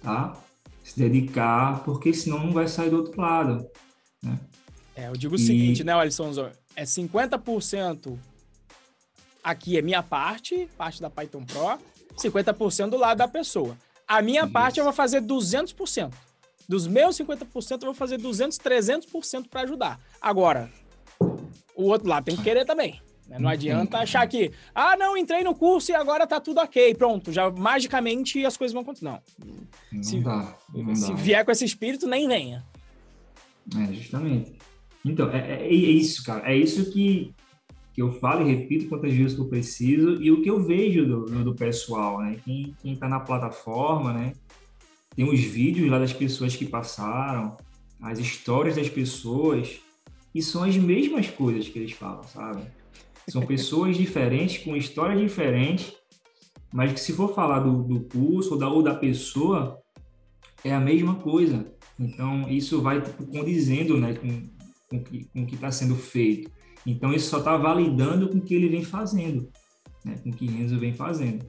tá? 0.02 0.36
Se 0.84 0.98
dedicar, 0.98 1.84
porque 1.84 2.12
senão 2.12 2.44
não 2.44 2.52
vai 2.52 2.68
sair 2.68 2.90
do 2.90 2.98
outro 2.98 3.22
lado, 3.22 3.70
né? 4.24 4.40
É, 4.96 5.10
eu 5.10 5.14
digo 5.14 5.36
e... 5.36 5.38
o 5.38 5.40
seguinte, 5.40 5.84
né, 5.84 5.94
Alisson? 5.94 6.32
É 6.76 6.86
50% 6.86 8.18
aqui 9.44 9.78
é 9.78 9.84
minha 9.84 10.02
parte, 10.02 10.68
parte 10.76 11.00
da 11.00 11.12
Python 11.12 11.46
Pro, 11.46 11.78
50% 12.18 12.90
do 12.90 12.98
lado 12.98 13.20
da 13.20 13.28
pessoa. 13.28 13.78
A 14.08 14.24
minha 14.24 14.46
Isso. 14.46 14.52
parte 14.52 14.80
eu 14.80 14.84
vou 14.84 14.94
fazer 14.94 15.22
200%. 15.22 16.12
Dos 16.68 16.88
meus 16.88 17.16
50% 17.16 17.74
eu 17.74 17.80
vou 17.80 17.94
fazer 17.94 18.18
200, 18.18 18.58
300% 18.58 19.50
para 19.50 19.62
ajudar. 19.62 20.00
Agora, 20.20 20.68
o 21.78 21.84
outro 21.84 22.08
lado 22.08 22.26
tem 22.26 22.36
que 22.36 22.44
querer 22.44 22.66
também. 22.66 23.00
Né? 23.30 23.38
Não 23.40 23.50
adianta 23.50 24.00
achar 24.00 24.26
que, 24.28 24.52
ah, 24.74 24.98
não, 24.98 25.16
entrei 25.16 25.44
no 25.44 25.54
curso 25.54 25.92
e 25.92 25.96
agora 25.96 26.26
tá 26.26 26.40
tudo 26.40 26.60
ok, 26.60 26.96
pronto, 26.96 27.32
já 27.32 27.50
magicamente 27.52 28.44
as 28.46 28.58
coisas 28.58 28.74
vão 28.74 28.82
acontecer. 28.82 29.06
Não. 29.06 29.22
Não 29.92 30.04
se, 30.04 30.20
dá. 30.20 30.56
Não 30.74 30.96
se 30.96 31.10
dá. 31.10 31.16
vier 31.16 31.46
com 31.46 31.52
esse 31.52 31.66
espírito, 31.66 32.08
nem 32.08 32.28
venha. 32.28 32.66
É, 33.76 33.94
justamente. 33.94 34.58
Então, 35.06 35.30
é, 35.30 35.38
é, 35.38 35.68
é 35.68 35.74
isso, 35.74 36.24
cara. 36.24 36.52
É 36.52 36.58
isso 36.58 36.92
que, 36.92 37.34
que 37.94 38.02
eu 38.02 38.12
falo 38.20 38.48
e 38.48 38.56
repito 38.56 38.88
quantas 38.88 39.14
vezes 39.14 39.36
que 39.36 39.42
eu 39.42 39.48
preciso 39.48 40.22
e 40.22 40.32
o 40.32 40.42
que 40.42 40.50
eu 40.50 40.64
vejo 40.64 41.06
do, 41.06 41.44
do 41.44 41.56
pessoal, 41.56 42.20
né? 42.20 42.38
Quem, 42.44 42.76
quem 42.82 42.96
tá 42.96 43.08
na 43.08 43.20
plataforma, 43.20 44.14
né? 44.14 44.34
Tem 45.16 45.28
os 45.28 45.40
vídeos 45.40 45.90
lá 45.90 46.00
das 46.00 46.14
pessoas 46.14 46.56
que 46.56 46.66
passaram, 46.66 47.58
as 48.02 48.20
histórias 48.20 48.76
das 48.76 48.88
pessoas, 48.88 49.80
e 50.38 50.42
são 50.44 50.64
as 50.64 50.78
mesmas 50.78 51.28
coisas 51.28 51.68
que 51.68 51.80
eles 51.80 51.94
falam, 51.94 52.24
sabe? 52.24 52.62
São 53.28 53.44
pessoas 53.44 53.98
diferentes, 53.98 54.64
com 54.64 54.76
histórias 54.76 55.20
diferentes, 55.20 55.94
mas 56.72 56.94
que 56.94 57.00
se 57.00 57.12
for 57.14 57.34
falar 57.34 57.62
do, 57.62 57.82
do 57.84 58.02
curso 58.02 58.54
ou 58.54 58.60
da, 58.60 58.70
ou 58.70 58.84
da 58.84 58.94
pessoa, 58.94 59.82
é 60.64 60.72
a 60.72 60.80
mesma 60.80 61.16
coisa. 61.16 61.66
Então, 62.00 62.48
isso 62.50 62.82
vai 62.84 63.02
tipo, 63.02 63.26
condizendo 63.26 63.98
né, 63.98 64.14
com, 64.14 64.48
com, 64.88 65.04
com 65.04 65.42
o 65.42 65.46
que 65.48 65.56
está 65.56 65.72
sendo 65.72 65.96
feito. 65.96 66.52
Então, 66.86 67.12
isso 67.12 67.32
só 67.32 67.40
está 67.40 67.58
validando 67.58 68.30
com 68.30 68.38
o 68.38 68.42
que 68.42 68.54
ele 68.54 68.70
vem 68.70 68.84
fazendo, 68.84 69.50
né? 70.06 70.16
com 70.24 70.30
o 70.30 70.34
que 70.34 70.46
Renzo 70.46 70.78
vem 70.78 70.94
fazendo. 70.94 71.44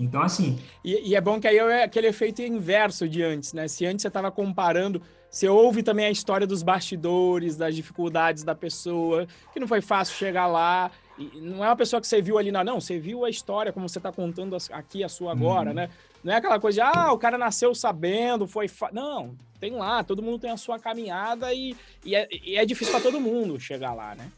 Então, 0.00 0.22
assim. 0.22 0.58
E, 0.82 1.10
e, 1.10 1.14
é 1.14 1.20
bom 1.20 1.38
que 1.38 1.46
aí 1.46 1.58
é 1.58 1.84
aquele 1.84 2.06
efeito 2.06 2.40
inverso 2.40 3.06
de 3.06 3.22
antes, 3.22 3.52
né? 3.52 3.68
Se 3.68 3.84
antes 3.84 4.00
você 4.00 4.08
estava 4.08 4.30
comparando, 4.30 5.02
você 5.30 5.46
ouve 5.46 5.82
também 5.82 6.06
a 6.06 6.10
história 6.10 6.46
dos 6.46 6.62
bastidores, 6.62 7.54
das 7.54 7.76
dificuldades 7.76 8.42
da 8.42 8.54
pessoa, 8.54 9.26
que 9.52 9.60
não 9.60 9.68
foi 9.68 9.82
fácil 9.82 10.16
chegar 10.16 10.46
lá. 10.46 10.90
E 11.18 11.38
não 11.38 11.62
é 11.62 11.68
uma 11.68 11.76
pessoa 11.76 12.00
que 12.00 12.06
você 12.06 12.22
viu 12.22 12.38
ali, 12.38 12.50
não, 12.50 12.64
não, 12.64 12.80
você 12.80 12.98
viu 12.98 13.26
a 13.26 13.30
história 13.30 13.74
como 13.74 13.86
você 13.86 13.98
está 13.98 14.10
contando 14.10 14.56
aqui 14.72 15.04
a 15.04 15.08
sua 15.08 15.32
agora, 15.32 15.68
uhum. 15.68 15.76
né? 15.76 15.90
Não 16.24 16.32
é 16.32 16.36
aquela 16.36 16.58
coisa 16.58 16.76
de, 16.82 16.98
ah, 16.98 17.12
o 17.12 17.18
cara 17.18 17.36
nasceu 17.36 17.74
sabendo, 17.74 18.48
foi. 18.48 18.68
Fa... 18.68 18.88
Não, 18.92 19.36
tem 19.60 19.72
lá, 19.72 20.02
todo 20.02 20.22
mundo 20.22 20.38
tem 20.38 20.50
a 20.50 20.56
sua 20.56 20.78
caminhada 20.78 21.52
e, 21.52 21.76
e, 22.02 22.14
é, 22.14 22.26
e 22.30 22.56
é 22.56 22.64
difícil 22.64 22.94
para 22.94 23.02
todo 23.02 23.20
mundo 23.20 23.60
chegar 23.60 23.92
lá, 23.92 24.14
né? 24.14 24.32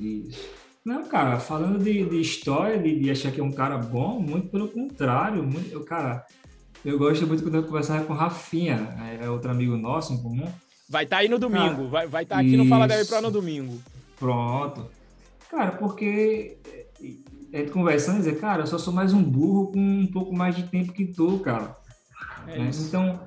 Isso. 0.00 0.63
Não, 0.84 1.04
cara, 1.04 1.38
falando 1.40 1.82
de, 1.82 2.04
de 2.04 2.20
história, 2.20 2.78
de, 2.78 3.00
de, 3.00 3.10
achar 3.10 3.32
que 3.32 3.40
é 3.40 3.44
um 3.44 3.52
cara 3.52 3.78
bom, 3.78 4.20
muito 4.20 4.48
pelo 4.48 4.68
contrário. 4.68 5.42
Muito, 5.42 5.72
eu, 5.72 5.82
cara, 5.82 6.26
eu 6.84 6.98
gosto 6.98 7.26
muito 7.26 7.42
quando 7.42 7.54
eu 7.54 7.62
conversava 7.62 8.04
com 8.04 8.12
o 8.12 8.16
Rafinha, 8.16 8.94
é, 9.00 9.24
é 9.24 9.30
outro 9.30 9.50
amigo 9.50 9.76
nosso 9.76 10.12
em 10.12 10.22
comum. 10.22 10.46
Vai 10.88 11.04
estar 11.04 11.16
tá 11.16 11.22
aí 11.22 11.28
no 11.28 11.38
domingo, 11.38 11.88
cara, 11.88 11.88
vai 11.88 12.04
estar 12.04 12.08
vai 12.08 12.26
tá 12.26 12.38
aqui 12.38 12.48
isso. 12.48 12.62
no 12.62 12.68
Fala 12.68 12.86
Deve 12.86 13.08
Pro 13.08 13.22
no 13.22 13.30
domingo. 13.30 13.80
Pronto. 14.18 14.90
Cara, 15.50 15.72
porque 15.72 16.58
a 17.52 17.56
gente 17.58 17.70
conversando 17.70 18.16
e 18.16 18.18
dizer, 18.18 18.38
cara, 18.38 18.64
eu 18.64 18.66
só 18.66 18.76
sou 18.76 18.92
mais 18.92 19.14
um 19.14 19.22
burro 19.22 19.72
com 19.72 19.78
um 19.78 20.06
pouco 20.06 20.34
mais 20.34 20.54
de 20.54 20.64
tempo 20.64 20.92
que 20.92 21.06
tu, 21.06 21.38
cara. 21.38 21.74
É 22.46 22.58
né? 22.58 22.70
Então, 22.78 23.20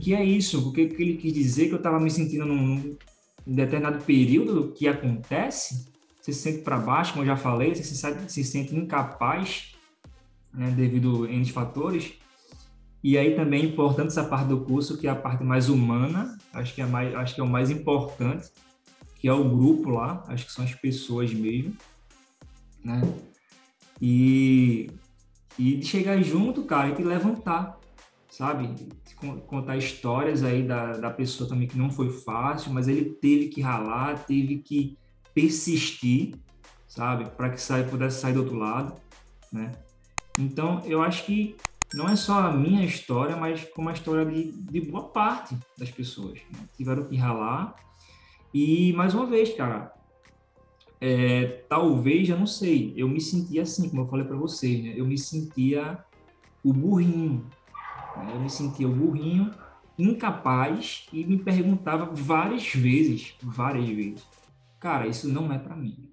que 0.00 0.14
é 0.14 0.24
isso? 0.24 0.62
Porque 0.62 0.86
que 0.86 1.02
ele 1.02 1.16
quis 1.18 1.32
dizer 1.32 1.66
que 1.68 1.74
eu 1.74 1.78
estava 1.78 2.00
me 2.00 2.10
sentindo 2.10 2.44
num, 2.44 2.96
num 3.46 3.54
determinado 3.54 4.02
período 4.04 4.72
que 4.72 4.88
acontece, 4.88 5.86
se 6.26 6.32
sente 6.32 6.62
para 6.62 6.76
baixo, 6.76 7.12
como 7.12 7.22
eu 7.22 7.28
já 7.28 7.36
falei, 7.36 7.72
você 7.72 7.84
se, 7.84 8.28
se 8.28 8.42
sente 8.42 8.74
incapaz, 8.74 9.76
né, 10.52 10.72
devido 10.72 11.22
a 11.24 11.30
N 11.30 11.44
fatores. 11.52 12.14
E 13.00 13.16
aí 13.16 13.36
também 13.36 13.62
é 13.62 13.66
importante 13.66 14.08
essa 14.08 14.24
parte 14.24 14.48
do 14.48 14.62
curso, 14.62 14.98
que 14.98 15.06
é 15.06 15.10
a 15.10 15.14
parte 15.14 15.44
mais 15.44 15.68
humana, 15.68 16.36
acho 16.52 16.74
que 16.74 16.82
é, 16.82 16.86
mais, 16.86 17.14
acho 17.14 17.32
que 17.36 17.40
é 17.40 17.44
o 17.44 17.48
mais 17.48 17.70
importante, 17.70 18.48
que 19.14 19.28
é 19.28 19.32
o 19.32 19.48
grupo 19.48 19.88
lá, 19.88 20.24
acho 20.26 20.46
que 20.46 20.52
são 20.52 20.64
as 20.64 20.74
pessoas 20.74 21.32
mesmo, 21.32 21.76
né? 22.82 23.00
E, 24.02 24.90
e 25.56 25.76
de 25.76 25.86
chegar 25.86 26.20
junto, 26.22 26.64
cara, 26.64 26.88
e 26.88 26.94
te 26.96 27.04
levantar, 27.04 27.78
sabe? 28.28 28.74
Contar 29.46 29.76
histórias 29.76 30.42
aí 30.42 30.64
da, 30.64 30.90
da 30.94 31.10
pessoa 31.10 31.48
também 31.48 31.68
que 31.68 31.78
não 31.78 31.88
foi 31.88 32.10
fácil, 32.10 32.72
mas 32.72 32.88
ele 32.88 33.04
teve 33.04 33.46
que 33.46 33.60
ralar, 33.60 34.26
teve 34.26 34.58
que 34.58 34.98
persistir, 35.36 36.34
sabe? 36.88 37.28
Para 37.28 37.50
que 37.50 37.60
saia, 37.60 37.84
pudesse 37.84 38.22
sair 38.22 38.32
do 38.32 38.40
outro 38.40 38.56
lado, 38.56 38.94
né? 39.52 39.72
Então, 40.38 40.80
eu 40.86 41.02
acho 41.02 41.26
que 41.26 41.54
não 41.92 42.08
é 42.08 42.16
só 42.16 42.40
a 42.40 42.50
minha 42.50 42.82
história, 42.82 43.36
mas 43.36 43.62
como 43.74 43.90
a 43.90 43.92
história 43.92 44.24
de, 44.24 44.50
de 44.50 44.80
boa 44.80 45.04
parte 45.04 45.54
das 45.76 45.90
pessoas. 45.90 46.40
Né? 46.50 46.58
Tiveram 46.74 47.04
que 47.04 47.16
ralar. 47.16 47.76
E, 48.52 48.94
mais 48.94 49.12
uma 49.12 49.26
vez, 49.26 49.54
cara, 49.54 49.92
é, 51.02 51.64
talvez, 51.68 52.30
eu 52.30 52.38
não 52.38 52.46
sei, 52.46 52.94
eu 52.96 53.06
me 53.06 53.20
sentia 53.20 53.60
assim, 53.60 53.90
como 53.90 54.02
eu 54.02 54.06
falei 54.06 54.24
para 54.24 54.36
vocês, 54.36 54.82
né? 54.82 54.94
eu 54.96 55.04
me 55.04 55.18
sentia 55.18 56.02
o 56.64 56.72
burrinho, 56.72 57.46
né? 58.16 58.32
eu 58.34 58.40
me 58.40 58.48
sentia 58.48 58.88
o 58.88 58.92
burrinho 58.92 59.52
incapaz 59.98 61.06
e 61.12 61.24
me 61.24 61.38
perguntava 61.38 62.06
várias 62.14 62.68
vezes, 62.68 63.34
várias 63.42 63.86
vezes, 63.86 64.26
cara, 64.86 65.08
isso 65.08 65.28
não 65.28 65.52
é 65.52 65.58
para 65.58 65.74
mim, 65.74 66.08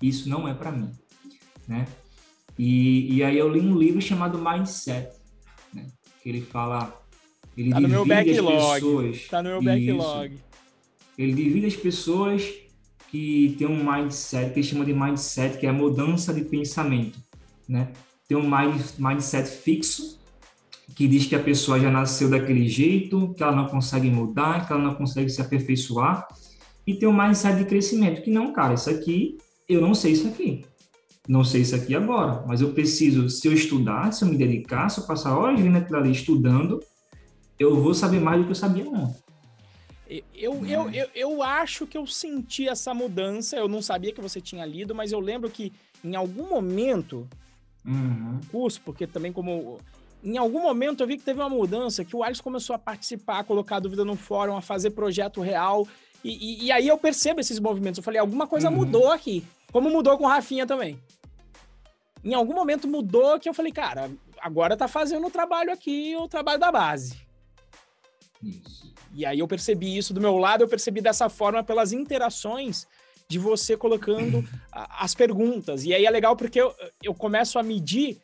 isso 0.00 0.26
não 0.26 0.48
é 0.48 0.54
para 0.54 0.72
mim, 0.72 0.90
né? 1.68 1.86
E, 2.58 3.16
e 3.16 3.22
aí 3.22 3.36
eu 3.36 3.52
li 3.52 3.60
um 3.60 3.76
livro 3.76 4.00
chamado 4.00 4.38
Mindset, 4.38 5.14
né? 5.74 5.88
que 6.22 6.28
ele 6.30 6.40
fala, 6.40 6.98
ele 7.54 7.68
tá 7.68 7.76
divide 7.76 7.92
no 7.92 8.06
meu 8.06 8.06
backlog, 8.06 8.56
as 8.56 8.74
pessoas, 8.74 9.28
tá 9.28 9.42
no 9.42 9.50
meu 9.50 9.62
backlog. 9.62 10.34
Isso, 10.34 10.44
ele 11.18 11.34
divide 11.34 11.66
as 11.66 11.76
pessoas 11.76 12.50
que 13.08 13.54
tem 13.58 13.66
um 13.66 13.84
mindset 13.84 14.54
que 14.54 14.60
ele 14.60 14.66
chama 14.66 14.86
de 14.86 14.94
mindset, 14.94 15.58
que 15.58 15.66
é 15.66 15.68
a 15.68 15.72
mudança 15.74 16.32
de 16.32 16.44
pensamento, 16.44 17.18
né? 17.68 17.92
Tem 18.26 18.38
um 18.38 18.48
mind, 18.48 18.80
mindset 18.98 19.50
fixo, 19.50 20.18
que 20.96 21.06
diz 21.06 21.26
que 21.26 21.34
a 21.34 21.42
pessoa 21.42 21.78
já 21.78 21.90
nasceu 21.90 22.30
daquele 22.30 22.66
jeito, 22.66 23.34
que 23.34 23.42
ela 23.42 23.54
não 23.54 23.66
consegue 23.66 24.10
mudar, 24.10 24.66
que 24.66 24.72
ela 24.72 24.82
não 24.82 24.94
consegue 24.94 25.28
se 25.28 25.42
aperfeiçoar. 25.42 26.26
E 26.86 26.94
tem 26.94 27.08
um 27.08 27.16
mindset 27.16 27.58
de 27.58 27.64
crescimento, 27.64 28.22
que 28.22 28.30
não, 28.30 28.52
cara, 28.52 28.74
isso 28.74 28.90
aqui, 28.90 29.38
eu 29.68 29.80
não 29.80 29.94
sei 29.94 30.12
isso 30.12 30.28
aqui. 30.28 30.64
Não 31.28 31.44
sei 31.44 31.60
isso 31.60 31.76
aqui 31.76 31.94
agora, 31.94 32.44
mas 32.48 32.60
eu 32.60 32.72
preciso, 32.72 33.28
se 33.28 33.46
eu 33.46 33.52
estudar, 33.52 34.12
se 34.12 34.24
eu 34.24 34.28
me 34.28 34.36
dedicar, 34.36 34.88
se 34.88 35.00
eu 35.00 35.06
passar 35.06 35.38
horas 35.38 35.60
vindo 35.60 35.78
aquilo 35.78 35.98
ali 35.98 36.10
estudando, 36.10 36.80
eu 37.58 37.80
vou 37.80 37.94
saber 37.94 38.20
mais 38.20 38.40
do 38.40 38.44
que 38.44 38.50
eu 38.50 38.56
sabia 38.56 38.88
ontem. 38.88 39.22
Eu, 40.34 40.66
eu, 40.66 40.90
eu, 40.90 41.08
eu 41.14 41.42
acho 41.42 41.86
que 41.86 41.96
eu 41.96 42.06
senti 42.06 42.68
essa 42.68 42.92
mudança. 42.92 43.56
Eu 43.56 43.68
não 43.68 43.80
sabia 43.80 44.12
que 44.12 44.20
você 44.20 44.40
tinha 44.40 44.66
lido, 44.66 44.94
mas 44.94 45.12
eu 45.12 45.20
lembro 45.20 45.48
que 45.48 45.72
em 46.04 46.14
algum 46.16 46.48
momento, 46.50 47.26
uhum. 47.86 48.40
curso, 48.50 48.80
porque 48.84 49.06
também 49.06 49.32
como 49.32 49.78
em 50.22 50.36
algum 50.36 50.60
momento 50.60 51.02
eu 51.02 51.06
vi 51.06 51.16
que 51.16 51.24
teve 51.24 51.40
uma 51.40 51.48
mudança, 51.48 52.04
que 52.04 52.14
o 52.14 52.22
Alisson 52.22 52.42
começou 52.42 52.76
a 52.76 52.78
participar, 52.78 53.38
a 53.38 53.44
colocar 53.44 53.80
dúvida 53.80 54.04
no 54.04 54.16
fórum, 54.16 54.56
a 54.56 54.60
fazer 54.60 54.90
projeto 54.90 55.40
real. 55.40 55.86
E, 56.24 56.30
e, 56.30 56.64
e 56.66 56.72
aí 56.72 56.88
eu 56.88 56.98
percebo 56.98 57.40
esses 57.40 57.58
movimentos. 57.58 57.98
Eu 57.98 58.04
falei, 58.04 58.20
alguma 58.20 58.46
coisa 58.46 58.68
uhum. 58.68 58.76
mudou 58.76 59.10
aqui. 59.10 59.44
Como 59.72 59.90
mudou 59.90 60.16
com 60.18 60.24
o 60.24 60.28
Rafinha 60.28 60.66
também. 60.66 60.98
Em 62.24 62.34
algum 62.34 62.54
momento 62.54 62.86
mudou 62.86 63.40
que 63.40 63.48
eu 63.48 63.54
falei, 63.54 63.72
cara, 63.72 64.10
agora 64.40 64.76
tá 64.76 64.86
fazendo 64.86 65.26
o 65.26 65.30
trabalho 65.30 65.72
aqui, 65.72 66.14
o 66.16 66.28
trabalho 66.28 66.60
da 66.60 66.70
base. 66.70 67.16
Isso. 68.42 68.92
E 69.14 69.26
aí 69.26 69.40
eu 69.40 69.48
percebi 69.48 69.96
isso 69.96 70.14
do 70.14 70.20
meu 70.20 70.36
lado, 70.38 70.62
eu 70.62 70.68
percebi 70.68 71.00
dessa 71.00 71.28
forma 71.28 71.62
pelas 71.62 71.92
interações 71.92 72.86
de 73.28 73.38
você 73.38 73.76
colocando 73.76 74.46
as 74.72 75.14
perguntas. 75.14 75.84
E 75.84 75.94
aí 75.94 76.06
é 76.06 76.10
legal 76.10 76.36
porque 76.36 76.60
eu, 76.60 76.74
eu 77.02 77.14
começo 77.14 77.58
a 77.58 77.62
medir 77.62 78.20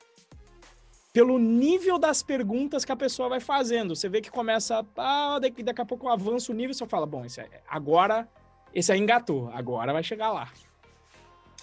pelo 1.18 1.36
nível 1.36 1.98
das 1.98 2.22
perguntas 2.22 2.84
que 2.84 2.92
a 2.92 2.96
pessoa 2.96 3.28
vai 3.28 3.40
fazendo. 3.40 3.96
Você 3.96 4.08
vê 4.08 4.20
que 4.20 4.30
começa, 4.30 4.86
ah, 4.96 5.40
daqui, 5.40 5.64
daqui 5.64 5.80
a 5.80 5.84
pouco 5.84 6.06
avança 6.06 6.52
o 6.52 6.54
nível, 6.54 6.72
você 6.72 6.86
fala, 6.86 7.06
bom, 7.06 7.24
esse 7.24 7.40
é, 7.40 7.60
agora 7.68 8.28
esse 8.72 8.92
aí 8.92 9.00
engatou, 9.00 9.50
agora 9.52 9.92
vai 9.92 10.04
chegar 10.04 10.30
lá. 10.30 10.48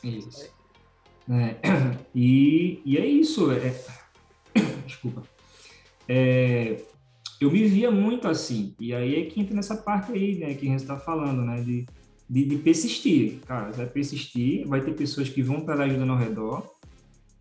Isso. 0.04 0.54
É, 1.30 1.56
e, 2.14 2.82
e 2.84 2.98
é 2.98 3.06
isso. 3.06 3.50
É, 3.50 3.74
desculpa. 4.86 5.24
É, 6.06 6.82
eu 7.40 7.50
me 7.50 7.64
via 7.64 7.90
muito 7.90 8.28
assim. 8.28 8.76
E 8.78 8.94
aí 8.94 9.22
é 9.22 9.26
que 9.28 9.40
entra 9.40 9.56
nessa 9.56 9.78
parte 9.78 10.12
aí, 10.12 10.36
né, 10.36 10.54
que 10.56 10.68
a 10.68 10.72
gente 10.72 10.82
está 10.82 10.98
falando, 10.98 11.44
né, 11.44 11.62
de, 11.62 11.86
de, 12.30 12.44
de, 12.44 12.58
persistir. 12.58 13.40
Cara, 13.48 13.72
você 13.72 13.78
vai 13.78 13.88
persistir, 13.88 14.68
vai 14.68 14.82
ter 14.82 14.92
pessoas 14.96 15.30
que 15.30 15.42
vão 15.42 15.60
estar 15.60 15.80
ajudando 15.80 16.12
ao 16.12 16.18
redor, 16.18 16.75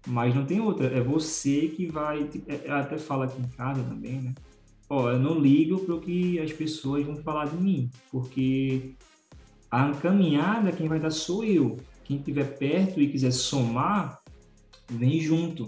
mas 0.07 0.35
não 0.35 0.45
tem 0.45 0.61
outra. 0.61 0.87
É 0.87 1.01
você 1.01 1.69
que 1.69 1.87
vai. 1.87 2.29
É, 2.47 2.71
até 2.71 2.99
fala 2.99 3.25
aqui 3.27 3.41
em 3.41 3.49
casa 3.49 3.83
também, 3.83 4.21
né? 4.21 4.35
Ó, 4.89 5.11
eu 5.11 5.19
não 5.19 5.39
ligo 5.39 5.79
para 5.81 5.95
o 5.95 6.01
que 6.01 6.39
as 6.39 6.53
pessoas 6.53 7.05
vão 7.05 7.17
falar 7.17 7.47
de 7.47 7.57
mim, 7.57 7.91
porque 8.11 8.95
a 9.71 9.91
caminhada 9.93 10.73
quem 10.73 10.89
vai 10.89 11.01
dar 11.01 11.11
sou 11.11 11.43
eu. 11.43 11.79
Quem 12.05 12.19
estiver 12.19 12.59
perto 12.59 13.01
e 13.01 13.09
quiser 13.09 13.33
somar, 13.33 14.21
vem 14.89 15.21
junto. 15.21 15.67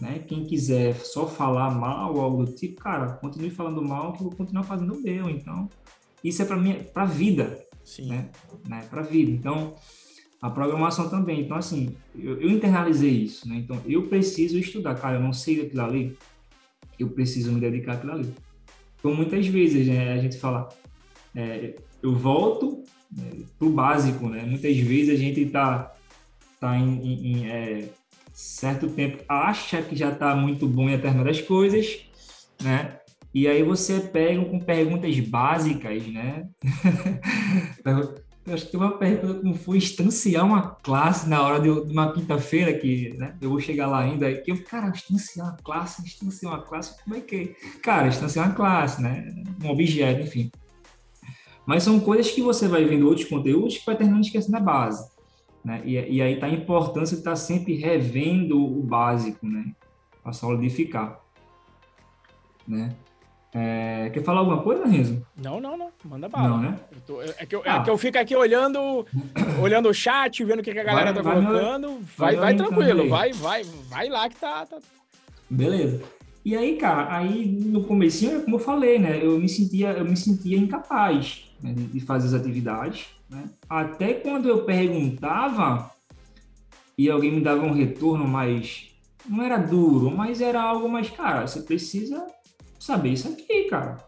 Né? 0.00 0.20
Quem 0.26 0.46
quiser 0.46 0.94
só 0.96 1.26
falar 1.26 1.70
mal 1.70 2.14
ou 2.14 2.22
algo 2.22 2.46
do 2.46 2.52
tipo, 2.52 2.80
cara, 2.80 3.12
continue 3.12 3.50
falando 3.50 3.82
mal 3.82 4.14
que 4.14 4.20
eu 4.20 4.28
vou 4.28 4.36
continuar 4.36 4.62
fazendo 4.62 4.94
o 4.94 5.02
meu. 5.02 5.28
Então, 5.28 5.68
isso 6.24 6.40
é 6.40 6.46
para 6.46 6.56
mim, 6.56 6.82
para 6.94 7.04
vida, 7.04 7.62
Sim. 7.84 8.08
né? 8.08 8.30
né? 8.66 8.86
Para 8.88 9.02
vida. 9.02 9.30
Então, 9.30 9.74
a 10.40 10.48
programação 10.48 11.08
também. 11.08 11.42
Então, 11.42 11.56
assim, 11.56 11.94
eu, 12.18 12.40
eu, 12.40 12.50
internalizei 12.50 13.10
isso, 13.10 13.48
né? 13.48 13.56
Então, 13.56 13.80
eu 13.86 14.06
preciso 14.06 14.58
estudar. 14.58 14.94
Cara, 14.94 15.16
eu 15.16 15.22
não 15.22 15.32
sei 15.32 15.62
aquilo 15.62 15.82
ali, 15.82 16.16
eu 16.98 17.08
preciso 17.10 17.52
me 17.52 17.60
dedicar 17.60 17.94
àquilo 17.94 18.12
ali. 18.12 18.34
Como 19.02 19.14
muitas 19.14 19.46
vezes 19.46 19.86
né, 19.86 20.12
a 20.12 20.18
gente 20.18 20.38
fala, 20.38 20.68
é, 21.34 21.74
eu 22.02 22.14
volto 22.14 22.82
né, 23.10 23.44
para 23.58 23.68
o 23.68 23.72
básico, 23.72 24.28
né? 24.28 24.42
Muitas 24.42 24.76
vezes 24.76 25.14
a 25.14 25.16
gente 25.16 25.40
está 25.40 25.92
tá 26.58 26.76
em, 26.76 27.02
em, 27.02 27.48
é, 27.48 27.88
certo 28.32 28.88
tempo, 28.88 29.22
acha 29.28 29.82
que 29.82 29.96
já 29.96 30.10
está 30.10 30.34
muito 30.34 30.66
bom 30.66 30.88
em 30.88 30.96
determinadas 30.96 31.40
coisas, 31.40 32.00
né? 32.62 32.96
E 33.32 33.46
aí 33.46 33.62
você 33.62 34.00
pega 34.00 34.44
com 34.44 34.58
perguntas 34.58 35.18
básicas, 35.20 36.06
né? 36.08 36.48
Eu 38.46 38.54
acho 38.54 38.66
que 38.66 38.72
tem 38.72 38.80
uma 38.80 38.96
pergunta 38.96 39.40
como 39.40 39.54
foi 39.54 39.76
instanciar 39.76 40.44
uma 40.44 40.70
classe 40.76 41.28
na 41.28 41.42
hora 41.42 41.60
de, 41.60 41.68
uma 41.68 42.12
quinta-feira, 42.12 42.72
que 42.72 43.14
né, 43.18 43.36
eu 43.40 43.50
vou 43.50 43.60
chegar 43.60 43.86
lá 43.86 44.00
ainda, 44.00 44.32
que 44.40 44.50
eu, 44.50 44.64
cara, 44.64 44.88
instanciar 44.88 45.48
uma 45.48 45.56
classe, 45.58 46.02
instanciar 46.02 46.54
uma 46.54 46.62
classe, 46.62 47.02
como 47.04 47.16
é 47.16 47.20
que 47.20 47.36
é? 47.36 47.78
Cara, 47.80 48.08
instanciar 48.08 48.46
uma 48.46 48.54
classe, 48.54 49.02
né? 49.02 49.28
Um 49.62 49.68
objeto, 49.68 50.22
enfim. 50.22 50.50
Mas 51.66 51.82
são 51.82 52.00
coisas 52.00 52.30
que 52.30 52.42
você 52.42 52.66
vai 52.66 52.84
vendo 52.84 53.06
outros 53.06 53.28
conteúdos 53.28 53.78
que 53.78 53.86
vai 53.86 53.96
terminando 53.96 54.24
esquecendo 54.24 54.56
a 54.56 54.60
base. 54.60 55.08
Né? 55.64 55.82
E, 55.84 55.92
e 55.92 56.22
aí 56.22 56.34
está 56.34 56.46
a 56.46 56.50
importância 56.50 57.14
de 57.14 57.20
estar 57.20 57.32
tá 57.32 57.36
sempre 57.36 57.74
revendo 57.74 58.58
o 58.58 58.82
básico, 58.82 59.46
né? 59.46 59.72
Para 60.22 60.32
solidificar. 60.32 61.20
Né? 62.66 62.96
É, 63.52 64.10
quer 64.14 64.22
falar 64.22 64.40
alguma 64.40 64.62
coisa, 64.62 64.86
Renzo? 64.86 65.26
Não, 65.36 65.60
não, 65.60 65.76
não. 65.76 65.90
Manda 66.04 66.28
bala. 66.28 66.48
Não, 66.48 66.58
né? 66.58 66.78
Tô, 67.06 67.20
é, 67.20 67.46
que 67.46 67.54
eu, 67.54 67.62
é 67.64 67.70
ah. 67.70 67.76
é 67.76 67.82
que 67.82 67.90
eu 67.90 67.98
fico 67.98 68.16
aqui 68.18 68.36
olhando, 68.36 69.04
olhando 69.60 69.88
o 69.88 69.94
chat, 69.94 70.44
vendo 70.44 70.60
o 70.60 70.62
que, 70.62 70.70
a 70.70 70.84
galera 70.84 71.12
vai, 71.12 71.22
tá 71.22 71.32
colocando. 71.32 71.98
Vai, 72.16 72.36
vai, 72.36 72.36
vai 72.36 72.56
tranquilo, 72.56 73.08
vai, 73.08 73.32
vai, 73.32 73.64
vai 73.88 74.08
lá 74.08 74.28
que 74.28 74.36
tá, 74.36 74.66
tá. 74.66 74.78
Beleza. 75.48 76.00
E 76.44 76.56
aí, 76.56 76.76
cara, 76.76 77.16
aí 77.16 77.44
no 77.44 77.84
começo, 77.84 78.40
como 78.42 78.56
eu 78.56 78.60
falei, 78.60 78.98
né? 78.98 79.18
Eu 79.22 79.38
me 79.38 79.48
sentia, 79.48 79.90
eu 79.90 80.04
me 80.04 80.16
sentia 80.16 80.56
incapaz 80.56 81.44
né, 81.60 81.74
de 81.74 82.00
fazer 82.00 82.28
as 82.28 82.34
atividades. 82.34 83.08
Né? 83.28 83.44
Até 83.68 84.14
quando 84.14 84.48
eu 84.48 84.64
perguntava 84.64 85.90
e 86.96 87.10
alguém 87.10 87.32
me 87.32 87.40
dava 87.40 87.64
um 87.64 87.72
retorno 87.72 88.26
mais. 88.26 88.88
Não 89.28 89.42
era 89.42 89.58
duro, 89.58 90.10
mas 90.10 90.40
era 90.40 90.62
algo 90.62 90.88
mais, 90.88 91.10
cara, 91.10 91.46
você 91.46 91.60
precisa 91.60 92.24
saber 92.80 93.10
isso 93.10 93.28
aqui, 93.28 93.64
cara. 93.64 93.98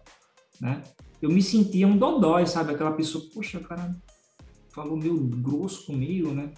Né? 0.60 0.82
Eu 1.20 1.30
me 1.30 1.42
sentia 1.42 1.86
um 1.86 1.96
dodói, 1.96 2.46
sabe? 2.46 2.72
Aquela 2.72 2.92
pessoa, 2.92 3.24
poxa, 3.32 3.60
cara 3.60 3.94
falou 4.72 4.96
meio 4.96 5.16
grosso 5.18 5.86
comigo, 5.86 6.32
né? 6.32 6.50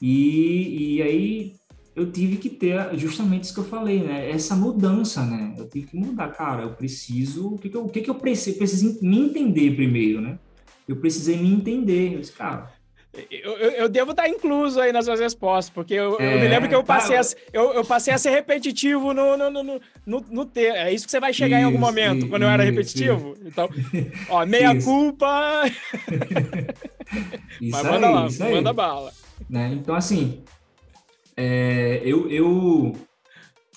E, 0.00 0.96
e 0.96 1.02
aí 1.02 1.54
eu 1.96 2.12
tive 2.12 2.36
que 2.36 2.48
ter 2.48 2.96
justamente 2.96 3.44
isso 3.44 3.54
que 3.54 3.60
eu 3.60 3.64
falei, 3.64 4.04
né? 4.04 4.30
Essa 4.30 4.54
mudança, 4.54 5.24
né? 5.24 5.54
Eu 5.58 5.68
tive 5.68 5.88
que 5.88 5.96
mudar, 5.96 6.28
cara. 6.28 6.62
Eu 6.62 6.74
preciso. 6.74 7.54
O 7.54 7.58
que, 7.58 7.68
que 7.68 7.76
eu, 7.76 7.84
o 7.84 7.88
que, 7.88 8.02
que 8.02 8.10
eu 8.10 8.14
preciso? 8.14 8.58
Preciso 8.58 9.04
me 9.04 9.18
entender 9.18 9.74
primeiro, 9.74 10.20
né? 10.20 10.38
Eu 10.86 10.96
precisei 10.96 11.36
me 11.36 11.52
entender. 11.52 12.14
Eu 12.14 12.20
disse, 12.20 12.32
cara. 12.32 12.72
Eu, 13.30 13.56
eu, 13.56 13.70
eu, 13.70 13.88
devo 13.88 14.10
estar 14.10 14.28
incluso 14.28 14.80
aí 14.80 14.92
nas 14.92 15.04
suas 15.04 15.20
respostas, 15.20 15.70
porque 15.72 15.94
eu, 15.94 16.20
é, 16.20 16.34
eu 16.34 16.40
me 16.40 16.46
é, 16.46 16.48
lembro 16.48 16.68
que 16.68 16.74
eu 16.74 16.82
tá. 16.82 16.94
passei, 16.94 17.16
tá. 17.16 17.22
a, 17.22 17.24
eu, 17.52 17.72
eu, 17.74 17.84
passei 17.84 18.12
a 18.12 18.18
ser 18.18 18.30
repetitivo 18.30 19.12
no, 19.12 19.36
no, 19.36 19.50
no, 19.50 19.62
no, 19.62 19.80
no, 20.06 20.24
no 20.30 20.44
ter. 20.46 20.74
É 20.74 20.92
isso 20.92 21.04
que 21.04 21.10
você 21.10 21.20
vai 21.20 21.32
chegar 21.32 21.56
isso, 21.58 21.62
em 21.62 21.66
algum 21.66 21.78
momento, 21.78 22.18
isso, 22.18 22.28
quando 22.28 22.42
eu 22.42 22.48
era 22.48 22.62
repetitivo. 22.62 23.32
Isso. 23.32 23.48
Então, 23.48 23.68
ó, 24.28 24.44
meia 24.46 24.80
culpa. 24.80 25.62
Mas 27.60 27.82
manda 27.84 28.06
aí, 28.06 28.14
lá, 28.14 28.28
manda 28.50 28.72
bala. 28.72 29.12
Né? 29.48 29.70
Então, 29.72 29.94
assim, 29.94 30.42
é, 31.36 32.02
eu, 32.04 32.28
eu. 32.30 32.92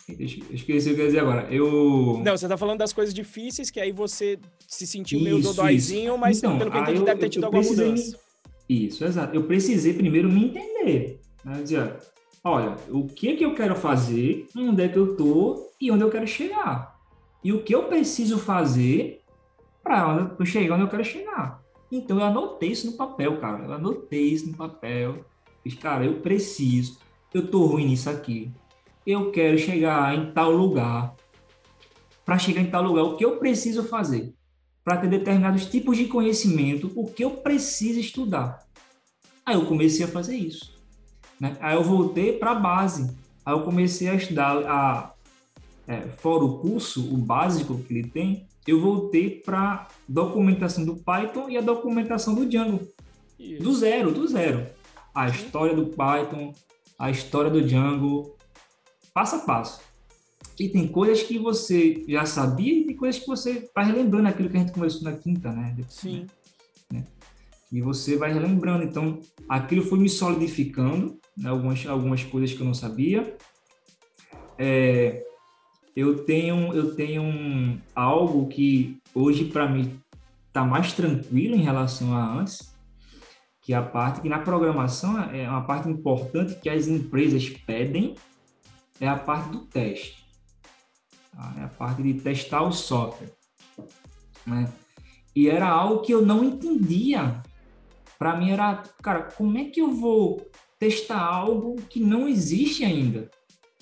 Esqueci 0.10 0.92
o 0.92 0.96
que 0.96 1.02
eu 1.02 1.06
ia 1.06 1.06
dizer 1.06 1.20
agora. 1.20 1.48
Eu... 1.50 2.22
Não, 2.26 2.36
você 2.36 2.48
tá 2.48 2.58
falando 2.58 2.80
das 2.80 2.92
coisas 2.92 3.14
difíceis, 3.14 3.70
que 3.70 3.80
aí 3.80 3.92
você 3.92 4.38
se 4.68 4.86
sentiu 4.86 5.20
isso, 5.20 5.24
meio 5.24 5.42
dodóizinho, 5.42 6.18
mas 6.18 6.40
então, 6.40 6.58
pelo 6.58 6.72
que 6.72 6.78
eu 6.78 6.82
entendi, 6.82 7.06
deve 7.06 7.20
ter 7.22 7.30
tido 7.30 7.46
alguma 7.46 7.64
mudança. 7.64 8.18
Isso, 8.72 9.04
exato. 9.04 9.36
Eu 9.36 9.44
precisei 9.44 9.94
primeiro 9.94 10.32
me 10.32 10.46
entender. 10.46 11.20
Né? 11.44 11.62
Dizer, 11.62 11.98
olha, 12.42 12.78
o 12.90 13.06
que 13.06 13.36
que 13.36 13.44
eu 13.44 13.54
quero 13.54 13.76
fazer, 13.76 14.48
onde 14.56 14.82
é 14.82 14.88
que 14.88 14.98
eu 14.98 15.18
tô 15.18 15.70
e 15.82 15.92
onde 15.92 16.04
eu 16.04 16.10
quero 16.10 16.26
chegar. 16.26 16.98
E 17.44 17.52
o 17.52 17.64
que 17.64 17.76
eu 17.76 17.84
preciso 17.84 18.40
fazer 18.40 19.20
para 19.84 20.38
chegar 20.46 20.76
onde 20.76 20.86
eu 20.86 20.90
quero 20.90 21.04
chegar. 21.04 21.62
Então 21.92 22.18
eu 22.18 22.24
anotei 22.24 22.72
isso 22.72 22.90
no 22.90 22.94
papel, 22.94 23.42
cara. 23.42 23.66
Eu 23.66 23.74
anotei 23.74 24.30
isso 24.30 24.50
no 24.50 24.56
papel. 24.56 25.26
Fiz, 25.62 25.76
cara, 25.76 26.06
eu 26.06 26.22
preciso 26.22 26.98
eu 27.34 27.48
tô 27.48 27.66
ruim 27.66 27.88
nisso 27.88 28.10
aqui. 28.10 28.52
Eu 29.06 29.32
quero 29.32 29.58
chegar 29.58 30.16
em 30.16 30.32
tal 30.32 30.52
lugar. 30.52 31.16
Para 32.24 32.38
chegar 32.38 32.62
em 32.62 32.70
tal 32.70 32.84
lugar, 32.84 33.04
o 33.04 33.18
que 33.18 33.26
eu 33.26 33.38
preciso 33.38 33.84
fazer? 33.84 34.34
Para 34.92 35.00
ter 35.00 35.08
determinados 35.08 35.68
tipos 35.68 35.96
de 35.96 36.04
conhecimento, 36.04 36.92
o 36.98 37.08
que 37.08 37.24
eu 37.24 37.32
preciso 37.32 37.98
estudar? 37.98 38.60
Aí 39.46 39.56
eu 39.56 39.66
comecei 39.66 40.04
a 40.04 40.08
fazer 40.10 40.36
isso. 40.36 40.78
Né? 41.40 41.56
Aí 41.62 41.76
eu 41.76 41.82
voltei 41.82 42.34
para 42.34 42.52
a 42.52 42.56
base. 42.56 43.10
Aí 43.46 43.54
eu 43.54 43.62
comecei 43.62 44.10
a 44.10 44.16
estudar, 44.16 44.58
a, 44.68 45.14
é, 45.88 46.02
fora 46.18 46.44
o 46.44 46.58
curso, 46.58 47.08
o 47.10 47.16
básico 47.16 47.78
que 47.78 47.94
ele 47.94 48.10
tem, 48.10 48.46
eu 48.68 48.82
voltei 48.82 49.30
para 49.30 49.88
documentação 50.10 50.84
do 50.84 50.98
Python 50.98 51.48
e 51.50 51.58
a 51.58 51.62
documentação 51.62 52.36
do 52.36 52.46
Django. 52.46 52.86
Isso. 53.40 53.64
Do 53.64 53.74
zero, 53.74 54.12
do 54.12 54.28
zero. 54.28 54.68
A 55.16 55.30
história 55.30 55.74
do 55.74 55.86
Python, 55.86 56.54
a 57.00 57.10
história 57.10 57.50
do 57.50 57.62
Django 57.62 58.36
passo 59.14 59.38
a 59.38 59.40
passo. 59.40 59.80
E 60.60 60.70
tem 60.70 60.88
coisas 60.88 61.24
que 61.24 61.38
você 61.40 62.04
já 62.08 62.26
sabia 62.26 62.80
e 62.80 62.86
tem 62.86 62.96
coisas 62.96 63.22
que 63.22 63.28
você 63.28 63.70
vai 63.74 63.86
relembrando 63.86 64.28
aquilo 64.28 64.50
que 64.50 64.58
a 64.58 64.60
gente 64.60 64.72
conversou 64.72 65.04
na 65.04 65.14
quinta, 65.14 65.52
né? 65.52 65.76
Sim. 65.90 66.28
Né? 66.92 67.04
E 67.72 67.82
você 67.82 68.18
vai 68.18 68.34
relembrando. 68.34 68.84
Então, 68.84 69.20
aquilo 69.48 69.84
foi 69.84 69.98
me 69.98 70.10
solidificando, 70.10 71.18
né? 71.38 71.50
algumas, 71.50 71.86
algumas 71.86 72.24
coisas 72.24 72.54
que 72.54 72.62
eu 72.62 72.66
não 72.66 72.74
sabia. 72.74 73.36
É, 74.58 75.24
eu 75.96 76.24
tenho, 76.26 76.74
eu 76.74 76.96
tenho 76.96 77.82
algo 77.96 78.48
que 78.48 79.00
hoje 79.14 79.46
para 79.46 79.68
mim 79.68 80.00
está 80.48 80.64
mais 80.64 80.94
tranquilo 80.94 81.56
em 81.56 81.62
relação 81.62 82.14
a 82.16 82.40
antes, 82.40 82.76
que 83.62 83.74
é 83.74 83.78
a 83.78 83.82
parte 83.82 84.22
que 84.22 84.30
na 84.30 84.40
programação 84.40 85.20
é 85.32 85.50
uma 85.50 85.66
parte 85.66 85.90
importante 85.90 86.56
que 86.56 86.70
as 86.70 86.88
empresas 86.88 87.48
pedem, 87.50 88.16
é 89.00 89.08
a 89.08 89.18
parte 89.18 89.50
do 89.50 89.66
teste. 89.66 90.21
Tá? 91.32 91.56
É 91.60 91.64
a 91.64 91.68
parte 91.68 92.04
de 92.04 92.14
testar 92.16 92.64
o 92.64 92.72
software. 92.72 93.32
Né? 94.46 94.72
E 95.36 95.50
era 95.50 95.68
algo 95.68 96.02
que 96.02 96.14
eu 96.14 96.26
não 96.26 96.44
entendia. 96.44 97.42
Para 98.20 98.36
mim 98.36 98.52
era, 98.52 98.84
cara, 99.02 99.24
como 99.24 99.58
é 99.58 99.66
que 99.66 99.82
eu 99.82 99.92
vou 99.92 100.50
testar 100.80 101.20
algo 101.20 101.76
que 101.90 102.00
não 102.00 102.28
existe 102.28 102.84
ainda? 102.84 103.30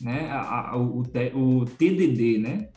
né, 0.01 0.29
a, 0.31 0.71
a, 0.71 0.77
o, 0.77 1.01
o 1.01 1.65
TDD, 1.65 2.37
né? 2.37 2.69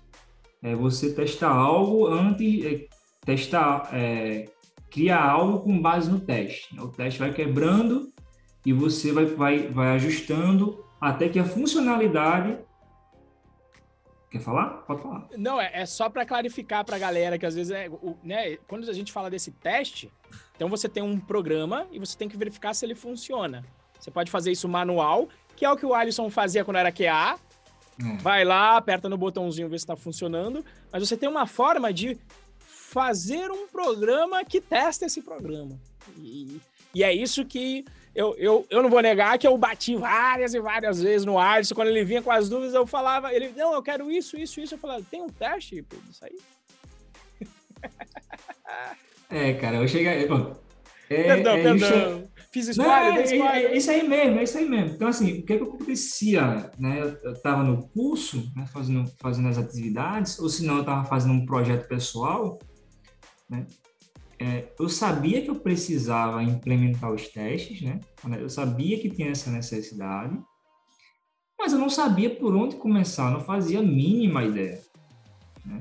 É 0.62 0.74
você 0.74 1.12
testar 1.12 1.50
algo 1.50 2.06
antes, 2.06 2.64
é, 2.64 2.86
testar, 3.24 3.88
é, 3.92 4.48
criar 4.90 5.22
algo 5.22 5.60
com 5.60 5.80
base 5.80 6.10
no 6.10 6.20
teste. 6.20 6.74
Né? 6.74 6.82
O 6.82 6.88
teste 6.88 7.18
vai 7.18 7.32
quebrando 7.32 8.08
e 8.64 8.72
você 8.72 9.12
vai, 9.12 9.26
vai, 9.26 9.68
vai 9.68 9.96
ajustando 9.96 10.84
até 11.00 11.28
que 11.28 11.38
a 11.38 11.44
funcionalidade 11.44 12.58
Quer 14.32 14.40
falar? 14.40 14.70
Pode 14.86 15.02
falar. 15.02 15.28
Não, 15.36 15.60
é, 15.60 15.70
é 15.74 15.84
só 15.84 16.08
para 16.08 16.24
clarificar 16.24 16.86
para 16.86 16.96
a 16.96 16.98
galera 16.98 17.38
que 17.38 17.44
às 17.44 17.54
vezes 17.54 17.70
é, 17.70 17.90
o, 17.90 18.16
né, 18.24 18.56
quando 18.66 18.88
a 18.88 18.92
gente 18.94 19.12
fala 19.12 19.28
desse 19.28 19.50
teste, 19.50 20.10
então 20.56 20.70
você 20.70 20.88
tem 20.88 21.02
um 21.02 21.20
programa 21.20 21.86
e 21.92 21.98
você 21.98 22.16
tem 22.16 22.30
que 22.30 22.36
verificar 22.36 22.72
se 22.72 22.86
ele 22.86 22.94
funciona. 22.94 23.62
Você 24.00 24.10
pode 24.10 24.30
fazer 24.30 24.50
isso 24.50 24.66
manual, 24.66 25.28
que 25.54 25.66
é 25.66 25.70
o 25.70 25.76
que 25.76 25.84
o 25.84 25.92
Alisson 25.92 26.30
fazia 26.30 26.64
quando 26.64 26.78
era 26.78 26.90
QA. 26.90 27.38
É. 28.00 28.16
Vai 28.22 28.42
lá, 28.42 28.78
aperta 28.78 29.06
no 29.06 29.18
botãozinho, 29.18 29.68
ver 29.68 29.78
se 29.78 29.84
está 29.84 29.96
funcionando. 29.96 30.64
Mas 30.90 31.06
você 31.06 31.14
tem 31.14 31.28
uma 31.28 31.46
forma 31.46 31.92
de 31.92 32.18
fazer 32.58 33.50
um 33.50 33.68
programa 33.68 34.42
que 34.46 34.62
testa 34.62 35.04
esse 35.04 35.20
programa. 35.20 35.78
E, 36.16 36.58
e 36.94 37.04
é 37.04 37.12
isso 37.12 37.44
que 37.44 37.84
eu, 38.14 38.34
eu, 38.36 38.66
eu 38.68 38.82
não 38.82 38.90
vou 38.90 39.00
negar 39.00 39.38
que 39.38 39.46
eu 39.46 39.56
bati 39.56 39.96
várias 39.96 40.52
e 40.54 40.60
várias 40.60 41.02
vezes 41.02 41.24
no 41.24 41.38
Alisson. 41.38 41.74
Quando 41.74 41.88
ele 41.88 42.04
vinha 42.04 42.22
com 42.22 42.30
as 42.30 42.48
dúvidas, 42.48 42.74
eu 42.74 42.86
falava, 42.86 43.32
ele, 43.32 43.52
não, 43.56 43.72
eu 43.72 43.82
quero 43.82 44.10
isso, 44.10 44.38
isso, 44.38 44.60
isso. 44.60 44.74
Eu 44.74 44.78
falava, 44.78 45.02
tem 45.10 45.22
um 45.22 45.28
teste 45.28 45.84
disso 46.06 46.24
aí? 46.24 46.38
É, 49.34 49.54
cara, 49.54 49.76
eu 49.76 49.88
cheguei. 49.88 50.28
Bom, 50.28 50.54
é, 51.08 51.22
perdão, 51.22 51.56
é, 51.56 51.62
perdão. 51.62 52.28
Fiz 52.52 52.68
spoiler, 52.68 53.16
é, 53.16 53.22
spoiler. 53.22 53.54
É, 53.54 53.64
é, 53.64 53.76
isso 53.76 53.90
aí 53.90 54.06
mesmo, 54.06 54.38
é 54.38 54.42
isso 54.42 54.58
aí 54.58 54.68
mesmo. 54.68 54.94
Então, 54.94 55.08
assim, 55.08 55.38
o 55.38 55.42
que, 55.42 55.54
é 55.54 55.56
que 55.56 55.62
acontecia? 55.62 56.70
Né? 56.78 57.16
Eu 57.22 57.32
estava 57.32 57.62
no 57.62 57.88
curso, 57.88 58.52
né, 58.54 58.66
fazendo, 58.66 59.10
fazendo 59.18 59.48
as 59.48 59.56
atividades, 59.56 60.38
ou 60.38 60.50
se 60.50 60.66
não, 60.66 60.74
eu 60.74 60.80
estava 60.80 61.04
fazendo 61.04 61.32
um 61.32 61.46
projeto 61.46 61.88
pessoal, 61.88 62.58
né? 63.48 63.66
É, 64.42 64.72
eu 64.76 64.88
sabia 64.88 65.40
que 65.40 65.48
eu 65.48 65.54
precisava 65.54 66.42
implementar 66.42 67.12
os 67.12 67.28
testes, 67.28 67.80
né? 67.80 68.00
Eu 68.40 68.50
sabia 68.50 68.98
que 68.98 69.08
tinha 69.08 69.30
essa 69.30 69.52
necessidade, 69.52 70.36
mas 71.56 71.72
eu 71.72 71.78
não 71.78 71.88
sabia 71.88 72.28
por 72.28 72.52
onde 72.56 72.74
começar, 72.74 73.30
não 73.30 73.40
fazia 73.40 73.78
a 73.78 73.82
mínima 73.82 74.42
ideia. 74.42 74.82
Né? 75.64 75.80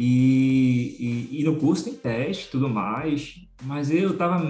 E, 0.00 1.28
e, 1.30 1.40
e, 1.40 1.44
no 1.44 1.56
curso 1.56 1.84
tem 1.84 1.94
teste 1.94 2.50
tudo 2.50 2.70
mais, 2.70 3.38
mas 3.64 3.90
eu 3.90 4.12
estava 4.12 4.42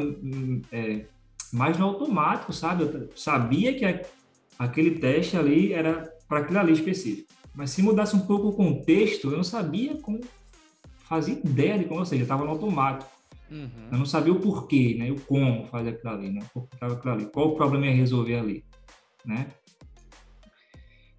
é, 0.71 1.07
mais 1.53 1.77
no 1.77 1.87
automático, 1.87 2.53
sabe? 2.53 2.85
Eu 2.85 3.11
sabia 3.17 3.77
que 3.77 3.85
a, 3.85 4.01
aquele 4.61 5.01
teste 5.01 5.37
ali 5.37 5.73
era 5.73 6.09
para 6.29 6.39
aquilo 6.39 6.61
ali 6.61 6.73
específico. 6.73 7.33
Mas 7.53 7.71
se 7.71 7.83
mudasse 7.83 8.15
um 8.15 8.21
pouco 8.21 8.51
o 8.51 8.53
contexto, 8.53 9.29
eu 9.29 9.39
não 9.39 9.43
sabia 9.43 9.97
como 9.97 10.21
fazia 11.09 11.35
ideia 11.35 11.79
de 11.79 11.87
como, 11.87 12.01
ou 12.01 12.07
seja, 12.07 12.23
estava 12.23 12.45
no 12.45 12.51
automático. 12.51 13.11
Uhum. 13.51 13.89
Eu 13.91 13.99
não 13.99 14.07
sabia 14.07 14.33
o 14.33 14.41
porquê, 14.41 14.95
né? 14.99 15.11
O 15.11 15.19
como 15.21 15.65
fazer 15.67 15.91
aquilo 15.91 16.13
ali, 16.13 16.31
né? 16.31 16.43
aquilo 16.81 17.13
ali, 17.15 17.27
qual 17.27 17.49
o 17.49 17.57
problema 17.57 17.87
ia 17.87 17.95
resolver 17.95 18.37
ali, 18.37 18.65
né? 19.25 19.47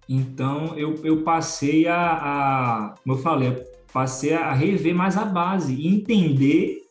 Então, 0.08 0.78
eu, 0.78 0.94
eu 1.04 1.22
passei 1.22 1.86
a, 1.86 2.12
a, 2.12 2.94
como 3.02 3.16
eu 3.16 3.22
falei, 3.22 3.48
eu 3.48 3.64
passei 3.92 4.32
a 4.32 4.52
rever 4.52 4.94
mais 4.94 5.16
a 5.16 5.24
base 5.24 5.74
e 5.74 5.88
entender, 5.88 6.82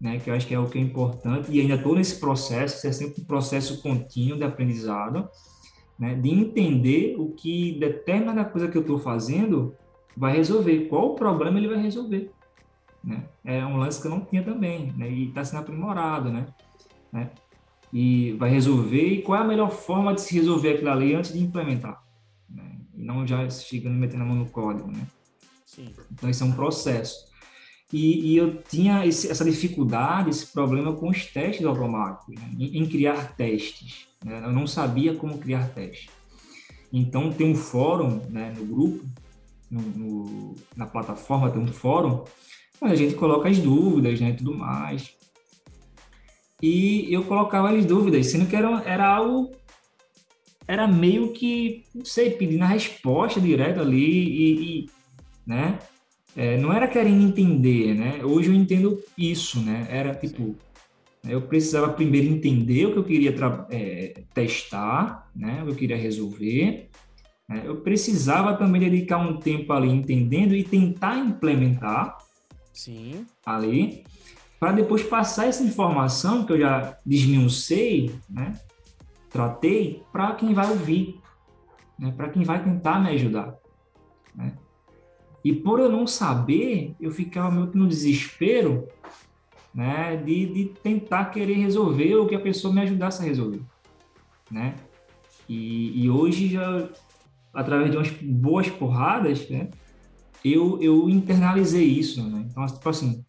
né? 0.00 0.18
Que 0.18 0.30
eu 0.30 0.34
acho 0.34 0.46
que 0.46 0.54
é 0.54 0.58
o 0.58 0.68
que 0.68 0.78
é 0.78 0.80
importante 0.80 1.52
e 1.52 1.60
ainda 1.60 1.74
estou 1.74 1.94
nesse 1.94 2.18
processo, 2.18 2.84
é 2.86 2.92
sempre 2.92 3.22
um 3.22 3.24
processo 3.24 3.80
contínuo 3.80 4.38
de 4.38 4.44
aprendizado, 4.44 5.28
né? 5.96 6.16
De 6.16 6.30
entender 6.30 7.14
o 7.16 7.30
que 7.30 7.78
determinada 7.78 8.44
coisa 8.44 8.66
que 8.66 8.76
eu 8.76 8.82
estou 8.82 8.98
fazendo 8.98 9.74
vai 10.16 10.36
resolver, 10.36 10.86
qual 10.88 11.12
o 11.12 11.14
problema 11.14 11.58
ele 11.58 11.68
vai 11.68 11.80
resolver. 11.80 12.30
Né? 13.02 13.24
É 13.44 13.64
um 13.64 13.76
lance 13.76 14.00
que 14.00 14.06
eu 14.06 14.10
não 14.10 14.24
tinha 14.24 14.42
também, 14.42 14.92
né? 14.92 15.10
E 15.10 15.28
está 15.28 15.44
sendo 15.44 15.60
aprimorado, 15.60 16.30
né? 16.30 16.46
né? 17.12 17.30
E 17.92 18.32
vai 18.32 18.50
resolver, 18.50 19.06
e 19.06 19.22
qual 19.22 19.38
é 19.38 19.42
a 19.42 19.46
melhor 19.46 19.70
forma 19.70 20.14
de 20.14 20.20
se 20.20 20.34
resolver 20.34 20.74
aquilo 20.74 20.90
ali 20.90 21.14
antes 21.14 21.32
de 21.32 21.40
implementar? 21.40 22.02
Né? 22.48 22.78
E 22.94 23.02
não 23.02 23.26
já 23.26 23.48
chegando 23.50 23.94
metendo 23.94 24.22
a 24.22 24.26
mão 24.26 24.36
no 24.36 24.46
código, 24.46 24.90
né? 24.90 25.06
Sim. 25.66 25.92
Então, 26.12 26.28
isso 26.28 26.44
é 26.44 26.46
um 26.46 26.52
processo. 26.52 27.30
E, 27.92 28.32
e 28.32 28.36
eu 28.36 28.62
tinha 28.62 29.04
esse, 29.04 29.28
essa 29.28 29.44
dificuldade, 29.44 30.30
esse 30.30 30.46
problema 30.46 30.92
com 30.92 31.08
os 31.08 31.26
testes 31.26 31.66
automáticos, 31.66 32.34
né? 32.34 32.50
em, 32.58 32.78
em, 32.78 32.86
criar 32.86 33.34
testes. 33.34 34.06
Né? 34.24 34.40
Eu 34.44 34.52
não 34.52 34.66
sabia 34.66 35.14
como 35.14 35.38
criar 35.38 35.68
testes. 35.70 36.08
Então, 36.92 37.32
tem 37.32 37.50
um 37.50 37.54
fórum 37.54 38.20
né, 38.28 38.52
no 38.56 38.64
grupo, 38.64 39.04
no, 39.70 39.80
no, 39.80 40.54
na 40.76 40.86
plataforma 40.86 41.50
tem 41.50 41.62
um 41.62 41.72
fórum, 41.72 42.24
a 42.82 42.94
gente 42.94 43.14
coloca 43.14 43.48
as 43.48 43.58
dúvidas, 43.58 44.20
né, 44.20 44.32
tudo 44.32 44.54
mais. 44.54 45.14
E 46.62 47.12
eu 47.12 47.24
colocava 47.24 47.70
as 47.70 47.84
dúvidas, 47.84 48.26
sendo 48.26 48.46
que 48.46 48.56
era, 48.56 48.82
era 48.84 49.06
algo, 49.06 49.50
era 50.68 50.86
meio 50.86 51.32
que, 51.32 51.84
não 51.94 52.04
sei, 52.04 52.30
pedindo 52.30 52.62
a 52.62 52.68
resposta 52.68 53.40
direta 53.40 53.80
ali 53.80 53.98
e, 53.98 54.80
e 54.82 54.90
né, 55.46 55.78
é, 56.36 56.56
não 56.58 56.72
era 56.72 56.86
querendo 56.86 57.22
entender, 57.22 57.94
né, 57.94 58.24
hoje 58.24 58.50
eu 58.50 58.54
entendo 58.54 59.02
isso, 59.16 59.60
né, 59.60 59.86
era 59.90 60.14
tipo, 60.14 60.54
eu 61.28 61.42
precisava 61.42 61.92
primeiro 61.92 62.28
entender 62.28 62.86
o 62.86 62.92
que 62.92 62.98
eu 62.98 63.04
queria 63.04 63.34
é, 63.70 64.22
testar, 64.32 65.28
né, 65.34 65.62
o 65.62 65.66
que 65.66 65.72
eu 65.72 65.76
queria 65.76 65.96
resolver, 65.96 66.88
né, 67.48 67.62
eu 67.64 67.76
precisava 67.76 68.54
também 68.54 68.82
dedicar 68.82 69.18
um 69.18 69.38
tempo 69.38 69.72
ali 69.72 69.88
entendendo 69.88 70.54
e 70.54 70.62
tentar 70.62 71.18
implementar, 71.18 72.18
Sim. 72.80 73.26
ali, 73.44 74.04
para 74.58 74.72
depois 74.72 75.02
passar 75.02 75.46
essa 75.46 75.62
informação 75.62 76.46
que 76.46 76.54
eu 76.54 76.58
já 76.58 76.96
desmiucei, 77.04 78.14
né? 78.28 78.58
Tratei 79.28 80.02
para 80.10 80.34
quem 80.34 80.54
vai 80.54 80.70
ouvir, 80.70 81.20
né? 81.98 82.10
Para 82.16 82.30
quem 82.30 82.42
vai 82.42 82.64
tentar 82.64 82.98
me 82.98 83.10
ajudar, 83.10 83.54
né? 84.34 84.56
E 85.44 85.52
por 85.52 85.78
eu 85.78 85.90
não 85.90 86.06
saber, 86.06 86.96
eu 86.98 87.10
ficava 87.10 87.50
meio 87.50 87.70
que 87.70 87.76
no 87.76 87.86
desespero, 87.86 88.88
né? 89.74 90.16
De, 90.16 90.46
de 90.46 90.64
tentar 90.82 91.26
querer 91.26 91.58
resolver 91.58 92.14
o 92.16 92.26
que 92.26 92.34
a 92.34 92.40
pessoa 92.40 92.72
me 92.72 92.80
ajudasse 92.80 93.20
a 93.20 93.26
resolver, 93.26 93.60
né? 94.50 94.74
E, 95.46 96.02
e 96.02 96.08
hoje 96.08 96.48
já 96.48 96.88
através 97.52 97.90
de 97.90 97.98
umas 97.98 98.10
boas 98.10 98.70
porradas, 98.70 99.46
né? 99.50 99.68
Eu, 100.44 100.80
eu 100.82 101.08
internalizei 101.08 101.86
isso, 101.86 102.22
né? 102.22 102.46
Então, 102.50 102.66
tipo 102.66 102.88
assim, 102.88 103.24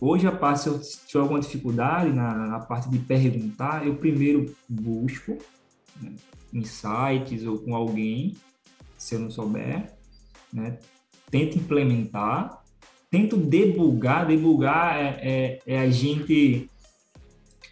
hoje 0.00 0.26
a 0.26 0.32
parte, 0.32 0.62
se 0.62 0.68
eu 0.68 0.80
tiver 0.80 1.20
alguma 1.20 1.40
dificuldade 1.40 2.12
na, 2.12 2.34
na 2.34 2.60
parte 2.60 2.88
de 2.88 2.98
perguntar, 2.98 3.86
eu 3.86 3.96
primeiro 3.96 4.54
busco 4.68 5.38
né, 6.00 6.12
em 6.52 6.64
sites 6.64 7.44
ou 7.46 7.58
com 7.58 7.74
alguém, 7.74 8.36
se 8.98 9.14
eu 9.14 9.20
não 9.20 9.30
souber, 9.30 9.92
né? 10.52 10.78
Tento 11.30 11.58
implementar, 11.58 12.62
tento 13.10 13.36
debugar, 13.36 14.26
debugar 14.26 14.96
é, 14.96 15.20
é, 15.22 15.62
é 15.66 15.78
a 15.80 15.90
gente 15.90 16.70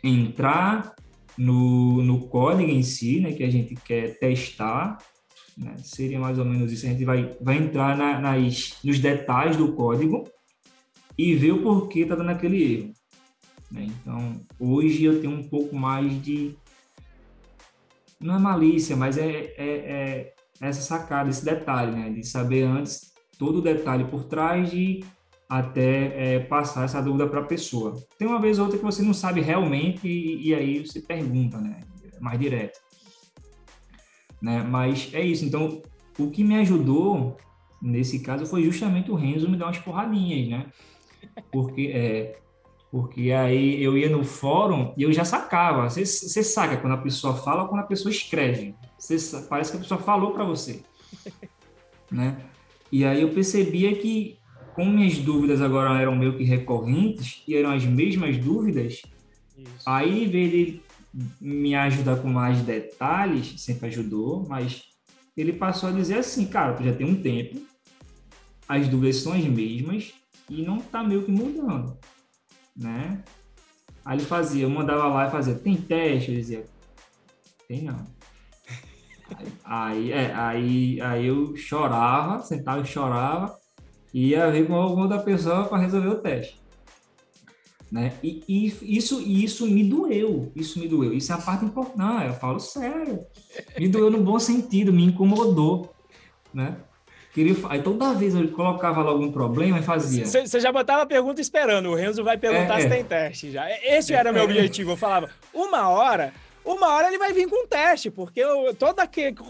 entrar 0.03 0.95
no, 1.37 2.03
no 2.03 2.28
código 2.28 2.70
em 2.70 2.82
si, 2.82 3.20
né, 3.20 3.32
que 3.32 3.43
a 3.43 3.51
gente 3.51 3.74
quer 3.74 4.18
testar, 4.18 4.99
né? 5.57 5.76
Seria 5.78 6.18
mais 6.18 6.38
ou 6.38 6.44
menos 6.44 6.72
isso. 6.72 6.86
A 6.86 6.88
gente 6.88 7.05
vai, 7.05 7.36
vai 7.40 7.57
entrar 7.57 7.96
na, 7.96 8.20
nas, 8.20 8.76
nos 8.82 8.98
detalhes 8.98 9.57
do 9.57 9.72
código 9.72 10.28
e 11.16 11.34
ver 11.34 11.52
o 11.52 11.62
porquê 11.62 12.00
está 12.00 12.14
dando 12.14 12.30
aquele 12.30 12.62
erro. 12.62 12.92
Né? 13.70 13.86
Então, 13.88 14.40
hoje 14.59 15.05
eu 15.05 15.20
tenho 15.20 15.32
um 15.32 15.48
pouco 15.48 15.74
mais 15.74 16.22
de. 16.22 16.57
Não 18.20 18.36
é 18.36 18.38
malícia, 18.38 18.96
mas 18.96 19.18
é, 19.18 19.55
é, 19.57 19.66
é 19.66 20.34
essa 20.61 20.80
sacada, 20.80 21.30
esse 21.30 21.44
detalhe, 21.44 21.92
né? 21.92 22.11
De 22.11 22.24
saber 22.26 22.62
antes 22.62 23.12
todo 23.38 23.59
o 23.59 23.62
detalhe 23.62 24.05
por 24.05 24.24
trás 24.24 24.70
de 24.70 25.05
até 25.48 26.36
é, 26.36 26.38
passar 26.40 26.84
essa 26.84 27.02
dúvida 27.02 27.28
para 27.28 27.40
a 27.40 27.44
pessoa. 27.44 27.94
Tem 28.18 28.26
uma 28.26 28.40
vez 28.40 28.59
ou 28.59 28.64
outra 28.64 28.78
que 28.78 28.84
você 28.84 29.02
não 29.02 29.12
sabe 29.12 29.40
realmente 29.40 30.09
e, 30.09 30.48
e 30.48 30.55
aí 30.55 30.86
você 30.86 31.00
pergunta, 31.00 31.59
né? 31.61 31.80
Mais 32.20 32.38
direto 32.38 32.84
né? 34.45 34.62
Mas 34.62 35.09
é 35.14 35.22
isso. 35.22 35.42
Então, 35.42 35.80
o 36.18 36.30
que 36.30 36.45
me 36.45 36.57
ajudou 36.57 37.38
nesse 37.80 38.20
caso 38.20 38.45
foi 38.45 38.62
justamente 38.62 39.11
o 39.11 39.14
Renzo 39.14 39.49
me 39.49 39.57
dar 39.57 39.66
umas 39.66 39.78
porradinhas, 39.78 40.49
né? 40.51 40.66
Porque 41.51 41.90
é, 41.95 42.36
porque 42.90 43.32
aí 43.32 43.82
eu 43.82 43.97
ia 43.97 44.11
no 44.11 44.22
fórum 44.22 44.92
e 44.99 45.03
eu 45.03 45.12
já 45.14 45.24
sacava. 45.24 45.88
Você, 45.88 46.05
você 46.05 46.42
saca 46.45 46.76
quando 46.76 46.92
a 46.92 46.99
pessoa 46.99 47.34
fala 47.34 47.62
ou 47.62 47.68
quando 47.68 47.80
a 47.80 47.86
pessoa 47.86 48.12
escreve. 48.12 48.74
Você, 48.99 49.16
parece 49.49 49.70
que 49.70 49.78
a 49.78 49.80
pessoa 49.80 49.99
falou 49.99 50.32
para 50.32 50.45
você, 50.45 50.82
né? 52.12 52.36
E 52.92 53.03
aí 53.03 53.22
eu 53.22 53.30
percebia 53.30 53.97
que 53.97 54.38
como 54.74 54.90
minhas 54.90 55.18
dúvidas 55.18 55.62
agora 55.62 55.99
eram 55.99 56.14
meio 56.14 56.36
que 56.36 56.45
recorrentes 56.45 57.42
e 57.49 57.57
eram 57.57 57.70
as 57.70 57.84
mesmas 57.84 58.36
dúvidas, 58.36 59.03
Isso. 59.57 59.70
aí 59.86 60.24
em 60.24 60.28
vez 60.28 60.51
de 60.51 60.80
me 61.40 61.74
ajudar 61.74 62.16
com 62.16 62.28
mais 62.28 62.60
detalhes, 62.62 63.60
sempre 63.62 63.88
ajudou, 63.88 64.46
mas 64.48 64.82
ele 65.36 65.52
passou 65.52 65.88
a 65.88 65.92
dizer 65.92 66.18
assim, 66.18 66.46
cara, 66.46 66.76
já 66.82 66.92
tem 66.92 67.06
um 67.06 67.20
tempo, 67.20 67.60
as 68.68 68.88
dúvidas 68.88 69.16
são 69.16 69.32
as 69.32 69.44
mesmas 69.44 70.12
e 70.48 70.62
não 70.62 70.78
tá 70.78 71.02
meio 71.02 71.24
que 71.24 71.30
mudando, 71.30 71.96
né? 72.76 73.22
Aí 74.04 74.18
ele 74.18 74.26
fazia, 74.26 74.64
eu 74.64 74.70
mandava 74.70 75.06
lá 75.08 75.28
e 75.28 75.30
fazia, 75.30 75.54
tem 75.54 75.76
teste? 75.76 76.30
Eu 76.30 76.36
dizia, 76.36 76.66
tem 77.68 77.82
não. 77.82 78.06
Aí, 79.64 80.12
é, 80.12 80.34
aí, 80.34 81.00
aí 81.00 81.26
eu 81.26 81.56
chorava, 81.56 82.42
sentava 82.42 82.82
e 82.82 82.86
chorava, 82.86 83.58
e 84.12 84.28
ia 84.28 84.50
ver 84.50 84.66
com 84.66 84.74
alguma 84.74 85.08
da 85.08 85.18
pessoa 85.18 85.64
para 85.64 85.78
resolver 85.78 86.08
o 86.08 86.20
teste. 86.20 86.63
Né? 87.91 88.12
E, 88.22 88.43
e, 88.49 88.97
isso, 88.97 89.20
isso 89.20 89.66
me 89.66 89.85
doeu, 89.85 90.51
isso 90.57 90.78
me 90.78 90.89
doeu. 90.89 91.12
Isso 91.12 91.32
é 91.32 91.35
a 91.35 91.39
parte 91.39 91.64
importante. 91.64 91.99
Não, 91.99 92.22
eu 92.22 92.35
falo 92.35 92.59
sério. 92.59 93.20
Me 93.78 93.89
doeu 93.89 94.11
no 94.11 94.20
bom 94.20 94.39
sentido, 94.39 94.93
me 94.93 95.05
incomodou, 95.05 95.95
né? 96.53 96.76
Queria, 97.32 97.57
aí 97.68 97.82
toda 97.82 98.14
vez 98.14 98.32
eu 98.32 98.47
colocava 98.53 99.03
lá 99.03 99.11
algum 99.11 99.30
problema 99.32 99.80
e 99.80 99.82
fazia. 99.82 100.24
Você 100.24 100.61
já 100.61 100.70
botava 100.70 101.03
a 101.03 101.07
pergunta 101.07 101.41
esperando, 101.41 101.91
o 101.91 101.95
Renzo 101.97 102.22
vai 102.22 102.39
perguntar 102.39 102.78
é, 102.78 102.80
se 102.82 102.87
é. 102.87 102.91
tem 102.91 103.05
teste 103.05 103.51
já. 103.51 103.68
Esse 103.82 104.14
é, 104.14 104.16
era 104.16 104.32
meu 104.32 104.43
é. 104.43 104.45
objetivo. 104.45 104.93
Eu 104.93 104.97
falava, 104.97 105.28
uma 105.53 105.89
hora, 105.89 106.32
uma 106.64 106.89
hora 106.95 107.09
ele 107.09 107.18
vai 107.18 107.32
vir 107.32 107.49
com 107.49 107.66
teste, 107.66 108.09
porque 108.09 108.39
eu, 108.39 108.72
toda 108.74 109.09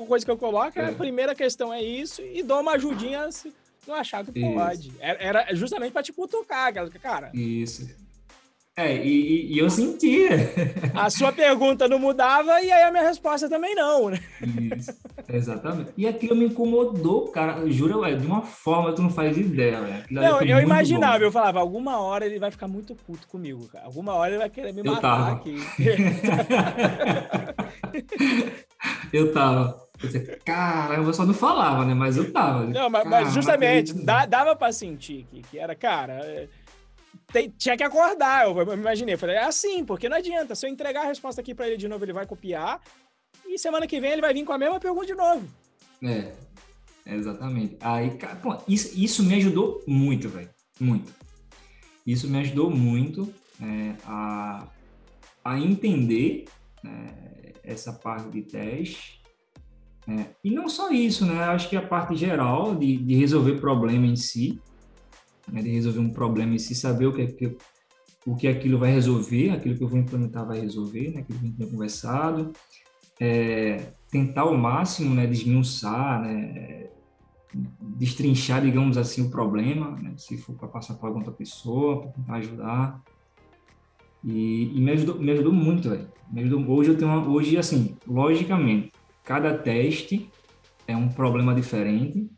coisa 0.08 0.24
que 0.24 0.30
eu 0.30 0.38
coloco, 0.38 0.80
a 0.80 0.84
é. 0.84 0.92
primeira 0.92 1.34
questão 1.34 1.72
é 1.74 1.82
isso, 1.82 2.22
e 2.22 2.42
dou 2.42 2.60
uma 2.60 2.72
ajudinha 2.72 3.30
se 3.30 3.52
não 3.86 3.94
achar 3.94 4.24
que 4.24 4.32
pode. 4.32 4.92
Era, 4.98 5.54
justamente 5.54 5.92
para 5.92 6.02
te 6.02 6.12
cutucar, 6.12 6.72
cara. 7.02 7.30
Isso. 7.34 7.86
É, 8.76 8.96
e, 8.96 9.52
e, 9.52 9.58
eu 9.58 9.70
sentia. 9.70 10.52
A 10.94 11.08
sua 11.08 11.30
pergunta 11.30 11.86
não 11.86 11.96
mudava 11.96 12.60
e 12.60 12.72
aí 12.72 12.82
a 12.82 12.90
minha 12.90 13.04
resposta 13.04 13.48
também 13.48 13.72
não, 13.72 14.10
né? 14.10 14.18
Isso, 14.76 14.92
exatamente. 15.28 15.92
E 15.96 16.08
aquilo 16.08 16.34
me 16.34 16.46
incomodou, 16.46 17.28
cara. 17.28 17.70
Juro, 17.70 18.02
de 18.16 18.26
uma 18.26 18.42
forma 18.42 18.90
que 18.90 18.96
tu 18.96 19.02
não 19.02 19.10
faz 19.10 19.38
ideia, 19.38 19.80
velho. 19.80 20.04
Não, 20.10 20.42
eu 20.42 20.58
imaginava, 20.58 21.20
bom. 21.20 21.24
eu 21.24 21.30
falava, 21.30 21.60
alguma 21.60 22.00
hora 22.00 22.26
ele 22.26 22.40
vai 22.40 22.50
ficar 22.50 22.66
muito 22.66 22.96
puto 22.96 23.28
comigo, 23.28 23.68
cara. 23.68 23.84
Alguma 23.84 24.12
hora 24.14 24.30
ele 24.32 24.38
vai 24.38 24.50
querer 24.50 24.72
me 24.72 24.82
matar 24.82 24.94
eu 24.98 25.02
tava. 25.02 25.32
aqui. 25.32 25.56
eu 29.12 29.32
tava. 29.32 29.84
Cara, 30.44 30.96
eu 30.96 31.14
só 31.14 31.24
não 31.24 31.32
falava, 31.32 31.84
né? 31.84 31.94
Mas 31.94 32.16
eu 32.16 32.32
tava. 32.32 32.64
Não, 32.64 32.90
mas, 32.90 33.04
mas 33.04 33.32
justamente, 33.32 33.94
dava 33.94 34.56
pra 34.56 34.72
sentir 34.72 35.26
que, 35.30 35.42
que 35.42 35.58
era, 35.60 35.76
cara. 35.76 36.48
É 37.34 37.40
tem, 37.40 37.50
tinha 37.50 37.76
que 37.76 37.82
acordar. 37.82 38.44
Eu, 38.44 38.72
imaginei, 38.72 39.14
eu 39.14 39.18
falei, 39.18 39.36
é 39.36 39.44
assim, 39.44 39.84
porque 39.84 40.08
não 40.08 40.16
adianta. 40.16 40.54
Se 40.54 40.66
eu 40.66 40.70
entregar 40.70 41.02
a 41.02 41.08
resposta 41.08 41.40
aqui 41.40 41.52
para 41.52 41.66
ele 41.66 41.76
de 41.76 41.88
novo, 41.88 42.04
ele 42.04 42.12
vai 42.12 42.24
copiar. 42.24 42.80
E 43.44 43.58
semana 43.58 43.88
que 43.88 44.00
vem 44.00 44.12
ele 44.12 44.20
vai 44.20 44.32
vir 44.32 44.44
com 44.44 44.52
a 44.52 44.58
mesma 44.58 44.78
pergunta 44.78 45.06
de 45.06 45.14
novo. 45.14 45.46
É, 46.00 46.32
exatamente. 47.04 47.76
Aí, 47.80 48.16
pô, 48.40 48.56
isso, 48.68 48.98
isso 48.98 49.24
me 49.24 49.34
ajudou 49.34 49.82
muito, 49.86 50.28
velho. 50.28 50.48
Muito. 50.78 51.12
Isso 52.06 52.28
me 52.28 52.38
ajudou 52.38 52.70
muito 52.70 53.32
é, 53.60 53.94
a, 54.04 54.68
a 55.44 55.58
entender 55.58 56.44
né, 56.84 57.52
essa 57.64 57.92
parte 57.92 58.30
de 58.30 58.42
teste. 58.42 59.20
É, 60.06 60.26
e 60.44 60.50
não 60.50 60.68
só 60.68 60.90
isso, 60.90 61.26
né? 61.26 61.42
Acho 61.44 61.68
que 61.68 61.76
a 61.76 61.86
parte 61.86 62.14
geral 62.14 62.76
de, 62.76 62.96
de 62.96 63.14
resolver 63.16 63.58
problema 63.58 64.06
em 64.06 64.16
si 64.16 64.60
né, 65.50 65.62
de 65.62 65.70
resolver 65.70 66.00
um 66.00 66.12
problema 66.12 66.54
e 66.54 66.58
se 66.58 66.74
saber 66.74 67.06
o 67.06 67.12
que, 67.12 67.22
é 67.22 67.26
que, 67.26 67.56
o 68.26 68.34
que 68.34 68.48
aquilo 68.48 68.78
vai 68.78 68.92
resolver, 68.92 69.50
aquilo 69.50 69.76
que 69.76 69.84
eu 69.84 69.88
vou 69.88 69.98
implementar 69.98 70.46
vai 70.46 70.60
resolver, 70.60 71.10
né, 71.10 71.20
aquilo 71.20 71.38
que 71.38 71.44
a 71.44 71.48
gente 71.48 71.58
tem 71.58 71.70
conversado, 71.70 72.52
é, 73.20 73.92
tentar 74.10 74.42
ao 74.42 74.56
máximo 74.56 75.14
né, 75.14 75.26
desmiuçar, 75.26 76.22
né, 76.22 76.88
destrinchar, 77.80 78.62
digamos 78.62 78.98
assim, 78.98 79.22
o 79.22 79.30
problema, 79.30 79.90
né, 79.92 80.14
se 80.16 80.36
for 80.36 80.54
para 80.56 80.68
passar 80.68 80.94
para 80.94 81.10
outra 81.10 81.32
pessoa, 81.32 82.02
para 82.02 82.10
tentar 82.12 82.34
ajudar. 82.34 83.02
E, 84.24 84.72
e, 84.74 84.80
me, 84.80 84.90
ajudou, 84.92 85.18
me 85.18 85.30
ajudou 85.32 85.52
muito, 85.52 85.90
velho. 85.90 86.08
Hoje 86.66 86.90
eu 86.90 86.96
tenho 86.96 87.10
uma, 87.10 87.28
hoje, 87.28 87.58
assim, 87.58 87.94
logicamente, 88.06 88.90
cada 89.22 89.56
teste 89.56 90.30
é 90.86 90.96
um 90.96 91.08
problema 91.08 91.54
diferente, 91.54 92.30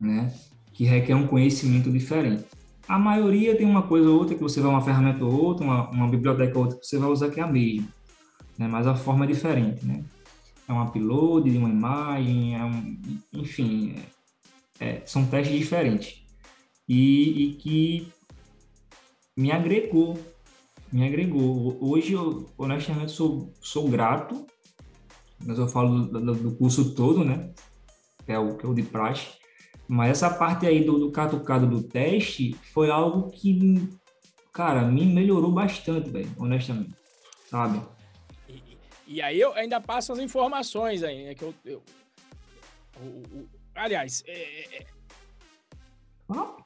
né? 0.00 0.32
Que 0.72 0.84
requer 0.84 1.14
um 1.14 1.26
conhecimento 1.26 1.90
diferente. 1.90 2.44
A 2.88 2.98
maioria 2.98 3.56
tem 3.56 3.66
uma 3.66 3.82
coisa 3.82 4.08
ou 4.08 4.18
outra 4.18 4.34
que 4.34 4.42
você 4.42 4.60
vai 4.60 4.70
uma 4.70 4.82
ferramenta 4.82 5.24
ou 5.24 5.32
outra, 5.32 5.64
uma, 5.64 5.90
uma 5.90 6.08
biblioteca 6.08 6.58
ou 6.58 6.64
outra 6.64 6.78
que 6.78 6.86
você 6.86 6.98
vai 6.98 7.08
usar 7.08 7.30
que 7.30 7.40
é 7.40 7.42
a 7.42 7.46
mesma, 7.46 7.88
né? 8.58 8.66
mas 8.66 8.86
a 8.86 8.94
forma 8.94 9.24
é 9.24 9.28
diferente, 9.28 9.84
né? 9.84 10.04
É 10.68 10.72
um 10.72 10.82
upload 10.82 11.50
de 11.50 11.58
uma 11.58 11.68
imagem, 11.68 12.56
é 12.56 12.64
um, 12.64 12.98
enfim, 13.32 13.96
é, 14.80 14.84
é, 14.84 15.02
são 15.06 15.26
testes 15.26 15.58
diferentes 15.58 16.24
e, 16.88 17.44
e, 17.44 17.54
que 17.54 18.12
me 19.36 19.50
agregou, 19.50 20.18
me 20.92 21.06
agregou. 21.06 21.78
Hoje 21.80 22.12
eu 22.12 22.48
honestamente 22.56 23.12
sou, 23.12 23.52
sou 23.60 23.88
grato, 23.88 24.46
mas 25.44 25.58
eu 25.58 25.68
falo 25.68 26.06
do, 26.06 26.34
do 26.34 26.52
curso 26.52 26.94
todo, 26.94 27.24
né? 27.24 27.50
É 28.26 28.38
o 28.38 28.56
que 28.56 28.64
é 28.64 28.68
o 28.68 28.74
de 28.74 28.82
praxe 28.82 29.41
mas 29.92 30.12
essa 30.12 30.30
parte 30.30 30.66
aí 30.66 30.82
do, 30.82 30.98
do 30.98 31.12
catucado 31.12 31.66
do 31.66 31.82
teste 31.82 32.54
foi 32.72 32.90
algo 32.90 33.30
que, 33.30 33.86
cara, 34.50 34.86
me 34.86 35.04
melhorou 35.04 35.52
bastante, 35.52 36.08
velho, 36.08 36.34
honestamente, 36.38 36.94
sabe? 37.50 37.78
E, 38.48 38.78
e, 39.06 39.20
aí 39.20 39.38
eu 39.38 39.52
ainda 39.52 39.82
passo 39.82 40.10
as 40.10 40.18
informações 40.18 41.02
aí, 41.02 41.24
né, 41.24 41.34
que 41.34 41.42
eu... 41.42 41.54
eu 41.66 41.82
o, 43.02 43.06
o, 43.36 43.48
aliás, 43.74 44.24
é, 44.26 44.78
é... 44.78 44.86
ah? 46.30 46.56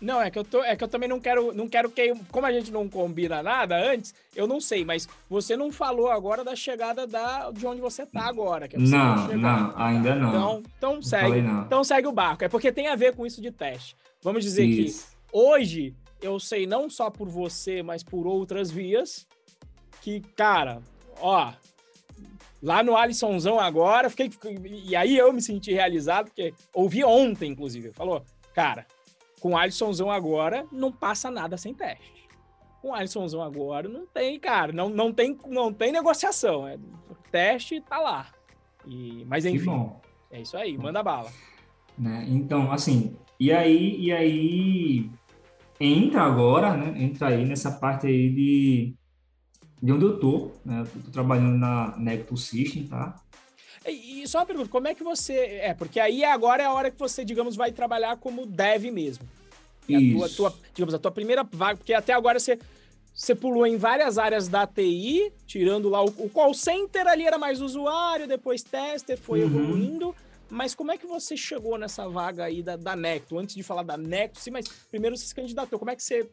Não, 0.00 0.22
é 0.22 0.30
que 0.30 0.38
eu 0.38 0.44
tô, 0.44 0.62
é 0.62 0.76
que 0.76 0.84
eu 0.84 0.88
também 0.88 1.08
não 1.08 1.18
quero, 1.18 1.52
não 1.52 1.68
quero 1.68 1.90
que 1.90 2.14
como 2.30 2.46
a 2.46 2.52
gente 2.52 2.70
não 2.70 2.88
combina 2.88 3.42
nada 3.42 3.76
antes, 3.76 4.14
eu 4.34 4.46
não 4.46 4.60
sei, 4.60 4.84
mas 4.84 5.08
você 5.28 5.56
não 5.56 5.72
falou 5.72 6.08
agora 6.08 6.44
da 6.44 6.54
chegada 6.54 7.06
da 7.06 7.50
de 7.50 7.66
onde 7.66 7.80
você 7.80 8.06
tá 8.06 8.26
agora, 8.26 8.68
que 8.68 8.76
é 8.76 8.78
Não, 8.78 9.26
não, 9.36 9.76
ainda 9.76 10.14
não. 10.14 10.28
Então, 10.28 10.62
então 10.76 10.94
não 10.94 11.02
segue, 11.02 11.42
não. 11.42 11.62
então 11.62 11.84
segue 11.84 12.06
o 12.06 12.12
barco. 12.12 12.44
É 12.44 12.48
porque 12.48 12.70
tem 12.70 12.86
a 12.86 12.94
ver 12.94 13.14
com 13.14 13.26
isso 13.26 13.40
de 13.40 13.50
teste. 13.50 13.96
Vamos 14.22 14.44
dizer 14.44 14.64
isso. 14.64 15.08
que 15.08 15.36
hoje 15.36 15.94
eu 16.22 16.38
sei 16.38 16.66
não 16.66 16.88
só 16.88 17.10
por 17.10 17.28
você, 17.28 17.82
mas 17.82 18.02
por 18.04 18.26
outras 18.26 18.70
vias 18.70 19.26
que, 20.00 20.20
cara, 20.36 20.80
ó, 21.20 21.52
lá 22.62 22.82
no 22.84 22.96
Alissonzão 22.96 23.58
agora, 23.58 24.10
fiquei 24.10 24.30
e 24.84 24.94
aí 24.94 25.16
eu 25.16 25.32
me 25.32 25.42
senti 25.42 25.72
realizado 25.72 26.26
porque 26.26 26.54
ouvi 26.72 27.04
ontem 27.04 27.50
inclusive, 27.50 27.92
falou, 27.92 28.24
cara, 28.54 28.86
com 29.40 29.52
o 29.52 29.56
Alissonzão 29.56 30.10
agora, 30.10 30.66
não 30.70 30.92
passa 30.92 31.30
nada 31.30 31.56
sem 31.56 31.74
teste. 31.74 32.28
Com 32.80 32.90
o 32.90 32.94
Alissonzão 32.94 33.42
agora, 33.42 33.88
não 33.88 34.06
tem, 34.06 34.38
cara, 34.38 34.72
não, 34.72 34.88
não, 34.88 35.12
tem, 35.12 35.36
não 35.46 35.72
tem 35.72 35.92
negociação. 35.92 36.66
É, 36.66 36.78
teste 37.30 37.80
tá 37.80 37.98
lá. 37.98 38.26
E, 38.86 39.24
mas 39.26 39.44
enfim, 39.44 39.90
é 40.30 40.40
isso 40.40 40.56
aí, 40.56 40.76
manda 40.76 41.02
bala. 41.02 41.30
Né? 41.96 42.24
Então, 42.28 42.70
assim, 42.70 43.16
e 43.38 43.52
aí, 43.52 43.96
e 44.00 44.12
aí 44.12 45.10
entra 45.80 46.22
agora, 46.22 46.76
né? 46.76 47.02
Entra 47.02 47.28
aí 47.28 47.44
nessa 47.44 47.70
parte 47.70 48.06
aí 48.06 48.30
de, 48.30 48.94
de 49.82 49.92
onde 49.92 50.04
eu 50.04 50.18
tô, 50.18 50.52
né? 50.64 50.80
Eu 50.80 51.02
tô 51.02 51.10
trabalhando 51.10 51.56
na 51.58 51.96
Necto 51.98 52.36
System, 52.36 52.86
tá? 52.86 53.16
E 53.86 54.26
só 54.26 54.38
uma 54.38 54.46
pergunta, 54.46 54.68
como 54.68 54.88
é 54.88 54.94
que 54.94 55.04
você. 55.04 55.34
É, 55.34 55.74
porque 55.74 56.00
aí 56.00 56.24
agora 56.24 56.62
é 56.62 56.66
a 56.66 56.72
hora 56.72 56.90
que 56.90 56.98
você, 56.98 57.24
digamos, 57.24 57.56
vai 57.56 57.72
trabalhar 57.72 58.16
como 58.16 58.46
dev 58.46 58.84
mesmo. 58.90 59.28
É. 59.88 59.96
A 59.96 60.00
tua, 60.12 60.28
tua, 60.28 60.54
digamos, 60.74 60.94
a 60.94 60.98
tua 60.98 61.10
primeira 61.10 61.42
vaga, 61.50 61.78
porque 61.78 61.94
até 61.94 62.12
agora 62.12 62.38
você, 62.38 62.58
você 63.14 63.34
pulou 63.34 63.66
em 63.66 63.76
várias 63.76 64.18
áreas 64.18 64.48
da 64.48 64.66
TI, 64.66 65.32
tirando 65.46 65.88
lá 65.88 66.04
o, 66.04 66.08
o 66.08 66.28
call 66.28 66.52
center 66.52 67.06
ali 67.06 67.26
era 67.26 67.38
mais 67.38 67.60
usuário, 67.60 68.28
depois 68.28 68.62
tester, 68.62 69.18
foi 69.18 69.40
uhum. 69.40 69.46
evoluindo. 69.46 70.14
Mas 70.50 70.74
como 70.74 70.90
é 70.90 70.96
que 70.96 71.06
você 71.06 71.36
chegou 71.36 71.76
nessa 71.76 72.08
vaga 72.08 72.44
aí 72.44 72.62
da, 72.62 72.76
da 72.76 72.96
Necto? 72.96 73.38
Antes 73.38 73.54
de 73.54 73.62
falar 73.62 73.82
da 73.82 73.96
Necto, 73.96 74.38
sim, 74.38 74.50
mas 74.50 74.66
primeiro 74.90 75.16
você 75.16 75.26
se 75.26 75.34
candidatou. 75.34 75.78
Como 75.78 75.90
é 75.90 75.96
que 75.96 76.02
você 76.02 76.28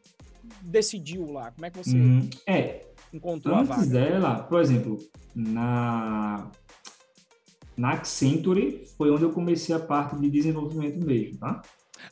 decidiu 0.61 1.31
lá? 1.31 1.51
Como 1.51 1.65
é 1.65 1.69
que 1.69 1.77
você 1.77 1.95
uhum. 1.95 2.29
é, 2.47 2.85
encontrou 3.13 3.55
a 3.55 3.63
vaga? 3.63 3.81
Antes 3.81 3.91
dela, 3.91 4.39
por 4.43 4.61
exemplo, 4.61 4.99
na 5.33 6.49
na 7.77 7.91
Accenture 7.91 8.83
foi 8.97 9.11
onde 9.11 9.23
eu 9.23 9.31
comecei 9.31 9.75
a 9.75 9.79
parte 9.79 10.15
de 10.17 10.29
desenvolvimento 10.29 11.05
mesmo, 11.05 11.37
tá? 11.37 11.61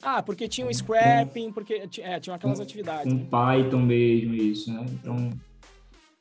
Ah, 0.02 0.22
porque 0.22 0.48
tinha 0.48 0.68
um 0.68 0.74
scrapping, 0.74 1.52
porque 1.52 1.88
é, 2.00 2.20
tinha 2.20 2.36
aquelas 2.36 2.58
com, 2.58 2.64
atividades. 2.64 3.12
Com 3.12 3.20
né? 3.20 3.28
Python 3.30 3.80
mesmo, 3.80 4.34
isso, 4.34 4.74
né? 4.74 4.86
Então, 4.92 5.30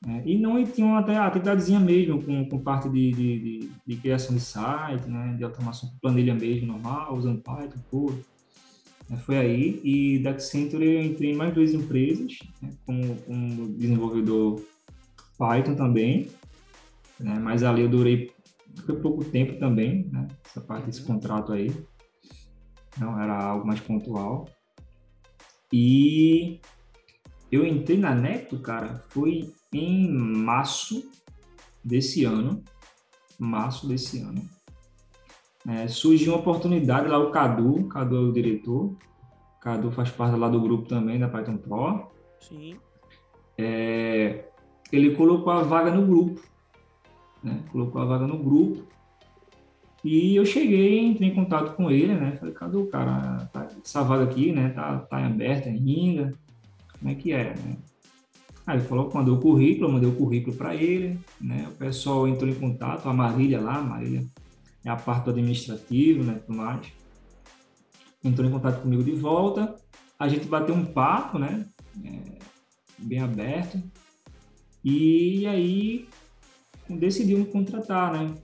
é, 0.06 0.22
e 0.24 0.38
não 0.38 0.58
e 0.58 0.66
tinha 0.66 0.98
até 0.98 1.16
a 1.16 1.26
atividadezinha 1.26 1.80
mesmo, 1.80 2.22
com, 2.22 2.44
com 2.48 2.58
parte 2.58 2.88
de, 2.88 3.12
de, 3.12 3.38
de, 3.38 3.70
de, 3.86 3.96
criação 3.96 4.34
de 4.34 4.42
site, 4.42 5.08
né? 5.08 5.34
De 5.36 5.44
automação 5.44 5.88
com 5.90 5.98
planilha 5.98 6.34
mesmo, 6.34 6.66
normal, 6.66 7.14
usando 7.16 7.40
Python, 7.40 7.80
tudo. 7.90 8.24
É, 9.10 9.16
foi 9.16 9.36
aí, 9.36 9.80
e 9.84 10.18
da 10.18 10.30
Accenture 10.30 10.84
eu 10.84 11.02
entrei 11.02 11.32
em 11.32 11.36
mais 11.36 11.52
duas 11.52 11.72
empresas, 11.72 12.38
né? 12.60 12.70
como, 12.86 13.16
como 13.16 13.68
desenvolvedor 13.74 14.62
Python 15.38 15.74
também, 15.74 16.28
né? 17.18 17.38
Mas 17.38 17.62
ali 17.62 17.82
eu 17.82 17.88
durei 17.88 18.32
foi 18.84 18.96
pouco 19.00 19.24
tempo 19.24 19.58
também, 19.58 20.08
né? 20.10 20.28
Essa 20.44 20.60
parte 20.60 20.86
desse 20.86 21.00
uhum. 21.02 21.06
contrato 21.06 21.52
aí. 21.52 21.72
Não 22.98 23.20
era 23.20 23.42
algo 23.42 23.66
mais 23.66 23.80
pontual. 23.80 24.48
E 25.72 26.60
eu 27.50 27.66
entrei 27.66 27.96
na 27.96 28.14
Neto, 28.14 28.58
cara, 28.58 29.02
foi 29.08 29.52
em 29.72 30.10
março 30.10 31.10
desse 31.84 32.24
ano. 32.24 32.62
Março 33.38 33.88
desse 33.88 34.20
ano. 34.20 34.42
É, 35.66 35.86
surgiu 35.86 36.32
uma 36.32 36.40
oportunidade 36.40 37.08
lá, 37.08 37.18
o 37.18 37.30
Cadu, 37.30 37.86
Cadu 37.88 38.16
é 38.16 38.20
o 38.20 38.32
diretor. 38.32 38.96
Cadu 39.60 39.90
faz 39.92 40.10
parte 40.10 40.36
lá 40.36 40.48
do 40.48 40.60
grupo 40.60 40.88
também, 40.88 41.18
da 41.18 41.28
Python 41.28 41.56
Pro. 41.56 42.10
Sim. 42.40 42.76
É, 43.56 44.48
ele 44.90 45.14
colocou 45.14 45.52
a 45.52 45.62
vaga 45.62 45.90
no 45.90 46.06
grupo. 46.06 46.42
Né? 47.42 47.60
Colocou 47.70 48.00
a 48.00 48.04
vaga 48.04 48.26
no 48.26 48.38
grupo. 48.38 48.86
E 50.04 50.34
eu 50.34 50.44
cheguei, 50.44 51.06
entrei 51.06 51.28
em 51.28 51.34
contato 51.34 51.76
com 51.76 51.90
ele, 51.90 52.14
né? 52.14 52.36
Falei, 52.36 52.54
cadê 52.54 52.76
o 52.76 52.86
cara? 52.86 53.48
Tá, 53.52 53.68
essa 53.84 54.02
vaga 54.02 54.24
aqui, 54.24 54.50
né? 54.50 54.70
Tá, 54.70 54.98
tá 54.98 55.24
aberta 55.24 55.68
ainda. 55.68 56.34
Como 56.98 57.10
é 57.10 57.14
que 57.14 57.32
é, 57.32 57.54
né? 57.54 57.76
Aí 58.66 58.78
ele 58.78 58.86
falou, 58.86 59.10
mandou 59.12 59.36
o 59.36 59.40
currículo, 59.40 59.88
eu 59.88 59.92
mandei 59.92 60.08
o 60.08 60.14
currículo 60.14 60.56
para 60.56 60.74
ele, 60.74 61.18
né? 61.40 61.68
O 61.68 61.76
pessoal 61.76 62.26
entrou 62.26 62.50
em 62.50 62.54
contato, 62.54 63.08
a 63.08 63.12
Marília 63.12 63.60
lá, 63.60 63.76
a 63.76 63.82
Marília 63.82 64.24
é 64.84 64.90
a 64.90 64.96
parte 64.96 65.24
do 65.24 65.30
administrativo, 65.30 66.24
né? 66.24 66.40
Tudo 66.44 66.56
mais. 66.56 66.86
Entrou 68.24 68.48
em 68.48 68.52
contato 68.52 68.82
comigo 68.82 69.02
de 69.02 69.12
volta. 69.12 69.74
A 70.18 70.28
gente 70.28 70.46
bateu 70.46 70.74
um 70.74 70.84
papo, 70.84 71.38
né? 71.38 71.66
É, 72.04 72.38
bem 72.98 73.20
aberto. 73.20 73.82
E 74.84 75.46
aí 75.46 76.08
decidiu 76.88 77.38
me 77.38 77.46
contratar, 77.46 78.12
né? 78.12 78.34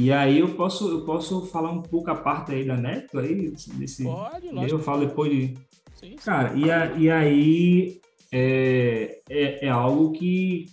E 0.00 0.12
aí 0.12 0.38
eu 0.38 0.54
posso, 0.54 0.88
eu 0.88 1.04
posso 1.04 1.46
falar 1.46 1.72
um 1.72 1.82
pouco 1.82 2.08
a 2.08 2.14
parte 2.14 2.52
aí 2.52 2.64
da 2.64 2.76
Neto 2.76 3.18
aí? 3.18 3.50
Desse, 3.50 4.04
Pode, 4.04 4.48
lógico. 4.48 4.74
Eu 4.74 4.78
falo 4.78 5.06
depois 5.06 5.30
de... 5.30 5.54
Sim, 5.96 6.10
sim. 6.10 6.16
Cara, 6.24 6.54
e, 6.54 6.70
a, 6.70 6.92
e 6.92 7.10
aí 7.10 8.00
é, 8.30 9.20
é, 9.28 9.66
é, 9.66 9.68
algo 9.68 10.12
que 10.12 10.66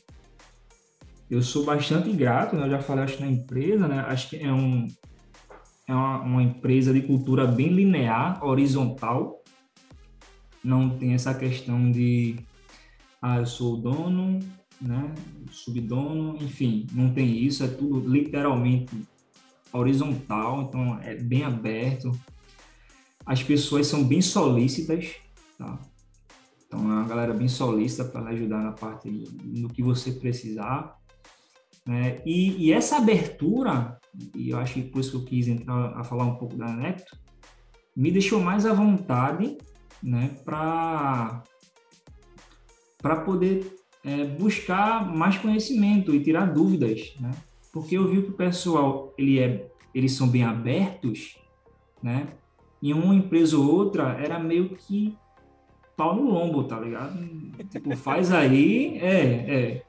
eu 1.28 1.42
sou 1.42 1.66
bastante 1.66 2.12
grato, 2.12 2.56
né? 2.56 2.68
Eu 2.68 2.70
já 2.70 2.80
falei, 2.80 3.04
acho, 3.04 3.20
na 3.20 3.28
empresa, 3.28 3.88
né? 3.88 4.06
Acho 4.08 4.30
que 4.30 4.38
é, 4.38 4.54
um, 4.54 4.86
é 5.88 5.94
uma, 5.94 6.22
uma 6.22 6.44
empresa 6.44 6.94
de 6.94 7.02
cultura 7.02 7.48
bem 7.48 7.70
linear, 7.70 8.46
horizontal. 8.46 9.42
Não 10.64 10.88
tem 10.90 11.16
essa 11.16 11.34
questão 11.34 11.92
de, 11.92 12.36
ah, 13.20 13.40
eu 13.40 13.48
sou 13.48 13.74
o 13.74 13.78
dono, 13.78 14.40
né? 14.86 15.14
Subdono, 15.52 16.38
enfim, 16.38 16.86
não 16.94 17.14
tem 17.14 17.44
isso, 17.44 17.64
é 17.64 17.68
tudo 17.68 18.08
literalmente 18.08 18.96
horizontal, 19.74 20.64
então 20.64 21.00
é 21.02 21.16
bem 21.16 21.44
aberto. 21.44 22.12
As 23.26 23.42
pessoas 23.42 23.88
são 23.88 24.04
bem 24.04 24.22
solícitas, 24.22 25.16
tá? 25.58 25.80
Então 26.68 26.80
é 26.80 26.96
uma 26.96 27.08
galera 27.08 27.34
bem 27.34 27.48
solícita 27.48 28.06
para 28.06 28.30
ajudar 28.30 28.62
na 28.62 28.72
parte 28.72 29.10
no 29.44 29.70
que 29.70 29.82
você 29.82 30.12
precisar. 30.12 30.96
Né? 31.86 32.22
E, 32.26 32.66
e, 32.66 32.74
essa 32.74 32.98
abertura, 32.98 34.00
e 34.36 34.50
eu 34.50 34.58
acho 34.58 34.76
que 34.76 34.84
por 34.84 35.00
isso 35.00 35.12
que 35.12 35.18
eu 35.18 35.26
quis 35.26 35.48
entrar 35.48 35.98
a 35.98 36.04
falar 36.04 36.26
um 36.26 36.36
pouco 36.36 36.56
da 36.56 36.68
Neto, 36.68 37.16
me 37.96 38.12
deixou 38.12 38.42
mais 38.42 38.66
à 38.66 38.74
vontade 38.74 39.58
né, 40.02 40.36
para 40.44 41.44
poder 43.24 43.85
é, 44.06 44.24
buscar 44.24 45.12
mais 45.12 45.38
conhecimento 45.38 46.14
e 46.14 46.20
tirar 46.20 46.54
dúvidas, 46.54 47.16
né? 47.20 47.32
Porque 47.74 47.98
eu 47.98 48.08
vi 48.08 48.22
que 48.22 48.30
o 48.30 48.34
pessoal, 48.34 49.14
ele 49.18 49.40
é, 49.40 49.68
eles 49.94 50.12
são 50.14 50.28
bem 50.28 50.44
abertos, 50.44 51.38
né? 52.02 52.28
Em 52.82 52.94
uma 52.94 53.16
empresa 53.16 53.58
ou 53.58 53.68
outra, 53.68 54.16
era 54.22 54.38
meio 54.38 54.70
que 54.70 55.18
pau 55.98 56.16
no 56.16 56.30
lombo, 56.30 56.64
tá 56.66 56.80
ligado? 56.80 57.18
Tipo, 57.70 57.98
faz 57.98 58.32
aí, 58.32 59.00
é, 59.00 59.24
é. 59.24 59.84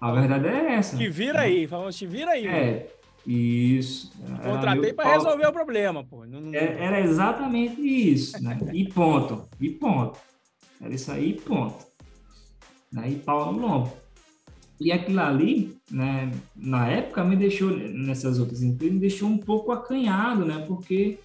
A 0.00 0.12
verdade 0.12 0.48
é 0.48 0.72
essa. 0.74 0.96
Te 0.96 1.08
vira 1.08 1.40
aí, 1.42 1.66
falamos, 1.66 1.96
te 1.96 2.06
vira 2.06 2.30
aí. 2.30 2.46
É, 2.46 2.88
isso. 3.26 4.12
Contratei 4.42 4.94
para 4.94 5.12
resolver 5.12 5.46
o 5.46 5.52
problema, 5.52 6.02
pô. 6.02 6.24
Não, 6.24 6.40
não... 6.40 6.54
É, 6.54 6.82
era 6.82 7.00
exatamente 7.00 7.80
isso, 7.82 8.42
né? 8.42 8.58
E 8.72 8.88
ponto, 8.88 9.46
e 9.60 9.68
ponto. 9.70 10.18
Era 10.80 10.94
isso 10.94 11.10
aí, 11.12 11.34
ponto 11.34 11.95
né, 12.92 13.10
e 13.10 13.16
pau 13.16 13.52
no 13.52 13.60
lombo. 13.60 13.92
E 14.78 14.92
aquilo 14.92 15.20
ali, 15.20 15.76
né, 15.90 16.30
na 16.54 16.88
época, 16.88 17.24
me 17.24 17.36
deixou, 17.36 17.70
nessas 17.70 18.38
outras 18.38 18.62
empresas, 18.62 18.94
me 18.94 19.00
deixou 19.00 19.28
um 19.28 19.38
pouco 19.38 19.72
acanhado, 19.72 20.44
né, 20.44 20.64
porque 20.66 21.18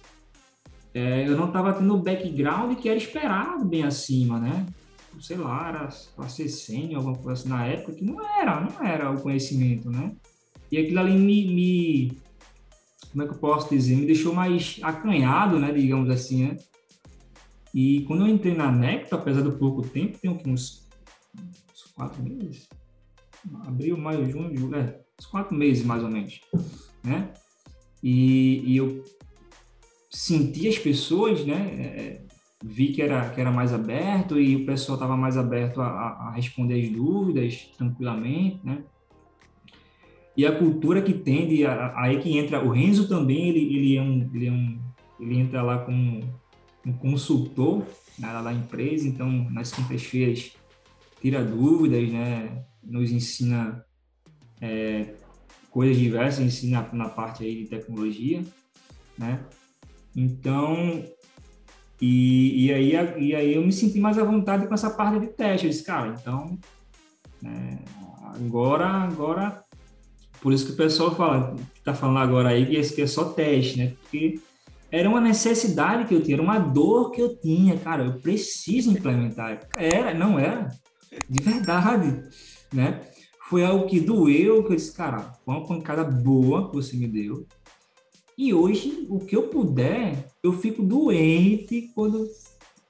é, 0.94 1.26
eu 1.26 1.36
não 1.36 1.46
estava 1.46 1.72
tendo 1.72 1.94
o 1.94 2.02
background 2.02 2.76
que 2.78 2.88
era 2.88 2.98
esperado 2.98 3.64
bem 3.64 3.82
acima, 3.82 4.38
né? 4.38 4.66
Sei 5.20 5.36
lá, 5.36 5.68
era 5.68 5.88
para 6.16 6.28
ser 6.28 6.48
sênior, 6.48 6.96
alguma 6.96 7.16
coisa 7.16 7.40
assim, 7.40 7.48
na 7.48 7.66
época, 7.66 7.92
que 7.92 8.04
não 8.04 8.20
era, 8.38 8.60
não 8.60 8.86
era 8.86 9.10
o 9.10 9.20
conhecimento, 9.20 9.90
né? 9.90 10.12
E 10.70 10.78
aquilo 10.78 11.00
ali 11.00 11.12
me, 11.12 11.54
me 11.54 12.18
como 13.10 13.22
é 13.22 13.26
que 13.26 13.34
eu 13.34 13.38
posso 13.38 13.68
dizer, 13.68 13.96
me 13.96 14.06
deixou 14.06 14.34
mais 14.34 14.80
acanhado, 14.82 15.58
né, 15.58 15.70
digamos 15.72 16.08
assim, 16.10 16.46
né? 16.46 16.56
E 17.74 18.02
quando 18.02 18.26
eu 18.26 18.28
entrei 18.28 18.54
na 18.54 18.70
Necto, 18.70 19.14
apesar 19.14 19.42
do 19.42 19.52
pouco 19.52 19.82
tempo, 19.82 20.18
tem 20.18 20.30
uns 20.46 20.86
quatro 21.94 22.22
meses? 22.22 22.68
Abril, 23.66 23.98
maio, 23.98 24.30
junho, 24.30 24.56
julho, 24.56 24.76
é, 24.76 25.00
uns 25.18 25.26
quatro 25.26 25.54
meses 25.54 25.84
mais 25.84 26.02
ou 26.02 26.10
menos, 26.10 26.40
né? 27.02 27.32
E, 28.02 28.62
e 28.64 28.76
eu 28.76 29.04
senti 30.10 30.68
as 30.68 30.78
pessoas, 30.78 31.44
né? 31.44 31.56
É, 31.56 32.22
vi 32.64 32.92
que 32.92 33.02
era, 33.02 33.28
que 33.30 33.40
era 33.40 33.50
mais 33.50 33.72
aberto 33.72 34.38
e 34.38 34.54
o 34.54 34.64
pessoal 34.64 34.96
estava 34.96 35.16
mais 35.16 35.36
aberto 35.36 35.80
a, 35.80 35.88
a, 35.88 36.30
responder 36.30 36.80
as 36.80 36.90
dúvidas 36.90 37.70
tranquilamente, 37.76 38.60
né? 38.64 38.84
E 40.36 40.46
a 40.46 40.56
cultura 40.56 41.02
que 41.02 41.12
tende, 41.12 41.66
aí 41.66 42.18
que 42.20 42.38
entra, 42.38 42.64
o 42.64 42.70
Renzo 42.70 43.06
também, 43.06 43.48
ele, 43.50 43.76
ele, 43.76 43.96
é 43.96 44.02
um, 44.02 44.30
ele, 44.32 44.46
é 44.46 44.50
um, 44.50 44.80
ele 45.20 45.38
entra 45.38 45.60
lá 45.62 45.78
como 45.78 46.20
um 46.86 46.92
consultor 46.94 47.84
né, 48.18 48.32
lá 48.32 48.42
da 48.42 48.52
empresa, 48.52 49.06
então 49.06 49.28
nas 49.50 49.72
quintas-feiras 49.72 50.56
tira 51.22 51.44
dúvidas, 51.44 52.10
né? 52.10 52.64
Nos 52.82 53.12
ensina 53.12 53.84
é, 54.60 55.14
coisas 55.70 55.96
diversas, 55.96 56.44
ensina 56.44 56.86
na 56.92 57.08
parte 57.08 57.44
aí 57.44 57.62
de 57.62 57.68
tecnologia, 57.68 58.42
né? 59.16 59.40
Então, 60.14 61.04
e, 62.00 62.66
e, 62.66 62.72
aí, 62.72 62.92
e 63.18 63.34
aí 63.34 63.54
eu 63.54 63.62
me 63.64 63.72
senti 63.72 64.00
mais 64.00 64.18
à 64.18 64.24
vontade 64.24 64.66
com 64.66 64.74
essa 64.74 64.90
parte 64.90 65.20
de 65.20 65.28
teste. 65.28 65.66
Eu 65.66 65.70
disse, 65.70 65.84
cara, 65.84 66.16
então, 66.20 66.58
é, 67.44 67.78
agora, 68.34 68.88
agora, 68.88 69.62
por 70.40 70.52
isso 70.52 70.66
que 70.66 70.72
o 70.72 70.76
pessoal 70.76 71.14
fala, 71.14 71.54
tá 71.84 71.94
falando 71.94 72.18
agora 72.18 72.48
aí 72.48 72.66
que 72.66 72.74
esse 72.74 72.94
que 72.94 73.02
é 73.02 73.06
só 73.06 73.26
teste, 73.26 73.78
né? 73.78 73.94
Porque 74.02 74.40
era 74.90 75.08
uma 75.08 75.20
necessidade 75.20 76.06
que 76.06 76.14
eu 76.14 76.22
tinha, 76.22 76.34
era 76.34 76.42
uma 76.42 76.58
dor 76.58 77.12
que 77.12 77.22
eu 77.22 77.36
tinha, 77.36 77.78
cara, 77.78 78.04
eu 78.04 78.14
preciso 78.14 78.90
implementar. 78.90 79.60
Era, 79.76 80.12
não 80.12 80.38
era 80.38 80.68
de 81.28 81.40
verdade, 81.40 82.22
né? 82.72 83.00
Foi 83.48 83.64
algo 83.64 83.86
que 83.86 84.00
doeu, 84.00 84.64
que 84.64 84.72
eu 84.72 84.76
disse, 84.76 84.94
cara, 84.94 85.34
foi 85.44 85.54
uma 85.54 85.66
pancada 85.66 86.04
boa 86.04 86.68
que 86.68 86.76
você 86.76 86.96
me 86.96 87.06
deu. 87.06 87.46
E 88.36 88.54
hoje, 88.54 89.06
o 89.10 89.20
que 89.20 89.36
eu 89.36 89.48
puder, 89.48 90.26
eu 90.42 90.52
fico 90.54 90.82
doente 90.82 91.90
quando, 91.94 92.26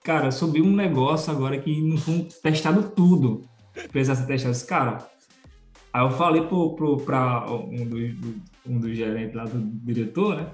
cara, 0.05 0.31
subiu 0.31 0.65
um 0.65 0.75
negócio 0.75 1.33
agora 1.33 1.59
que 1.59 1.81
não 1.83 1.97
foi 1.97 2.29
testado 2.43 2.91
tudo. 2.91 3.45
Precisasse 3.91 4.27
testar 4.27 4.51
esse 4.51 4.67
cara. 4.67 5.11
Aí 5.93 6.03
eu 6.03 6.11
falei 6.13 6.43
pro, 6.43 6.75
pro, 6.75 6.97
pra 6.99 7.45
um 7.51 7.85
dos, 7.87 8.15
um 8.67 8.79
dos 8.79 8.97
gerentes 8.97 9.35
lá 9.35 9.45
do 9.45 9.59
diretor, 9.85 10.37
né? 10.37 10.51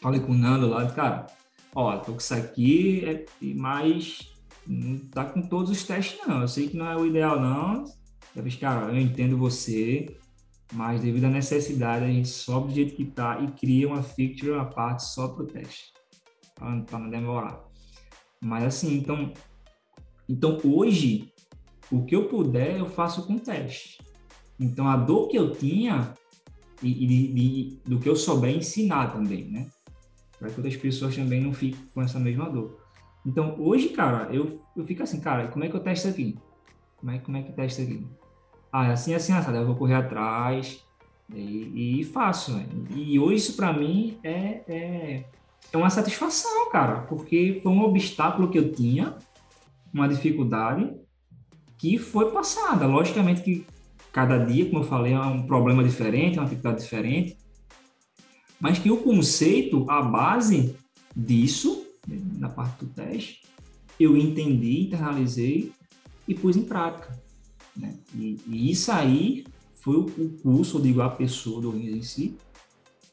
Falei 0.00 0.20
com 0.20 0.32
o 0.32 0.36
Nando 0.36 0.68
lá, 0.68 0.86
cara, 0.90 1.26
ó, 1.74 1.96
tô 1.96 2.12
com 2.12 2.18
isso 2.18 2.34
aqui, 2.34 3.04
é, 3.04 3.24
mas 3.56 4.30
não 4.68 4.98
tá 4.98 5.24
com 5.24 5.40
todos 5.40 5.70
os 5.70 5.82
testes, 5.82 6.20
não. 6.26 6.42
Eu 6.42 6.48
sei 6.48 6.68
que 6.68 6.76
não 6.76 6.86
é 6.86 6.96
o 6.96 7.06
ideal, 7.06 7.40
não. 7.40 7.84
Eu 8.36 8.44
cara, 8.60 8.92
eu 8.92 9.00
entendo 9.00 9.38
você, 9.38 10.18
mas 10.72 11.00
devido 11.00 11.24
à 11.24 11.30
necessidade, 11.30 12.04
a 12.04 12.08
gente 12.08 12.28
sobe 12.28 12.68
do 12.68 12.74
jeito 12.74 12.94
que 12.94 13.06
tá 13.06 13.40
e 13.40 13.50
cria 13.52 13.88
uma 13.88 14.02
feature 14.02 14.52
à 14.52 14.64
parte 14.64 15.04
só 15.04 15.28
para 15.28 15.42
o 15.42 15.46
teste, 15.46 15.92
para 16.54 16.98
não 16.98 17.08
demorar. 17.08 17.64
Mas 18.40 18.64
assim, 18.64 18.94
então, 18.96 19.32
então 20.28 20.58
hoje, 20.62 21.32
o 21.90 22.04
que 22.04 22.14
eu 22.14 22.28
puder, 22.28 22.78
eu 22.78 22.86
faço 22.86 23.26
com 23.26 23.38
teste. 23.38 23.98
Então, 24.60 24.86
a 24.88 24.96
dor 24.96 25.28
que 25.28 25.38
eu 25.38 25.52
tinha 25.52 26.12
e, 26.82 26.88
e, 26.88 27.70
e 27.70 27.80
do 27.88 27.98
que 27.98 28.08
eu 28.08 28.16
souber 28.16 28.54
ensinar 28.54 29.12
também, 29.12 29.48
né? 29.50 29.70
Para 30.38 30.50
que 30.50 30.56
outras 30.56 30.76
pessoas 30.76 31.16
também 31.16 31.40
não 31.40 31.52
fiquem 31.52 31.80
com 31.94 32.02
essa 32.02 32.18
mesma 32.18 32.50
dor. 32.50 32.78
Então, 33.24 33.56
hoje, 33.58 33.90
cara, 33.90 34.28
eu, 34.32 34.60
eu 34.76 34.84
fico 34.84 35.02
assim, 35.02 35.20
cara, 35.20 35.48
como 35.48 35.64
é 35.64 35.68
que 35.68 35.74
eu 35.74 35.80
testo 35.80 36.08
aqui? 36.08 36.38
Como 36.96 37.12
é, 37.12 37.18
como 37.18 37.36
é 37.36 37.42
que 37.42 37.52
testa 37.52 37.82
aqui? 37.82 38.06
Ah, 38.72 38.88
é 38.88 38.92
assim, 38.92 39.14
assim, 39.14 39.32
assim, 39.32 39.54
eu 39.54 39.66
vou 39.66 39.76
correr 39.76 39.94
atrás 39.94 40.84
e, 41.34 42.00
e 42.00 42.04
faço. 42.04 42.52
Né? 42.52 42.66
E 42.94 43.18
hoje 43.18 43.36
isso 43.36 43.56
para 43.56 43.72
mim 43.72 44.18
é, 44.22 44.62
é, 44.68 45.24
é 45.72 45.76
uma 45.76 45.90
satisfação, 45.90 46.70
cara, 46.70 47.02
porque 47.02 47.60
foi 47.62 47.72
um 47.72 47.82
obstáculo 47.82 48.48
que 48.48 48.58
eu 48.58 48.72
tinha, 48.72 49.16
uma 49.92 50.08
dificuldade 50.08 50.92
que 51.76 51.98
foi 51.98 52.30
passada. 52.30 52.86
Logicamente 52.86 53.42
que 53.42 53.66
cada 54.12 54.38
dia, 54.38 54.66
como 54.66 54.80
eu 54.80 54.88
falei, 54.88 55.12
é 55.12 55.20
um 55.20 55.46
problema 55.46 55.82
diferente, 55.82 56.38
é 56.38 56.40
uma 56.40 56.48
dificuldade 56.48 56.82
diferente, 56.82 57.38
mas 58.60 58.78
que 58.78 58.90
o 58.90 58.98
conceito, 58.98 59.88
a 59.88 60.02
base 60.02 60.76
disso, 61.14 61.86
na 62.38 62.48
parte 62.48 62.84
do 62.84 62.90
teste, 62.90 63.42
eu 63.98 64.16
entendi, 64.16 64.82
internalizei 64.82 65.72
e 66.26 66.34
pus 66.34 66.56
em 66.56 66.64
prática. 66.64 67.18
Né? 67.76 67.96
E, 68.14 68.38
e, 68.46 68.70
isso 68.70 68.90
aí 68.92 69.44
foi 69.74 69.96
o, 69.96 70.06
curso, 70.42 70.78
eu 70.78 70.82
digo, 70.82 71.00
a 71.00 71.10
pessoa 71.10 71.60
do 71.60 71.70
Rins 71.70 71.96
em 71.96 72.02
si, 72.02 72.36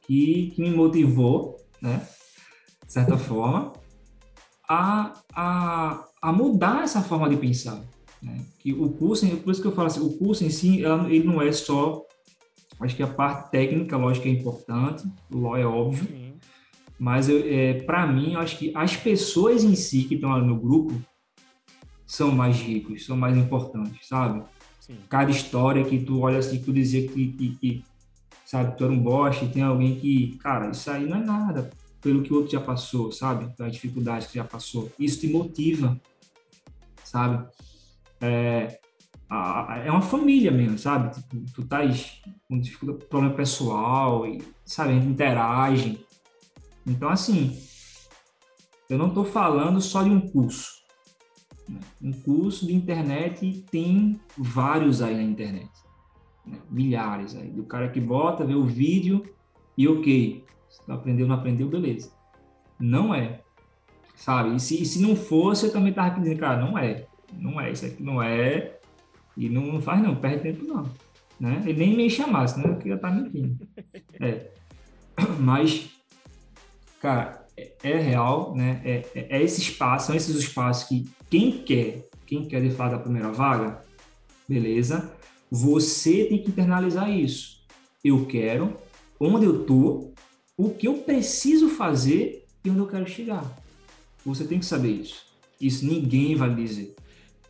que, 0.06 0.52
que 0.56 0.62
me 0.62 0.72
motivou, 0.72 1.58
né, 1.82 2.08
de 2.86 2.94
certa 2.94 3.18
forma, 3.18 3.74
a, 4.68 5.14
a, 5.34 6.06
a 6.22 6.34
mudar 6.34 6.84
essa 6.84 7.02
forma 7.02 7.30
de 7.30 7.38
pensar. 7.38 7.82
Né? 8.22 8.44
Que 8.60 8.74
o 8.74 8.90
curso, 8.90 9.28
por 9.38 9.52
isso 9.52 9.62
que 9.62 9.68
eu 9.68 9.72
falo 9.72 9.88
assim, 9.88 10.02
o 10.02 10.18
curso 10.18 10.44
em 10.44 10.50
si, 10.50 10.84
ela, 10.84 11.10
ele 11.10 11.26
não 11.26 11.42
é 11.42 11.52
só, 11.52 12.04
acho 12.80 12.96
que 12.96 13.04
a 13.04 13.08
parte 13.08 13.52
técnica, 13.52 13.98
lógico, 13.98 14.28
é 14.28 14.32
importante, 14.32 15.08
o 15.32 15.38
LOL 15.38 15.58
é 15.58 15.66
óbvio, 15.66 16.08
Sim. 16.08 16.25
Mas 16.98 17.30
é, 17.30 17.74
para 17.82 18.08
mim, 18.08 18.34
eu 18.34 18.40
acho 18.40 18.58
que 18.58 18.72
as 18.76 18.96
pessoas 18.96 19.64
em 19.64 19.76
si 19.76 20.04
que 20.04 20.16
estão 20.16 20.30
lá 20.30 20.40
no 20.40 20.56
grupo 20.58 20.94
são 22.06 22.32
mais 22.32 22.58
ricos, 22.58 23.06
são 23.06 23.18
mais 23.18 23.36
importantes, 23.36 24.08
sabe? 24.08 24.44
Sim. 24.80 24.98
Cada 25.10 25.32
história 25.32 25.84
que 25.84 26.00
tu 26.00 26.22
olha 26.22 26.38
assim, 26.38 26.60
que 26.60 26.66
tu 26.66 26.74
dizia 26.74 27.08
que, 27.08 27.28
que, 27.34 27.56
que 27.56 27.84
sabe, 28.46 28.78
tu 28.78 28.84
era 28.84 28.94
um 28.94 29.00
bosta, 29.00 29.48
tem 29.48 29.64
alguém 29.64 30.00
que, 30.00 30.38
cara, 30.38 30.70
isso 30.70 30.90
aí 30.90 31.08
não 31.08 31.18
é 31.18 31.24
nada 31.24 31.72
pelo 32.00 32.22
que 32.22 32.32
o 32.32 32.38
outro 32.38 32.52
já 32.52 32.62
passou, 32.62 33.12
sabe? 33.12 33.52
Pelas 33.58 33.74
dificuldades 33.74 34.28
que 34.28 34.36
já 34.36 34.44
passou. 34.44 34.92
Isso 35.00 35.20
te 35.20 35.28
motiva, 35.28 36.00
sabe? 37.04 37.48
É, 38.22 38.80
a, 39.28 39.82
é 39.84 39.90
uma 39.90 40.04
família 40.04 40.52
mesmo, 40.52 40.78
sabe? 40.78 41.16
Tipo, 41.16 41.52
tu 41.52 41.66
tá 41.66 41.80
com 42.48 42.60
dificuldade, 42.60 43.06
problema 43.06 43.34
pessoal, 43.34 44.28
e, 44.28 44.40
sabe? 44.64 44.94
Interagem. 44.94 46.00
Então, 46.86 47.10
assim, 47.10 47.58
eu 48.90 48.98
não 48.98 49.08
estou 49.08 49.26
falando 49.26 49.82
só 49.82 50.04
de 50.04 50.10
um 50.10 50.22
curso. 50.22 50.72
Né? 51.68 51.80
Um 52.02 52.12
curso 52.12 52.68
de 52.68 52.76
internet 52.76 53.66
tem 53.72 54.20
vários 54.38 55.02
aí 55.02 55.16
na 55.16 55.24
internet. 55.24 55.72
Né? 56.46 56.58
Milhares 56.70 57.36
aí. 57.36 57.50
Do 57.50 57.64
cara 57.64 57.90
que 57.90 58.00
bota, 58.00 58.46
vê 58.46 58.54
o 58.54 58.66
vídeo 58.66 59.24
e 59.78 59.88
ok. 59.88 60.46
Aprendeu, 60.88 61.28
não 61.28 61.36
aprendeu, 61.36 61.68
beleza. 61.68 62.12
Não 62.80 63.14
é. 63.14 63.42
Sabe? 64.16 64.56
E 64.56 64.60
se, 64.60 64.82
e 64.82 64.86
se 64.86 65.02
não 65.02 65.16
fosse, 65.16 65.66
eu 65.66 65.72
também 65.72 65.94
tava 65.94 66.20
dizendo, 66.20 66.40
cara, 66.40 66.64
não 66.64 66.78
é. 66.78 67.08
Não 67.34 67.60
é. 67.60 67.72
Isso 67.72 67.86
aqui 67.86 68.04
não 68.04 68.22
é. 68.22 68.80
E 69.36 69.50
não 69.50 69.82
faz 69.82 70.02
não, 70.02 70.16
perde 70.16 70.44
tempo 70.44 70.66
não. 70.66 70.84
Né? 71.40 71.62
Ele 71.66 71.80
nem 71.80 71.98
me 71.98 72.10
chamasse, 72.10 72.60
né? 72.60 72.68
Porque 72.74 72.90
já 72.90 72.98
tá 72.98 73.10
mentindo. 73.10 73.68
É. 74.20 74.52
Mas, 75.40 75.90
cara, 77.06 77.46
é, 77.56 77.72
é 77.84 77.98
real, 77.98 78.56
né? 78.56 78.82
É, 78.84 79.06
é, 79.14 79.38
é 79.38 79.44
esse 79.44 79.62
espaço, 79.62 80.08
são 80.08 80.16
esses 80.16 80.36
espaços 80.36 80.86
que 80.86 81.08
quem 81.30 81.52
quer, 81.52 82.04
quem 82.26 82.48
quer 82.48 82.62
de 82.62 82.72
fato 82.72 82.96
a 82.96 83.00
primeira 83.00 83.32
vaga, 83.32 83.80
beleza, 84.50 85.12
você 85.52 86.26
tem 86.26 86.42
que 86.42 86.50
internalizar 86.50 87.12
isso. 87.12 87.64
Eu 88.04 88.26
quero, 88.26 88.76
onde 89.20 89.46
eu 89.46 89.66
tô, 89.66 90.12
o 90.58 90.72
que 90.72 90.88
eu 90.88 90.96
preciso 90.96 91.70
fazer 91.70 92.44
e 92.64 92.72
onde 92.72 92.80
eu 92.80 92.88
quero 92.88 93.08
chegar. 93.08 93.46
Você 94.26 94.44
tem 94.44 94.58
que 94.58 94.66
saber 94.66 94.90
isso. 94.90 95.28
Isso 95.62 95.86
ninguém 95.86 96.36
vai 96.36 96.54
dizer. 96.54 96.96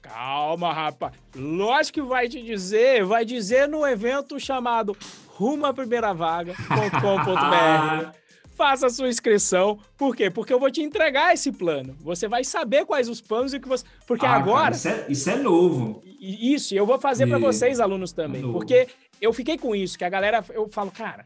Calma, 0.02 0.74
rapaz. 0.74 1.14
Lógico 1.34 2.02
que 2.02 2.06
vai 2.06 2.28
te 2.28 2.44
dizer, 2.44 3.06
vai 3.06 3.24
dizer 3.24 3.70
no 3.70 3.88
evento 3.88 4.38
chamado 4.38 4.96
Rumo 5.28 5.66
à 5.66 5.74
Primeira 5.74 6.14
Vaga.com.br. 6.14 8.16
faça 8.56 8.88
a 8.88 8.90
sua 8.90 9.08
inscrição. 9.08 9.78
Por 9.98 10.16
quê? 10.16 10.32
Porque 10.32 10.52
eu 10.52 10.60
vou 10.60 10.72
te 10.72 10.82
entregar 10.82 11.34
esse 11.34 11.52
plano. 11.52 11.96
Você 12.00 12.28
vai 12.28 12.44
saber 12.44 12.86
quais 12.86 13.08
os 13.10 13.22
planos 13.22 13.54
e 13.54 13.60
que 13.60 13.68
você. 13.68 13.86
Porque 14.08 14.26
ah, 14.26 14.34
agora. 14.34 14.64
Cara, 14.64 14.76
isso, 14.76 14.88
é, 14.88 15.06
isso, 15.10 15.30
é, 15.30 15.36
novo. 15.36 16.02
Isso, 16.20 16.74
eu 16.74 16.86
vou 16.86 17.00
fazer 17.00 17.28
para 17.28 17.38
vocês, 17.38 17.80
alunos, 17.80 18.12
também. 18.12 18.48
É 18.48 18.52
porque 18.52 18.88
eu 19.22 19.32
fiquei 19.32 19.58
com 19.58 19.76
isso, 19.76 19.98
que 19.98 20.04
a 20.04 20.10
galera. 20.10 20.44
Eu 20.50 20.68
falo, 20.70 20.90
cara. 20.90 21.26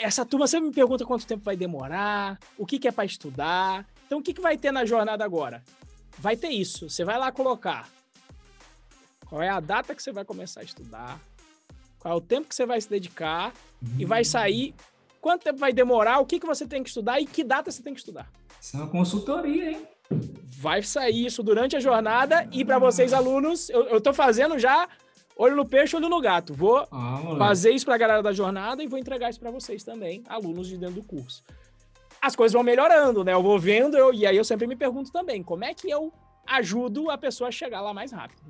Essa 0.00 0.24
turma 0.24 0.46
sempre 0.46 0.68
me 0.68 0.74
pergunta 0.74 1.04
quanto 1.04 1.26
tempo 1.26 1.44
vai 1.44 1.56
demorar, 1.56 2.38
o 2.56 2.64
que, 2.64 2.78
que 2.78 2.88
é 2.88 2.92
para 2.92 3.04
estudar. 3.04 3.86
Então, 4.06 4.18
o 4.18 4.22
que, 4.22 4.32
que 4.32 4.40
vai 4.40 4.56
ter 4.56 4.72
na 4.72 4.86
jornada 4.86 5.22
agora? 5.22 5.62
Vai 6.18 6.36
ter 6.36 6.48
isso. 6.48 6.88
Você 6.88 7.04
vai 7.04 7.18
lá 7.18 7.30
colocar 7.30 7.86
qual 9.26 9.42
é 9.42 9.50
a 9.50 9.60
data 9.60 9.94
que 9.94 10.02
você 10.02 10.10
vai 10.10 10.24
começar 10.24 10.62
a 10.62 10.64
estudar, 10.64 11.20
qual 11.98 12.14
é 12.14 12.16
o 12.16 12.20
tempo 12.20 12.48
que 12.48 12.54
você 12.54 12.64
vai 12.64 12.80
se 12.80 12.88
dedicar, 12.88 13.52
e 13.98 14.04
vai 14.04 14.24
sair 14.24 14.74
quanto 15.20 15.44
tempo 15.44 15.58
vai 15.58 15.72
demorar, 15.72 16.18
o 16.18 16.26
que, 16.26 16.40
que 16.40 16.46
você 16.46 16.66
tem 16.66 16.82
que 16.82 16.88
estudar 16.88 17.20
e 17.20 17.26
que 17.26 17.44
data 17.44 17.70
você 17.70 17.82
tem 17.82 17.92
que 17.92 18.00
estudar. 18.00 18.30
Isso 18.60 18.76
é 18.76 18.80
uma 18.80 18.88
consultoria, 18.88 19.72
hein? 19.72 19.88
Vai 20.58 20.82
sair 20.82 21.26
isso 21.26 21.42
durante 21.42 21.76
a 21.76 21.80
jornada 21.80 22.48
e 22.52 22.64
para 22.64 22.78
vocês 22.78 23.12
alunos, 23.12 23.70
eu, 23.70 24.00
tô 24.00 24.12
fazendo 24.12 24.58
já 24.58 24.88
olho 25.36 25.56
no 25.56 25.66
peixe, 25.66 25.96
olho 25.96 26.08
no 26.08 26.20
gato. 26.20 26.52
Vou 26.52 26.86
ah, 26.90 27.36
fazer 27.38 27.70
isso 27.70 27.84
para 27.84 27.94
a 27.94 27.98
galera 27.98 28.22
da 28.22 28.32
jornada 28.32 28.82
e 28.82 28.86
vou 28.86 28.98
entregar 28.98 29.30
isso 29.30 29.40
para 29.40 29.50
vocês 29.50 29.84
também, 29.84 30.22
alunos 30.28 30.66
de 30.68 30.76
dentro 30.76 30.96
do 30.96 31.02
curso. 31.02 31.44
As 32.20 32.36
coisas 32.36 32.52
vão 32.52 32.62
melhorando, 32.62 33.24
né? 33.24 33.32
Eu 33.32 33.42
vou 33.42 33.58
vendo 33.58 33.96
eu, 33.96 34.12
e 34.12 34.26
aí 34.26 34.36
eu 34.36 34.44
sempre 34.44 34.66
me 34.66 34.76
pergunto 34.76 35.10
também, 35.10 35.42
como 35.42 35.64
é 35.64 35.72
que 35.72 35.88
eu 35.88 36.12
ajudo 36.46 37.10
a 37.10 37.16
pessoa 37.16 37.48
a 37.48 37.52
chegar 37.52 37.80
lá 37.80 37.94
mais 37.94 38.12
rápido? 38.12 38.42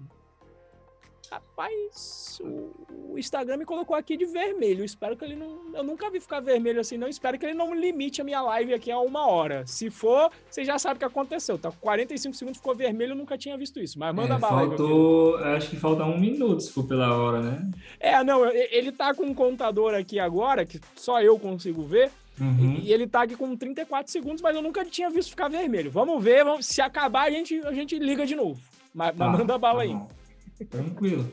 Rapaz, 1.31 2.41
o 2.43 3.17
Instagram 3.17 3.59
me 3.59 3.65
colocou 3.65 3.95
aqui 3.95 4.17
de 4.17 4.25
vermelho. 4.25 4.85
Espero 4.85 5.17
que 5.17 5.25
ele 5.25 5.37
não. 5.37 5.61
Eu 5.73 5.85
nunca 5.85 6.11
vi 6.11 6.19
ficar 6.19 6.41
vermelho 6.41 6.81
assim, 6.81 6.99
não. 6.99 7.07
Espero 7.07 7.39
que 7.39 7.47
ele 7.47 7.55
não 7.55 7.73
limite 7.73 8.21
a 8.21 8.25
minha 8.25 8.43
live 8.43 8.75
aqui 8.75 8.91
a 8.91 8.99
uma 8.99 9.29
hora. 9.29 9.65
Se 9.65 9.91
for, 9.91 10.29
você 10.51 10.65
já 10.65 10.77
sabe 10.77 10.97
o 10.97 10.99
que 10.99 11.05
aconteceu. 11.05 11.57
Tá 11.57 11.71
45 11.71 12.35
segundos, 12.35 12.59
ficou 12.59 12.75
vermelho, 12.75 13.13
eu 13.13 13.17
nunca 13.17 13.39
tinha 13.39 13.57
visto 13.57 13.79
isso. 13.79 13.97
Mas 13.97 14.13
manda 14.13 14.35
é, 14.35 14.39
bala 14.39 14.67
Faltou. 14.67 15.37
Acho 15.37 15.71
que 15.71 15.77
falta 15.77 16.03
um 16.05 16.19
minuto 16.19 16.63
se 16.63 16.73
for 16.73 16.85
pela 16.85 17.17
hora, 17.17 17.41
né? 17.41 17.71
É, 18.01 18.25
não, 18.25 18.45
ele 18.47 18.91
tá 18.91 19.15
com 19.15 19.23
um 19.23 19.35
contador 19.35 19.95
aqui 19.95 20.19
agora, 20.19 20.67
que 20.67 20.81
só 20.97 21.23
eu 21.23 21.39
consigo 21.39 21.85
ver. 21.85 22.11
Uhum. 22.41 22.81
E 22.83 22.93
ele 22.93 23.07
tá 23.07 23.23
aqui 23.23 23.37
com 23.37 23.55
34 23.55 24.11
segundos, 24.11 24.43
mas 24.43 24.57
eu 24.57 24.63
nunca 24.63 24.85
tinha 24.85 25.09
visto 25.11 25.31
ficar 25.31 25.49
vermelho. 25.49 25.93
Vamos 25.93 26.21
ver, 26.25 26.43
vamos, 26.43 26.67
se 26.67 26.81
acabar, 26.83 27.29
a 27.29 27.31
gente, 27.31 27.57
a 27.65 27.73
gente 27.73 27.97
liga 28.01 28.27
de 28.27 28.35
novo. 28.35 28.61
Mas, 28.93 29.15
tá, 29.17 29.29
manda 29.29 29.57
bala 29.57 29.77
tá 29.77 29.83
aí. 29.83 29.95
Bom. 29.95 30.20
Tranquilo. 30.65 31.27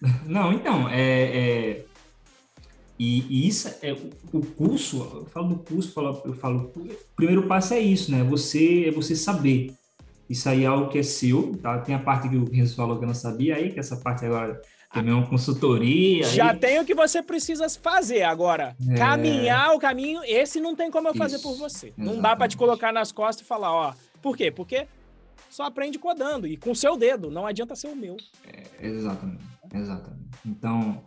Não, 0.26 0.52
então, 0.52 0.88
é, 0.88 1.80
é 1.80 1.84
e, 2.98 3.26
e, 3.28 3.48
isso 3.48 3.68
é 3.82 3.92
o 4.32 4.46
curso, 4.46 4.98
eu 5.14 5.26
falo 5.26 5.48
do 5.48 5.56
curso, 5.56 5.88
eu 5.88 5.92
falo, 5.92 6.22
eu 6.24 6.34
falo, 6.34 6.72
o 6.76 6.96
primeiro 7.16 7.48
passo 7.48 7.74
é 7.74 7.80
isso, 7.80 8.12
né? 8.12 8.22
Você 8.24 8.86
é 8.86 8.90
você 8.92 9.16
saber. 9.16 9.74
Isso 10.30 10.48
aí 10.48 10.62
é 10.62 10.66
algo 10.66 10.88
que 10.88 10.98
é 10.98 11.02
seu, 11.02 11.56
tá? 11.60 11.78
Tem 11.78 11.94
a 11.94 11.98
parte 11.98 12.28
que 12.28 12.36
o 12.36 12.44
Renzo 12.44 12.76
falou 12.76 12.96
que 12.96 13.04
eu 13.04 13.08
não 13.08 13.14
sabia 13.14 13.56
aí, 13.56 13.72
que 13.72 13.80
essa 13.80 13.96
parte 13.96 14.24
agora 14.24 14.60
também 14.92 15.12
é 15.12 15.16
uma 15.16 15.26
consultoria. 15.26 16.22
Já 16.24 16.52
aí. 16.52 16.58
tem 16.58 16.78
o 16.78 16.84
que 16.84 16.94
você 16.94 17.22
precisa 17.22 17.68
fazer 17.68 18.22
agora. 18.22 18.76
É... 18.88 18.94
Caminhar 18.94 19.74
o 19.74 19.80
caminho, 19.80 20.22
esse 20.24 20.60
não 20.60 20.76
tem 20.76 20.90
como 20.90 21.08
eu 21.08 21.14
fazer 21.14 21.36
isso, 21.36 21.42
por 21.42 21.56
você. 21.56 21.88
Exatamente. 21.88 22.14
Não 22.14 22.22
dá 22.22 22.36
para 22.36 22.46
te 22.46 22.56
colocar 22.56 22.92
nas 22.92 23.10
costas 23.10 23.44
e 23.44 23.48
falar, 23.48 23.72
ó, 23.72 23.94
por 24.20 24.36
quê? 24.36 24.50
Porque 24.50 24.86
só 25.52 25.64
aprende 25.64 25.98
codando 25.98 26.46
e 26.46 26.56
com 26.56 26.70
o 26.70 26.76
seu 26.76 26.96
dedo, 26.96 27.30
não 27.30 27.46
adianta 27.46 27.76
ser 27.76 27.88
o 27.88 27.96
meu. 27.96 28.16
É, 28.46 28.86
exatamente, 28.86 29.44
exatamente. 29.74 30.30
Então, 30.46 31.04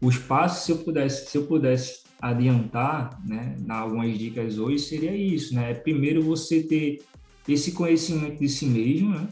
os 0.00 0.16
passos, 0.16 0.64
se 0.64 0.70
eu 0.70 0.78
pudesse, 0.78 1.28
se 1.28 1.36
eu 1.36 1.46
pudesse 1.46 2.04
adiantar, 2.22 3.20
né, 3.26 3.56
dar 3.58 3.80
algumas 3.80 4.16
dicas 4.16 4.56
hoje, 4.56 4.78
seria 4.78 5.14
isso, 5.16 5.52
né? 5.52 5.74
Primeiro 5.74 6.22
você 6.22 6.62
ter 6.62 7.02
esse 7.48 7.72
conhecimento 7.72 8.38
de 8.38 8.48
si 8.48 8.66
mesmo, 8.66 9.10
né? 9.10 9.28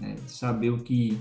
né 0.00 0.16
saber 0.26 0.70
o 0.70 0.78
que 0.78 1.18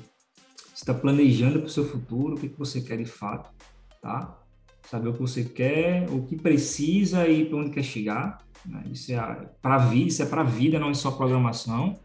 está 0.74 0.94
planejando 0.94 1.60
para 1.60 1.68
o 1.68 1.70
seu 1.70 1.86
futuro, 1.86 2.36
o 2.36 2.40
que, 2.40 2.48
que 2.48 2.58
você 2.58 2.80
quer 2.80 2.98
de 2.98 3.06
fato, 3.06 3.54
tá? 4.02 4.40
Saber 4.84 5.10
o 5.10 5.14
que 5.14 5.20
você 5.20 5.44
quer, 5.44 6.10
o 6.10 6.24
que 6.24 6.38
precisa 6.38 7.28
e 7.28 7.46
para 7.46 7.58
onde 7.58 7.72
quer 7.72 7.84
chegar. 7.84 8.38
Né? 8.66 8.84
Isso 8.92 9.12
é 9.12 9.50
para 9.62 9.78
vida, 9.78 10.08
isso 10.08 10.24
é 10.24 10.26
para 10.26 10.44
vida, 10.44 10.80
não 10.80 10.90
é 10.90 10.94
só 10.94 11.12
programação 11.12 12.00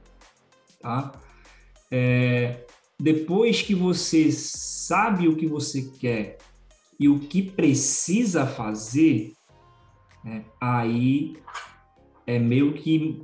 tá? 0.87 1.13
É, 1.91 2.65
depois 2.99 3.61
que 3.61 3.75
você 3.75 4.31
sabe 4.31 5.27
o 5.27 5.37
que 5.37 5.47
você 5.47 5.91
quer 5.99 6.39
e 6.99 7.09
o 7.09 7.19
que 7.19 7.43
precisa 7.43 8.47
fazer, 8.47 9.33
né, 10.25 10.45
aí 10.61 11.37
é 12.25 12.39
meio 12.39 12.73
que 12.73 13.21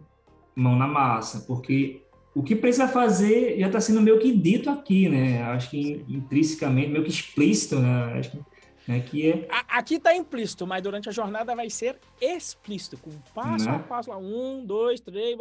mão 0.56 0.76
na 0.76 0.88
massa, 0.88 1.44
porque 1.46 2.02
o 2.34 2.42
que 2.42 2.56
precisa 2.56 2.88
fazer 2.88 3.58
já 3.60 3.66
está 3.66 3.80
sendo 3.80 4.00
meio 4.00 4.18
que 4.18 4.34
dito 4.34 4.68
aqui, 4.70 5.08
né? 5.08 5.42
Acho 5.42 5.70
que 5.70 6.04
intrinsecamente, 6.08 6.88
meio 6.88 7.04
que 7.04 7.10
explícito, 7.10 7.78
né? 7.78 8.18
Acho 8.18 8.30
que, 8.30 8.40
né, 8.88 9.00
que 9.00 9.30
é... 9.30 9.48
Aqui 9.68 9.96
está 9.96 10.14
implícito, 10.16 10.66
mas 10.66 10.82
durante 10.82 11.08
a 11.08 11.12
jornada 11.12 11.54
vai 11.54 11.68
ser 11.68 11.98
explícito, 12.20 12.96
com 12.98 13.10
passo 13.34 13.66
né? 13.66 13.76
a 13.76 13.78
passo, 13.78 14.10
lá, 14.10 14.16
um, 14.16 14.64
dois, 14.64 15.00
três, 15.00 15.36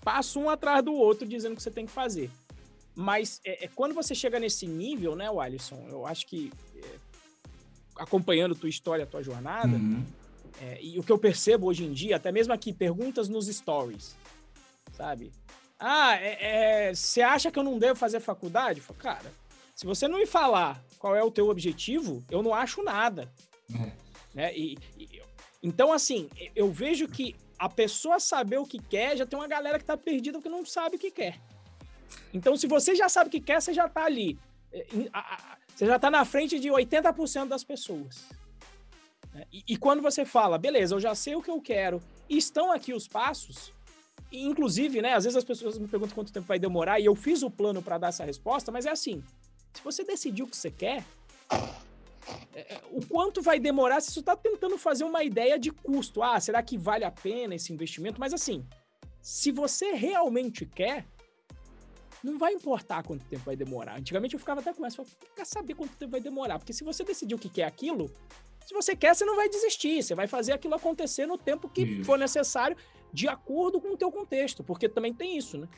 passo 0.00 0.40
um 0.40 0.48
atrás 0.48 0.84
do 0.84 0.92
outro, 0.92 1.26
dizendo 1.26 1.52
o 1.52 1.56
que 1.56 1.62
você 1.62 1.70
tem 1.70 1.86
que 1.86 1.92
fazer. 1.92 2.30
Mas 2.94 3.40
é, 3.44 3.64
é 3.64 3.68
quando 3.68 3.94
você 3.94 4.14
chega 4.14 4.38
nesse 4.38 4.66
nível, 4.66 5.14
né, 5.14 5.28
Alisson, 5.28 5.86
eu 5.88 6.06
acho 6.06 6.26
que 6.26 6.52
é, 6.76 6.98
acompanhando 7.96 8.54
tua 8.54 8.68
história, 8.68 9.06
tua 9.06 9.22
jornada, 9.22 9.76
uhum. 9.76 10.04
é, 10.60 10.82
e 10.82 10.98
o 10.98 11.02
que 11.02 11.12
eu 11.12 11.18
percebo 11.18 11.66
hoje 11.66 11.84
em 11.84 11.92
dia, 11.92 12.16
até 12.16 12.32
mesmo 12.32 12.52
aqui, 12.52 12.72
perguntas 12.72 13.28
nos 13.28 13.46
stories, 13.46 14.16
sabe? 14.92 15.32
Ah, 15.78 16.16
é, 16.16 16.88
é, 16.88 16.94
você 16.94 17.22
acha 17.22 17.50
que 17.50 17.58
eu 17.58 17.62
não 17.62 17.78
devo 17.78 17.98
fazer 17.98 18.20
faculdade? 18.20 18.80
Falo, 18.80 18.98
cara, 18.98 19.32
se 19.74 19.86
você 19.86 20.06
não 20.06 20.18
me 20.18 20.26
falar 20.26 20.82
qual 20.98 21.16
é 21.16 21.24
o 21.24 21.30
teu 21.30 21.48
objetivo, 21.48 22.22
eu 22.30 22.42
não 22.42 22.54
acho 22.54 22.82
nada. 22.82 23.32
É. 23.74 23.92
Né? 24.34 24.56
E, 24.56 24.78
e, 24.98 25.22
então, 25.62 25.92
assim, 25.92 26.28
eu 26.54 26.70
vejo 26.70 27.08
que 27.08 27.34
a 27.60 27.68
pessoa 27.68 28.18
saber 28.18 28.56
o 28.56 28.64
que 28.64 28.78
quer, 28.78 29.18
já 29.18 29.26
tem 29.26 29.38
uma 29.38 29.46
galera 29.46 29.78
que 29.78 29.84
tá 29.84 29.94
perdida 29.94 30.38
porque 30.38 30.48
não 30.48 30.64
sabe 30.64 30.96
o 30.96 30.98
que 30.98 31.10
quer. 31.10 31.38
Então, 32.32 32.56
se 32.56 32.66
você 32.66 32.94
já 32.94 33.06
sabe 33.06 33.28
o 33.28 33.30
que 33.30 33.38
quer, 33.38 33.60
você 33.60 33.74
já 33.74 33.86
tá 33.86 34.06
ali. 34.06 34.38
É, 34.72 34.86
você 35.68 35.84
já 35.84 35.98
tá 35.98 36.10
na 36.10 36.24
frente 36.24 36.58
de 36.58 36.70
80% 36.70 37.48
das 37.48 37.62
pessoas. 37.62 38.24
Né? 39.34 39.44
E, 39.52 39.62
e 39.68 39.76
quando 39.76 40.00
você 40.00 40.24
fala, 40.24 40.56
beleza, 40.56 40.94
eu 40.94 41.00
já 41.00 41.14
sei 41.14 41.34
o 41.36 41.42
que 41.42 41.50
eu 41.50 41.60
quero, 41.60 42.02
e 42.30 42.38
estão 42.38 42.72
aqui 42.72 42.94
os 42.94 43.06
passos, 43.06 43.74
inclusive, 44.32 45.02
né, 45.02 45.12
às 45.12 45.24
vezes 45.24 45.36
as 45.36 45.44
pessoas 45.44 45.76
me 45.76 45.86
perguntam 45.86 46.14
quanto 46.14 46.32
tempo 46.32 46.46
vai 46.46 46.58
demorar 46.58 46.98
e 46.98 47.04
eu 47.04 47.14
fiz 47.14 47.42
o 47.42 47.50
plano 47.50 47.82
para 47.82 47.98
dar 47.98 48.08
essa 48.08 48.24
resposta, 48.24 48.72
mas 48.72 48.86
é 48.86 48.90
assim: 48.90 49.22
se 49.74 49.82
você 49.84 50.02
decidiu 50.02 50.46
o 50.46 50.48
que 50.48 50.56
você 50.56 50.70
quer, 50.70 51.04
é, 52.54 52.74
é 52.74 52.80
o 52.90 53.04
quanto 53.06 53.42
vai 53.42 53.58
demorar 53.58 54.00
se 54.00 54.12
você 54.12 54.20
está 54.20 54.36
tentando 54.36 54.76
fazer 54.78 55.04
uma 55.04 55.22
ideia 55.22 55.58
de 55.58 55.70
custo. 55.70 56.22
Ah, 56.22 56.38
será 56.40 56.62
que 56.62 56.76
vale 56.76 57.04
a 57.04 57.10
pena 57.10 57.54
esse 57.54 57.72
investimento? 57.72 58.20
Mas 58.20 58.32
assim, 58.32 58.66
se 59.20 59.52
você 59.52 59.92
realmente 59.92 60.64
quer, 60.66 61.06
não 62.22 62.38
vai 62.38 62.52
importar 62.52 63.02
quanto 63.02 63.24
tempo 63.24 63.44
vai 63.44 63.56
demorar. 63.56 63.98
Antigamente 63.98 64.34
eu 64.34 64.40
ficava 64.40 64.60
até 64.60 64.72
com 64.72 64.84
essa, 64.84 65.04
quer 65.34 65.46
saber 65.46 65.74
quanto 65.74 65.96
tempo 65.96 66.12
vai 66.12 66.20
demorar, 66.20 66.58
porque 66.58 66.72
se 66.72 66.84
você 66.84 67.02
decidiu 67.04 67.38
que 67.38 67.48
quer 67.48 67.64
aquilo, 67.64 68.10
se 68.66 68.74
você 68.74 68.94
quer, 68.94 69.14
você 69.14 69.24
não 69.24 69.36
vai 69.36 69.48
desistir, 69.48 70.02
você 70.02 70.14
vai 70.14 70.26
fazer 70.26 70.52
aquilo 70.52 70.74
acontecer 70.74 71.26
no 71.26 71.38
tempo 71.38 71.68
que 71.68 71.82
isso. 71.82 72.04
for 72.04 72.18
necessário 72.18 72.76
de 73.12 73.26
acordo 73.26 73.80
com 73.80 73.88
o 73.88 73.96
teu 73.96 74.12
contexto, 74.12 74.62
porque 74.62 74.88
também 74.88 75.12
tem 75.12 75.36
isso, 75.36 75.58
né? 75.58 75.68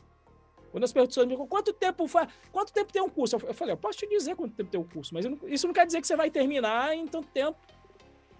Quando 0.73 0.85
as 0.85 0.91
pessoas 0.91 1.27
me 1.27 1.33
perguntam 1.33 1.47
quanto 1.47 1.71
tempo 1.71 2.07
fa... 2.07 2.27
quanto 2.51 2.73
tempo 2.73 2.91
tem 2.91 2.99
um 2.99 3.07
curso, 3.07 3.35
eu 3.35 3.53
falei, 3.53 3.73
eu 3.73 3.77
posso 3.77 3.99
te 3.99 4.07
dizer 4.07 4.35
quanto 4.35 4.55
tempo 4.55 4.71
tem 4.71 4.79
um 4.79 4.83
curso, 4.83 5.13
mas 5.13 5.23
não... 5.23 5.37
isso 5.43 5.67
não 5.67 5.73
quer 5.73 5.85
dizer 5.85 6.01
que 6.01 6.07
você 6.07 6.15
vai 6.15 6.31
terminar 6.31 6.95
em 6.95 7.05
tanto 7.05 7.27
tempo. 7.27 7.55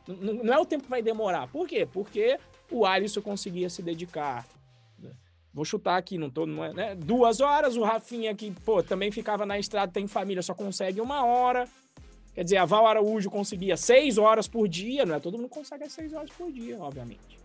Não, 0.08 0.34
não 0.34 0.52
é 0.52 0.58
o 0.58 0.66
tempo 0.66 0.84
que 0.84 0.90
vai 0.90 1.04
demorar. 1.04 1.48
Por 1.48 1.68
quê? 1.68 1.86
Porque 1.94 2.40
o 2.72 2.88
Alisson 2.88 3.22
conseguia 3.22 3.70
se 3.70 3.84
dedicar. 3.84 4.48
Né? 4.98 5.12
Vou 5.54 5.64
chutar 5.64 5.96
aqui, 5.96 6.18
não 6.18 6.28
tô, 6.28 6.48
não 6.48 6.64
é, 6.64 6.74
né? 6.74 6.96
Duas 6.96 7.40
horas, 7.40 7.78
o 7.78 7.84
Rafinha 7.84 8.34
que, 8.34 8.50
pô, 8.66 8.82
também 8.82 9.12
ficava 9.12 9.46
na 9.46 9.60
estrada, 9.60 9.92
tem 9.92 10.08
família, 10.08 10.42
só 10.42 10.56
consegue 10.56 11.00
uma 11.00 11.24
hora. 11.24 11.70
Quer 12.34 12.46
dizer, 12.46 12.58
a 12.58 12.66
Val 12.66 12.88
Araújo 12.88 13.30
conseguia 13.30 13.78
seis 13.78 14.18
horas 14.18 14.48
por 14.48 14.68
dia, 14.68 15.06
não 15.06 15.14
é? 15.14 15.20
Todo 15.20 15.38
mundo 15.38 15.50
consegue 15.50 15.88
seis 15.88 16.14
horas 16.14 16.32
por 16.32 16.52
dia, 16.52 16.80
obviamente. 16.80 17.38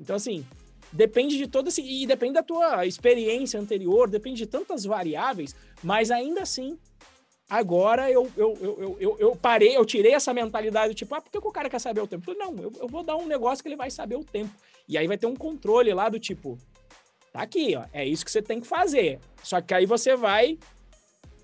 Então, 0.00 0.14
assim, 0.14 0.46
depende 0.92 1.36
de 1.36 1.58
esse. 1.68 1.82
E 1.82 2.06
depende 2.06 2.34
da 2.34 2.42
tua 2.42 2.86
experiência 2.86 3.60
anterior, 3.60 4.08
depende 4.08 4.38
de 4.38 4.46
tantas 4.46 4.84
variáveis, 4.84 5.54
mas 5.82 6.10
ainda 6.10 6.42
assim, 6.42 6.78
agora 7.48 8.10
eu, 8.10 8.30
eu, 8.36 8.56
eu, 8.60 8.96
eu, 9.00 9.16
eu 9.18 9.36
parei, 9.36 9.76
eu 9.76 9.84
tirei 9.84 10.14
essa 10.14 10.32
mentalidade, 10.34 10.94
tipo, 10.94 11.14
ah, 11.14 11.20
por 11.20 11.30
que 11.30 11.38
o 11.38 11.52
cara 11.52 11.70
quer 11.70 11.78
saber 11.78 12.00
o 12.00 12.06
tempo? 12.06 12.30
Eu 12.30 12.34
falei, 12.34 12.50
não, 12.50 12.62
eu, 12.62 12.72
eu 12.80 12.88
vou 12.88 13.02
dar 13.02 13.16
um 13.16 13.26
negócio 13.26 13.62
que 13.62 13.68
ele 13.68 13.76
vai 13.76 13.90
saber 13.90 14.16
o 14.16 14.24
tempo. 14.24 14.52
E 14.88 14.96
aí 14.96 15.06
vai 15.06 15.18
ter 15.18 15.26
um 15.26 15.36
controle 15.36 15.92
lá 15.92 16.08
do 16.08 16.18
tipo, 16.18 16.58
tá 17.32 17.42
aqui, 17.42 17.76
ó, 17.76 17.84
é 17.92 18.06
isso 18.06 18.24
que 18.24 18.30
você 18.30 18.42
tem 18.42 18.60
que 18.60 18.66
fazer. 18.66 19.20
Só 19.42 19.60
que 19.60 19.74
aí 19.74 19.86
você 19.86 20.16
vai. 20.16 20.58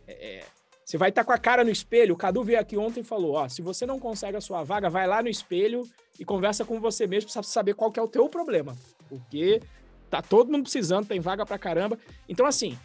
É, 0.06 0.44
você 0.84 0.98
vai 0.98 1.08
estar 1.08 1.22
tá 1.22 1.26
com 1.26 1.32
a 1.32 1.38
cara 1.38 1.64
no 1.64 1.70
espelho. 1.70 2.14
O 2.14 2.16
Cadu 2.16 2.42
veio 2.42 2.60
aqui 2.60 2.76
ontem 2.76 3.00
e 3.00 3.04
falou: 3.04 3.36
ó, 3.36 3.48
se 3.48 3.62
você 3.62 3.86
não 3.86 3.98
consegue 3.98 4.36
a 4.36 4.40
sua 4.40 4.62
vaga, 4.62 4.90
vai 4.90 5.06
lá 5.06 5.22
no 5.22 5.30
espelho 5.30 5.82
e 6.18 6.24
conversa 6.24 6.62
com 6.62 6.78
você 6.78 7.06
mesmo 7.06 7.30
para 7.30 7.42
saber 7.42 7.74
qual 7.74 7.90
que 7.90 7.98
é 7.98 8.02
o 8.02 8.08
teu 8.08 8.28
problema 8.28 8.76
porque 9.14 9.60
tá 10.10 10.20
todo 10.20 10.50
mundo 10.50 10.62
precisando, 10.62 11.06
tem 11.06 11.20
vaga 11.20 11.44
pra 11.44 11.58
caramba. 11.58 11.98
Então, 12.28 12.46
assim, 12.46 12.76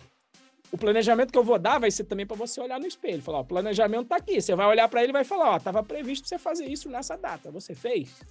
o 0.71 0.77
planejamento 0.77 1.32
que 1.32 1.38
eu 1.38 1.43
vou 1.43 1.57
dar 1.57 1.80
vai 1.80 1.89
ser 1.89 2.03
também 2.03 2.25
para 2.25 2.38
você 2.38 2.61
olhar 2.61 2.80
no 2.80 2.86
espelho. 2.86 3.21
Falar, 3.21 3.39
ó, 3.39 3.41
o 3.41 3.45
planejamento 3.45 4.07
tá 4.07 4.17
aqui. 4.17 4.39
Você 4.39 4.55
vai 4.55 4.67
olhar 4.67 4.88
para 4.88 5.01
ele 5.01 5.11
e 5.11 5.13
vai 5.13 5.23
falar, 5.23 5.55
ó, 5.55 5.59
tava 5.59 5.84
previsto 5.84 6.27
você 6.27 6.38
fazer 6.38 6.67
isso 6.67 6.89
nessa 6.89 7.17
data. 7.17 7.51
Você 7.51 7.73
fez? 7.73 8.21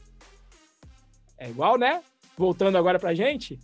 É 1.37 1.49
igual, 1.49 1.77
né? 1.77 2.03
Voltando 2.37 2.79
agora 2.79 2.99
pra 2.99 3.15
gente. 3.15 3.59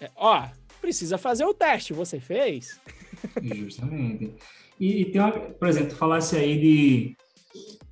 É, 0.00 0.10
ó, 0.16 0.48
precisa 0.80 1.18
fazer 1.18 1.44
o 1.44 1.54
teste. 1.54 1.92
Você 1.92 2.18
fez? 2.18 2.80
Justamente. 3.42 4.34
E, 4.80 5.02
e 5.02 5.04
tem 5.10 5.20
uma, 5.20 5.30
por 5.30 5.68
exemplo, 5.68 5.94
falasse 5.96 6.36
aí 6.36 6.58
de, 6.58 7.16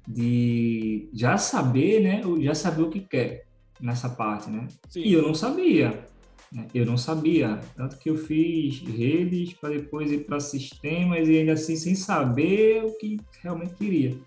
de 0.08 1.10
já 1.12 1.36
saber, 1.36 2.00
né? 2.00 2.22
Já 2.42 2.54
saber 2.54 2.82
o 2.82 2.90
que 2.90 3.00
quer 3.00 3.49
nessa 3.80 4.08
parte, 4.08 4.50
né? 4.50 4.66
Sim. 4.88 5.02
E 5.02 5.12
eu 5.12 5.22
não 5.22 5.34
sabia. 5.34 6.06
Né? 6.52 6.66
Eu 6.74 6.84
não 6.84 6.96
sabia. 6.96 7.60
Tanto 7.76 7.98
que 7.98 8.10
eu 8.10 8.16
fiz 8.16 8.80
redes 8.80 9.52
para 9.54 9.70
depois 9.70 10.10
ir 10.10 10.24
para 10.24 10.40
sistemas 10.40 11.28
e 11.28 11.38
ainda 11.38 11.52
assim 11.52 11.76
sem 11.76 11.94
saber 11.94 12.84
o 12.84 12.96
que 12.98 13.18
realmente 13.42 13.74
queria, 13.74 14.18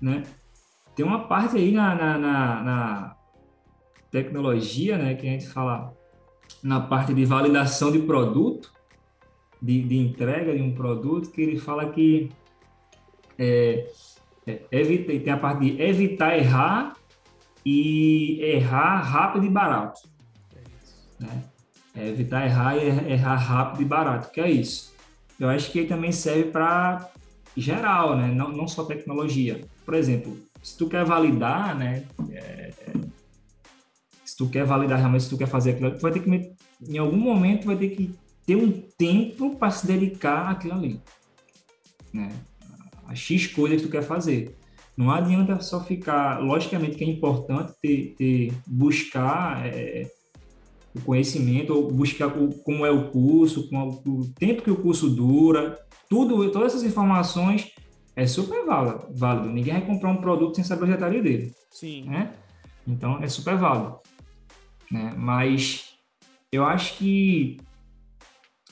né? 0.00 0.22
Tem 0.94 1.06
uma 1.06 1.26
parte 1.26 1.56
aí 1.56 1.72
na, 1.72 1.94
na, 1.94 2.18
na, 2.18 2.62
na 2.62 3.16
tecnologia, 4.10 4.98
né? 4.98 5.14
Que 5.14 5.26
a 5.26 5.30
gente 5.30 5.48
fala 5.48 5.94
na 6.62 6.80
parte 6.80 7.14
de 7.14 7.24
validação 7.24 7.90
de 7.90 8.00
produto, 8.00 8.72
de, 9.62 9.82
de 9.82 9.96
entrega 9.96 10.54
de 10.54 10.62
um 10.62 10.74
produto, 10.74 11.30
que 11.30 11.40
ele 11.40 11.58
fala 11.58 11.90
que 11.90 12.30
é, 13.38 13.90
é, 14.46 14.62
evita, 14.70 15.18
tem 15.18 15.32
a 15.32 15.38
parte 15.38 15.60
de 15.60 15.80
evitar 15.80 16.36
errar 16.36 16.96
e 17.64 18.40
errar 18.42 19.00
rápido 19.00 19.46
e 19.46 19.50
barato. 19.50 20.00
Né? 21.18 21.42
É 21.94 22.08
evitar 22.08 22.46
errar 22.46 22.76
e 22.76 23.12
errar 23.12 23.36
rápido 23.36 23.82
e 23.82 23.84
barato, 23.84 24.30
que 24.30 24.40
é 24.40 24.50
isso. 24.50 24.94
Eu 25.38 25.48
acho 25.48 25.70
que 25.70 25.84
também 25.84 26.12
serve 26.12 26.50
para 26.50 27.08
geral, 27.56 28.16
né? 28.16 28.28
não, 28.28 28.50
não 28.50 28.68
só 28.68 28.84
tecnologia. 28.84 29.60
Por 29.84 29.94
exemplo, 29.94 30.36
se 30.62 30.76
tu 30.76 30.88
quer 30.88 31.04
validar, 31.04 31.76
né? 31.76 32.04
É, 32.30 32.70
se 34.24 34.36
tu 34.36 34.48
quer 34.48 34.64
validar 34.64 34.98
realmente, 34.98 35.24
se 35.24 35.30
tu 35.30 35.38
quer 35.38 35.48
fazer 35.48 35.72
aquilo, 35.72 35.90
tu 35.92 36.00
vai 36.00 36.12
ter 36.12 36.20
que, 36.20 36.52
em 36.88 36.98
algum 36.98 37.16
momento, 37.16 37.66
vai 37.66 37.76
ter 37.76 37.88
que 37.90 38.14
ter 38.46 38.56
um 38.56 38.70
tempo 38.96 39.56
para 39.56 39.70
se 39.70 39.86
dedicar 39.86 40.50
àquilo 40.50 40.74
ali. 40.74 41.00
Né? 42.12 42.30
A 43.06 43.14
X 43.14 43.46
coisas 43.48 43.80
que 43.80 43.86
tu 43.86 43.90
quer 43.90 44.02
fazer. 44.02 44.56
Não 45.00 45.10
adianta 45.10 45.58
só 45.60 45.82
ficar. 45.82 46.40
Logicamente 46.40 46.94
que 46.94 47.04
é 47.04 47.06
importante 47.06 47.72
ter, 47.80 48.14
ter 48.18 48.52
buscar 48.66 49.66
é, 49.66 50.06
o 50.94 51.00
conhecimento, 51.00 51.72
ou 51.72 51.90
buscar 51.90 52.26
o, 52.26 52.50
como 52.62 52.84
é 52.84 52.90
o 52.90 53.10
curso, 53.10 53.66
o, 53.72 54.10
o 54.10 54.34
tempo 54.34 54.60
que 54.60 54.70
o 54.70 54.76
curso 54.76 55.08
dura, 55.08 55.80
tudo, 56.06 56.50
todas 56.50 56.74
essas 56.74 56.84
informações 56.84 57.72
é 58.14 58.26
super 58.26 58.66
válido. 58.66 59.08
válido. 59.14 59.48
Ninguém 59.48 59.72
vai 59.72 59.86
comprar 59.86 60.10
um 60.10 60.18
produto 60.18 60.56
sem 60.56 60.64
saber 60.64 60.84
o 60.84 60.88
detalhe 60.88 61.22
dele. 61.22 61.54
Sim. 61.70 62.04
Né? 62.04 62.34
Então 62.86 63.22
é 63.22 63.28
super 63.28 63.56
válido. 63.56 64.00
Né? 64.90 65.14
Mas 65.16 65.94
eu 66.52 66.62
acho 66.62 66.98
que 66.98 67.56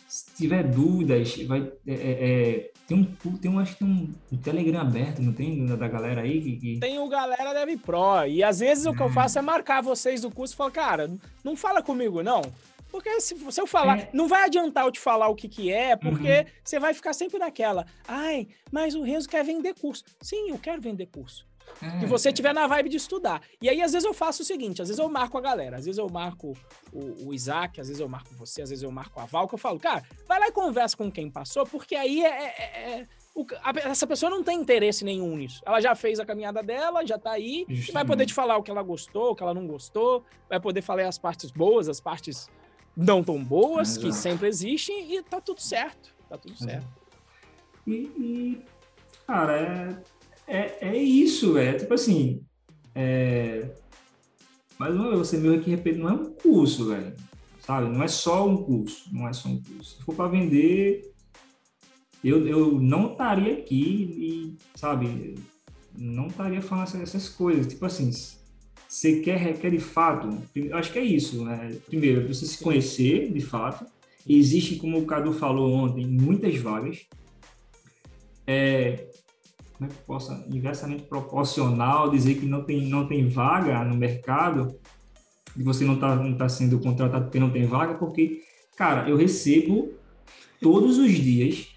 se 0.06 0.26
tiver 0.36 0.62
dúvidas, 0.62 1.38
vai, 1.46 1.72
é, 1.86 1.94
é, 1.94 2.10
é 2.10 2.70
tem 2.88 2.96
um, 2.96 3.36
tem 3.36 3.50
um, 3.50 3.58
acho 3.58 3.74
que 3.74 3.84
tem 3.84 3.86
um, 3.86 4.14
um 4.32 4.36
Telegram 4.38 4.80
aberto, 4.80 5.20
não 5.20 5.34
tem? 5.34 5.66
Da 5.66 5.86
galera 5.86 6.22
aí 6.22 6.40
que. 6.40 6.56
que... 6.56 6.80
Tem 6.80 6.98
o 6.98 7.06
Galera 7.06 7.52
Deve 7.52 7.76
Pro. 7.76 8.26
E 8.26 8.42
às 8.42 8.60
vezes 8.60 8.86
o 8.86 8.94
que 8.94 9.02
eu 9.02 9.08
é. 9.08 9.12
faço 9.12 9.38
é 9.38 9.42
marcar 9.42 9.82
vocês 9.82 10.22
do 10.22 10.30
curso 10.30 10.54
e 10.54 10.56
falar, 10.56 10.70
cara, 10.70 11.10
não 11.44 11.54
fala 11.54 11.82
comigo, 11.82 12.22
não. 12.22 12.40
Porque 12.90 13.20
se, 13.20 13.36
se 13.52 13.60
eu 13.60 13.66
falar, 13.66 13.98
é. 13.98 14.10
não 14.14 14.26
vai 14.26 14.44
adiantar 14.44 14.86
eu 14.86 14.90
te 14.90 14.98
falar 14.98 15.28
o 15.28 15.34
que 15.34 15.50
que 15.50 15.70
é, 15.70 15.96
porque 15.96 16.38
uhum. 16.38 16.44
você 16.64 16.80
vai 16.80 16.94
ficar 16.94 17.12
sempre 17.12 17.38
naquela. 17.38 17.84
Ai, 18.06 18.48
mas 18.72 18.94
o 18.94 19.02
Renzo 19.02 19.28
quer 19.28 19.44
vender 19.44 19.74
curso. 19.74 20.04
Sim, 20.22 20.48
eu 20.48 20.58
quero 20.58 20.80
vender 20.80 21.06
curso. 21.06 21.46
Que 22.00 22.06
você 22.06 22.32
tiver 22.32 22.52
na 22.52 22.66
vibe 22.66 22.88
de 22.88 22.96
estudar. 22.96 23.40
E 23.62 23.68
aí, 23.68 23.80
às 23.80 23.92
vezes, 23.92 24.04
eu 24.04 24.12
faço 24.12 24.42
o 24.42 24.44
seguinte: 24.44 24.82
às 24.82 24.88
vezes 24.88 24.98
eu 24.98 25.08
marco 25.08 25.38
a 25.38 25.40
galera, 25.40 25.76
às 25.76 25.84
vezes 25.84 25.98
eu 25.98 26.08
marco 26.08 26.56
o, 26.92 27.28
o 27.28 27.34
Isaac, 27.34 27.80
às 27.80 27.88
vezes 27.88 28.00
eu 28.00 28.08
marco 28.08 28.34
você, 28.34 28.62
às 28.62 28.70
vezes 28.70 28.82
eu 28.82 28.90
marco 28.90 29.20
a 29.20 29.24
Val, 29.24 29.46
que 29.46 29.54
eu 29.54 29.58
falo, 29.58 29.78
cara, 29.78 30.02
vai 30.26 30.40
lá 30.40 30.48
e 30.48 30.52
conversa 30.52 30.96
com 30.96 31.10
quem 31.10 31.30
passou, 31.30 31.64
porque 31.64 31.94
aí 31.94 32.24
é, 32.24 32.28
é, 32.28 32.46
é, 32.46 33.00
é 33.00 33.08
essa 33.84 34.06
pessoa 34.06 34.30
não 34.30 34.42
tem 34.42 34.60
interesse 34.60 35.04
nenhum 35.04 35.36
nisso. 35.36 35.62
Ela 35.64 35.80
já 35.80 35.94
fez 35.94 36.18
a 36.18 36.26
caminhada 36.26 36.62
dela, 36.62 37.06
já 37.06 37.18
tá 37.18 37.32
aí, 37.32 37.66
vai 37.92 38.04
poder 38.04 38.26
te 38.26 38.34
falar 38.34 38.56
o 38.56 38.62
que 38.62 38.70
ela 38.70 38.82
gostou, 38.82 39.30
o 39.30 39.36
que 39.36 39.42
ela 39.42 39.54
não 39.54 39.66
gostou, 39.66 40.24
vai 40.48 40.58
poder 40.58 40.82
falar 40.82 41.06
as 41.06 41.18
partes 41.18 41.50
boas, 41.50 41.88
as 41.88 42.00
partes 42.00 42.50
não 42.96 43.22
tão 43.22 43.42
boas, 43.42 43.90
Exato. 43.90 44.06
que 44.06 44.12
sempre 44.12 44.48
existem, 44.48 45.14
e 45.14 45.22
tá 45.22 45.40
tudo 45.40 45.60
certo. 45.60 46.14
Tá 46.28 46.36
tudo 46.36 46.56
certo. 46.56 46.86
E, 47.86 47.92
e 47.92 48.64
cara, 49.26 49.60
é, 49.60 50.02
é, 50.48 50.78
é 50.80 50.96
isso, 50.96 51.56
é 51.58 51.74
tipo 51.74 51.94
assim. 51.94 52.42
É, 52.94 53.70
mais 54.78 54.94
uma 54.94 55.08
vez, 55.08 55.18
você 55.18 55.36
meio 55.36 55.60
que 55.60 55.70
repete, 55.70 55.98
não 55.98 56.08
é 56.08 56.12
um 56.12 56.32
curso, 56.32 56.88
velho. 56.88 57.14
Sabe? 57.60 57.90
Não 57.90 58.02
é 58.02 58.08
só 58.08 58.48
um 58.48 58.56
curso. 58.56 59.12
Não 59.12 59.28
é 59.28 59.32
só 59.32 59.48
um 59.48 59.60
curso. 59.60 59.96
Se 59.98 60.02
for 60.04 60.14
para 60.14 60.28
vender, 60.28 61.12
eu, 62.22 62.46
eu 62.46 62.80
não 62.80 63.12
estaria 63.12 63.54
aqui 63.54 63.76
e, 64.16 64.56
sabe, 64.74 65.34
não 65.96 66.28
estaria 66.28 66.62
falando 66.62 67.02
essas, 67.02 67.28
coisas. 67.28 67.66
Tipo 67.66 67.84
assim, 67.86 68.10
você 68.88 69.20
quer, 69.20 69.58
quer 69.58 69.70
de 69.70 69.78
fato, 69.78 70.28
acho 70.72 70.92
que 70.92 70.98
é 70.98 71.04
isso, 71.04 71.44
né? 71.44 71.76
Primeiro, 71.86 72.32
você 72.32 72.46
se 72.46 72.62
conhecer 72.62 73.32
de 73.32 73.40
fato. 73.40 73.84
Existe, 74.26 74.76
como 74.76 74.98
o 74.98 75.06
Cadu 75.06 75.32
falou 75.32 75.72
ontem, 75.72 76.06
muitas 76.06 76.56
vagas. 76.56 77.06
É, 78.46 79.08
como 79.78 79.90
é 79.90 79.94
que 79.94 80.00
possa 80.02 80.44
inversamente 80.52 81.04
proporcional 81.04 82.10
dizer 82.10 82.34
que 82.34 82.44
não 82.44 82.64
tem, 82.64 82.88
não 82.88 83.06
tem 83.06 83.28
vaga 83.28 83.84
no 83.84 83.96
mercado 83.96 84.76
e 85.56 85.62
você 85.62 85.84
não 85.84 85.94
está 85.94 86.16
não 86.16 86.36
tá 86.36 86.48
sendo 86.48 86.80
contratado 86.80 87.24
porque 87.24 87.38
não 87.38 87.50
tem 87.50 87.64
vaga, 87.64 87.94
porque, 87.94 88.42
cara, 88.76 89.08
eu 89.08 89.16
recebo 89.16 89.94
todos 90.60 90.98
os 90.98 91.12
dias, 91.12 91.68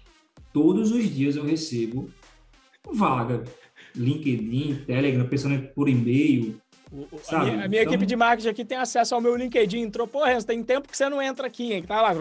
todos 0.52 0.90
os 0.90 1.08
dias 1.08 1.36
eu 1.36 1.44
recebo 1.44 2.10
vaga. 2.92 3.44
LinkedIn, 3.94 4.84
Telegram, 4.86 5.28
pensando 5.28 5.60
por 5.74 5.88
e-mail, 5.88 6.56
a 7.28 7.44
minha, 7.44 7.64
a 7.64 7.68
minha 7.68 7.82
então... 7.82 7.94
equipe 7.94 8.06
de 8.06 8.16
marketing 8.16 8.48
aqui 8.48 8.64
tem 8.64 8.76
acesso 8.76 9.14
ao 9.14 9.20
meu 9.20 9.34
LinkedIn. 9.34 9.80
Entrou, 9.80 10.06
porra, 10.06 10.42
tem 10.42 10.62
tempo 10.62 10.88
que 10.88 10.96
você 10.96 11.08
não 11.08 11.22
entra 11.22 11.46
aqui, 11.46 11.72
hein? 11.72 11.82
Tá 11.82 12.02
lá. 12.02 12.14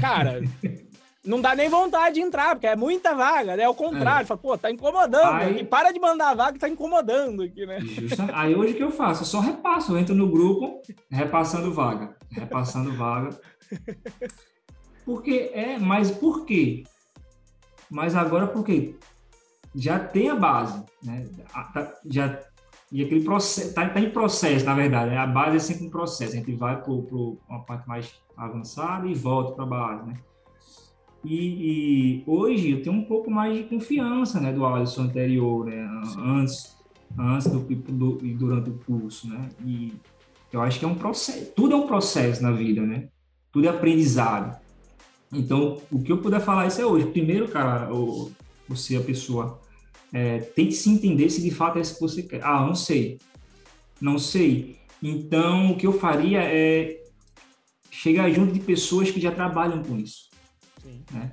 Cara, 0.00 0.42
não 1.24 1.40
dá 1.40 1.54
nem 1.54 1.68
vontade 1.68 2.16
de 2.16 2.20
entrar, 2.20 2.56
porque 2.56 2.66
é 2.66 2.74
muita 2.74 3.14
vaga, 3.14 3.56
né? 3.56 3.62
É 3.62 3.68
o 3.68 3.74
contrário. 3.74 4.24
É. 4.24 4.26
Fala, 4.26 4.38
pô, 4.38 4.58
tá 4.58 4.70
incomodando. 4.70 5.34
Aí... 5.34 5.64
Para 5.64 5.92
de 5.92 6.00
mandar 6.00 6.34
vaga, 6.34 6.58
tá 6.58 6.68
incomodando 6.68 7.42
aqui, 7.42 7.64
né? 7.64 7.80
Justa. 7.80 8.28
Aí 8.32 8.54
hoje 8.54 8.72
o 8.72 8.76
que 8.76 8.82
eu 8.82 8.90
faço? 8.90 9.22
Eu 9.22 9.26
só 9.26 9.40
repasso. 9.40 9.92
Eu 9.92 9.98
entro 9.98 10.14
no 10.14 10.28
grupo, 10.28 10.82
repassando 11.10 11.72
vaga. 11.72 12.16
Repassando 12.30 12.92
vaga. 12.92 13.30
Porque 15.04 15.50
é, 15.54 15.78
mas 15.78 16.10
por 16.10 16.44
quê? 16.44 16.84
Mas 17.88 18.16
agora 18.16 18.46
porque 18.46 18.96
já 19.74 19.98
tem 19.98 20.28
a 20.28 20.34
base, 20.34 20.82
né? 21.02 21.26
Tá, 21.72 21.94
já 22.04 22.40
e 22.90 23.02
aquele 23.02 23.24
processo, 23.24 23.68
está 23.68 23.88
tá 23.88 24.00
em 24.00 24.10
processo, 24.10 24.66
na 24.66 24.74
verdade, 24.74 25.12
né? 25.12 25.16
a 25.16 25.26
base 25.26 25.56
é 25.56 25.60
sempre 25.60 25.86
um 25.86 25.90
processo, 25.90 26.34
a 26.34 26.36
gente 26.36 26.54
vai 26.54 26.78
para 26.82 26.92
uma 26.92 27.64
parte 27.64 27.88
mais 27.88 28.14
avançada 28.36 29.06
e 29.06 29.14
volta 29.14 29.54
para 29.54 29.64
a 29.64 29.66
base, 29.66 30.06
né? 30.08 30.14
E, 31.24 31.36
e, 31.36 32.22
hoje 32.26 32.72
eu 32.72 32.82
tenho 32.82 32.96
um 32.96 33.04
pouco 33.04 33.30
mais 33.30 33.56
de 33.56 33.64
confiança, 33.64 34.40
né, 34.40 34.52
do 34.52 34.66
Alisson 34.66 35.02
anterior, 35.02 35.66
né, 35.66 35.88
antes, 36.18 36.76
antes 37.16 37.48
do, 37.48 37.60
do, 37.60 38.26
e 38.26 38.34
durante 38.34 38.70
o 38.70 38.78
curso, 38.84 39.28
né, 39.28 39.48
e 39.64 39.92
eu 40.52 40.60
acho 40.60 40.80
que 40.80 40.84
é 40.84 40.88
um 40.88 40.96
processo, 40.96 41.52
tudo 41.54 41.74
é 41.74 41.76
um 41.76 41.86
processo 41.86 42.42
na 42.42 42.50
vida, 42.50 42.82
né, 42.82 43.08
tudo 43.52 43.66
é 43.66 43.70
aprendizado. 43.70 44.60
Então, 45.32 45.80
o 45.90 46.02
que 46.02 46.12
eu 46.12 46.18
puder 46.18 46.40
falar 46.40 46.66
isso 46.66 46.80
é 46.80 46.84
hoje. 46.84 47.06
Primeiro, 47.06 47.48
cara, 47.48 47.88
você, 48.68 48.96
a 48.96 49.00
pessoa, 49.00 49.60
é, 50.12 50.38
tem 50.38 50.66
que 50.66 50.74
se 50.74 50.90
entender 50.90 51.30
se 51.30 51.40
de 51.40 51.50
fato 51.50 51.78
é 51.78 51.80
isso 51.80 51.94
que 51.94 52.00
você 52.00 52.22
quer. 52.22 52.44
Ah, 52.44 52.66
não 52.66 52.74
sei. 52.74 53.18
Não 53.98 54.18
sei. 54.18 54.76
Então, 55.02 55.72
o 55.72 55.76
que 55.76 55.86
eu 55.86 55.92
faria 55.92 56.40
é 56.42 57.02
chegar 57.90 58.30
junto 58.30 58.52
de 58.52 58.60
pessoas 58.60 59.10
que 59.10 59.20
já 59.20 59.32
trabalham 59.32 59.82
com 59.82 59.96
isso. 59.96 60.31
Né? 61.10 61.32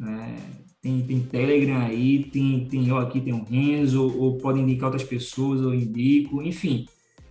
É, 0.00 0.36
tem, 0.80 1.02
tem 1.02 1.20
Telegram 1.20 1.78
aí, 1.78 2.24
tem, 2.24 2.66
tem 2.66 2.88
eu 2.88 2.98
aqui, 2.98 3.20
tem 3.20 3.32
o 3.32 3.44
Renzo, 3.44 4.16
ou 4.18 4.38
pode 4.38 4.60
indicar 4.60 4.86
outras 4.86 5.06
pessoas, 5.06 5.60
eu 5.60 5.74
indico, 5.74 6.42
enfim. 6.42 6.86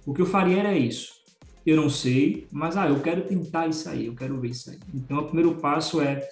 O 0.06 0.14
que 0.14 0.22
eu 0.22 0.26
faria 0.26 0.60
era 0.60 0.78
isso. 0.78 1.16
Eu 1.66 1.76
não 1.76 1.90
sei, 1.90 2.48
mas 2.52 2.78
ah, 2.78 2.88
eu 2.88 3.00
quero 3.02 3.28
tentar 3.28 3.68
isso 3.68 3.90
aí, 3.90 4.06
eu 4.06 4.16
quero 4.16 4.40
ver 4.40 4.50
isso 4.50 4.70
aí. 4.70 4.80
Então, 4.94 5.20
o 5.20 5.26
primeiro 5.26 5.56
passo 5.56 6.02
é 6.02 6.28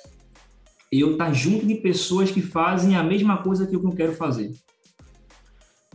eu 0.91 1.13
estar 1.13 1.25
tá 1.25 1.33
junto 1.33 1.65
de 1.65 1.75
pessoas 1.75 2.31
que 2.31 2.41
fazem 2.41 2.95
a 2.95 3.03
mesma 3.03 3.41
coisa 3.41 3.67
que 3.67 3.75
eu 3.75 3.91
quero 3.91 4.13
fazer. 4.13 4.53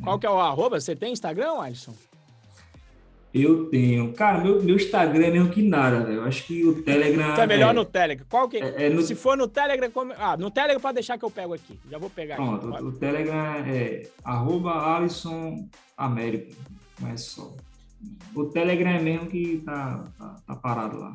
Qual 0.03 0.19
que 0.19 0.27
é 0.27 0.31
o 0.31 0.41
arroba? 0.41 0.81
Você 0.81 0.97
tem 0.97 1.13
Instagram, 1.13 1.53
Alisson? 1.61 1.95
Eu 3.33 3.67
tenho. 3.67 4.13
Cara, 4.13 4.43
meu, 4.43 4.61
meu 4.63 4.75
Instagram 4.75 5.27
é 5.27 5.31
mesmo 5.31 5.51
que 5.51 5.63
nada, 5.63 6.03
velho. 6.05 6.19
Eu 6.19 6.25
acho 6.25 6.45
que 6.45 6.67
o 6.67 6.83
Telegram. 6.83 7.35
é 7.37 7.47
melhor 7.47 7.71
é... 7.71 7.73
no 7.73 7.85
Telegram. 7.85 8.27
Qual 8.29 8.49
que 8.49 8.57
é? 8.57 8.87
é 8.87 8.91
no... 8.91 9.03
Se 9.03 9.15
for 9.15 9.37
no 9.37 9.47
Telegram. 9.47 9.91
Como... 9.91 10.13
Ah, 10.19 10.37
no 10.37 10.51
Telegram 10.51 10.81
pode 10.81 10.95
deixar 10.95 11.17
que 11.17 11.25
eu 11.25 11.31
pego 11.31 11.55
aqui. 11.55 11.79
Já 11.89 11.99
vou 11.99 12.11
pegar 12.11 12.37
Pronto, 12.37 12.75
aqui. 12.75 12.83
O, 12.83 12.89
o 12.89 12.93
Telegram 12.93 13.65
é 13.67 14.03
arroba 14.25 14.97
Alisson 14.97 15.69
Américo. 15.97 16.53
Não 17.01 17.09
é 17.09 17.17
só. 17.17 17.55
O 18.35 18.47
Telegram 18.47 18.91
é 18.91 19.01
mesmo 19.01 19.27
que 19.27 19.63
tá, 19.65 20.05
tá, 20.19 20.37
tá 20.47 20.57
parado 20.57 20.99
lá. 20.99 21.15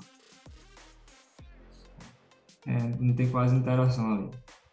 É, 2.65 2.71
não 2.99 3.13
tem 3.13 3.29
quase 3.29 3.55
interação 3.55 4.13
ali. 4.13 4.29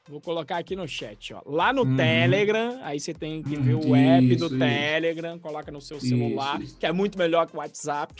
Vou 0.08 0.20
colocar 0.20 0.58
aqui 0.58 0.74
no 0.74 0.86
chat, 0.88 1.32
ó. 1.32 1.40
Lá 1.46 1.72
no 1.72 1.84
uhum. 1.84 1.96
Telegram, 1.96 2.80
aí 2.82 2.98
você 2.98 3.14
tem 3.14 3.40
que 3.40 3.54
ver 3.54 3.74
o 3.74 3.94
app 3.94 4.26
isso, 4.26 4.38
do 4.40 4.46
isso. 4.46 4.58
Telegram, 4.58 5.38
coloca 5.38 5.70
no 5.70 5.80
seu 5.80 6.00
celular, 6.00 6.60
isso, 6.60 6.76
que 6.76 6.84
é 6.84 6.92
muito 6.92 7.16
melhor 7.16 7.46
que 7.46 7.54
o 7.54 7.58
WhatsApp. 7.60 8.12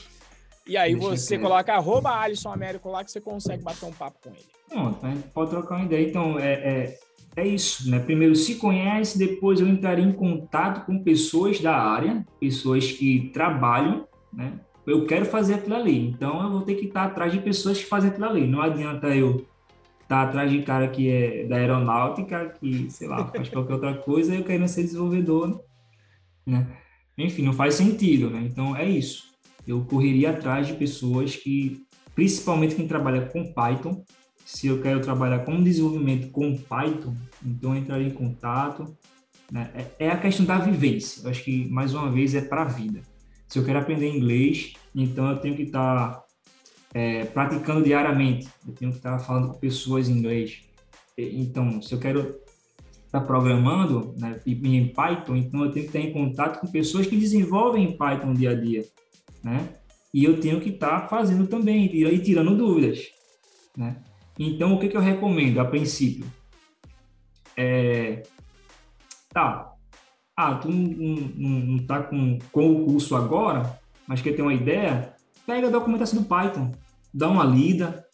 E 0.65 0.77
aí 0.77 0.95
Deixa 0.95 1.09
você 1.09 1.39
coloca 1.39 1.75
arroba 1.75 2.11
Alisson 2.11 2.53
Américo 2.53 2.89
lá 2.89 3.03
que 3.03 3.11
você 3.11 3.21
consegue 3.21 3.65
bater 3.65 3.85
um 3.85 3.93
papo 3.93 4.17
com 4.23 4.31
ele. 4.31 4.47
Pronto, 4.69 5.01
pode 5.35 5.51
trocar 5.51 5.77
uma 5.77 5.85
ideia. 5.85 6.09
Então, 6.09 6.39
é, 6.39 6.53
é, 6.53 6.99
é 7.35 7.47
isso, 7.49 7.91
né? 7.91 7.99
Primeiro 7.99 8.37
se 8.37 8.55
conhece, 8.55 9.19
depois 9.19 9.61
eu 9.61 9.67
entraria 9.67 10.05
em 10.05 10.13
contato 10.13 10.87
com 10.87 11.03
pessoas 11.03 11.59
da 11.61 11.77
área, 11.77 12.25
pessoas 12.39 12.93
que 12.93 13.31
trabalham, 13.35 14.07
né? 14.33 14.53
Eu 14.87 15.05
quero 15.05 15.25
fazer 15.25 15.55
aquilo 15.55 15.77
ali, 15.77 16.09
então 16.09 16.43
eu 16.43 16.51
vou 16.51 16.63
ter 16.63 16.75
que 16.75 16.87
estar 16.87 17.05
atrás 17.05 17.33
de 17.33 17.39
pessoas 17.39 17.79
que 17.79 17.85
fazem 17.85 18.11
aquilo 18.11 18.27
ali. 18.27 18.47
Não 18.47 18.61
adianta 18.61 19.09
eu 19.09 19.47
tá 20.17 20.23
atrás 20.23 20.51
de 20.51 20.63
cara 20.63 20.89
que 20.89 21.09
é 21.09 21.45
da 21.47 21.57
aeronáutica, 21.57 22.51
que, 22.61 22.91
sei 22.91 23.09
lá, 23.09 23.27
faz 23.29 23.49
qualquer 23.49 23.75
outra 23.75 23.95
coisa, 23.95 24.35
e 24.35 24.39
eu 24.39 24.45
quero 24.45 24.69
ser 24.69 24.83
desenvolvedor, 24.83 25.65
né? 26.47 26.67
Enfim, 27.17 27.43
não 27.43 27.53
faz 27.53 27.75
sentido, 27.75 28.29
né? 28.29 28.43
Então, 28.45 28.77
é 28.77 28.89
isso. 28.89 29.33
Eu 29.67 29.85
correria 29.85 30.31
atrás 30.31 30.67
de 30.67 30.75
pessoas 30.75 31.37
que, 31.37 31.83
principalmente 32.15 32.75
quem 32.75 32.87
trabalha 32.87 33.27
com 33.27 33.53
Python, 33.53 34.05
se 34.45 34.67
eu 34.67 34.83
quero 34.83 35.01
trabalhar 35.01 35.41
com 35.41 35.63
desenvolvimento 35.63 36.31
com 36.31 36.57
Python, 36.57 37.15
então 37.45 37.75
eu 37.75 37.81
entraria 37.81 38.09
em 38.09 38.15
contato. 38.15 38.95
Né? 39.51 39.71
É, 39.75 40.07
é 40.07 40.11
a 40.11 40.19
questão 40.19 40.45
da 40.45 40.59
vivência. 40.59 41.23
Eu 41.23 41.31
acho 41.31 41.45
que, 41.45 41.69
mais 41.71 41.95
uma 41.95 42.11
vez, 42.11 42.35
é 42.35 42.41
para 42.41 42.63
a 42.63 42.67
vida. 42.67 43.01
Se 43.47 43.59
eu 43.59 43.65
quero 43.65 43.79
aprender 43.79 44.09
inglês, 44.09 44.75
então 44.95 45.31
eu 45.31 45.37
tenho 45.39 45.55
que 45.55 45.63
estar 45.63 46.13
tá 46.13 46.22
é, 46.95 47.25
praticando 47.25 47.85
diariamente. 47.85 48.49
Eu 48.67 48.75
tenho 48.75 48.91
que 48.91 48.99
estar 48.99 49.19
falando 49.19 49.49
com 49.49 49.59
pessoas 49.59 50.09
em 50.09 50.19
inglês. 50.19 50.63
Então, 51.17 51.81
se 51.83 51.95
eu 51.95 51.99
quero 51.99 52.41
estar 53.05 53.21
programando 53.21 54.15
né, 54.19 54.41
em 54.47 54.89
Python, 54.89 55.37
então 55.37 55.65
eu 55.65 55.71
tenho 55.71 55.87
que 55.87 55.97
estar 55.97 56.09
em 56.09 56.13
contato 56.13 56.61
com 56.61 56.67
pessoas 56.67 57.07
que 57.07 57.17
desenvolvem 57.17 57.85
em 57.85 57.97
Python 57.97 58.33
dia 58.33 58.51
a 58.51 58.55
dia, 58.55 58.87
né? 59.45 59.69
E 60.15 60.25
eu 60.25 60.41
tenho 60.41 60.61
que 60.61 60.71
estar 60.71 61.09
fazendo 61.09 61.47
também 61.47 61.95
e 61.95 62.19
tirando 62.21 62.57
dúvidas, 62.57 63.11
né? 63.77 63.97
Então, 64.39 64.75
o 64.75 64.81
que, 64.81 64.89
que 64.89 64.97
eu 64.97 65.01
recomendo 65.01 65.61
a 65.61 65.65
princípio? 65.65 66.25
É, 67.55 68.23
tá, 69.29 69.75
ah, 70.35 70.55
tu 70.55 70.69
não, 70.69 71.15
não, 71.37 71.51
não 71.61 71.87
tá 71.87 72.03
com, 72.03 72.39
com 72.51 72.73
o 72.73 72.85
curso 72.87 73.15
agora, 73.15 73.79
mas 74.07 74.23
quer 74.23 74.35
ter 74.35 74.43
uma 74.43 74.55
ideia, 74.55 75.15
pega 75.47 75.69
a 75.69 75.71
documentação 75.71 76.23
do 76.23 76.29
Python, 76.29 76.73
dá 77.13 77.29
uma 77.29 77.45
lida, 77.45 78.05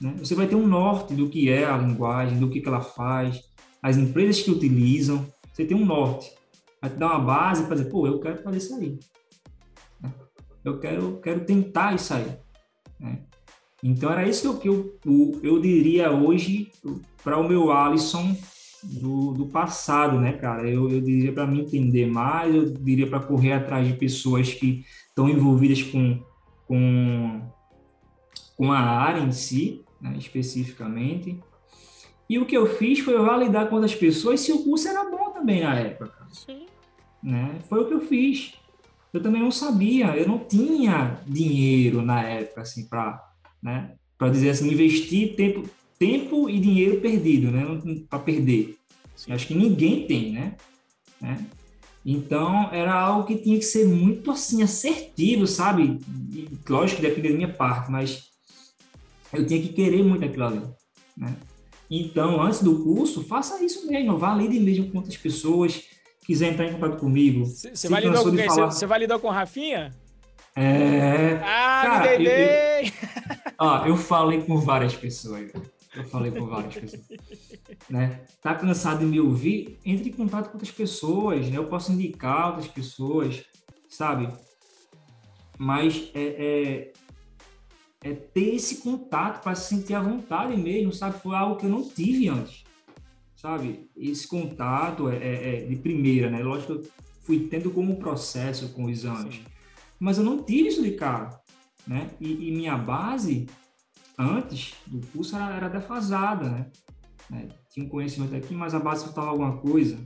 né? 0.00 0.14
você 0.18 0.34
vai 0.34 0.46
ter 0.46 0.56
um 0.56 0.66
norte 0.66 1.14
do 1.14 1.28
que 1.28 1.50
é 1.50 1.64
a 1.64 1.76
linguagem, 1.76 2.38
do 2.38 2.48
que, 2.48 2.60
que 2.60 2.68
ela 2.68 2.80
faz, 2.80 3.40
as 3.82 3.96
empresas 3.96 4.42
que 4.42 4.50
utilizam, 4.50 5.26
você 5.52 5.64
tem 5.64 5.76
um 5.76 5.84
norte. 5.84 6.30
Vai 6.80 6.90
te 6.90 6.96
dar 6.96 7.08
uma 7.08 7.20
base 7.20 7.64
para 7.64 7.76
dizer, 7.76 7.90
pô, 7.90 8.06
eu 8.06 8.20
quero 8.20 8.42
fazer 8.42 8.58
isso 8.58 8.74
aí. 8.74 8.98
Né? 10.00 10.12
Eu 10.64 10.78
quero, 10.78 11.20
quero 11.20 11.44
tentar 11.44 11.94
isso 11.94 12.14
aí. 12.14 12.26
Né? 12.98 13.20
Então 13.82 14.10
era 14.10 14.26
isso 14.26 14.58
que 14.58 14.68
eu, 14.68 14.98
que 15.00 15.08
eu, 15.08 15.40
eu 15.42 15.60
diria 15.60 16.10
hoje 16.10 16.70
para 17.22 17.38
o 17.38 17.48
meu 17.48 17.72
Alisson 17.72 18.36
do, 18.82 19.32
do 19.32 19.46
passado, 19.46 20.18
né, 20.18 20.32
cara? 20.32 20.68
Eu, 20.68 20.88
eu 20.90 21.00
diria 21.00 21.32
para 21.32 21.46
me 21.46 21.60
entender 21.60 22.06
mais, 22.06 22.54
eu 22.54 22.70
diria 22.70 23.06
para 23.06 23.20
correr 23.20 23.52
atrás 23.52 23.86
de 23.86 23.94
pessoas 23.94 24.52
que 24.52 24.84
estão 25.08 25.28
envolvidas 25.28 25.82
com, 25.82 26.18
com 26.66 27.42
com 28.60 28.70
a 28.72 28.78
área 28.78 29.22
em 29.22 29.32
si, 29.32 29.80
né, 29.98 30.14
especificamente. 30.18 31.38
E 32.28 32.38
o 32.38 32.44
que 32.44 32.54
eu 32.54 32.66
fiz 32.66 32.98
foi 32.98 33.16
validar 33.16 33.70
com 33.70 33.76
outras 33.76 33.94
pessoas 33.94 34.40
se 34.40 34.52
o 34.52 34.62
curso 34.62 34.86
era 34.86 35.02
bom 35.08 35.30
também 35.30 35.62
na 35.62 35.74
época. 35.76 36.26
Sim. 36.30 36.66
Né? 37.22 37.58
Foi 37.70 37.80
o 37.80 37.88
que 37.88 37.94
eu 37.94 38.02
fiz. 38.02 38.52
Eu 39.14 39.22
também 39.22 39.40
não 39.40 39.50
sabia, 39.50 40.14
eu 40.14 40.28
não 40.28 40.40
tinha 40.40 41.22
dinheiro 41.26 42.02
na 42.02 42.22
época 42.22 42.60
assim 42.60 42.86
para 42.86 43.30
né? 43.62 43.94
Para 44.18 44.28
dizer 44.28 44.50
assim, 44.50 44.70
investir 44.70 45.36
tempo, 45.36 45.66
tempo 45.98 46.50
e 46.50 46.60
dinheiro 46.60 47.00
perdido, 47.00 47.50
né? 47.50 47.64
Para 48.10 48.18
perder. 48.18 48.76
Sim. 49.16 49.32
Acho 49.32 49.46
que 49.46 49.54
ninguém 49.54 50.06
tem, 50.06 50.32
né? 50.32 50.54
né? 51.18 51.46
Então, 52.04 52.70
era 52.72 52.92
algo 52.92 53.26
que 53.26 53.36
tinha 53.36 53.58
que 53.58 53.64
ser 53.64 53.86
muito, 53.86 54.30
assim, 54.30 54.62
assertivo, 54.62 55.46
sabe? 55.46 55.98
E, 56.30 56.46
lógico 56.68 57.00
que 57.00 57.08
depende 57.08 57.30
da 57.30 57.34
minha 57.34 57.52
parte, 57.52 57.90
mas 57.90 58.29
eu 59.32 59.46
tinha 59.46 59.60
que 59.60 59.68
querer 59.68 60.02
muito 60.02 60.24
aquilo 60.24 60.44
ali, 60.44 60.62
né? 61.16 61.36
Então, 61.90 62.40
antes 62.40 62.62
do 62.62 62.84
curso, 62.84 63.24
faça 63.24 63.62
isso 63.64 63.88
mesmo, 63.88 64.16
valide 64.16 64.60
mesmo 64.60 64.90
com 64.90 64.98
outras 64.98 65.16
pessoas, 65.16 65.82
quiser 66.24 66.52
entrar 66.52 66.66
em 66.66 66.74
contato 66.74 67.00
comigo. 67.00 67.44
Você 67.44 67.88
vai, 67.88 68.00
lidar 68.02 68.22
com 68.22 68.36
falar... 68.36 68.86
Vai 68.86 68.98
lidar 69.00 69.18
com 69.18 69.26
o 69.26 69.30
Rafinha? 69.30 69.92
É. 70.54 71.40
Ah, 71.42 71.82
cara, 71.84 72.18
me 72.18 72.24
eu, 72.24 72.32
eu, 72.32 72.92
ó, 73.58 73.86
eu 73.86 73.96
falei 73.96 74.42
com 74.42 74.58
várias 74.58 74.94
pessoas. 74.94 75.50
Eu 75.94 76.04
falei 76.04 76.30
com 76.30 76.46
várias 76.46 76.74
pessoas. 76.74 77.02
Né? 77.88 78.20
Tá 78.40 78.54
cansado 78.54 79.00
de 79.00 79.06
me 79.06 79.20
ouvir? 79.20 79.78
Entre 79.84 80.10
em 80.10 80.12
contato 80.12 80.46
com 80.46 80.54
outras 80.54 80.70
pessoas, 80.70 81.48
né? 81.48 81.56
Eu 81.56 81.66
posso 81.66 81.92
indicar 81.92 82.48
outras 82.48 82.68
pessoas, 82.68 83.44
sabe? 83.88 84.28
Mas 85.58 86.10
é, 86.14 86.22
é, 86.22 86.92
é 88.02 88.14
ter 88.14 88.54
esse 88.54 88.76
contato 88.76 89.42
para 89.42 89.54
se 89.54 89.74
sentir 89.74 89.94
à 89.94 90.00
vontade 90.00 90.56
mesmo, 90.56 90.92
sabe? 90.92 91.18
Foi 91.18 91.34
algo 91.36 91.56
que 91.56 91.66
eu 91.66 91.70
não 91.70 91.86
tive 91.86 92.28
antes, 92.28 92.64
sabe? 93.36 93.90
Esse 93.96 94.26
contato 94.26 95.08
é, 95.08 95.16
é, 95.16 95.56
é 95.56 95.66
de 95.66 95.76
primeira, 95.76 96.30
né? 96.30 96.42
Lógico 96.42 96.78
que 96.78 96.88
eu 96.88 96.92
fui 97.22 97.40
tendo 97.48 97.70
como 97.70 97.96
processo 97.96 98.70
com 98.70 98.84
os 98.84 99.04
anos, 99.04 99.40
mas 99.98 100.18
eu 100.18 100.24
não 100.24 100.42
tive 100.42 100.68
isso 100.68 100.82
de 100.82 100.92
cara, 100.92 101.38
né? 101.86 102.10
E, 102.20 102.48
e 102.48 102.52
minha 102.52 102.76
base 102.76 103.46
antes 104.18 104.74
do 104.86 105.06
curso 105.08 105.36
era, 105.36 105.54
era 105.54 105.68
defasada, 105.68 106.48
né? 106.48 106.70
É, 107.32 107.48
tinha 107.70 107.86
um 107.86 107.88
conhecimento 107.88 108.34
aqui, 108.34 108.54
mas 108.54 108.74
a 108.74 108.80
base 108.80 109.04
faltava 109.04 109.28
alguma 109.28 109.58
coisa. 109.58 109.98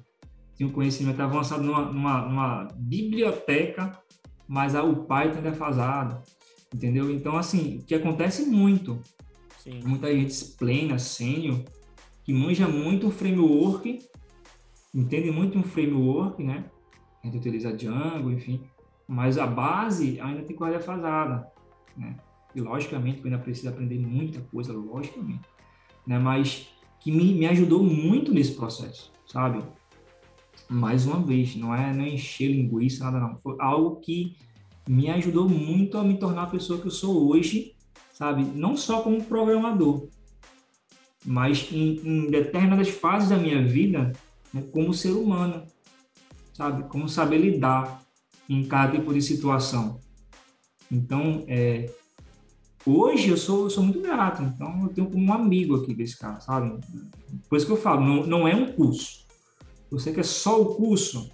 Tinha 0.56 0.68
um 0.68 0.72
conhecimento 0.72 1.20
avançado 1.20 1.62
numa, 1.62 1.86
numa, 1.86 2.22
numa 2.22 2.68
biblioteca, 2.76 3.98
mas 4.46 4.74
o 4.74 4.94
Python 5.04 5.40
defasado, 5.40 6.22
entendeu? 6.74 7.08
Então, 7.10 7.36
assim, 7.36 7.80
que 7.86 7.94
acontece 7.94 8.44
muito. 8.46 9.00
Sim. 9.58 9.80
Muita 9.84 10.12
gente 10.12 10.44
plena, 10.58 10.98
sênior, 10.98 11.62
que 12.24 12.32
manja 12.32 12.66
muito 12.66 13.06
um 13.06 13.10
framework, 13.10 14.00
entende 14.92 15.30
muito 15.30 15.56
um 15.56 15.62
framework, 15.62 16.42
né? 16.42 16.64
A 17.22 17.26
gente 17.26 17.38
utiliza 17.38 17.72
Django, 17.72 18.30
enfim, 18.30 18.60
mas 19.06 19.38
a 19.38 19.46
base 19.46 20.20
ainda 20.20 20.42
tem 20.42 20.56
coisa 20.56 20.78
defasada, 20.78 21.46
né? 21.96 22.16
E 22.54 22.60
logicamente 22.60 23.22
ainda 23.24 23.38
preciso 23.38 23.68
aprender 23.68 23.98
muita 23.98 24.40
coisa, 24.40 24.72
logicamente, 24.72 25.48
né? 26.06 26.18
Mas 26.18 26.68
que 27.00 27.12
me, 27.12 27.34
me 27.34 27.46
ajudou 27.46 27.82
muito 27.82 28.34
nesse 28.34 28.54
processo, 28.54 29.12
sabe? 29.26 29.62
Mais 30.68 31.06
uma 31.06 31.20
vez, 31.20 31.54
não 31.56 31.74
é, 31.74 31.92
não 31.92 32.04
encher 32.04 32.48
linguiça, 32.48 33.04
nada 33.04 33.20
não. 33.20 33.36
Foi 33.38 33.56
algo 33.60 33.96
que 33.96 34.36
me 34.88 35.10
ajudou 35.10 35.48
muito 35.48 35.98
a 35.98 36.04
me 36.04 36.18
tornar 36.18 36.44
a 36.44 36.50
pessoa 36.50 36.80
que 36.80 36.86
eu 36.86 36.90
sou 36.90 37.28
hoje, 37.30 37.74
sabe? 38.12 38.44
Não 38.44 38.76
só 38.76 39.02
como 39.02 39.22
programador, 39.24 40.08
mas 41.24 41.68
em, 41.72 42.00
em 42.04 42.30
determinadas 42.30 42.88
fases 42.88 43.30
da 43.30 43.36
minha 43.36 43.66
vida, 43.66 44.12
né, 44.52 44.62
como 44.72 44.92
ser 44.92 45.12
humano, 45.12 45.62
sabe? 46.52 46.88
Como 46.88 47.08
saber 47.08 47.38
lidar 47.38 48.02
em 48.48 48.64
cada 48.64 48.92
tipo 48.92 49.12
de 49.12 49.22
situação. 49.22 50.00
Então, 50.90 51.44
é, 51.48 51.90
Hoje 52.86 53.30
eu 53.30 53.36
sou, 53.38 53.64
eu 53.64 53.70
sou 53.70 53.82
muito 53.82 54.02
grato, 54.02 54.42
então 54.42 54.82
eu 54.82 54.88
tenho 54.90 55.10
como 55.10 55.24
um 55.24 55.32
amigo 55.32 55.74
aqui 55.76 55.94
desse 55.94 56.18
cara, 56.18 56.38
sabe? 56.40 56.78
Por 57.48 57.56
isso 57.56 57.64
que 57.64 57.72
eu 57.72 57.78
falo, 57.78 58.04
não, 58.04 58.26
não 58.26 58.48
é 58.48 58.54
um 58.54 58.72
curso. 58.72 59.24
Você 59.90 60.12
quer 60.12 60.24
só 60.24 60.60
o 60.60 60.74
curso? 60.74 61.30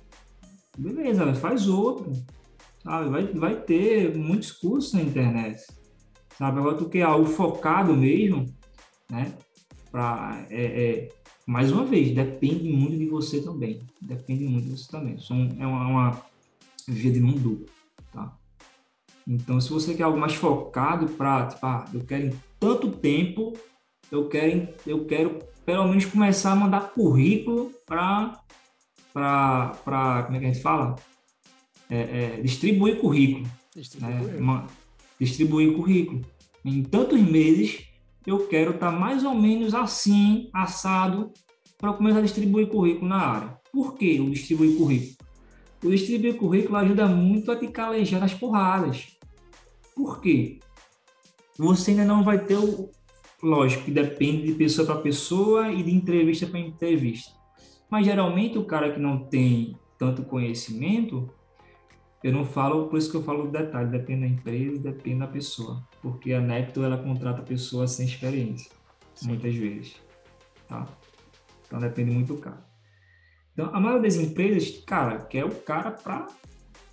Beleza, 0.79 1.35
faz 1.35 1.67
outro, 1.67 2.13
sabe? 2.83 3.09
Vai, 3.11 3.27
vai 3.27 3.61
ter 3.61 4.17
muitos 4.17 4.53
cursos 4.53 4.93
na 4.93 5.03
internet, 5.03 5.63
sabe? 6.37 6.59
Agora 6.59 6.77
tu 6.77 6.89
quer 6.89 7.03
algo 7.03 7.27
focado 7.27 7.95
mesmo, 7.95 8.47
né? 9.11 9.33
Pra, 9.91 10.47
é, 10.51 10.65
é, 10.65 11.09
mais 11.47 11.73
uma 11.73 11.85
vez, 11.85 12.15
depende 12.15 12.69
muito 12.69 12.97
de 12.97 13.07
você 13.07 13.43
também. 13.43 13.83
Depende 14.01 14.45
muito 14.45 14.67
de 14.67 14.79
você 14.79 14.91
também. 14.91 15.17
é 15.59 15.67
uma, 15.67 15.87
uma 15.87 16.23
via 16.87 17.13
de 17.13 17.21
mão 17.21 17.33
dupla, 17.33 17.67
tá? 18.13 18.37
Então, 19.27 19.61
se 19.61 19.71
você 19.71 19.95
quer 19.95 20.05
algo 20.05 20.19
mais 20.19 20.35
focado 20.35 21.09
para, 21.09 21.47
tipo, 21.47 21.67
ah, 21.67 21.85
eu 21.93 22.05
quero 22.05 22.27
em 22.27 22.33
tanto 22.59 22.91
tempo, 22.91 23.53
eu 24.11 24.29
quero, 24.29 24.69
eu 24.87 25.05
quero 25.07 25.39
pelo 25.65 25.87
menos 25.87 26.05
começar 26.05 26.53
a 26.53 26.57
mandar 26.57 26.91
currículo 26.91 27.71
para, 27.87 28.41
para, 29.13 30.23
como 30.25 30.37
é 30.37 30.41
que 30.41 30.47
a 30.47 30.53
gente 30.53 30.63
fala? 30.63 30.97
É, 31.91 31.99
é, 31.99 32.41
distribuir 32.41 32.99
currículo. 33.01 33.47
Distribuir. 33.75 34.41
Né? 34.41 34.67
distribuir 35.21 35.75
currículo. 35.75 36.25
Em 36.65 36.83
tantos 36.83 37.21
meses, 37.21 37.85
eu 38.27 38.47
quero 38.49 38.73
estar 38.73 38.93
tá 38.93 38.99
mais 38.99 39.25
ou 39.25 39.35
menos 39.35 39.75
assim, 39.75 40.49
assado, 40.53 41.33
para 41.79 41.93
começar 41.93 42.19
a 42.19 42.23
distribuir 42.23 42.69
currículo 42.69 43.09
na 43.09 43.19
área. 43.19 43.61
Por 43.73 43.95
que 43.95 44.21
o 44.21 44.31
distribuir 44.31 44.77
currículo? 44.77 45.17
O 45.83 45.91
distribuir 45.91 46.37
currículo 46.37 46.77
ajuda 46.77 47.07
muito 47.07 47.51
a 47.51 47.57
te 47.57 47.69
calejar 47.69 48.21
nas 48.21 48.35
porradas. 48.35 49.17
Por 49.95 50.21
quê? 50.21 50.59
Você 51.59 51.93
ainda 51.93 52.05
não 52.05 52.23
vai 52.23 52.45
ter 52.45 52.57
o. 52.57 52.91
Lógico 53.43 53.85
que 53.85 53.91
depende 53.91 54.47
de 54.49 54.55
pessoa 54.55 54.87
para 54.87 55.01
pessoa 55.01 55.73
e 55.73 55.83
de 55.83 55.91
entrevista 55.91 56.47
para 56.47 56.59
entrevista. 56.59 57.33
Mas 57.91 58.05
geralmente 58.05 58.59
o 58.59 58.65
cara 58.65 58.93
que 58.93 59.01
não 59.01 59.25
tem 59.25 59.75
tanto 59.99 60.23
conhecimento, 60.23 61.31
eu 62.23 62.33
não 62.33 62.45
falo, 62.45 62.89
por 62.89 62.99
isso 62.99 63.11
que 63.11 63.17
eu 63.17 63.23
falo 63.23 63.45
do 63.45 63.51
detalhe, 63.51 63.91
depende 63.91 64.21
da 64.21 64.27
empresa, 64.27 64.79
depende 64.79 65.21
da 65.21 65.27
pessoa. 65.27 65.83
Porque 66.03 66.33
a 66.33 66.41
Nepto, 66.41 66.85
ela 66.85 66.99
contrata 66.99 67.43
pessoas 67.43 67.93
sem 67.93 68.07
experiência, 68.07 68.71
Sim. 69.15 69.29
muitas 69.29 69.55
vezes. 69.55 69.97
Tá? 70.69 70.87
Então 71.67 71.79
depende 71.79 72.11
muito 72.11 72.35
do 72.35 72.41
cara. 72.41 72.65
Então, 73.53 73.75
a 73.75 73.81
maioria 73.81 74.03
das 74.03 74.17
empresas, 74.17 74.83
cara, 74.85 75.19
quer 75.19 75.45
o 75.45 75.55
cara 75.55 75.91
para 75.91 76.27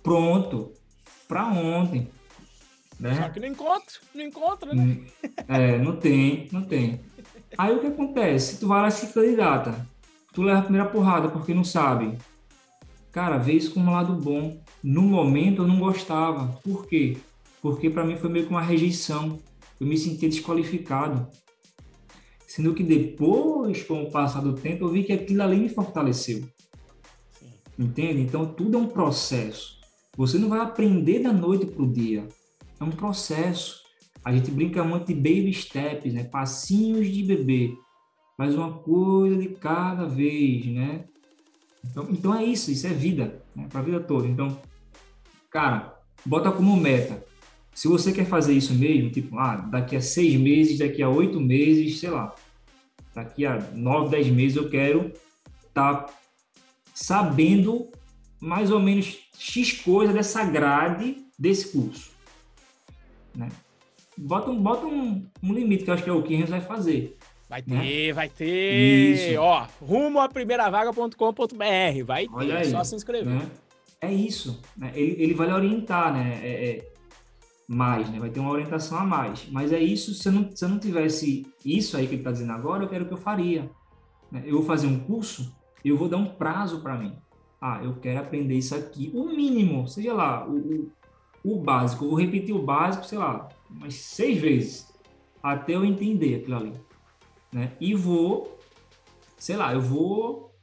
pronto, 0.02 0.72
para 1.26 1.46
ontem. 1.46 2.08
Né? 2.98 3.14
Só 3.14 3.28
que 3.28 3.40
não 3.40 3.48
encontra, 3.48 3.94
não 4.14 4.24
encontra, 4.24 4.74
né? 4.74 4.82
Hum, 4.82 5.06
é, 5.46 5.78
não 5.78 5.96
tem, 5.96 6.48
não 6.50 6.62
tem. 6.62 7.00
Aí 7.56 7.74
o 7.74 7.80
que 7.80 7.86
acontece? 7.86 8.58
Tu 8.58 8.66
vai 8.66 8.82
lá 8.82 8.88
e 8.88 8.90
se 8.90 9.12
candidata. 9.12 9.86
Tu 10.32 10.42
leva 10.42 10.60
a 10.60 10.62
primeira 10.62 10.88
porrada 10.88 11.28
porque 11.28 11.54
não 11.54 11.64
sabe. 11.64 12.18
Cara, 13.12 13.38
vê 13.38 13.52
isso 13.52 13.72
como 13.72 13.90
um 13.90 13.92
lado 13.92 14.14
bom. 14.14 14.60
No 14.82 15.02
momento 15.02 15.62
eu 15.62 15.68
não 15.68 15.78
gostava. 15.78 16.46
Por 16.62 16.86
quê? 16.86 17.16
Porque 17.60 17.90
para 17.90 18.04
mim 18.04 18.16
foi 18.16 18.30
meio 18.30 18.46
que 18.46 18.50
uma 18.50 18.62
rejeição. 18.62 19.38
Eu 19.80 19.86
me 19.86 19.96
sentia 19.96 20.28
desqualificado. 20.28 21.26
Sendo 22.46 22.74
que 22.74 22.82
depois, 22.82 23.82
com 23.82 24.02
o 24.02 24.10
passar 24.10 24.40
do 24.40 24.54
tempo, 24.54 24.84
eu 24.84 24.88
vi 24.88 25.04
que 25.04 25.12
aquilo 25.12 25.42
ali 25.42 25.58
me 25.58 25.68
fortaleceu. 25.68 26.44
Sim. 27.32 27.46
Entende? 27.78 28.22
Então 28.22 28.46
tudo 28.46 28.76
é 28.76 28.80
um 28.80 28.86
processo. 28.86 29.78
Você 30.16 30.38
não 30.38 30.48
vai 30.48 30.60
aprender 30.60 31.20
da 31.20 31.32
noite 31.32 31.66
para 31.66 31.82
o 31.82 31.92
dia 31.92 32.26
é 32.80 32.84
um 32.84 32.90
processo. 32.90 33.82
A 34.24 34.32
gente 34.32 34.50
brinca 34.50 34.84
muito 34.84 35.06
de 35.06 35.14
baby 35.14 35.52
steps, 35.52 36.12
né? 36.12 36.24
Passinhos 36.24 37.08
de 37.08 37.22
bebê. 37.22 37.74
Faz 38.36 38.54
uma 38.54 38.72
coisa 38.78 39.36
de 39.36 39.48
cada 39.48 40.06
vez, 40.06 40.66
né? 40.66 41.04
Então, 41.84 42.06
então 42.10 42.34
é 42.34 42.44
isso, 42.44 42.70
isso 42.70 42.86
é 42.86 42.90
vida, 42.90 43.42
né? 43.54 43.66
para 43.68 43.80
a 43.80 43.82
vida 43.82 44.00
toda. 44.00 44.26
Então, 44.26 44.60
cara, 45.50 45.98
bota 46.24 46.50
como 46.50 46.76
meta. 46.76 47.24
Se 47.74 47.86
você 47.86 48.12
quer 48.12 48.26
fazer 48.26 48.54
isso 48.54 48.74
mesmo, 48.74 49.10
tipo, 49.10 49.38
ah, 49.38 49.56
daqui 49.56 49.94
a 49.96 50.00
seis 50.00 50.34
meses, 50.34 50.78
daqui 50.78 51.02
a 51.02 51.08
oito 51.08 51.40
meses, 51.40 52.00
sei 52.00 52.10
lá, 52.10 52.34
daqui 53.14 53.46
a 53.46 53.58
nove, 53.72 54.10
dez 54.10 54.26
meses 54.28 54.56
eu 54.56 54.68
quero 54.68 55.12
estar 55.68 55.94
tá 55.94 56.14
sabendo 56.92 57.90
mais 58.40 58.70
ou 58.70 58.80
menos 58.80 59.18
X 59.38 59.72
coisa 59.72 60.12
dessa 60.12 60.44
grade 60.44 61.24
desse 61.38 61.70
curso 61.70 62.18
né? 63.38 63.48
Bota, 64.16 64.50
um, 64.50 64.60
bota 64.60 64.84
um, 64.84 65.24
um 65.42 65.52
limite, 65.52 65.84
que 65.84 65.90
eu 65.90 65.94
acho 65.94 66.02
que 66.02 66.10
é 66.10 66.12
o 66.12 66.22
que 66.22 66.34
a 66.34 66.38
gente 66.38 66.50
vai 66.50 66.60
fazer. 66.60 67.16
Vai 67.48 67.62
ter, 67.62 67.72
né? 67.72 68.12
vai 68.12 68.28
ter. 68.28 69.30
Isso. 69.30 69.40
Ó, 69.40 69.66
rumo 69.80 70.20
a 70.20 70.28
primeiravaga.com.br. 70.28 72.04
Vai 72.04 72.26
ter, 72.26 72.34
Olha 72.34 72.58
aí, 72.58 72.64
só 72.66 72.84
se 72.84 72.94
inscrever. 72.94 73.34
Né? 73.34 73.50
É 74.00 74.12
isso. 74.12 74.60
Né? 74.76 74.92
Ele, 74.94 75.22
ele 75.22 75.34
vai 75.34 75.50
orientar, 75.52 76.12
né? 76.12 76.40
É, 76.42 76.70
é, 76.70 76.92
mais, 77.66 78.10
né? 78.10 78.18
Vai 78.18 78.30
ter 78.30 78.40
uma 78.40 78.50
orientação 78.50 78.98
a 78.98 79.04
mais. 79.04 79.46
Mas 79.50 79.72
é 79.72 79.80
isso, 79.80 80.12
se 80.14 80.28
eu 80.28 80.32
não, 80.32 80.54
se 80.54 80.64
eu 80.64 80.68
não 80.68 80.78
tivesse 80.78 81.46
isso 81.64 81.96
aí 81.96 82.06
que 82.06 82.14
ele 82.14 82.20
está 82.20 82.32
dizendo 82.32 82.52
agora, 82.52 82.84
eu 82.84 82.88
quero 82.88 83.06
que 83.06 83.12
eu 83.12 83.18
faria. 83.18 83.70
Né? 84.30 84.42
Eu 84.44 84.58
vou 84.58 84.62
fazer 84.64 84.86
um 84.86 85.00
curso, 85.00 85.54
eu 85.84 85.96
vou 85.96 86.08
dar 86.08 86.18
um 86.18 86.26
prazo 86.26 86.80
para 86.80 86.96
mim. 86.96 87.14
Ah, 87.60 87.80
eu 87.82 87.94
quero 87.96 88.20
aprender 88.20 88.54
isso 88.54 88.74
aqui. 88.74 89.10
O 89.14 89.26
mínimo, 89.26 89.88
seja 89.88 90.12
lá, 90.12 90.46
o, 90.46 90.90
o 91.44 91.60
básico. 91.60 92.04
Eu 92.04 92.10
vou 92.10 92.18
repetir 92.18 92.54
o 92.54 92.62
básico, 92.62 93.06
sei 93.06 93.18
lá, 93.18 93.48
umas 93.70 93.94
seis 93.94 94.38
vezes. 94.38 94.94
até 95.42 95.74
eu 95.74 95.84
entender 95.84 96.36
aquilo 96.36 96.56
ali, 96.56 96.72
né? 97.52 97.72
E 97.80 97.94
vou, 97.94 98.58
sei 99.36 99.56
lá, 99.56 99.72
eu 99.72 99.80
vou, 99.80 100.54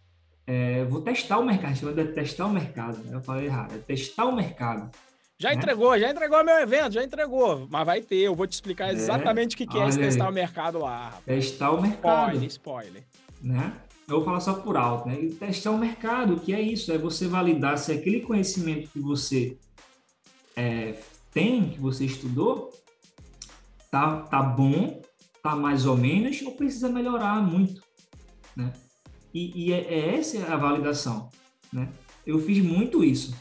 é, 0.45 0.83
vou 0.85 1.01
testar 1.01 1.39
o 1.39 1.45
mercado, 1.45 1.75
chama 1.75 1.93
de 1.93 2.05
testar 2.13 2.45
o 2.45 2.53
mercado, 2.53 2.97
né? 2.99 3.15
eu 3.15 3.21
falei 3.21 3.45
errado, 3.45 3.75
é 3.75 3.77
testar 3.77 4.25
o 4.25 4.35
mercado. 4.35 4.89
Já 5.37 5.49
né? 5.49 5.55
entregou, 5.55 5.99
já 5.99 6.09
entregou 6.09 6.43
meu 6.43 6.59
evento, 6.59 6.93
já 6.93 7.03
entregou, 7.03 7.67
mas 7.69 7.85
vai 7.85 8.01
ter, 8.01 8.17
eu 8.17 8.35
vou 8.35 8.47
te 8.47 8.53
explicar 8.53 8.89
é, 8.89 8.93
exatamente 8.93 9.53
é, 9.53 9.55
o 9.55 9.57
que, 9.57 9.67
que 9.67 9.79
é 9.79 9.87
esse 9.87 9.99
testar 9.99 10.29
o 10.29 10.33
mercado 10.33 10.79
lá. 10.79 11.17
Testar 11.25 11.71
o 11.71 11.81
mercado. 11.81 12.31
Spoiler, 12.45 12.47
spoiler. 12.47 13.03
Né? 13.41 13.73
Eu 14.07 14.17
vou 14.17 14.25
falar 14.25 14.39
só 14.39 14.53
por 14.53 14.77
alto, 14.77 15.09
né? 15.09 15.19
E 15.19 15.31
testar 15.31 15.71
o 15.71 15.77
mercado, 15.77 16.39
que 16.39 16.53
é 16.53 16.61
isso, 16.61 16.91
é 16.91 16.97
você 16.97 17.27
validar 17.27 17.77
se 17.77 17.91
aquele 17.91 18.21
conhecimento 18.21 18.89
que 18.89 18.99
você 18.99 19.57
é, 20.55 20.93
tem, 21.33 21.69
que 21.69 21.79
você 21.79 22.05
estudou, 22.05 22.71
tá, 23.91 24.21
tá 24.21 24.41
bom, 24.41 25.01
tá 25.45 25.55
mais 25.55 25.85
ou 25.85 25.95
menos, 25.95 26.41
ou 26.41 26.53
precisa 26.53 26.89
melhorar 26.89 27.39
muito, 27.39 27.83
né? 28.55 28.73
E, 29.31 29.67
e 29.67 29.73
é, 29.73 29.81
é 29.93 30.15
essa 30.15 30.43
a 30.51 30.57
validação, 30.57 31.29
né? 31.71 31.87
Eu 32.25 32.39
fiz 32.39 32.65
muito 32.65 33.03
isso, 33.03 33.35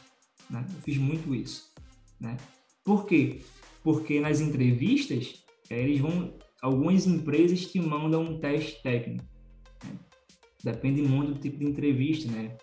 né? 0.51 0.66
Eu 0.68 0.81
fiz 0.82 0.98
muito 0.98 1.35
isso, 1.35 1.72
né? 2.20 2.36
Por 2.85 3.06
quê? 3.06 3.40
Porque 3.82 4.20
nas 4.20 4.39
entrevistas, 4.40 5.43
é, 5.70 5.81
eles 5.81 5.98
vão, 5.98 6.35
algumas 6.60 7.06
empresas 7.06 7.64
te 7.64 7.81
mandam 7.81 8.22
um 8.22 8.39
teste 8.39 8.82
técnico, 8.82 9.24
né? 9.82 9.93
Depende 10.62 11.01
muito 11.01 11.32
do 11.32 11.40
tipo 11.40 11.56
de 11.56 11.64
entrevista, 11.64 12.31
né? 12.31 12.55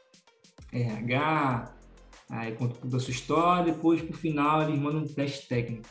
RH, 0.72 1.76
aí 2.30 2.52
conta 2.52 2.76
um 2.76 2.78
pouco 2.78 2.88
da 2.90 3.00
sua 3.00 3.12
história, 3.12 3.74
depois, 3.74 4.04
por 4.04 4.16
final, 4.16 4.62
eles 4.62 4.80
mandam 4.80 5.02
um 5.02 5.08
teste 5.08 5.48
técnico. 5.48 5.90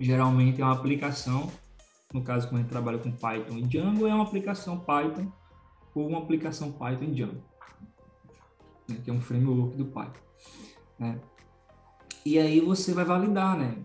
Geralmente 0.00 0.60
é 0.60 0.64
uma 0.64 0.74
aplicação, 0.74 1.48
no 2.12 2.22
caso, 2.22 2.48
quando 2.48 2.60
a 2.60 2.62
gente 2.62 2.70
trabalha 2.70 2.98
com 2.98 3.12
Python 3.12 3.58
e 3.58 3.62
Django, 3.62 4.06
é 4.06 4.14
uma 4.14 4.24
aplicação 4.24 4.78
Python 4.78 5.30
ou 5.94 6.08
uma 6.08 6.18
aplicação 6.18 6.72
Python 6.72 7.04
e 7.04 7.14
Django, 7.14 7.42
né? 8.88 8.96
que 9.04 9.10
é 9.10 9.12
um 9.12 9.20
framework 9.20 9.76
do 9.76 9.86
Python. 9.86 10.20
Né? 10.98 11.20
E 12.24 12.38
aí 12.38 12.60
você 12.60 12.94
vai 12.94 13.04
validar, 13.04 13.56
né? 13.56 13.76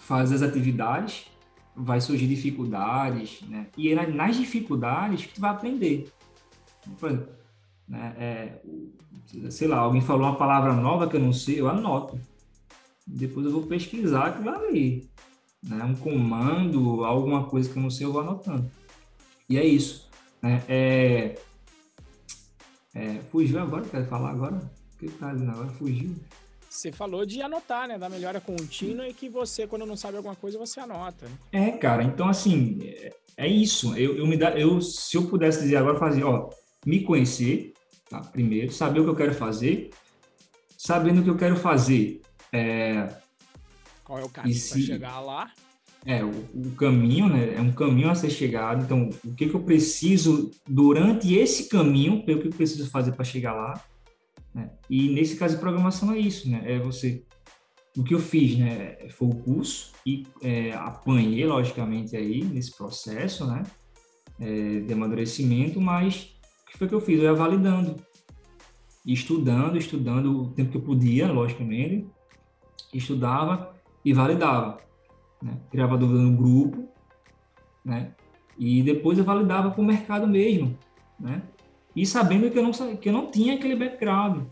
Faz 0.00 0.32
as 0.32 0.42
atividades, 0.42 1.26
vai 1.74 2.00
surgir 2.00 2.26
dificuldades, 2.26 3.42
né? 3.42 3.68
E 3.76 3.90
é 3.90 4.06
nas 4.06 4.36
dificuldades 4.36 5.26
que 5.26 5.34
tu 5.34 5.40
vai 5.40 5.50
aprender. 5.50 6.12
Por 6.98 7.10
exemplo, 7.10 7.32
né, 7.88 8.14
é, 8.18 8.62
sei 9.50 9.68
lá, 9.68 9.78
alguém 9.78 10.00
falou 10.00 10.26
uma 10.26 10.36
palavra 10.36 10.72
nova 10.74 11.08
que 11.08 11.16
eu 11.16 11.20
não 11.20 11.32
sei, 11.32 11.60
eu 11.60 11.68
anoto. 11.68 12.18
Depois 13.06 13.46
eu 13.46 13.52
vou 13.52 13.66
pesquisar 13.66 14.26
aquilo 14.26 14.50
ali. 14.50 15.10
Né, 15.62 15.84
um 15.84 15.94
comando, 15.94 17.04
alguma 17.04 17.44
coisa 17.44 17.70
que 17.70 17.78
eu 17.78 17.82
não 17.82 17.90
sei, 17.90 18.06
eu 18.06 18.12
vou 18.12 18.22
anotando. 18.22 18.70
E 19.48 19.56
é 19.56 19.64
isso. 19.64 20.08
Né, 20.42 20.62
é, 20.68 21.38
é, 22.94 23.20
fugiu 23.30 23.60
agora, 23.60 23.84
quer 23.84 24.06
falar 24.06 24.30
agora? 24.30 24.56
O 24.56 24.98
que 24.98 25.08
tá 25.08 25.30
ali 25.30 25.46
agora? 25.46 25.68
Fugiu. 25.68 26.16
Você 26.68 26.90
falou 26.90 27.26
de 27.26 27.42
anotar, 27.42 27.86
né? 27.86 27.98
Da 27.98 28.08
melhora 28.08 28.40
contínua 28.40 29.06
e 29.06 29.12
que 29.12 29.28
você, 29.28 29.66
quando 29.66 29.84
não 29.84 29.94
sabe 29.94 30.16
alguma 30.16 30.34
coisa, 30.34 30.58
você 30.58 30.80
anota. 30.80 31.26
É, 31.52 31.70
cara, 31.72 32.02
então 32.02 32.28
assim, 32.28 32.80
é, 32.82 33.12
é 33.36 33.46
isso. 33.46 33.94
Eu, 33.94 34.16
eu 34.16 34.26
me 34.26 34.38
dá, 34.38 34.58
eu, 34.58 34.80
se 34.80 35.16
eu 35.16 35.26
pudesse 35.28 35.60
dizer 35.60 35.76
agora, 35.76 35.98
fazer, 35.98 36.24
ó, 36.24 36.48
me 36.86 37.02
conhecer, 37.04 37.74
tá? 38.08 38.20
primeiro, 38.20 38.72
saber 38.72 39.00
o 39.00 39.04
que 39.04 39.10
eu 39.10 39.16
quero 39.16 39.34
fazer, 39.34 39.90
sabendo 40.78 41.20
o 41.20 41.24
que 41.24 41.30
eu 41.30 41.36
quero 41.36 41.56
fazer. 41.56 42.22
É... 42.50 43.21
Qual 44.12 44.20
é 44.20 44.24
o 44.26 44.28
caminho 44.28 44.60
para 44.68 44.78
chegar 44.78 45.20
lá? 45.20 45.50
É, 46.04 46.22
o, 46.22 46.28
o, 46.28 46.70
caminho, 46.76 47.30
né? 47.30 47.54
É 47.54 47.60
um 47.62 47.72
caminho 47.72 48.10
a 48.10 48.14
ser 48.14 48.28
chegado. 48.28 48.84
Então, 48.84 49.08
o 49.24 49.34
que, 49.34 49.48
que 49.48 49.54
eu 49.54 49.62
preciso 49.62 50.50
durante 50.68 51.32
esse 51.32 51.66
caminho, 51.66 52.16
o 52.16 52.22
que 52.22 52.30
eu 52.30 52.50
preciso 52.50 52.90
fazer 52.90 53.12
para 53.12 53.24
chegar 53.24 53.54
lá. 53.54 53.82
Né? 54.54 54.70
E 54.90 55.08
nesse 55.08 55.36
caso 55.36 55.54
de 55.54 55.60
programação 55.62 56.12
é 56.12 56.18
isso, 56.18 56.50
né? 56.50 56.62
É 56.66 56.78
você 56.78 57.24
o 57.96 58.04
que 58.04 58.12
eu 58.12 58.18
fiz, 58.18 58.58
né, 58.58 58.96
foi 59.10 59.28
o 59.28 59.34
curso 59.34 59.92
e 60.04 60.26
é, 60.42 60.72
apanhei, 60.72 61.46
logicamente, 61.46 62.16
aí 62.16 62.42
nesse 62.42 62.74
processo, 62.74 63.46
né, 63.46 63.62
é, 64.40 64.80
de 64.80 64.92
amadurecimento, 64.92 65.78
mas 65.78 66.34
que 66.70 66.78
foi 66.78 66.88
que 66.88 66.94
eu 66.94 67.00
fiz? 67.00 67.18
Eu 67.18 67.24
ia 67.24 67.34
validando, 67.34 67.96
estudando, 69.06 69.76
estudando 69.76 70.42
o 70.42 70.50
tempo 70.52 70.70
que 70.70 70.76
eu 70.78 70.82
podia, 70.82 71.30
logicamente, 71.30 72.06
estudava 72.94 73.72
e 74.04 74.12
validava. 74.12 74.78
Né? 75.42 75.56
Criava 75.70 75.96
dúvida 75.96 76.20
no 76.20 76.36
grupo, 76.36 76.88
né? 77.84 78.12
E 78.58 78.82
depois 78.82 79.18
eu 79.18 79.24
validava 79.24 79.70
com 79.70 79.82
o 79.82 79.84
mercado 79.84 80.26
mesmo, 80.26 80.76
né? 81.18 81.42
E 81.94 82.06
sabendo 82.06 82.50
que 82.50 82.58
eu 82.58 82.62
não, 82.62 82.96
que 82.96 83.08
eu 83.08 83.12
não 83.12 83.30
tinha 83.30 83.54
aquele 83.54 83.76
background, 83.76 84.44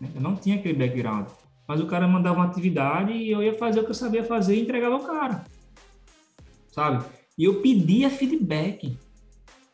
né? 0.00 0.08
eu 0.14 0.20
não 0.20 0.34
tinha 0.34 0.56
aquele 0.56 0.74
background. 0.74 1.28
Mas 1.66 1.80
o 1.80 1.86
cara 1.86 2.08
mandava 2.08 2.36
uma 2.36 2.46
atividade 2.46 3.12
e 3.12 3.30
eu 3.30 3.42
ia 3.42 3.54
fazer 3.54 3.80
o 3.80 3.84
que 3.84 3.90
eu 3.90 3.94
sabia 3.94 4.24
fazer 4.24 4.56
e 4.56 4.62
entregava 4.62 4.94
ao 4.94 5.04
cara, 5.04 5.44
sabe? 6.68 7.04
E 7.38 7.44
eu 7.44 7.60
pedia 7.60 8.10
feedback. 8.10 8.98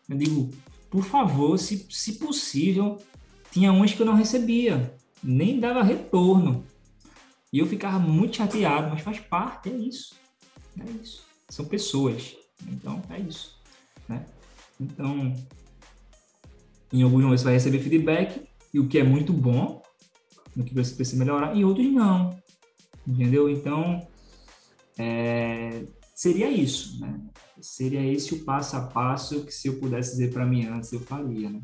Eu 0.08 0.16
digo, 0.16 0.50
por 0.90 1.02
favor, 1.02 1.58
se, 1.58 1.86
se 1.90 2.18
possível, 2.18 2.98
tinha 3.50 3.72
uns 3.72 3.92
que 3.92 4.00
eu 4.00 4.06
não 4.06 4.14
recebia, 4.14 4.94
nem 5.22 5.58
dava 5.58 5.82
retorno. 5.82 6.64
E 7.52 7.58
eu 7.58 7.66
ficava 7.66 7.98
muito 7.98 8.36
chateado, 8.36 8.90
mas 8.90 9.00
faz 9.00 9.20
parte, 9.20 9.70
é 9.70 9.72
isso. 9.72 10.14
É 10.78 10.90
isso. 11.02 11.24
São 11.48 11.64
pessoas. 11.64 12.36
Então, 12.66 13.02
é 13.10 13.18
isso. 13.18 13.58
Né? 14.08 14.24
Então, 14.78 15.34
em 16.92 17.02
alguns 17.02 17.22
momentos 17.22 17.40
você 17.40 17.44
vai 17.44 17.54
receber 17.54 17.80
feedback, 17.80 18.48
e 18.72 18.78
o 18.78 18.86
que 18.86 18.98
é 18.98 19.02
muito 19.02 19.32
bom, 19.32 19.82
no 20.54 20.64
que 20.64 20.74
você 20.74 20.94
precisa 20.94 21.18
melhorar, 21.18 21.56
e 21.56 21.64
outros 21.64 21.90
não. 21.90 22.38
Entendeu? 23.06 23.48
Então, 23.48 24.06
é, 24.98 25.84
seria 26.14 26.50
isso, 26.50 27.00
né? 27.00 27.20
Seria 27.60 28.04
esse 28.04 28.34
o 28.34 28.44
passo 28.44 28.76
a 28.76 28.82
passo 28.82 29.44
que 29.44 29.52
se 29.52 29.68
eu 29.68 29.78
pudesse 29.78 30.10
dizer 30.12 30.32
para 30.32 30.46
mim 30.46 30.66
antes, 30.66 30.92
eu 30.92 31.00
faria, 31.00 31.50
né? 31.50 31.60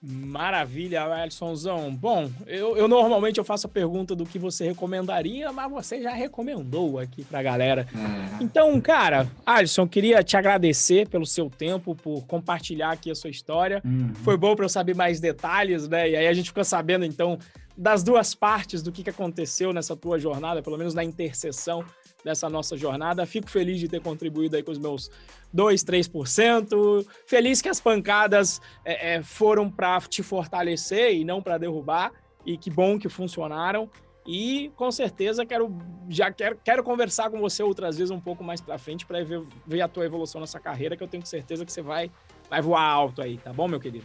Maravilha, 0.00 1.08
Elsonzão. 1.24 1.92
Bom, 1.92 2.30
eu, 2.46 2.76
eu, 2.76 2.86
normalmente 2.86 3.38
eu 3.38 3.44
faço 3.44 3.66
a 3.66 3.70
pergunta 3.70 4.14
do 4.14 4.24
que 4.24 4.38
você 4.38 4.64
recomendaria, 4.64 5.52
mas 5.52 5.70
você 5.70 6.00
já 6.00 6.12
recomendou 6.12 6.98
aqui 6.98 7.24
pra 7.24 7.42
galera. 7.42 7.86
É. 7.92 8.42
Então, 8.42 8.80
cara, 8.80 9.28
Alisson, 9.44 9.88
queria 9.88 10.22
te 10.22 10.36
agradecer 10.36 11.08
pelo 11.08 11.26
seu 11.26 11.50
tempo, 11.50 11.96
por 11.96 12.24
compartilhar 12.26 12.92
aqui 12.92 13.10
a 13.10 13.14
sua 13.14 13.30
história. 13.30 13.82
Uhum. 13.84 14.14
Foi 14.22 14.36
bom 14.36 14.54
para 14.54 14.64
eu 14.64 14.68
saber 14.68 14.94
mais 14.94 15.18
detalhes, 15.18 15.88
né? 15.88 16.10
E 16.10 16.16
aí 16.16 16.28
a 16.28 16.32
gente 16.32 16.46
ficou 16.46 16.64
sabendo, 16.64 17.04
então, 17.04 17.36
das 17.76 18.02
duas 18.04 18.34
partes 18.34 18.82
do 18.82 18.92
que, 18.92 19.02
que 19.02 19.10
aconteceu 19.10 19.72
nessa 19.72 19.96
tua 19.96 20.18
jornada, 20.18 20.62
pelo 20.62 20.78
menos 20.78 20.94
na 20.94 21.02
interseção 21.02 21.84
dessa 22.24 22.48
nossa 22.48 22.76
jornada. 22.76 23.26
Fico 23.26 23.50
feliz 23.50 23.78
de 23.78 23.88
ter 23.88 24.00
contribuído 24.00 24.56
aí 24.56 24.62
com 24.62 24.70
os 24.70 24.78
meus 24.78 25.10
2, 25.52 25.84
3%. 25.84 27.06
Feliz 27.26 27.62
que 27.62 27.68
as 27.68 27.80
pancadas 27.80 28.60
é, 28.84 29.14
é, 29.14 29.22
foram 29.22 29.70
para 29.70 30.00
te 30.00 30.22
fortalecer 30.22 31.14
e 31.14 31.24
não 31.24 31.42
para 31.42 31.58
derrubar. 31.58 32.12
E 32.44 32.56
que 32.56 32.70
bom 32.70 32.98
que 32.98 33.08
funcionaram. 33.08 33.90
E 34.26 34.70
com 34.76 34.92
certeza 34.92 35.46
quero 35.46 35.74
já 36.06 36.30
quero, 36.30 36.58
quero 36.62 36.84
conversar 36.84 37.30
com 37.30 37.40
você 37.40 37.62
outras 37.62 37.96
vezes 37.96 38.10
um 38.10 38.20
pouco 38.20 38.44
mais 38.44 38.60
para 38.60 38.76
frente 38.76 39.06
para 39.06 39.24
ver, 39.24 39.42
ver 39.66 39.80
a 39.80 39.88
tua 39.88 40.04
evolução 40.04 40.38
nessa 40.38 40.60
carreira, 40.60 40.98
que 40.98 41.02
eu 41.02 41.08
tenho 41.08 41.24
certeza 41.24 41.64
que 41.64 41.72
você 41.72 41.80
vai, 41.80 42.10
vai 42.50 42.60
voar 42.60 42.82
alto 42.82 43.22
aí, 43.22 43.38
tá 43.38 43.54
bom, 43.54 43.66
meu 43.66 43.80
querido? 43.80 44.04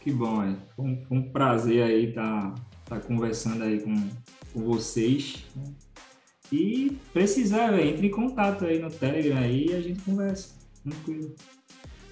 Que 0.00 0.10
bom, 0.10 0.42
é. 0.42 0.56
Foi 0.74 0.84
um, 0.84 1.00
foi 1.00 1.16
um 1.16 1.30
prazer 1.30 1.84
aí 1.84 2.08
estar 2.08 2.54
tá, 2.86 2.96
tá 2.96 3.00
conversando 3.00 3.62
aí 3.62 3.80
com, 3.80 3.94
com 4.52 4.64
vocês. 4.64 5.44
E 6.50 6.96
precisar, 7.12 7.78
entre 7.78 8.06
em 8.06 8.10
contato 8.10 8.64
aí 8.64 8.78
no 8.78 8.90
Telegram 8.90 9.38
aí 9.38 9.66
e 9.66 9.74
a 9.74 9.80
gente 9.80 10.00
conversa. 10.02 10.54
Tranquilo. 10.82 11.34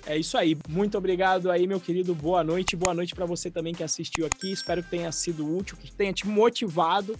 É 0.07 0.17
isso 0.17 0.39
aí. 0.39 0.57
Muito 0.69 0.97
obrigado 0.97 1.51
aí, 1.51 1.67
meu 1.67 1.81
querido. 1.81 2.15
Boa 2.15 2.45
noite. 2.45 2.77
Boa 2.77 2.95
noite 2.95 3.15
para 3.15 3.27
você 3.27 3.51
também 3.51 3.75
que 3.75 3.83
assistiu 3.83 4.25
aqui. 4.25 4.53
Espero 4.53 4.83
que 4.83 4.91
tenha 4.91 5.11
sido 5.11 5.57
útil, 5.57 5.77
que 5.77 5.91
tenha 5.91 6.13
te 6.13 6.27
motivado 6.29 7.17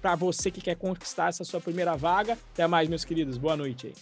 para 0.00 0.14
você 0.14 0.50
que 0.50 0.60
quer 0.60 0.76
conquistar 0.76 1.30
essa 1.30 1.42
sua 1.42 1.60
primeira 1.60 1.96
vaga. 1.96 2.38
Até 2.52 2.66
mais, 2.66 2.88
meus 2.88 3.04
queridos. 3.04 3.36
Boa 3.36 3.56
noite 3.56 3.88
aí. 3.88 3.94